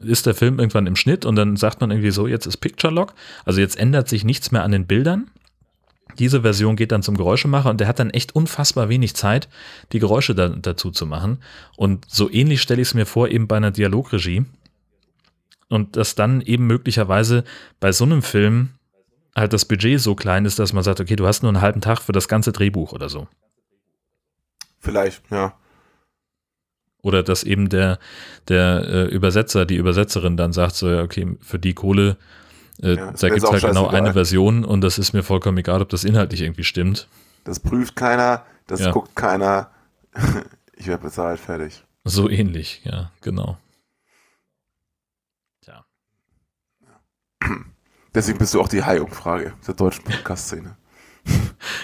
ist 0.03 0.25
der 0.25 0.35
Film 0.35 0.59
irgendwann 0.59 0.87
im 0.87 0.95
Schnitt 0.95 1.25
und 1.25 1.35
dann 1.35 1.55
sagt 1.55 1.81
man 1.81 1.91
irgendwie 1.91 2.11
so, 2.11 2.27
jetzt 2.27 2.45
ist 2.45 2.57
Picture 2.57 2.93
Lock, 2.93 3.13
also 3.45 3.59
jetzt 3.59 3.77
ändert 3.77 4.09
sich 4.09 4.23
nichts 4.23 4.51
mehr 4.51 4.63
an 4.63 4.71
den 4.71 4.87
Bildern. 4.87 5.29
Diese 6.19 6.41
Version 6.41 6.75
geht 6.75 6.91
dann 6.91 7.03
zum 7.03 7.15
Geräuschemacher 7.15 7.69
und 7.69 7.79
der 7.79 7.87
hat 7.87 7.99
dann 7.99 8.09
echt 8.09 8.35
unfassbar 8.35 8.89
wenig 8.89 9.15
Zeit, 9.15 9.47
die 9.91 9.99
Geräusche 9.99 10.35
da, 10.35 10.49
dazu 10.49 10.91
zu 10.91 11.05
machen. 11.05 11.39
Und 11.77 12.05
so 12.09 12.29
ähnlich 12.29 12.61
stelle 12.61 12.81
ich 12.81 12.89
es 12.89 12.93
mir 12.93 13.05
vor, 13.05 13.29
eben 13.29 13.47
bei 13.47 13.57
einer 13.57 13.71
Dialogregie. 13.71 14.45
Und 15.69 15.95
dass 15.95 16.15
dann 16.15 16.41
eben 16.41 16.67
möglicherweise 16.67 17.45
bei 17.79 17.93
so 17.93 18.03
einem 18.03 18.23
Film 18.23 18.71
halt 19.35 19.53
das 19.53 19.63
Budget 19.63 20.01
so 20.01 20.15
klein 20.15 20.43
ist, 20.45 20.59
dass 20.59 20.73
man 20.73 20.83
sagt, 20.83 20.99
okay, 20.99 21.15
du 21.15 21.25
hast 21.25 21.43
nur 21.43 21.49
einen 21.49 21.61
halben 21.61 21.79
Tag 21.79 22.01
für 22.01 22.11
das 22.11 22.27
ganze 22.27 22.51
Drehbuch 22.51 22.91
oder 22.91 23.07
so. 23.07 23.27
Vielleicht, 24.79 25.23
ja. 25.31 25.53
Oder 27.03 27.23
dass 27.23 27.43
eben 27.43 27.69
der, 27.69 27.97
der 28.47 28.83
äh, 28.87 29.03
Übersetzer, 29.05 29.65
die 29.65 29.75
Übersetzerin 29.75 30.37
dann 30.37 30.53
sagt, 30.53 30.75
so, 30.75 30.89
ja, 30.89 31.01
okay, 31.01 31.35
für 31.41 31.57
die 31.59 31.73
Kohle, 31.73 32.17
äh, 32.81 32.95
Ja, 32.95 33.11
da 33.11 33.29
gibt 33.29 33.43
es 33.43 33.49
halt 33.51 33.63
genau 33.63 33.87
eine 33.87 34.13
Version 34.13 34.63
und 34.63 34.81
das 34.81 34.97
ist 34.99 35.13
mir 35.13 35.23
vollkommen 35.23 35.57
egal, 35.57 35.81
ob 35.81 35.89
das 35.89 36.03
inhaltlich 36.03 36.41
irgendwie 36.41 36.63
stimmt. 36.63 37.07
Das 37.43 37.59
prüft 37.59 37.95
keiner, 37.95 38.45
das 38.67 38.81
Ja. 38.81 38.91
guckt 38.91 39.15
keiner. 39.15 39.71
ich 40.75 40.87
werde 40.87 41.03
bezahlt, 41.03 41.39
fertig. 41.39 41.83
So 42.03 42.29
ähnlich, 42.29 42.81
ja, 42.83 43.11
genau. 43.21 43.57
Tja. 45.61 45.83
Deswegen 48.13 48.37
bist 48.37 48.53
du 48.53 48.61
auch 48.61 48.67
die 48.67 48.83
Hai-Umfrage 48.83 49.53
der 49.67 49.73
deutschen 49.73 50.03
Podcast-Szene. 50.03 50.75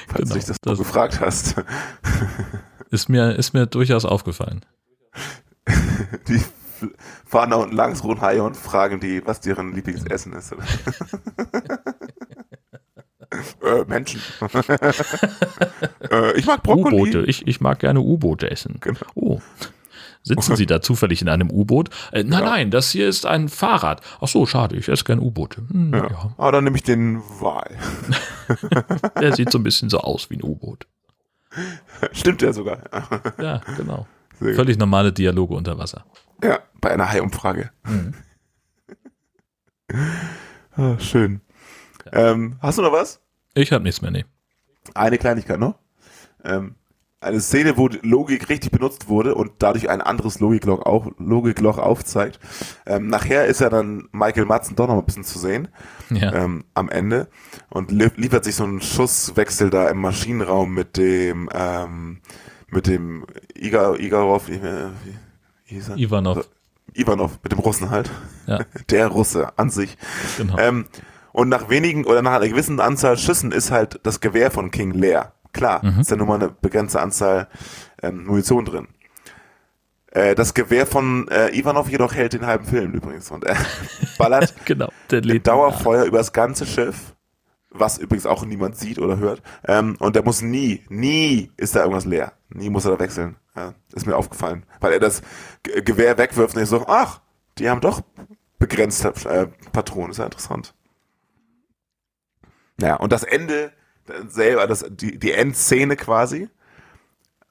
Falls 0.08 0.16
Genau, 0.16 0.28
du 0.30 0.34
dich 0.36 0.46
das, 0.46 0.58
das- 0.62 0.78
so 0.78 0.84
gefragt 0.84 1.20
hast. 1.22 1.56
Ist 2.90 3.10
mir, 3.10 3.34
ist 3.36 3.54
mir 3.54 3.66
durchaus 3.66 4.06
aufgefallen. 4.06 4.62
Die 6.28 6.42
fahren 7.26 7.50
da 7.50 7.58
unten 7.58 7.76
langs 7.76 8.04
ruhen 8.04 8.22
Haie 8.22 8.42
und 8.44 8.56
fragen 8.56 9.00
die, 9.00 9.26
was 9.26 9.42
deren 9.42 9.74
Lieblingsessen 9.74 10.32
ist. 10.34 10.54
äh, 13.64 13.84
Menschen. 13.88 14.22
äh, 16.12 16.38
ich 16.38 16.46
mag 16.46 16.62
Brokkoli. 16.64 16.96
U-Boote, 16.96 17.24
ich, 17.26 17.48
ich 17.48 17.62
mag 17.62 17.80
gerne 17.80 18.00
U-Boote 18.00 18.50
essen. 18.52 18.78
Genau. 18.80 19.00
Oh. 19.16 19.42
Sitzen 20.24 20.56
Sie 20.58 20.66
da 20.66 20.82
zufällig 20.82 21.22
in 21.22 21.30
einem 21.30 21.50
U-Boot? 21.50 21.90
Äh, 22.12 22.24
nein, 22.24 22.44
Ja. 22.44 22.50
nein, 22.50 22.72
das 22.72 22.92
hier 22.92 23.08
ist 23.08 23.26
ein 23.26 23.48
Fahrrad. 23.50 24.02
Ach 24.20 24.28
so, 24.28 24.46
schade, 24.46 24.76
ich 24.76 24.88
esse 24.90 25.04
gerne 25.06 25.22
U-Boote. 25.22 25.62
Hm, 25.72 25.94
Ja. 25.94 26.08
ja. 26.10 26.32
Aber 26.38 26.52
dann 26.52 26.64
nehme 26.66 26.76
ich 26.76 26.84
den 26.84 27.22
Wal. 27.40 27.78
Der 29.20 29.34
sieht 29.36 29.52
so 29.52 29.58
ein 29.58 29.64
bisschen 29.64 29.90
so 29.90 30.00
aus 30.00 30.30
wie 30.30 30.36
ein 30.36 30.44
U-Boot. 30.44 30.86
Stimmt 32.12 32.42
ja 32.42 32.52
sogar. 32.54 32.80
Ja, 33.42 33.62
genau. 33.78 34.06
Völlig 34.40 34.78
normale 34.78 35.12
Dialoge 35.14 35.56
unter 35.56 35.78
Wasser. 35.78 36.06
Ja, 36.44 36.60
bei 36.80 36.92
einer 36.92 37.10
Hai-Umfrage. 37.10 37.72
Mhm. 37.86 38.14
ah, 40.76 41.00
schön. 41.00 41.42
Ähm, 42.12 42.58
hast 42.62 42.78
du 42.78 42.82
noch 42.82 42.92
was? 42.92 43.22
Ich 43.54 43.72
habe 43.72 43.84
nichts 43.84 44.02
mehr, 44.02 44.12
nee. 44.12 44.26
Eine 44.94 45.18
Kleinigkeit 45.18 45.60
noch. 45.60 45.76
Ähm, 46.44 46.76
eine 47.20 47.42
Szene, 47.42 47.78
wo 47.78 47.88
die 47.90 48.00
Logik 48.08 48.48
richtig 48.48 48.72
benutzt 48.72 49.08
wurde 49.08 49.34
und 49.34 49.54
dadurch 49.60 49.90
ein 49.90 50.02
anderes 50.02 50.40
Logikloch, 50.40 50.86
auch, 50.86 51.08
Logikloch 51.18 51.80
aufzeigt. 51.80 52.40
Ähm, 52.86 53.08
nachher 53.08 53.46
ist 53.46 53.60
ja 53.60 53.70
dann 53.70 54.08
Michael 54.12 54.46
Madsen 54.46 54.76
doch 54.76 54.88
noch 54.88 55.00
ein 55.00 55.06
bisschen 55.06 55.24
zu 55.24 55.40
sehen 55.40 55.68
Ja. 56.12 56.32
ähm, 56.34 56.66
am 56.76 56.90
Ende 56.90 57.28
und 57.70 57.92
li 57.92 58.08
liefert 58.16 58.44
sich 58.44 58.56
so 58.56 58.64
einen 58.66 58.82
Schusswechsel 58.82 59.72
da 59.72 59.90
im 59.90 59.98
Maschinenraum 59.98 60.74
mit 60.74 60.96
dem 60.96 61.50
ähm, 61.52 62.22
mit 62.70 62.88
dem 62.88 63.26
Igor, 63.56 64.00
Igorov, 64.00 64.48
wie, 64.48 64.62
wie 64.62 64.68
wie 65.66 65.76
hieß 65.76 65.90
er? 65.90 65.98
Ivanov. 65.98 66.48
Ivanov, 66.94 67.40
mit 67.44 67.52
dem 67.52 67.60
Russen 67.60 67.90
halt. 67.90 68.10
Ja. 68.46 68.60
Der 68.90 69.08
Russe 69.08 69.52
an 69.58 69.70
sich. 69.70 69.98
Genau. 70.38 70.58
Ähm, 70.58 70.86
und 71.34 71.50
nach 71.50 71.70
wenigen 71.70 72.06
oder 72.06 72.22
nach 72.22 72.34
einer 72.34 72.48
gewissen 72.48 72.80
Anzahl 72.80 73.18
Schüssen 73.18 73.52
ist 73.52 73.70
halt 73.72 74.00
das 74.04 74.20
Gewehr 74.22 74.50
von 74.52 74.72
King 74.72 74.92
leer. 74.92 75.34
Klar, 75.54 75.84
Mhm. 75.86 76.00
ist 76.02 76.10
ja 76.12 76.18
nur 76.18 76.28
mal 76.28 76.36
eine 76.36 76.50
begrenzte 76.50 77.00
Anzahl 77.02 77.48
ähm, 78.02 78.26
Munition 78.26 78.66
drin. 78.66 78.88
Äh, 80.12 80.36
das 80.36 80.54
Gewehr 80.54 80.88
von 80.88 81.28
äh, 81.28 81.50
Ivanov 81.58 81.90
jedoch 81.90 82.14
hält 82.16 82.34
den 82.34 82.46
halben 82.46 82.66
Film 82.66 82.94
übrigens 82.94 83.30
und 83.30 83.44
er 83.44 83.58
ballert 84.18 84.54
Genau. 84.66 84.90
Der 85.12 85.24
mit 85.26 85.46
Dauerfeuer 85.48 86.06
über 86.06 86.18
das 86.20 86.32
ganze 86.34 86.66
Schiff, 86.66 87.14
was 87.70 87.98
übrigens 87.98 88.26
auch 88.26 88.46
niemand 88.46 88.78
sieht 88.78 89.00
oder 89.00 89.18
hört. 89.18 89.42
Ähm, 89.66 89.96
und 90.00 90.16
der 90.16 90.24
muss 90.24 90.42
nie, 90.42 90.84
nie 90.90 91.52
ist 91.58 91.76
da 91.76 91.82
irgendwas 91.82 92.06
leer. 92.06 92.34
Nie 92.50 92.70
muss 92.70 92.86
er 92.86 92.92
da 92.92 93.00
wechseln. 93.00 93.36
Ja, 93.56 93.74
ist 93.94 94.06
mir 94.06 94.16
aufgefallen. 94.16 94.66
Weil 94.80 94.94
er 94.94 95.00
das 95.00 95.22
Ge 95.64 95.82
Gewehr 95.82 96.18
wegwirft 96.18 96.56
und 96.56 96.62
ich 96.62 96.70
so, 96.70 96.86
ach, 96.88 97.22
die 97.58 97.70
haben 97.70 97.82
doch 97.82 98.02
begrenzt 98.60 99.04
äh, 99.26 99.48
Patronen. 99.72 100.12
Ist 100.12 100.18
ja 100.18 100.26
interessant. 100.26 100.74
Naja, 102.78 102.96
und 102.96 103.12
das 103.12 103.24
Ende 103.24 103.72
selber, 104.28 104.68
das, 104.68 104.86
die, 104.90 105.18
die 105.18 105.32
Endszene 105.32 105.96
quasi, 105.96 106.50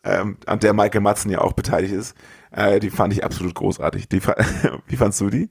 ähm, 0.05 0.39
an 0.47 0.61
der 0.61 0.73
Michael 0.73 1.01
Madsen 1.01 1.31
ja 1.31 1.41
auch 1.41 1.53
beteiligt 1.53 1.93
ist, 1.93 2.17
äh, 2.53 2.79
die 2.79 2.91
fand 2.91 3.13
ich 3.13 3.25
absolut 3.25 3.55
großartig. 3.55 4.09
Die, 4.09 4.23
wie 4.87 4.97
fandst 4.97 5.21
du 5.21 5.31
die? 5.31 5.51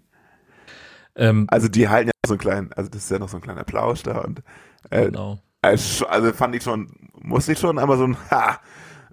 Ähm, 1.16 1.46
Also 1.50 1.68
die 1.68 1.88
halten 1.90 2.08
ja 2.10 2.14
so 2.28 2.34
einen 2.34 2.40
kleinen, 2.40 2.74
also 2.74 2.90
das 2.90 3.04
ist 3.04 3.12
ja 3.12 3.20
noch 3.20 3.30
so 3.30 3.38
ein 3.38 3.42
kleiner 3.42 3.64
Plausch 3.64 4.04
da 4.04 4.20
und 4.20 4.42
äh, 4.90 5.06
genau. 5.06 5.40
also 5.62 6.06
also 6.08 6.34
fand 6.34 6.56
ich 6.56 6.64
schon, 6.64 6.92
musste 7.22 7.54
ich 7.54 7.60
schon 7.60 7.80
einmal 7.80 7.98
so 7.98 8.04
ein 8.06 8.18
Ha 8.32 8.60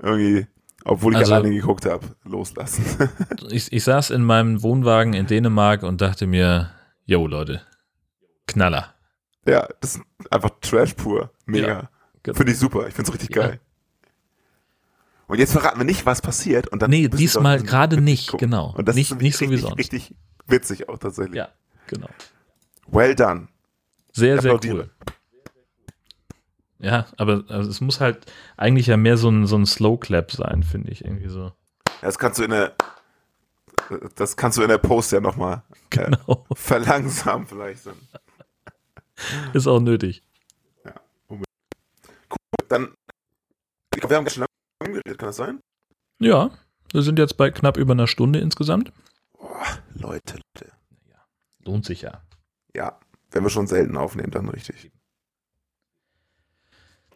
irgendwie, 0.02 0.46
obwohl 0.84 1.12
ich 1.12 1.18
Also- 1.20 1.34
alleine 1.34 1.54
geguckt 1.54 1.86
habe, 1.86 2.06
loslassen. 2.24 2.84
Ich, 3.50 3.72
ich 3.72 3.84
saß 3.84 4.10
in 4.10 4.24
meinem 4.24 4.62
Wohnwagen 4.62 5.12
in 5.14 5.26
Dänemark 5.26 5.82
und 5.84 6.00
dachte 6.00 6.26
mir, 6.26 6.70
yo 7.04 7.26
Leute, 7.26 7.62
Knaller. 8.46 8.94
ja, 9.46 9.68
das 9.80 9.96
ist 9.96 10.02
einfach 10.30 10.50
Trash 10.60 10.94
pur. 10.94 11.30
Mega. 11.46 11.66
Ja, 11.68 11.90
genau. 12.22 12.36
Finde 12.36 12.52
ich 12.52 12.58
super. 12.58 12.88
Ich 12.88 12.94
finde 12.94 13.10
es 13.10 13.14
richtig 13.14 13.36
Ja. 13.36 13.42
geil. 13.48 13.60
Und 15.28 15.38
jetzt 15.38 15.52
verraten 15.52 15.78
wir 15.78 15.84
nicht, 15.84 16.04
was 16.04 16.20
passiert. 16.20 16.68
Und 16.68 16.82
dann 16.82 16.90
Nee, 16.90 17.08
diesmal 17.08 17.62
gerade 17.62 18.00
nicht, 18.00 18.28
gucken. 18.30 18.50
genau. 18.50 18.74
Und 18.76 18.86
das 18.88 18.96
Nicht- 18.96 19.12
ist 19.12 19.20
nicht 19.20 19.36
so 19.36 19.44
wie 19.46 19.50
richtig, 19.50 19.60
sonst. 19.62 19.78
richtig 19.78 20.14
witzig 20.46 20.88
auch 20.88 20.98
tatsächlich. 20.98 21.36
Ja, 21.36 21.48
genau. 21.92 22.08
Well 22.88 23.14
done. 23.14 23.48
Sehr, 24.12 24.40
sehr 24.40 24.58
cool. 24.64 24.90
Ja, 26.78 27.06
aber 27.16 27.44
also 27.48 27.70
es 27.70 27.80
muss 27.80 28.00
halt 28.00 28.30
eigentlich 28.56 28.88
ja 28.88 28.96
mehr 28.96 29.16
so 29.16 29.30
ein, 29.30 29.46
so 29.46 29.56
ein 29.56 29.66
Slow 29.66 29.98
Clap 29.98 30.32
sein, 30.32 30.62
finde 30.64 30.90
ich 30.90 31.04
irgendwie 31.04 31.28
so. 31.28 31.52
Das 32.00 32.18
kannst 32.18 32.38
du 32.40 32.44
in 32.44 32.50
der 32.50 32.74
das 34.16 34.36
kannst 34.36 34.58
du 34.58 34.62
in 34.62 34.68
der 34.68 34.78
Post 34.78 35.12
ja 35.12 35.20
nochmal 35.20 35.62
äh, 35.70 35.74
Genau. 35.90 36.46
verlangsamen 36.54 37.46
vielleicht. 37.46 37.86
Dann. 37.86 37.96
Ist 39.52 39.66
auch 39.66 39.80
nötig. 39.80 40.22
dann 42.68 42.94
ich 43.94 44.00
glaub, 44.00 44.10
wir 44.10 44.16
haben 44.16 44.24
ganz 44.24 44.34
schön 44.34 44.46
lange 44.80 44.94
geredet, 45.00 45.18
kann 45.18 45.28
das 45.28 45.36
sein? 45.36 45.60
Ja, 46.18 46.50
wir 46.92 47.02
sind 47.02 47.18
jetzt 47.18 47.36
bei 47.36 47.50
knapp 47.50 47.76
über 47.76 47.92
einer 47.92 48.06
Stunde 48.06 48.38
insgesamt. 48.40 48.92
Boah, 49.34 49.78
Leute, 49.94 50.38
Leute. 50.54 50.72
Lohnt 51.64 51.84
sich 51.84 52.02
ja. 52.02 52.22
Ja, 52.74 52.98
wenn 53.30 53.42
wir 53.42 53.50
schon 53.50 53.66
selten 53.66 53.96
aufnehmen, 53.96 54.30
dann 54.30 54.48
richtig. 54.48 54.90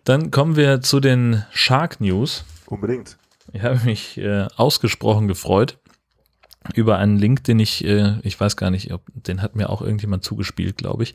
Dann 0.05 0.31
kommen 0.31 0.57
wir 0.57 0.81
zu 0.83 1.01
den 1.01 1.45
Shark 1.51 2.01
News. 2.01 2.45
Unbedingt. 2.67 3.17
Ich 3.53 3.63
habe 3.63 3.81
mich 3.85 4.19
äh, 4.19 4.47
ausgesprochen 4.57 5.29
gefreut 5.29 5.79
über 6.75 6.99
einen 6.99 7.19
Link, 7.19 7.45
den 7.45 7.59
ich, 7.59 7.85
äh, 7.85 8.19
ich 8.23 8.39
weiß 8.39 8.57
gar 8.57 8.71
nicht, 8.71 8.93
ob, 8.93 9.03
den 9.15 9.43
hat 9.43 9.57
mir 9.57 9.71
auch 9.71 9.83
irgendjemand 9.83 10.25
zugespielt, 10.25 10.77
glaube 10.77 11.05
ich. 11.05 11.15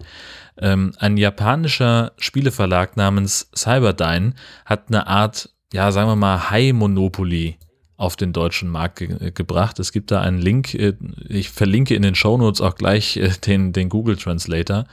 Ähm, 0.57 0.93
ein 0.97 1.17
japanischer 1.17 2.13
Spieleverlag 2.17 2.97
namens 2.97 3.49
Cyberdyne 3.55 4.33
hat 4.65 4.87
eine 4.87 5.07
Art, 5.07 5.53
ja, 5.73 5.91
sagen 5.91 6.09
wir 6.09 6.15
mal, 6.15 6.49
High-Monopoly 6.49 7.57
auf 8.01 8.15
den 8.15 8.33
deutschen 8.33 8.67
Markt 8.67 8.97
ge 8.97 9.31
gebracht. 9.31 9.77
Es 9.79 9.91
gibt 9.91 10.09
da 10.09 10.21
einen 10.21 10.39
Link, 10.39 10.73
äh, 10.73 10.93
ich 11.29 11.51
verlinke 11.51 11.93
in 11.93 12.01
den 12.01 12.15
Shownotes 12.15 12.59
auch 12.59 12.75
gleich 12.75 13.17
äh, 13.17 13.29
den, 13.45 13.73
den 13.73 13.89
Google 13.89 14.17
Translator. 14.17 14.85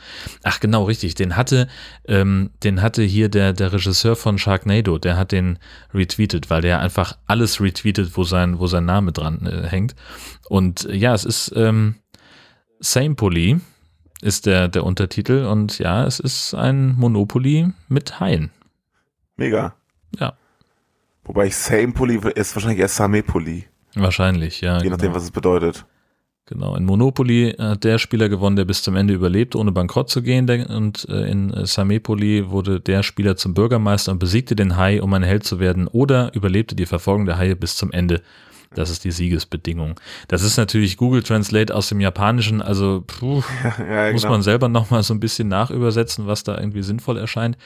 Ach 0.42 0.60
genau, 0.60 0.84
richtig, 0.84 1.14
den 1.14 1.34
hatte, 1.34 1.68
ähm, 2.06 2.50
den 2.62 2.82
hatte 2.82 3.02
hier 3.02 3.30
der, 3.30 3.54
der 3.54 3.72
Regisseur 3.72 4.14
von 4.14 4.36
Sharknado, 4.38 4.98
der 4.98 5.16
hat 5.16 5.32
den 5.32 5.58
retweetet, 5.94 6.50
weil 6.50 6.60
der 6.60 6.80
einfach 6.80 7.16
alles 7.26 7.62
retweetet, 7.62 8.16
wo 8.16 8.24
sein, 8.24 8.58
wo 8.58 8.66
sein 8.66 8.84
Name 8.84 9.12
dran 9.12 9.46
äh, 9.46 9.66
hängt. 9.66 9.94
Und 10.50 10.84
äh, 10.84 10.94
ja, 10.94 11.14
es 11.14 11.24
ist 11.24 11.52
ähm, 11.56 11.94
Samepoly 12.80 13.58
ist 14.20 14.44
der, 14.44 14.68
der 14.68 14.84
Untertitel 14.84 15.46
und 15.46 15.78
ja, 15.78 16.04
es 16.04 16.20
ist 16.20 16.54
ein 16.54 16.94
Monopoly 16.96 17.72
mit 17.88 18.20
Haien. 18.20 18.50
Mega. 19.36 19.76
Ja. 20.18 20.34
Wobei 21.28 21.46
ich 21.46 21.56
Same 21.56 21.92
Pulli 21.92 22.18
ist 22.34 22.56
wahrscheinlich 22.56 22.80
erst 22.80 22.96
Same 22.96 23.22
Pulli. 23.22 23.66
Wahrscheinlich, 23.94 24.60
ja. 24.62 24.82
Je 24.82 24.88
nachdem, 24.88 25.08
genau. 25.08 25.16
was 25.16 25.24
es 25.24 25.30
bedeutet. 25.30 25.84
Genau, 26.46 26.74
in 26.74 26.86
Monopoly 26.86 27.54
hat 27.58 27.84
der 27.84 27.98
Spieler 27.98 28.30
gewonnen, 28.30 28.56
der 28.56 28.64
bis 28.64 28.82
zum 28.82 28.96
Ende 28.96 29.12
überlebt, 29.12 29.54
ohne 29.54 29.70
bankrott 29.70 30.08
zu 30.08 30.22
gehen. 30.22 30.48
Und 30.64 31.06
äh, 31.10 31.30
in 31.30 31.52
äh, 31.52 31.66
Samepoli 31.66 32.48
wurde 32.48 32.80
der 32.80 33.02
Spieler 33.02 33.36
zum 33.36 33.52
Bürgermeister 33.52 34.12
und 34.12 34.18
besiegte 34.18 34.56
den 34.56 34.78
Hai, 34.78 35.02
um 35.02 35.12
ein 35.12 35.22
Held 35.22 35.44
zu 35.44 35.60
werden, 35.60 35.86
oder 35.86 36.34
überlebte 36.34 36.74
die 36.74 36.86
Verfolgung 36.86 37.26
der 37.26 37.36
Haie 37.36 37.54
bis 37.54 37.76
zum 37.76 37.92
Ende. 37.92 38.22
Das 38.74 38.88
ist 38.88 39.04
die 39.04 39.10
Siegesbedingung. 39.10 40.00
Das 40.28 40.42
ist 40.42 40.56
natürlich 40.56 40.96
Google 40.96 41.22
Translate 41.22 41.74
aus 41.74 41.90
dem 41.90 42.00
Japanischen, 42.00 42.62
also 42.62 43.04
puh, 43.06 43.42
Ja, 43.78 44.12
muss 44.12 44.22
genau. 44.22 44.32
man 44.32 44.42
selber 44.42 44.68
nochmal 44.68 45.02
so 45.02 45.12
ein 45.12 45.20
bisschen 45.20 45.48
nachübersetzen, 45.48 46.26
was 46.26 46.44
da 46.44 46.58
irgendwie 46.58 46.82
sinnvoll 46.82 47.18
erscheint. 47.18 47.58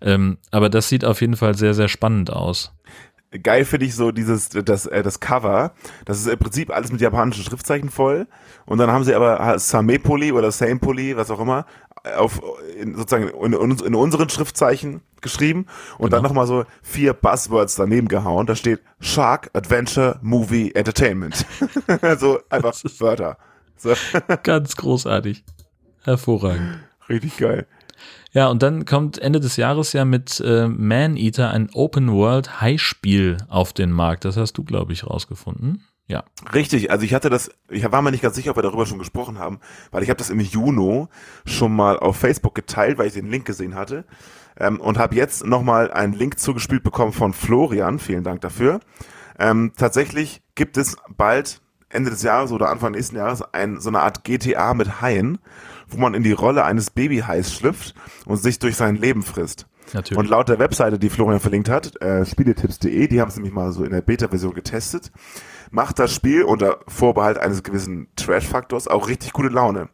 Ähm, 0.00 0.38
aber 0.50 0.68
das 0.70 0.88
sieht 0.88 1.04
auf 1.04 1.20
jeden 1.20 1.36
Fall 1.36 1.54
sehr, 1.54 1.74
sehr 1.74 1.88
spannend 1.88 2.30
aus. 2.32 2.72
Geil 3.42 3.64
finde 3.64 3.86
ich 3.86 3.96
so 3.96 4.12
dieses, 4.12 4.48
das, 4.50 4.86
äh, 4.86 5.02
das 5.02 5.18
Cover. 5.18 5.72
Das 6.04 6.18
ist 6.20 6.28
im 6.28 6.38
Prinzip 6.38 6.70
alles 6.70 6.92
mit 6.92 7.00
japanischen 7.00 7.42
Schriftzeichen 7.42 7.90
voll. 7.90 8.28
Und 8.64 8.78
dann 8.78 8.90
haben 8.92 9.02
sie 9.04 9.14
aber 9.14 9.58
Samepoli 9.58 10.30
oder 10.30 10.52
Samepoli, 10.52 11.16
was 11.16 11.30
auch 11.32 11.40
immer, 11.40 11.66
auf, 12.16 12.40
in, 12.78 12.94
sozusagen 12.94 13.28
in, 13.28 13.52
in, 13.52 13.94
unseren 13.94 14.28
Schriftzeichen 14.28 15.00
geschrieben 15.20 15.66
und 15.98 16.12
dann 16.12 16.18
Genau. 16.20 16.28
nochmal 16.28 16.46
so 16.46 16.64
vier 16.82 17.12
Buzzwords 17.12 17.74
daneben 17.76 18.08
gehauen. 18.08 18.46
Da 18.46 18.54
steht 18.54 18.80
Shark, 19.00 19.50
Adventure, 19.54 20.18
Movie, 20.22 20.72
Entertainment. 20.74 21.44
so 22.18 22.38
einfach 22.50 22.74
Wörter. 23.00 23.38
So, 23.76 23.94
Ganz 24.44 24.76
großartig. 24.76 25.44
Hervorragend. 26.02 26.78
richtig 27.08 27.38
geil. 27.38 27.66
Ja, 28.34 28.48
und 28.48 28.64
dann 28.64 28.84
kommt 28.84 29.18
Ende 29.18 29.38
des 29.38 29.56
Jahres 29.56 29.92
ja 29.92 30.04
mit 30.04 30.42
äh, 30.44 30.66
Man-Eater 30.66 31.50
ein 31.50 31.70
Open-World-High-Spiel 31.72 33.38
auf 33.48 33.72
den 33.72 33.92
Markt. 33.92 34.24
Das 34.24 34.36
hast 34.36 34.54
du, 34.58 34.64
glaube 34.64 34.92
ich, 34.92 35.06
rausgefunden. 35.06 35.84
Ja. 36.08 36.24
Richtig, 36.52 36.90
also 36.90 37.04
ich 37.04 37.14
hatte 37.14 37.30
das, 37.30 37.50
ich 37.70 37.90
war 37.90 38.02
mir 38.02 38.10
nicht 38.10 38.22
ganz 38.22 38.34
sicher, 38.34 38.50
ob 38.50 38.58
wir 38.58 38.62
darüber 38.62 38.86
schon 38.86 38.98
gesprochen 38.98 39.38
haben, 39.38 39.60
weil 39.92 40.02
ich 40.02 40.10
habe 40.10 40.18
das 40.18 40.30
im 40.30 40.40
Juni 40.40 41.06
schon 41.46 41.74
mal 41.74 41.96
auf 41.96 42.16
Facebook 42.16 42.54
geteilt, 42.54 42.98
weil 42.98 43.06
ich 43.06 43.14
den 43.14 43.30
Link 43.30 43.46
gesehen 43.46 43.76
hatte 43.76 44.04
ähm, 44.58 44.80
und 44.80 44.98
habe 44.98 45.14
jetzt 45.14 45.46
nochmal 45.46 45.92
einen 45.92 46.12
Link 46.12 46.38
zugespielt 46.38 46.82
bekommen 46.82 47.12
von 47.12 47.32
Florian, 47.32 48.00
vielen 48.00 48.24
Dank 48.24 48.40
dafür. 48.42 48.80
Ähm, 49.38 49.72
tatsächlich 49.76 50.42
gibt 50.56 50.76
es 50.76 50.96
bald 51.16 51.62
Ende 51.88 52.10
des 52.10 52.22
Jahres 52.22 52.52
oder 52.52 52.68
Anfang 52.68 52.92
nächsten 52.92 53.16
Jahres 53.16 53.42
ein, 53.54 53.80
so 53.80 53.88
eine 53.88 54.00
Art 54.00 54.24
GTA 54.24 54.74
mit 54.74 55.00
Haien, 55.00 55.38
wo 55.88 55.98
man 55.98 56.14
in 56.14 56.22
die 56.22 56.32
Rolle 56.32 56.64
eines 56.64 56.90
Babyhais 56.90 57.52
schlüpft 57.52 57.94
und 58.26 58.36
sich 58.36 58.58
durch 58.58 58.76
sein 58.76 58.96
Leben 58.96 59.22
frisst. 59.22 59.66
Natürlich. 59.92 60.18
Und 60.18 60.28
laut 60.28 60.48
der 60.48 60.58
Webseite, 60.58 60.98
die 60.98 61.10
Florian 61.10 61.40
verlinkt 61.40 61.68
hat, 61.68 62.00
äh, 62.00 62.24
spieletipps.de, 62.24 63.06
die 63.06 63.20
haben 63.20 63.28
es 63.28 63.36
nämlich 63.36 63.52
mal 63.52 63.72
so 63.72 63.84
in 63.84 63.92
der 63.92 64.00
Beta-Version 64.00 64.54
getestet, 64.54 65.12
macht 65.70 65.98
das 65.98 66.14
Spiel 66.14 66.42
unter 66.42 66.78
Vorbehalt 66.88 67.38
eines 67.38 67.62
gewissen 67.62 68.08
Trash-Faktors 68.16 68.88
auch 68.88 69.08
richtig 69.08 69.32
gute 69.32 69.48
Laune. 69.48 69.88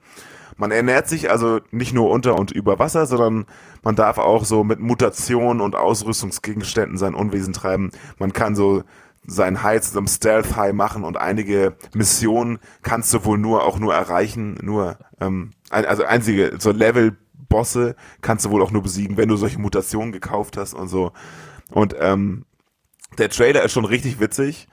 Man 0.57 0.71
ernährt 0.71 1.09
sich 1.09 1.31
also 1.31 1.61
nicht 1.71 1.95
nur 1.95 2.11
unter 2.11 2.39
und 2.39 2.51
über 2.51 2.79
Wasser, 2.79 3.07
sondern 3.07 3.47
man 3.83 3.97
darf 3.97 4.19
auch 4.19 4.45
so 4.45 4.63
mit 4.63 4.79
Mutationen 4.79 5.63
und 5.63 5.75
Ausrüstungsgegenständen 5.75 6.99
sein 6.99 7.15
Unwesen 7.15 7.55
treiben. 7.55 7.91
Man 8.19 8.35
kann 8.35 8.55
so 8.55 8.83
sein 9.27 9.63
High 9.63 9.81
zu 9.81 9.97
einem 9.97 10.07
Stealth-High 10.07 10.75
machen 10.75 11.05
und 11.05 11.17
einige 11.17 11.77
Missionen 11.95 12.59
kannst 12.83 13.13
du 13.15 13.25
wohl 13.25 13.39
nur 13.39 13.65
auch 13.65 13.79
nur 13.79 13.95
erreichen, 13.95 14.59
nur 14.63 14.99
ähm, 15.21 15.53
ein, 15.71 15.85
also 15.87 16.05
einzige 16.05 16.57
so 16.59 16.71
Level-Bosse 16.73 17.97
kannst 18.21 18.45
du 18.45 18.51
wohl 18.51 18.63
auch 18.63 18.71
nur 18.71 18.83
besiegen, 18.83 19.17
wenn 19.17 19.29
du 19.29 19.37
solche 19.37 19.59
Mutationen 19.59 20.13
gekauft 20.13 20.57
hast 20.57 20.75
und 20.75 20.89
so. 20.89 21.13
Und 21.71 21.95
ähm, 21.99 22.45
Der 23.19 23.29
Trailer 23.31 23.63
ist 23.65 23.73
schon 23.73 23.85
richtig 23.85 24.21
witzig. 24.21 24.69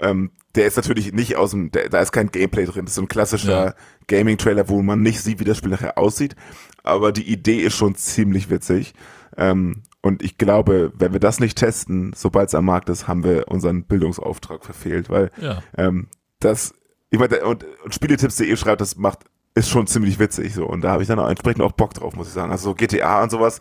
Ähm, 0.00 0.30
der 0.54 0.66
ist 0.66 0.76
natürlich 0.76 1.12
nicht 1.12 1.36
aus 1.36 1.50
dem, 1.50 1.70
der, 1.70 1.88
da 1.88 2.00
ist 2.00 2.12
kein 2.12 2.30
Gameplay 2.30 2.64
drin. 2.66 2.84
Das 2.84 2.92
ist 2.92 2.96
so 2.96 3.02
ein 3.02 3.08
klassischer 3.08 3.66
Ja. 3.66 3.74
Gaming-Trailer, 4.08 4.68
wo 4.68 4.82
man 4.82 5.00
nicht 5.02 5.20
sieht, 5.22 5.40
wie 5.40 5.44
das 5.44 5.58
Spiel 5.58 5.70
nachher 5.70 5.98
aussieht. 5.98 6.36
Aber 6.82 7.12
die 7.12 7.30
Idee 7.30 7.58
ist 7.60 7.76
schon 7.76 7.94
ziemlich 7.94 8.48
witzig. 8.50 8.94
Ähm, 9.36 9.82
und 10.02 10.22
ich 10.22 10.38
glaube, 10.38 10.92
wenn 10.96 11.12
wir 11.12 11.20
das 11.20 11.40
nicht 11.40 11.58
testen, 11.58 12.12
sobald 12.14 12.48
es 12.48 12.54
am 12.54 12.64
Markt 12.66 12.88
ist, 12.88 13.08
haben 13.08 13.24
wir 13.24 13.48
unseren 13.48 13.84
Bildungsauftrag 13.84 14.64
verfehlt, 14.64 15.10
weil 15.10 15.30
Ja. 15.40 15.62
ähm, 15.76 16.08
das, 16.40 16.74
ich 17.10 17.18
meine, 17.18 17.44
und, 17.44 17.64
und 17.84 17.94
Spieletipps.de 17.94 18.56
schreibt, 18.56 18.80
das 18.80 18.96
macht, 18.96 19.24
ist 19.56 19.70
schon 19.70 19.86
ziemlich 19.86 20.18
witzig 20.18 20.54
so. 20.54 20.66
Und 20.66 20.82
da 20.82 20.90
habe 20.90 21.02
ich 21.02 21.08
dann 21.08 21.18
auch 21.18 21.28
entsprechend 21.28 21.62
auch 21.62 21.72
Bock 21.72 21.94
drauf, 21.94 22.14
muss 22.14 22.28
ich 22.28 22.34
sagen. 22.34 22.52
Also 22.52 22.70
so 22.70 22.74
GTA 22.74 23.22
und 23.22 23.30
sowas 23.30 23.60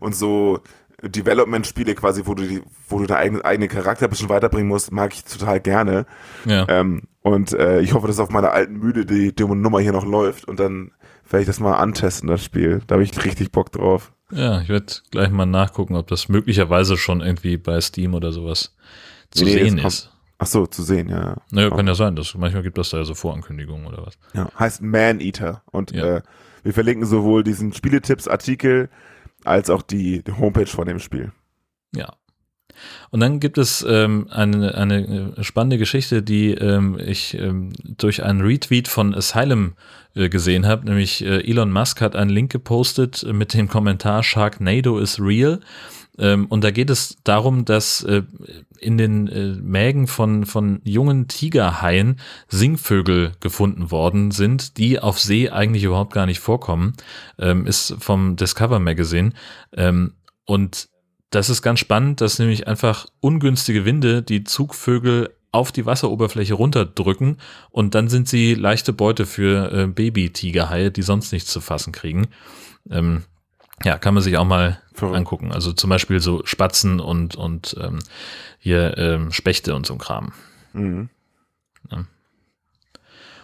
und 0.00 0.14
so 0.14 0.60
Development-Spiele 1.02 1.94
quasi, 1.94 2.22
wo 2.26 2.34
du 2.34 2.42
die, 2.46 2.62
wo 2.88 2.98
du 2.98 3.06
deinen 3.06 3.18
eigenen, 3.18 3.42
eigenen 3.42 3.68
Charakter 3.68 4.06
ein 4.06 4.10
bisschen 4.10 4.28
weiterbringen 4.28 4.68
musst, 4.68 4.92
mag 4.92 5.14
ich 5.14 5.24
total 5.24 5.60
gerne. 5.60 6.04
Ja. 6.44 6.66
Ähm, 6.68 7.02
und 7.22 7.52
äh, 7.52 7.80
ich 7.80 7.94
hoffe, 7.94 8.06
dass 8.06 8.18
auf 8.18 8.30
meiner 8.30 8.52
alten 8.52 8.74
Mühle 8.74 9.06
die, 9.06 9.34
die 9.34 9.44
Nummer 9.44 9.80
hier 9.80 9.92
noch 9.92 10.04
läuft 10.04 10.46
und 10.46 10.60
dann 10.60 10.90
werde 11.28 11.42
ich 11.42 11.46
das 11.46 11.60
mal 11.60 11.76
antesten, 11.76 12.26
das 12.26 12.44
Spiel. 12.44 12.82
Da 12.86 12.94
habe 12.94 13.04
ich 13.04 13.24
richtig 13.24 13.52
Bock 13.52 13.70
drauf. 13.72 14.12
Ja, 14.32 14.60
ich 14.60 14.68
werde 14.68 14.92
gleich 15.10 15.30
mal 15.30 15.46
nachgucken, 15.46 15.96
ob 15.96 16.08
das 16.08 16.28
möglicherweise 16.28 16.96
schon 16.96 17.20
irgendwie 17.20 17.56
bei 17.56 17.80
Steam 17.80 18.14
oder 18.14 18.32
sowas 18.32 18.74
zu 19.30 19.44
Nee, 19.44 19.52
sehen 19.52 19.78
ist. 19.78 20.09
Ach 20.42 20.46
so, 20.46 20.66
zu 20.66 20.82
sehen, 20.82 21.10
ja. 21.10 21.36
Naja, 21.50 21.68
kann 21.68 21.86
ja 21.86 21.94
sein. 21.94 22.16
Das, 22.16 22.34
manchmal 22.34 22.62
gibt 22.62 22.78
das 22.78 22.88
da 22.88 22.96
ja 22.96 23.04
so 23.04 23.14
Vorankündigungen 23.14 23.86
oder 23.86 24.06
was. 24.06 24.18
Ja, 24.32 24.50
heißt 24.58 24.80
Man 24.80 25.20
Eater. 25.20 25.62
Und 25.70 25.92
Ja. 25.92 26.16
äh, 26.16 26.22
wir 26.62 26.72
verlinken 26.72 27.04
sowohl 27.06 27.44
diesen 27.44 27.74
Spieletipps-Artikel 27.74 28.88
als 29.44 29.68
auch 29.68 29.82
die, 29.82 30.24
die 30.24 30.32
Homepage 30.32 30.66
von 30.66 30.86
dem 30.86 30.98
Spiel. 30.98 31.32
Ja. 31.94 32.14
Und 33.10 33.20
dann 33.20 33.38
gibt 33.38 33.58
es 33.58 33.84
ähm, 33.86 34.28
eine, 34.30 34.74
eine 34.74 35.34
äh, 35.36 35.44
spannende 35.44 35.76
Geschichte, 35.76 36.22
die 36.22 36.52
ähm, 36.52 36.98
ich 36.98 37.34
ähm, 37.34 37.74
durch 37.98 38.22
einen 38.22 38.40
Retweet 38.40 38.88
von 38.88 39.14
Asylum 39.14 39.74
äh, 40.14 40.30
gesehen 40.30 40.66
habe, 40.66 40.86
nämlich 40.86 41.22
äh, 41.22 41.46
Elon 41.46 41.70
Musk 41.70 42.00
hat 42.00 42.16
einen 42.16 42.30
Link 42.30 42.50
gepostet 42.50 43.26
mit 43.30 43.52
dem 43.52 43.68
Kommentar 43.68 44.22
Sharknado 44.22 44.98
is 44.98 45.20
real. 45.20 45.60
Ähm, 46.20 46.46
und 46.46 46.62
da 46.62 46.70
geht 46.70 46.90
es 46.90 47.16
darum, 47.24 47.64
dass 47.64 48.04
äh, 48.04 48.22
in 48.78 48.98
den 48.98 49.26
äh, 49.26 49.54
Mägen 49.54 50.06
von, 50.06 50.44
von 50.46 50.80
jungen 50.84 51.26
Tigerhaien 51.26 52.20
Singvögel 52.48 53.32
gefunden 53.40 53.90
worden 53.90 54.30
sind, 54.30 54.76
die 54.76 55.00
auf 55.00 55.18
See 55.18 55.48
eigentlich 55.48 55.84
überhaupt 55.84 56.12
gar 56.12 56.26
nicht 56.26 56.40
vorkommen. 56.40 56.92
Ähm, 57.38 57.66
ist 57.66 57.96
vom 57.98 58.36
Discover 58.36 58.78
Magazine. 58.78 59.32
Ähm, 59.74 60.12
und 60.44 60.88
das 61.30 61.48
ist 61.48 61.62
ganz 61.62 61.80
spannend, 61.80 62.20
dass 62.20 62.38
nämlich 62.38 62.68
einfach 62.68 63.06
ungünstige 63.20 63.84
Winde 63.84 64.22
die 64.22 64.44
Zugvögel 64.44 65.30
auf 65.52 65.72
die 65.72 65.86
Wasseroberfläche 65.86 66.54
runterdrücken 66.54 67.38
und 67.70 67.94
dann 67.94 68.08
sind 68.08 68.28
sie 68.28 68.54
leichte 68.54 68.92
Beute 68.92 69.26
für 69.26 69.72
äh, 69.72 69.86
Baby-Tigerhaie, 69.86 70.90
die 70.90 71.02
sonst 71.02 71.32
nichts 71.32 71.50
zu 71.50 71.60
fassen 71.60 71.92
kriegen. 71.92 72.28
Ähm, 72.88 73.24
ja, 73.84 73.98
kann 73.98 74.14
man 74.14 74.22
sich 74.22 74.36
auch 74.36 74.44
mal 74.44 74.80
Verrückt. 74.92 75.16
angucken. 75.16 75.52
Also 75.52 75.72
zum 75.72 75.90
Beispiel 75.90 76.20
so 76.20 76.42
Spatzen 76.44 77.00
und, 77.00 77.36
und 77.36 77.76
ähm, 77.80 78.00
hier 78.58 78.96
ähm, 78.98 79.32
Spechte 79.32 79.74
und 79.74 79.86
so 79.86 79.94
ein 79.94 79.98
Kram. 79.98 80.32
Mhm. 80.72 81.08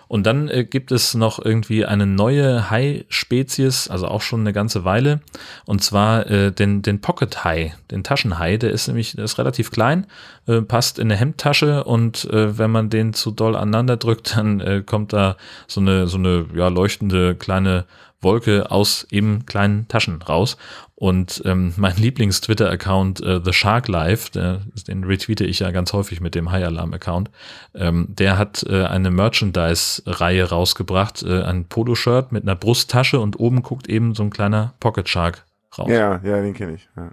Und 0.08 0.24
dann 0.24 0.48
äh, 0.48 0.64
gibt 0.64 0.92
es 0.92 1.14
noch 1.14 1.44
irgendwie 1.44 1.84
eine 1.84 2.06
neue 2.06 2.70
Hai-Spezies, 2.70 3.88
also 3.88 4.06
auch 4.06 4.22
schon 4.22 4.40
eine 4.40 4.52
ganze 4.52 4.84
Weile, 4.84 5.20
und 5.64 5.82
zwar 5.82 6.30
äh, 6.30 6.52
den, 6.52 6.82
den 6.82 7.00
Pocket 7.00 7.44
Hai, 7.44 7.74
den 7.90 8.04
Taschenhai, 8.04 8.56
der 8.56 8.70
ist 8.70 8.86
nämlich, 8.86 9.16
der 9.16 9.24
ist 9.24 9.38
relativ 9.38 9.70
klein, 9.70 10.06
äh, 10.46 10.62
passt 10.62 11.00
in 11.00 11.08
eine 11.08 11.16
Hemdtasche 11.16 11.84
und 11.84 12.24
äh, 12.30 12.56
wenn 12.56 12.70
man 12.70 12.88
den 12.88 13.14
zu 13.14 13.32
doll 13.32 13.56
aneinander 13.56 13.96
drückt, 13.96 14.36
dann 14.36 14.60
äh, 14.60 14.82
kommt 14.86 15.12
da 15.12 15.36
so 15.66 15.80
eine, 15.80 16.06
so 16.06 16.18
eine 16.18 16.46
ja, 16.54 16.68
leuchtende 16.68 17.34
kleine 17.34 17.84
Wolke 18.26 18.70
aus 18.70 19.06
eben 19.10 19.46
kleinen 19.46 19.88
Taschen 19.88 20.20
raus. 20.20 20.58
Und 20.94 21.42
ähm, 21.44 21.72
mein 21.76 21.96
Lieblings-Twitter-Account, 21.96 23.22
äh, 23.22 23.40
The 23.42 23.52
Shark 23.52 23.88
Life, 23.88 24.32
der, 24.32 24.62
den 24.88 25.04
retweete 25.04 25.44
ich 25.44 25.60
ja 25.60 25.70
ganz 25.70 25.92
häufig 25.92 26.20
mit 26.20 26.34
dem 26.34 26.50
High 26.50 26.64
Alarm-Account, 26.64 27.30
ähm, 27.74 28.06
der 28.08 28.36
hat 28.36 28.64
äh, 28.68 28.84
eine 28.84 29.10
Merchandise-Reihe 29.10 30.50
rausgebracht, 30.50 31.22
äh, 31.22 31.42
ein 31.42 31.66
Poloshirt 31.66 32.32
mit 32.32 32.42
einer 32.42 32.56
Brusttasche 32.56 33.20
und 33.20 33.38
oben 33.38 33.62
guckt 33.62 33.88
eben 33.88 34.14
so 34.14 34.22
ein 34.22 34.30
kleiner 34.30 34.74
Pocket 34.80 35.08
Shark 35.08 35.44
raus. 35.78 35.88
Ja, 35.88 36.20
ja, 36.22 36.42
den 36.42 36.54
kenne 36.54 36.74
ich. 36.74 36.88
Ja. 36.96 37.10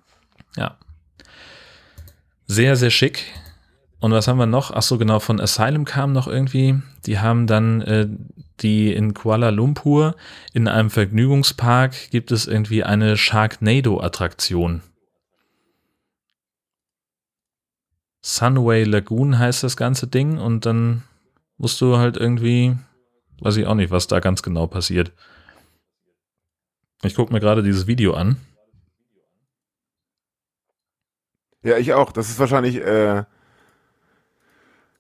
Ja. 0.56 0.78
Sehr, 2.48 2.76
sehr 2.76 2.90
schick. 2.90 3.26
Und 4.00 4.12
was 4.12 4.28
haben 4.28 4.38
wir 4.38 4.46
noch? 4.46 4.72
Ach 4.72 4.82
so, 4.82 4.98
genau, 4.98 5.20
von 5.20 5.40
Asylum 5.40 5.86
kam 5.86 6.12
noch 6.12 6.28
irgendwie. 6.28 6.82
Die 7.06 7.20
haben 7.20 7.48
dann 7.48 7.82
äh, 7.82 8.08
die 8.62 8.94
in 8.94 9.14
Kuala 9.14 9.50
Lumpur 9.50 10.16
in 10.54 10.68
einem 10.68 10.90
Vergnügungspark 10.90 12.12
gibt 12.12 12.32
es 12.32 12.48
irgendwie 12.48 12.84
eine 12.84 13.18
Sharknado-Attraktion. 13.18 14.82
Sunway 18.22 18.84
Lagoon 18.86 19.38
heißt 19.38 19.64
das 19.64 19.76
ganze 19.76 20.08
Ding 20.08 20.38
und 20.38 20.66
dann 20.66 21.04
musst 21.58 21.82
du 21.82 21.98
halt 21.98 22.16
irgendwie, 22.16 22.78
weiß 23.42 23.58
ich 23.58 23.66
auch 23.66 23.76
nicht, 23.76 23.92
was 23.92 24.08
da 24.08 24.20
ganz 24.20 24.42
genau 24.44 24.68
passiert. 24.68 25.12
Ich 27.04 27.16
gucke 27.16 27.34
mir 27.34 27.42
gerade 27.42 27.64
dieses 27.64 27.86
Video 27.86 28.14
an. 28.14 28.38
Ja, 31.64 31.78
ich 31.78 31.94
auch. 31.94 32.12
Das 32.12 32.30
ist 32.30 32.40
wahrscheinlich, 32.40 32.78
äh, 32.78 33.24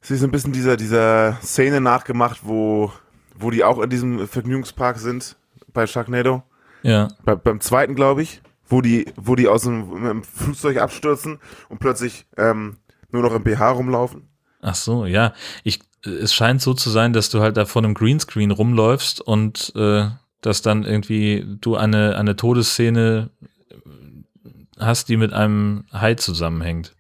es 0.01 0.11
ist 0.11 0.23
ein 0.23 0.31
bisschen 0.31 0.51
dieser, 0.51 0.75
dieser 0.75 1.37
Szene 1.41 1.79
nachgemacht, 1.79 2.41
wo, 2.43 2.91
wo 3.36 3.51
die 3.51 3.63
auch 3.63 3.79
in 3.79 3.89
diesem 3.89 4.27
Vergnügungspark 4.27 4.97
sind, 4.97 5.36
bei 5.73 5.88
Sharknado. 5.88 6.43
Ja. 6.84 7.07
Bei, 7.23 7.36
beim 7.36 7.61
zweiten, 7.61 7.95
glaube 7.95 8.21
ich, 8.21 8.41
wo 8.67 8.81
die, 8.81 9.05
wo 9.15 9.36
die 9.36 9.47
aus 9.47 9.63
dem, 9.63 10.23
Flugzeug 10.23 10.77
abstürzen 10.77 11.39
und 11.69 11.79
plötzlich 11.79 12.25
ähm, 12.38 12.77
nur 13.11 13.21
noch 13.21 13.34
im 13.34 13.43
BH 13.43 13.71
rumlaufen. 13.71 14.27
Ach 14.61 14.75
so, 14.75 15.05
ja. 15.05 15.34
Ich, 15.63 15.79
es 16.03 16.34
scheint 16.34 16.61
so 16.61 16.73
zu 16.73 16.89
sein, 16.89 17.13
dass 17.13 17.29
du 17.29 17.39
halt 17.39 17.57
da 17.57 17.65
vor 17.65 17.84
einem 17.84 17.93
Greenscreen 17.93 18.51
rumläufst 18.51 19.21
und 19.21 19.73
äh, 19.75 20.09
dass 20.41 20.61
dann 20.61 20.84
irgendwie 20.84 21.45
du 21.61 21.75
eine, 21.75 22.17
eine 22.17 22.36
Todesszene 22.36 23.29
hast, 24.79 25.09
die 25.09 25.17
mit 25.17 25.34
einem 25.34 25.86
Hai 25.91 26.15
zusammenhängt. 26.15 26.95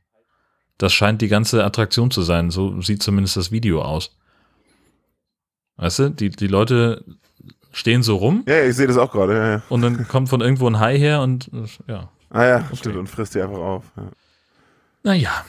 Das 0.77 0.93
scheint 0.93 1.21
die 1.21 1.27
ganze 1.27 1.63
Attraktion 1.63 2.11
zu 2.11 2.21
sein. 2.21 2.49
So 2.51 2.81
sieht 2.81 3.03
zumindest 3.03 3.37
das 3.37 3.51
Video 3.51 3.81
aus. 3.81 4.17
Weißt 5.77 5.99
du, 5.99 6.09
die, 6.09 6.29
die 6.29 6.47
Leute 6.47 7.03
stehen 7.71 8.03
so 8.03 8.17
rum 8.17 8.43
Ja, 8.47 8.63
ich 8.63 8.75
sehe 8.75 8.87
das 8.87 8.97
auch 8.97 9.11
gerade. 9.11 9.33
Ja, 9.33 9.49
ja. 9.49 9.61
und 9.69 9.81
dann 9.81 10.07
kommt 10.07 10.29
von 10.29 10.41
irgendwo 10.41 10.67
ein 10.67 10.79
Hai 10.79 10.97
her 10.97 11.21
und 11.21 11.49
ja. 11.87 12.09
Ah 12.29 12.45
ja, 12.45 12.69
stimmt, 12.73 12.95
und 12.95 13.07
frisst 13.07 13.35
die 13.35 13.41
einfach 13.41 13.59
auf. 13.59 13.85
Ja. 13.95 14.09
Naja. 15.03 15.45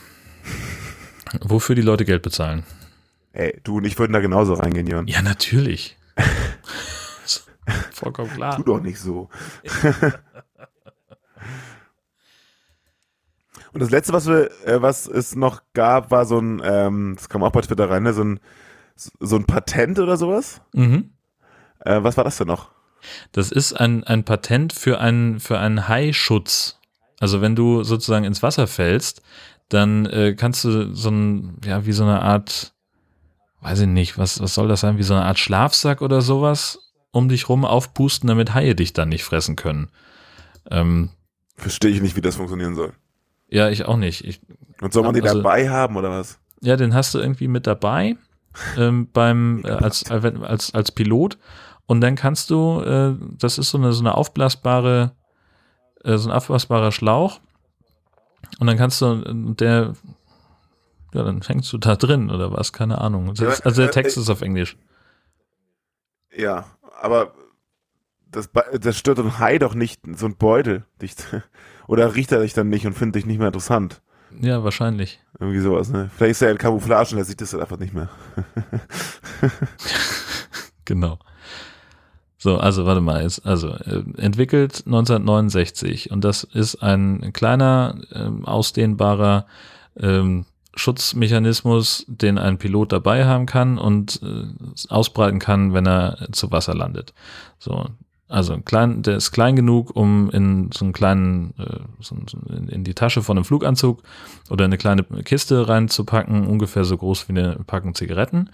Wofür 1.41 1.75
die 1.75 1.83
Leute 1.83 2.05
Geld 2.05 2.23
bezahlen. 2.23 2.65
Ey, 3.33 3.61
du 3.65 3.79
und 3.79 3.85
ich 3.85 3.99
würden 3.99 4.13
da 4.13 4.21
genauso 4.21 4.55
reingehen, 4.55 4.87
Jörn. 4.87 5.09
Ja, 5.09 5.23
natürlich. 5.23 5.97
Vollkommen 7.93 8.31
klar. 8.31 8.57
Tu 8.57 8.63
doch 8.63 8.81
nicht 8.81 9.01
so. 9.01 9.29
Und 13.73 13.81
das 13.81 13.91
letzte, 13.91 14.13
was 14.13 14.29
wir, 14.29 14.51
äh, 14.65 14.81
was 14.83 15.09
es 15.09 15.35
noch 15.35 15.63
gab, 15.73 16.13
war 16.13 16.27
so 16.27 16.39
ein, 16.39 16.63
ähm, 16.65 17.15
das 17.17 17.29
kam 17.29 17.43
auch 17.43 17.51
bei 17.51 17.61
Twitter 17.61 17.91
rein, 17.91 18.05
ne, 18.05 18.13
so 18.13 18.23
ein, 18.23 18.39
so 18.97 19.37
ein 19.37 19.45
Patent 19.45 19.99
oder 19.99 20.17
sowas. 20.17 20.61
Mhm. 20.73 21.11
Äh, 21.81 22.03
was 22.03 22.17
war 22.17 22.25
das 22.25 22.37
denn 22.39 22.47
noch? 22.49 22.71
Das 23.33 23.51
ist 23.53 23.73
ein, 23.75 24.05
ein 24.05 24.25
Patent 24.25 24.73
für 24.73 24.99
einen, 25.01 25.41
für 25.41 25.59
einen 25.59 25.89
Haischutz. 25.89 26.79
Also 27.21 27.41
wenn 27.41 27.55
du 27.57 27.83
sozusagen 27.83 28.25
ins 28.25 28.43
Wasser 28.43 28.67
fällst, 28.67 29.23
dann 29.69 30.07
äh, 30.07 30.35
kannst 30.35 30.65
du 30.65 30.95
so 30.95 31.11
ein, 31.11 31.59
ja, 31.65 31.87
wie 31.87 31.93
so 31.93 32.05
eine 32.05 32.23
Art, 32.23 32.73
weiß 33.61 33.81
ich 33.81 33.87
nicht, 33.89 34.17
was, 34.19 34.41
was 34.41 34.55
soll 34.55 34.69
das 34.69 34.81
sein, 34.81 34.99
wie 34.99 35.03
so 35.03 35.15
eine 35.15 35.25
Art 35.25 35.39
Schlafsack 35.39 36.01
oder 36.03 36.23
sowas 36.23 36.79
um 37.11 37.29
dich 37.29 37.49
rum 37.49 37.65
aufpusten, 37.65 38.27
damit 38.27 38.55
Haie 38.55 38.75
dich 38.75 38.93
dann 38.93 39.09
nicht 39.09 39.25
fressen 39.25 39.55
können. 39.57 39.89
Ähm, 40.71 41.11
Verstehe 41.57 41.91
ich 41.93 42.01
nicht, 42.03 42.17
wie 42.17 42.21
das 42.21 42.37
funktionieren 42.37 42.75
soll. 42.75 42.93
ja, 43.49 43.69
ich 43.69 43.85
auch 43.85 43.97
nicht. 43.97 44.25
Ich, 44.25 44.41
Und 44.81 44.93
soll 44.93 45.05
man 45.05 45.15
die 45.15 45.23
Also- 45.23 45.37
dabei 45.37 45.69
haben 45.71 45.97
oder 45.97 46.11
was? 46.11 46.39
Ja, 46.61 46.77
den 46.77 46.95
hast 46.95 47.15
du 47.15 47.19
irgendwie 47.19 47.47
mit 47.49 47.67
dabei 47.67 48.17
ähm, 48.77 49.09
beim 49.13 49.63
äh, 49.65 49.71
als, 49.71 50.11
als 50.11 50.75
als 50.75 50.93
Pilot 50.93 51.39
und 51.87 52.01
dann 52.01 52.15
kannst 52.15 52.51
du, 52.51 52.81
äh, 52.81 53.15
das 53.39 53.59
ist 53.59 53.71
so 53.71 53.79
eine 53.79 53.93
so 53.93 54.03
eine 54.03 54.15
aufblasbare, 54.15 55.13
äh, 56.03 56.17
so 56.17 56.29
ein 56.29 56.37
aufblasbarer 56.37 56.93
Schlauch 56.93 57.41
und 58.59 58.67
dann 58.67 58.77
kannst 58.77 59.01
du 59.01 59.23
äh, 59.23 59.55
der 59.55 59.95
ja, 61.15 61.23
dann 61.23 61.41
hängst 61.43 61.73
du 61.73 61.79
da 61.79 61.95
drin 61.95 62.31
oder 62.31 62.53
was, 62.53 62.73
keine 62.73 63.01
Ahnung. 63.01 63.31
Ist, 63.31 63.65
also 63.65 63.83
der 63.83 63.93
Text 63.93 64.19
ist 64.19 64.29
auf 64.29 64.43
Englisch. 64.43 64.77
Ja, 66.37 66.67
aber 67.01 67.35
das, 68.31 68.51
das 68.81 68.99
stört 68.99 69.21
ein 69.21 69.39
Hai 69.39 69.59
doch 69.59 69.75
nicht, 69.75 70.03
so 70.17 70.27
ein 70.27 70.37
Beutel. 70.37 70.85
Dich, 71.01 71.15
oder 71.87 72.17
riecht 72.17 72.33
er 72.33 72.41
dich 72.41 72.53
dann 72.53 72.69
nicht 72.69 72.85
und 72.87 72.95
findet 72.95 73.17
dich 73.17 73.27
nicht 73.27 73.39
mehr 73.39 73.49
interessant? 73.49 74.03
Ja, 74.41 74.65
wahrscheinlich. 74.65 75.21
Irgendwie 75.39 75.61
sowas, 75.61 75.91
ne? 75.91 76.11
Vielleicht 76.17 76.33
ist 76.33 76.43
er 76.43 76.51
in 76.51 76.59
Camouflage 76.59 77.13
und 77.13 77.19
er 77.19 77.25
sieht 77.25 77.41
das 77.41 77.51
dann 77.51 77.61
einfach 77.61 77.79
nicht 77.79 77.95
mehr. 77.95 78.09
Genau. 80.85 81.19
So, 82.37 82.59
also 82.59 82.85
warte 82.85 83.01
mal, 83.01 83.23
jetzt, 83.23 83.47
also 83.47 83.69
äh, 83.71 84.05
entwickelt 84.19 84.83
1969 84.85 86.11
und 86.11 86.25
das 86.25 86.45
ist 86.45 86.77
ein 86.83 87.33
kleiner, 87.33 87.99
ähm, 88.13 88.45
ausdehnbarer 88.45 89.47
ähm, 89.99 90.45
Schutzmechanismus, 90.75 92.05
den 92.07 92.37
ein 92.37 92.59
Pilot 92.59 92.93
dabei 92.93 93.25
haben 93.25 93.47
kann 93.47 93.79
und 93.79 94.21
äh, 94.23 94.93
ausbreiten 94.93 95.39
kann, 95.39 95.73
wenn 95.73 95.87
er 95.87 96.29
zu 96.33 96.51
Wasser 96.51 96.75
landet. 96.75 97.15
So, 97.59 97.87
also 98.29 98.59
klein, 98.61 99.03
der 99.03 99.17
ist 99.17 99.33
klein 99.33 99.55
genug, 99.55 99.95
um 99.95 100.31
in 100.31 100.71
so 100.73 100.85
einen 100.85 100.93
kleinen, 100.93 101.55
äh, 101.59 101.81
so, 102.01 102.17
in 102.69 102.85
die 102.85 102.95
Tasche 102.95 103.23
von 103.23 103.37
einem 103.37 103.45
Fluganzug 103.45 104.03
oder 104.51 104.65
eine 104.65 104.79
kleine 104.79 105.05
Kiste 105.05 105.69
reinzupacken, 105.69 106.47
ungefähr 106.47 106.85
so 106.85 106.97
groß 106.97 107.29
wie 107.29 107.33
eine 107.33 107.57
Packung 107.67 107.95
Zigaretten. 107.95 108.51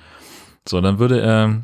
So, 0.69 0.81
dann 0.81 0.99
würde 0.99 1.21
er 1.21 1.63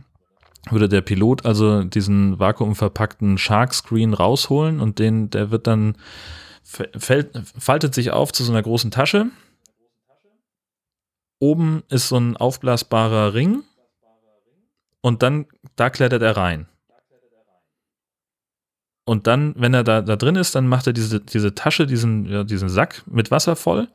würde 0.70 0.88
der 0.88 1.00
Pilot 1.00 1.46
also 1.46 1.84
diesen 1.84 2.40
vakuumverpackten 2.40 3.38
Shark 3.38 3.72
Screen 3.72 4.14
rausholen 4.14 4.80
und 4.80 4.98
den, 4.98 5.30
der 5.30 5.50
wird 5.50 5.66
dann 5.66 5.96
fällt, 6.64 7.40
faltet 7.58 7.94
sich 7.94 8.10
auf 8.10 8.32
zu 8.32 8.42
so 8.42 8.52
einer 8.52 8.62
großen 8.62 8.90
Tasche. 8.90 9.26
Oben 11.38 11.82
ist 11.88 12.08
so 12.08 12.16
ein 12.16 12.36
aufblasbarer 12.36 13.34
Ring 13.34 13.62
und 15.02 15.22
dann, 15.22 15.46
da 15.76 15.90
klettert 15.90 16.22
er 16.22 16.36
rein. 16.36 16.66
Und 19.06 19.28
dann, 19.28 19.54
wenn 19.56 19.72
er 19.72 19.84
da, 19.84 20.02
da 20.02 20.16
drin 20.16 20.34
ist, 20.34 20.56
dann 20.56 20.66
macht 20.66 20.88
er 20.88 20.92
diese, 20.92 21.20
diese 21.20 21.54
Tasche, 21.54 21.86
diesen, 21.86 22.26
ja, 22.26 22.42
diesen 22.42 22.68
Sack 22.68 23.04
mit 23.06 23.30
Wasser 23.30 23.54
voll, 23.54 23.88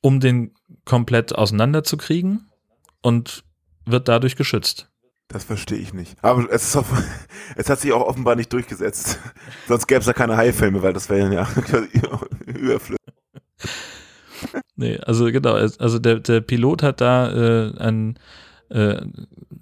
um 0.00 0.20
den 0.20 0.54
komplett 0.86 1.34
auseinanderzukriegen 1.34 2.48
und 3.02 3.44
wird 3.84 4.08
dadurch 4.08 4.36
geschützt. 4.36 4.88
Das 5.28 5.44
verstehe 5.44 5.76
ich 5.78 5.92
nicht. 5.92 6.16
Aber 6.22 6.50
es, 6.50 6.74
ist 6.74 6.84
es 7.56 7.68
hat 7.68 7.80
sich 7.80 7.92
auch 7.92 8.06
offenbar 8.06 8.36
nicht 8.36 8.50
durchgesetzt. 8.54 9.18
Sonst 9.68 9.86
gäbe 9.86 10.00
es 10.00 10.06
ja 10.06 10.14
keine 10.14 10.38
Haifilme, 10.38 10.82
weil 10.82 10.94
das 10.94 11.10
wäre 11.10 11.32
ja 11.32 11.46
überflüssig. 12.46 12.96
Nee, 14.76 14.98
also 14.98 15.26
genau, 15.26 15.54
also 15.54 15.98
der, 15.98 16.20
der 16.20 16.40
Pilot 16.40 16.82
hat 16.82 17.02
da 17.02 17.32
äh, 17.32 17.76
ein, 17.78 18.18
äh, 18.70 19.00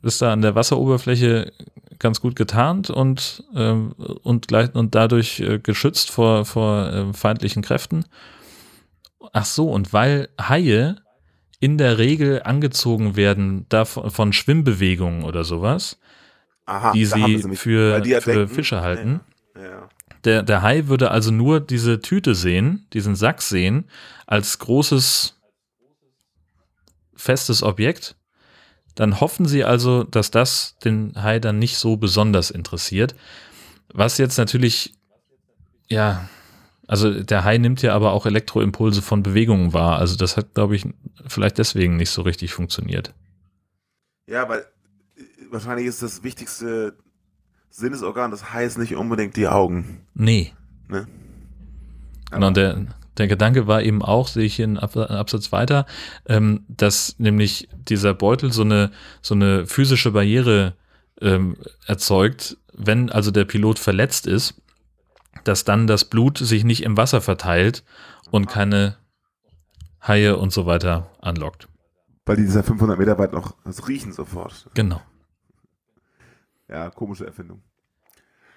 ist 0.03 0.23
da 0.23 0.33
an 0.33 0.43
der 0.43 0.55
Wasseroberfläche 0.55 1.53
ganz 1.99 2.21
gut 2.21 2.37
getarnt 2.37 2.91
und, 2.91 3.45
ähm, 3.55 3.93
und, 4.23 4.49
gleich, 4.49 4.75
und 4.75 4.95
dadurch 4.95 5.41
äh, 5.41 5.59
geschützt 5.59 6.11
vor, 6.11 6.45
vor 6.45 6.93
äh, 6.93 7.13
feindlichen 7.13 7.63
Kräften. 7.63 8.05
Ach 9.33 9.45
so, 9.45 9.71
und 9.71 9.93
weil 9.93 10.29
Haie 10.41 10.97
in 11.59 11.79
der 11.79 11.99
Regel 11.99 12.43
angezogen 12.43 13.17
werden 13.17 13.67
davon, 13.69 14.11
von 14.11 14.33
Schwimmbewegungen 14.33 15.25
oder 15.25 15.45
sowas, 15.45 15.99
Aha, 16.67 16.93
die 16.93 17.07
sie, 17.07 17.39
sie 17.39 17.57
für, 17.57 18.01
die 18.01 18.15
für 18.21 18.33
denken, 18.33 18.49
Fische 18.49 18.83
halten. 18.83 19.21
Ja, 19.55 19.63
ja. 19.63 19.89
Der, 20.25 20.43
der 20.43 20.63
Hai 20.63 20.89
würde 20.89 21.11
also 21.11 21.31
nur 21.31 21.61
diese 21.61 22.01
Tüte 22.01 22.35
sehen, 22.35 22.87
diesen 22.93 23.15
Sack 23.15 23.43
sehen, 23.43 23.89
als 24.27 24.59
großes, 24.59 25.41
festes 27.15 27.63
Objekt. 27.63 28.17
Dann 28.97 29.21
hoffen 29.21 29.47
sie 29.47 29.63
also, 29.63 30.03
dass 30.05 30.31
das 30.31 30.77
den 30.83 31.13
Hai 31.15 31.39
dann 31.39 31.59
nicht 31.59 31.77
so 31.77 31.97
besonders 31.97 32.51
interessiert. 32.51 33.15
Was 33.93 34.19
jetzt 34.19 34.39
natürlich, 34.39 34.95
ja, 35.89 36.29
also 36.89 37.23
der 37.23 37.45
Hai 37.45 37.59
nimmt 37.59 37.83
ja 37.83 37.95
aber 37.95 38.13
auch 38.13 38.27
Elektroimpulse 38.27 39.03
von 39.03 39.23
Bewegungen 39.23 39.73
wahr. 39.73 39.99
Also 39.99 40.17
das 40.17 40.37
hat, 40.37 40.55
glaube 40.55 40.77
ich, 40.77 40.87
vielleicht 41.27 41.59
deswegen 41.59 41.97
nicht 41.97 42.11
so 42.11 42.23
richtig 42.23 42.53
funktioniert. 42.55 43.13
Ja, 44.27 44.49
weil 44.49 44.65
wahrscheinlich 45.51 45.87
ist 45.87 46.03
das 46.03 46.23
wichtigste 46.23 46.97
Sinnesorgan 47.69 48.31
des 48.31 48.55
Hais 48.55 48.79
nicht 48.79 48.97
unbedingt 48.97 49.37
die 49.37 49.47
Augen. 49.47 50.07
Nee. 50.15 50.55
Ne? 50.89 51.07
Genau, 52.31 52.51
der, 52.51 52.87
der 53.19 53.29
Gedanke 53.29 53.67
war 53.67 53.83
eben 53.83 54.03
auch, 54.03 54.29
sehe 54.29 54.45
ich 54.45 54.57
hier 54.57 54.65
einen 54.65 54.79
Absatz 54.79 55.53
weiter, 55.53 55.85
ähm, 56.27 56.65
dass 56.69 57.17
nämlich 57.19 57.69
dieser 57.89 58.15
Beutel 58.15 58.53
so 58.53 58.63
eine, 58.63 58.91
so 59.23 59.35
eine 59.35 59.67
physische 59.67 60.13
Barriere 60.13 60.75
ähm, 61.21 61.57
erzeugt, 61.87 62.57
wenn 62.73 63.11
also 63.11 63.31
der 63.31 63.45
Pilot 63.45 63.79
verletzt 63.79 64.27
ist 64.27 64.55
dass 65.47 65.65
dann 65.65 65.87
das 65.87 66.05
Blut 66.05 66.39
sich 66.39 66.65
nicht 66.65 66.83
im 66.83 66.97
Wasser 66.97 67.21
verteilt 67.21 67.85
und 68.31 68.47
keine 68.47 68.97
Haie 70.07 70.37
und 70.37 70.53
so 70.53 70.67
weiter 70.67 71.11
anlockt. 71.21 71.69
Weil 72.25 72.37
die 72.37 72.43
dieser 72.43 72.65
500 72.65 72.99
Meter 72.99 73.19
weit 73.19 73.33
noch 73.33 73.55
das 73.65 73.87
riechen 73.89 74.13
sofort. 74.13 74.69
Genau. 74.75 75.01
Ja, 76.69 76.91
komische 76.91 77.27
Erfindung. 77.27 77.63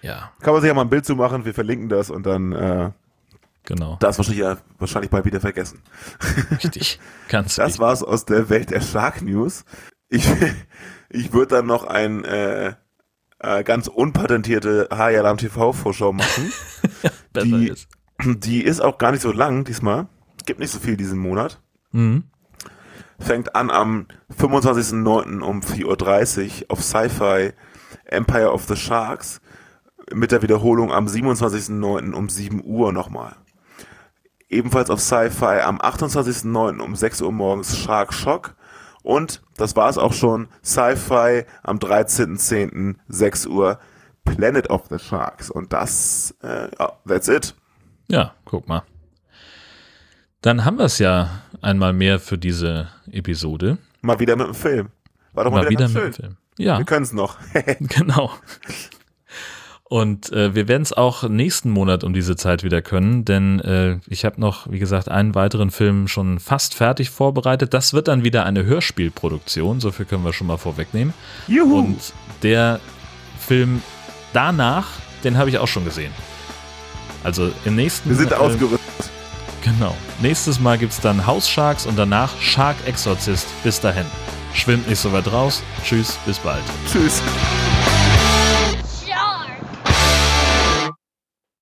Ja. 0.01 0.31
Kann 0.39 0.53
man 0.53 0.61
sich 0.61 0.68
ja 0.68 0.73
mal 0.73 0.81
ein 0.81 0.89
Bild 0.89 1.06
zu 1.06 1.15
machen, 1.15 1.45
wir 1.45 1.53
verlinken 1.53 1.89
das 1.89 2.10
und 2.10 2.26
dann 2.26 2.53
äh, 2.53 2.91
Genau. 3.64 3.98
Das 3.99 4.18
wahrscheinlich, 4.18 4.41
ja, 4.41 4.57
wahrscheinlich 4.77 5.11
bald 5.11 5.26
wieder 5.26 5.41
vergessen. 5.41 5.81
Richtig, 6.64 6.99
ganz 7.27 7.56
Das 7.56 7.65
wichtig. 7.68 7.80
war's 7.81 8.03
aus 8.03 8.26
der 8.26 8.49
Welt 8.49 8.72
der 8.72 8.81
Shark 8.81 9.22
News. 9.22 9.64
Ich, 10.10 10.27
ich 11.10 11.34
würde 11.34 11.56
dann 11.57 11.68
noch 11.68 11.84
ein 11.84 12.26
äh, 12.26 12.73
äh, 13.40 13.64
ganz 13.64 13.88
unpatentierte 13.88 14.90
Hayalam 14.91 15.38
TV-Vorschau 15.38 16.14
machen. 16.14 16.52
die, 17.36 17.68
ist. 17.68 17.88
die 18.26 18.64
ist 18.64 18.81
auch 18.81 18.98
gar 18.98 19.11
nicht 19.11 19.22
so 19.22 19.31
lang 19.31 19.64
diesmal. 19.65 20.07
Gibt 20.45 20.60
nicht 20.60 20.72
so 20.72 20.80
viel 20.80 20.98
diesen 20.98 21.19
Monat. 21.19 21.61
Mhm. 21.91 22.23
Fängt 23.19 23.56
an 23.56 23.69
am 23.69 24.07
25.09. 24.38 25.41
um 25.41 25.60
4.30 25.60 26.61
Uhr 26.61 26.65
auf 26.69 26.84
Sci-Fi 26.84 27.52
Empire 28.06 28.52
of 28.52 28.65
the 28.65 28.76
Sharks 28.76 29.41
mit 30.14 30.31
der 30.31 30.41
Wiederholung 30.41 30.91
am 30.91 31.06
27.09. 31.07 32.14
um 32.14 32.30
7 32.30 32.64
Uhr 32.64 32.94
nochmal. 32.94 33.36
Ebenfalls 34.49 34.89
auf 34.89 34.99
Sci-Fi 34.99 35.61
am 35.61 35.80
28.09. 35.80 36.80
um 36.80 36.95
6 36.95 37.21
Uhr 37.21 37.31
morgens 37.31 37.77
Shark 37.77 38.13
Shock 38.13 38.55
und 39.03 39.41
das 39.57 39.76
war's 39.76 39.97
auch 39.97 40.13
schon. 40.13 40.47
Sci-Fi 40.63 41.45
am 41.63 41.77
13.10. 41.77 42.95
6 43.07 43.45
Uhr. 43.47 43.80
Planet 44.26 44.69
of 44.69 44.84
the 44.89 44.99
Sharks. 44.99 45.49
Und 45.49 45.73
das, 45.73 46.35
äh, 46.43 46.69
ja, 46.77 46.93
that's 47.07 47.27
it. 47.27 47.55
Ja, 48.07 48.34
guck 48.45 48.67
mal. 48.67 48.84
Dann 50.41 50.65
haben 50.65 50.77
wir 50.77 50.85
es 50.85 50.99
ja 50.99 51.41
einmal 51.61 51.93
mehr 51.93 52.19
für 52.19 52.38
diese 52.38 52.89
Episode. 53.11 53.77
Mal 54.01 54.19
wieder 54.19 54.35
mit 54.35 54.47
dem 54.47 54.53
Film. 54.53 54.89
War 55.34 55.45
doch 55.45 55.51
mal, 55.51 55.63
mal 55.63 55.69
wieder 55.69 55.88
mit 55.88 55.97
dem 55.97 56.13
Film. 56.13 56.38
Ja. 56.57 56.77
Wir 56.77 56.85
können 56.85 57.03
es 57.03 57.13
noch. 57.13 57.38
genau. 57.80 58.31
Und 59.90 60.32
äh, 60.32 60.53
wir 60.53 60.68
werden 60.68 60.84
es 60.84 60.94
auch 60.94 61.28
nächsten 61.28 61.72
Monat 61.72 62.03
um 62.03 62.14
diese 62.14 62.36
Zeit 62.36 62.64
wieder 62.64 62.84
können, 62.84 63.26
denn 63.26 63.60
äh, 63.60 63.98
ich 64.07 64.24
habe 64.24 64.40
noch, 64.40 64.70
wie 64.70 64.78
gesagt, 64.78 65.10
einen 65.10 65.34
weiteren 65.34 65.72
Film 65.72 66.07
schon 66.07 66.38
fast 66.38 66.76
fertig 66.76 67.10
vorbereitet. 67.10 67.74
Das 67.74 67.91
wird 67.94 68.07
dann 68.07 68.24
wieder 68.24 68.45
eine 68.45 68.64
Hörspielproduktion, 68.66 69.80
so 69.80 69.91
viel 69.91 70.06
können 70.06 70.24
wir 70.24 70.32
schon 70.32 70.45
mal 70.45 70.57
vorwegnehmen. 70.57 71.16
Juhu. 71.48 71.80
Und 71.80 72.14
der 72.44 72.80
Film 73.40 73.82
danach, 74.32 74.90
den 75.24 75.40
habe 75.40 75.49
ich 75.49 75.57
auch 75.57 75.68
schon 75.68 75.86
gesehen. 75.86 76.11
Also 77.24 77.52
im 77.66 77.76
nächsten 77.76 78.10
Wir 78.10 78.16
sind 78.16 78.32
äh, 78.32 78.36
ausgerüstet. 78.36 78.80
Genau. 79.64 79.95
Nächstes 80.22 80.60
Mal 80.60 80.78
gibt 80.78 80.94
es 80.94 81.02
dann 81.02 81.26
House 81.26 81.49
Sharks 81.49 81.88
und 81.88 81.98
danach 81.98 82.40
Shark 82.40 82.78
Exorcist. 82.86 83.48
Bis 83.64 83.82
dahin. 83.82 84.06
Schwimmt 84.53 84.88
nicht 84.88 84.99
so 84.99 85.11
weit 85.11 85.32
raus. 85.32 85.64
Tschüss, 85.84 86.20
bis 86.28 86.38
bald. 86.38 86.64
Tschüss. 86.91 87.24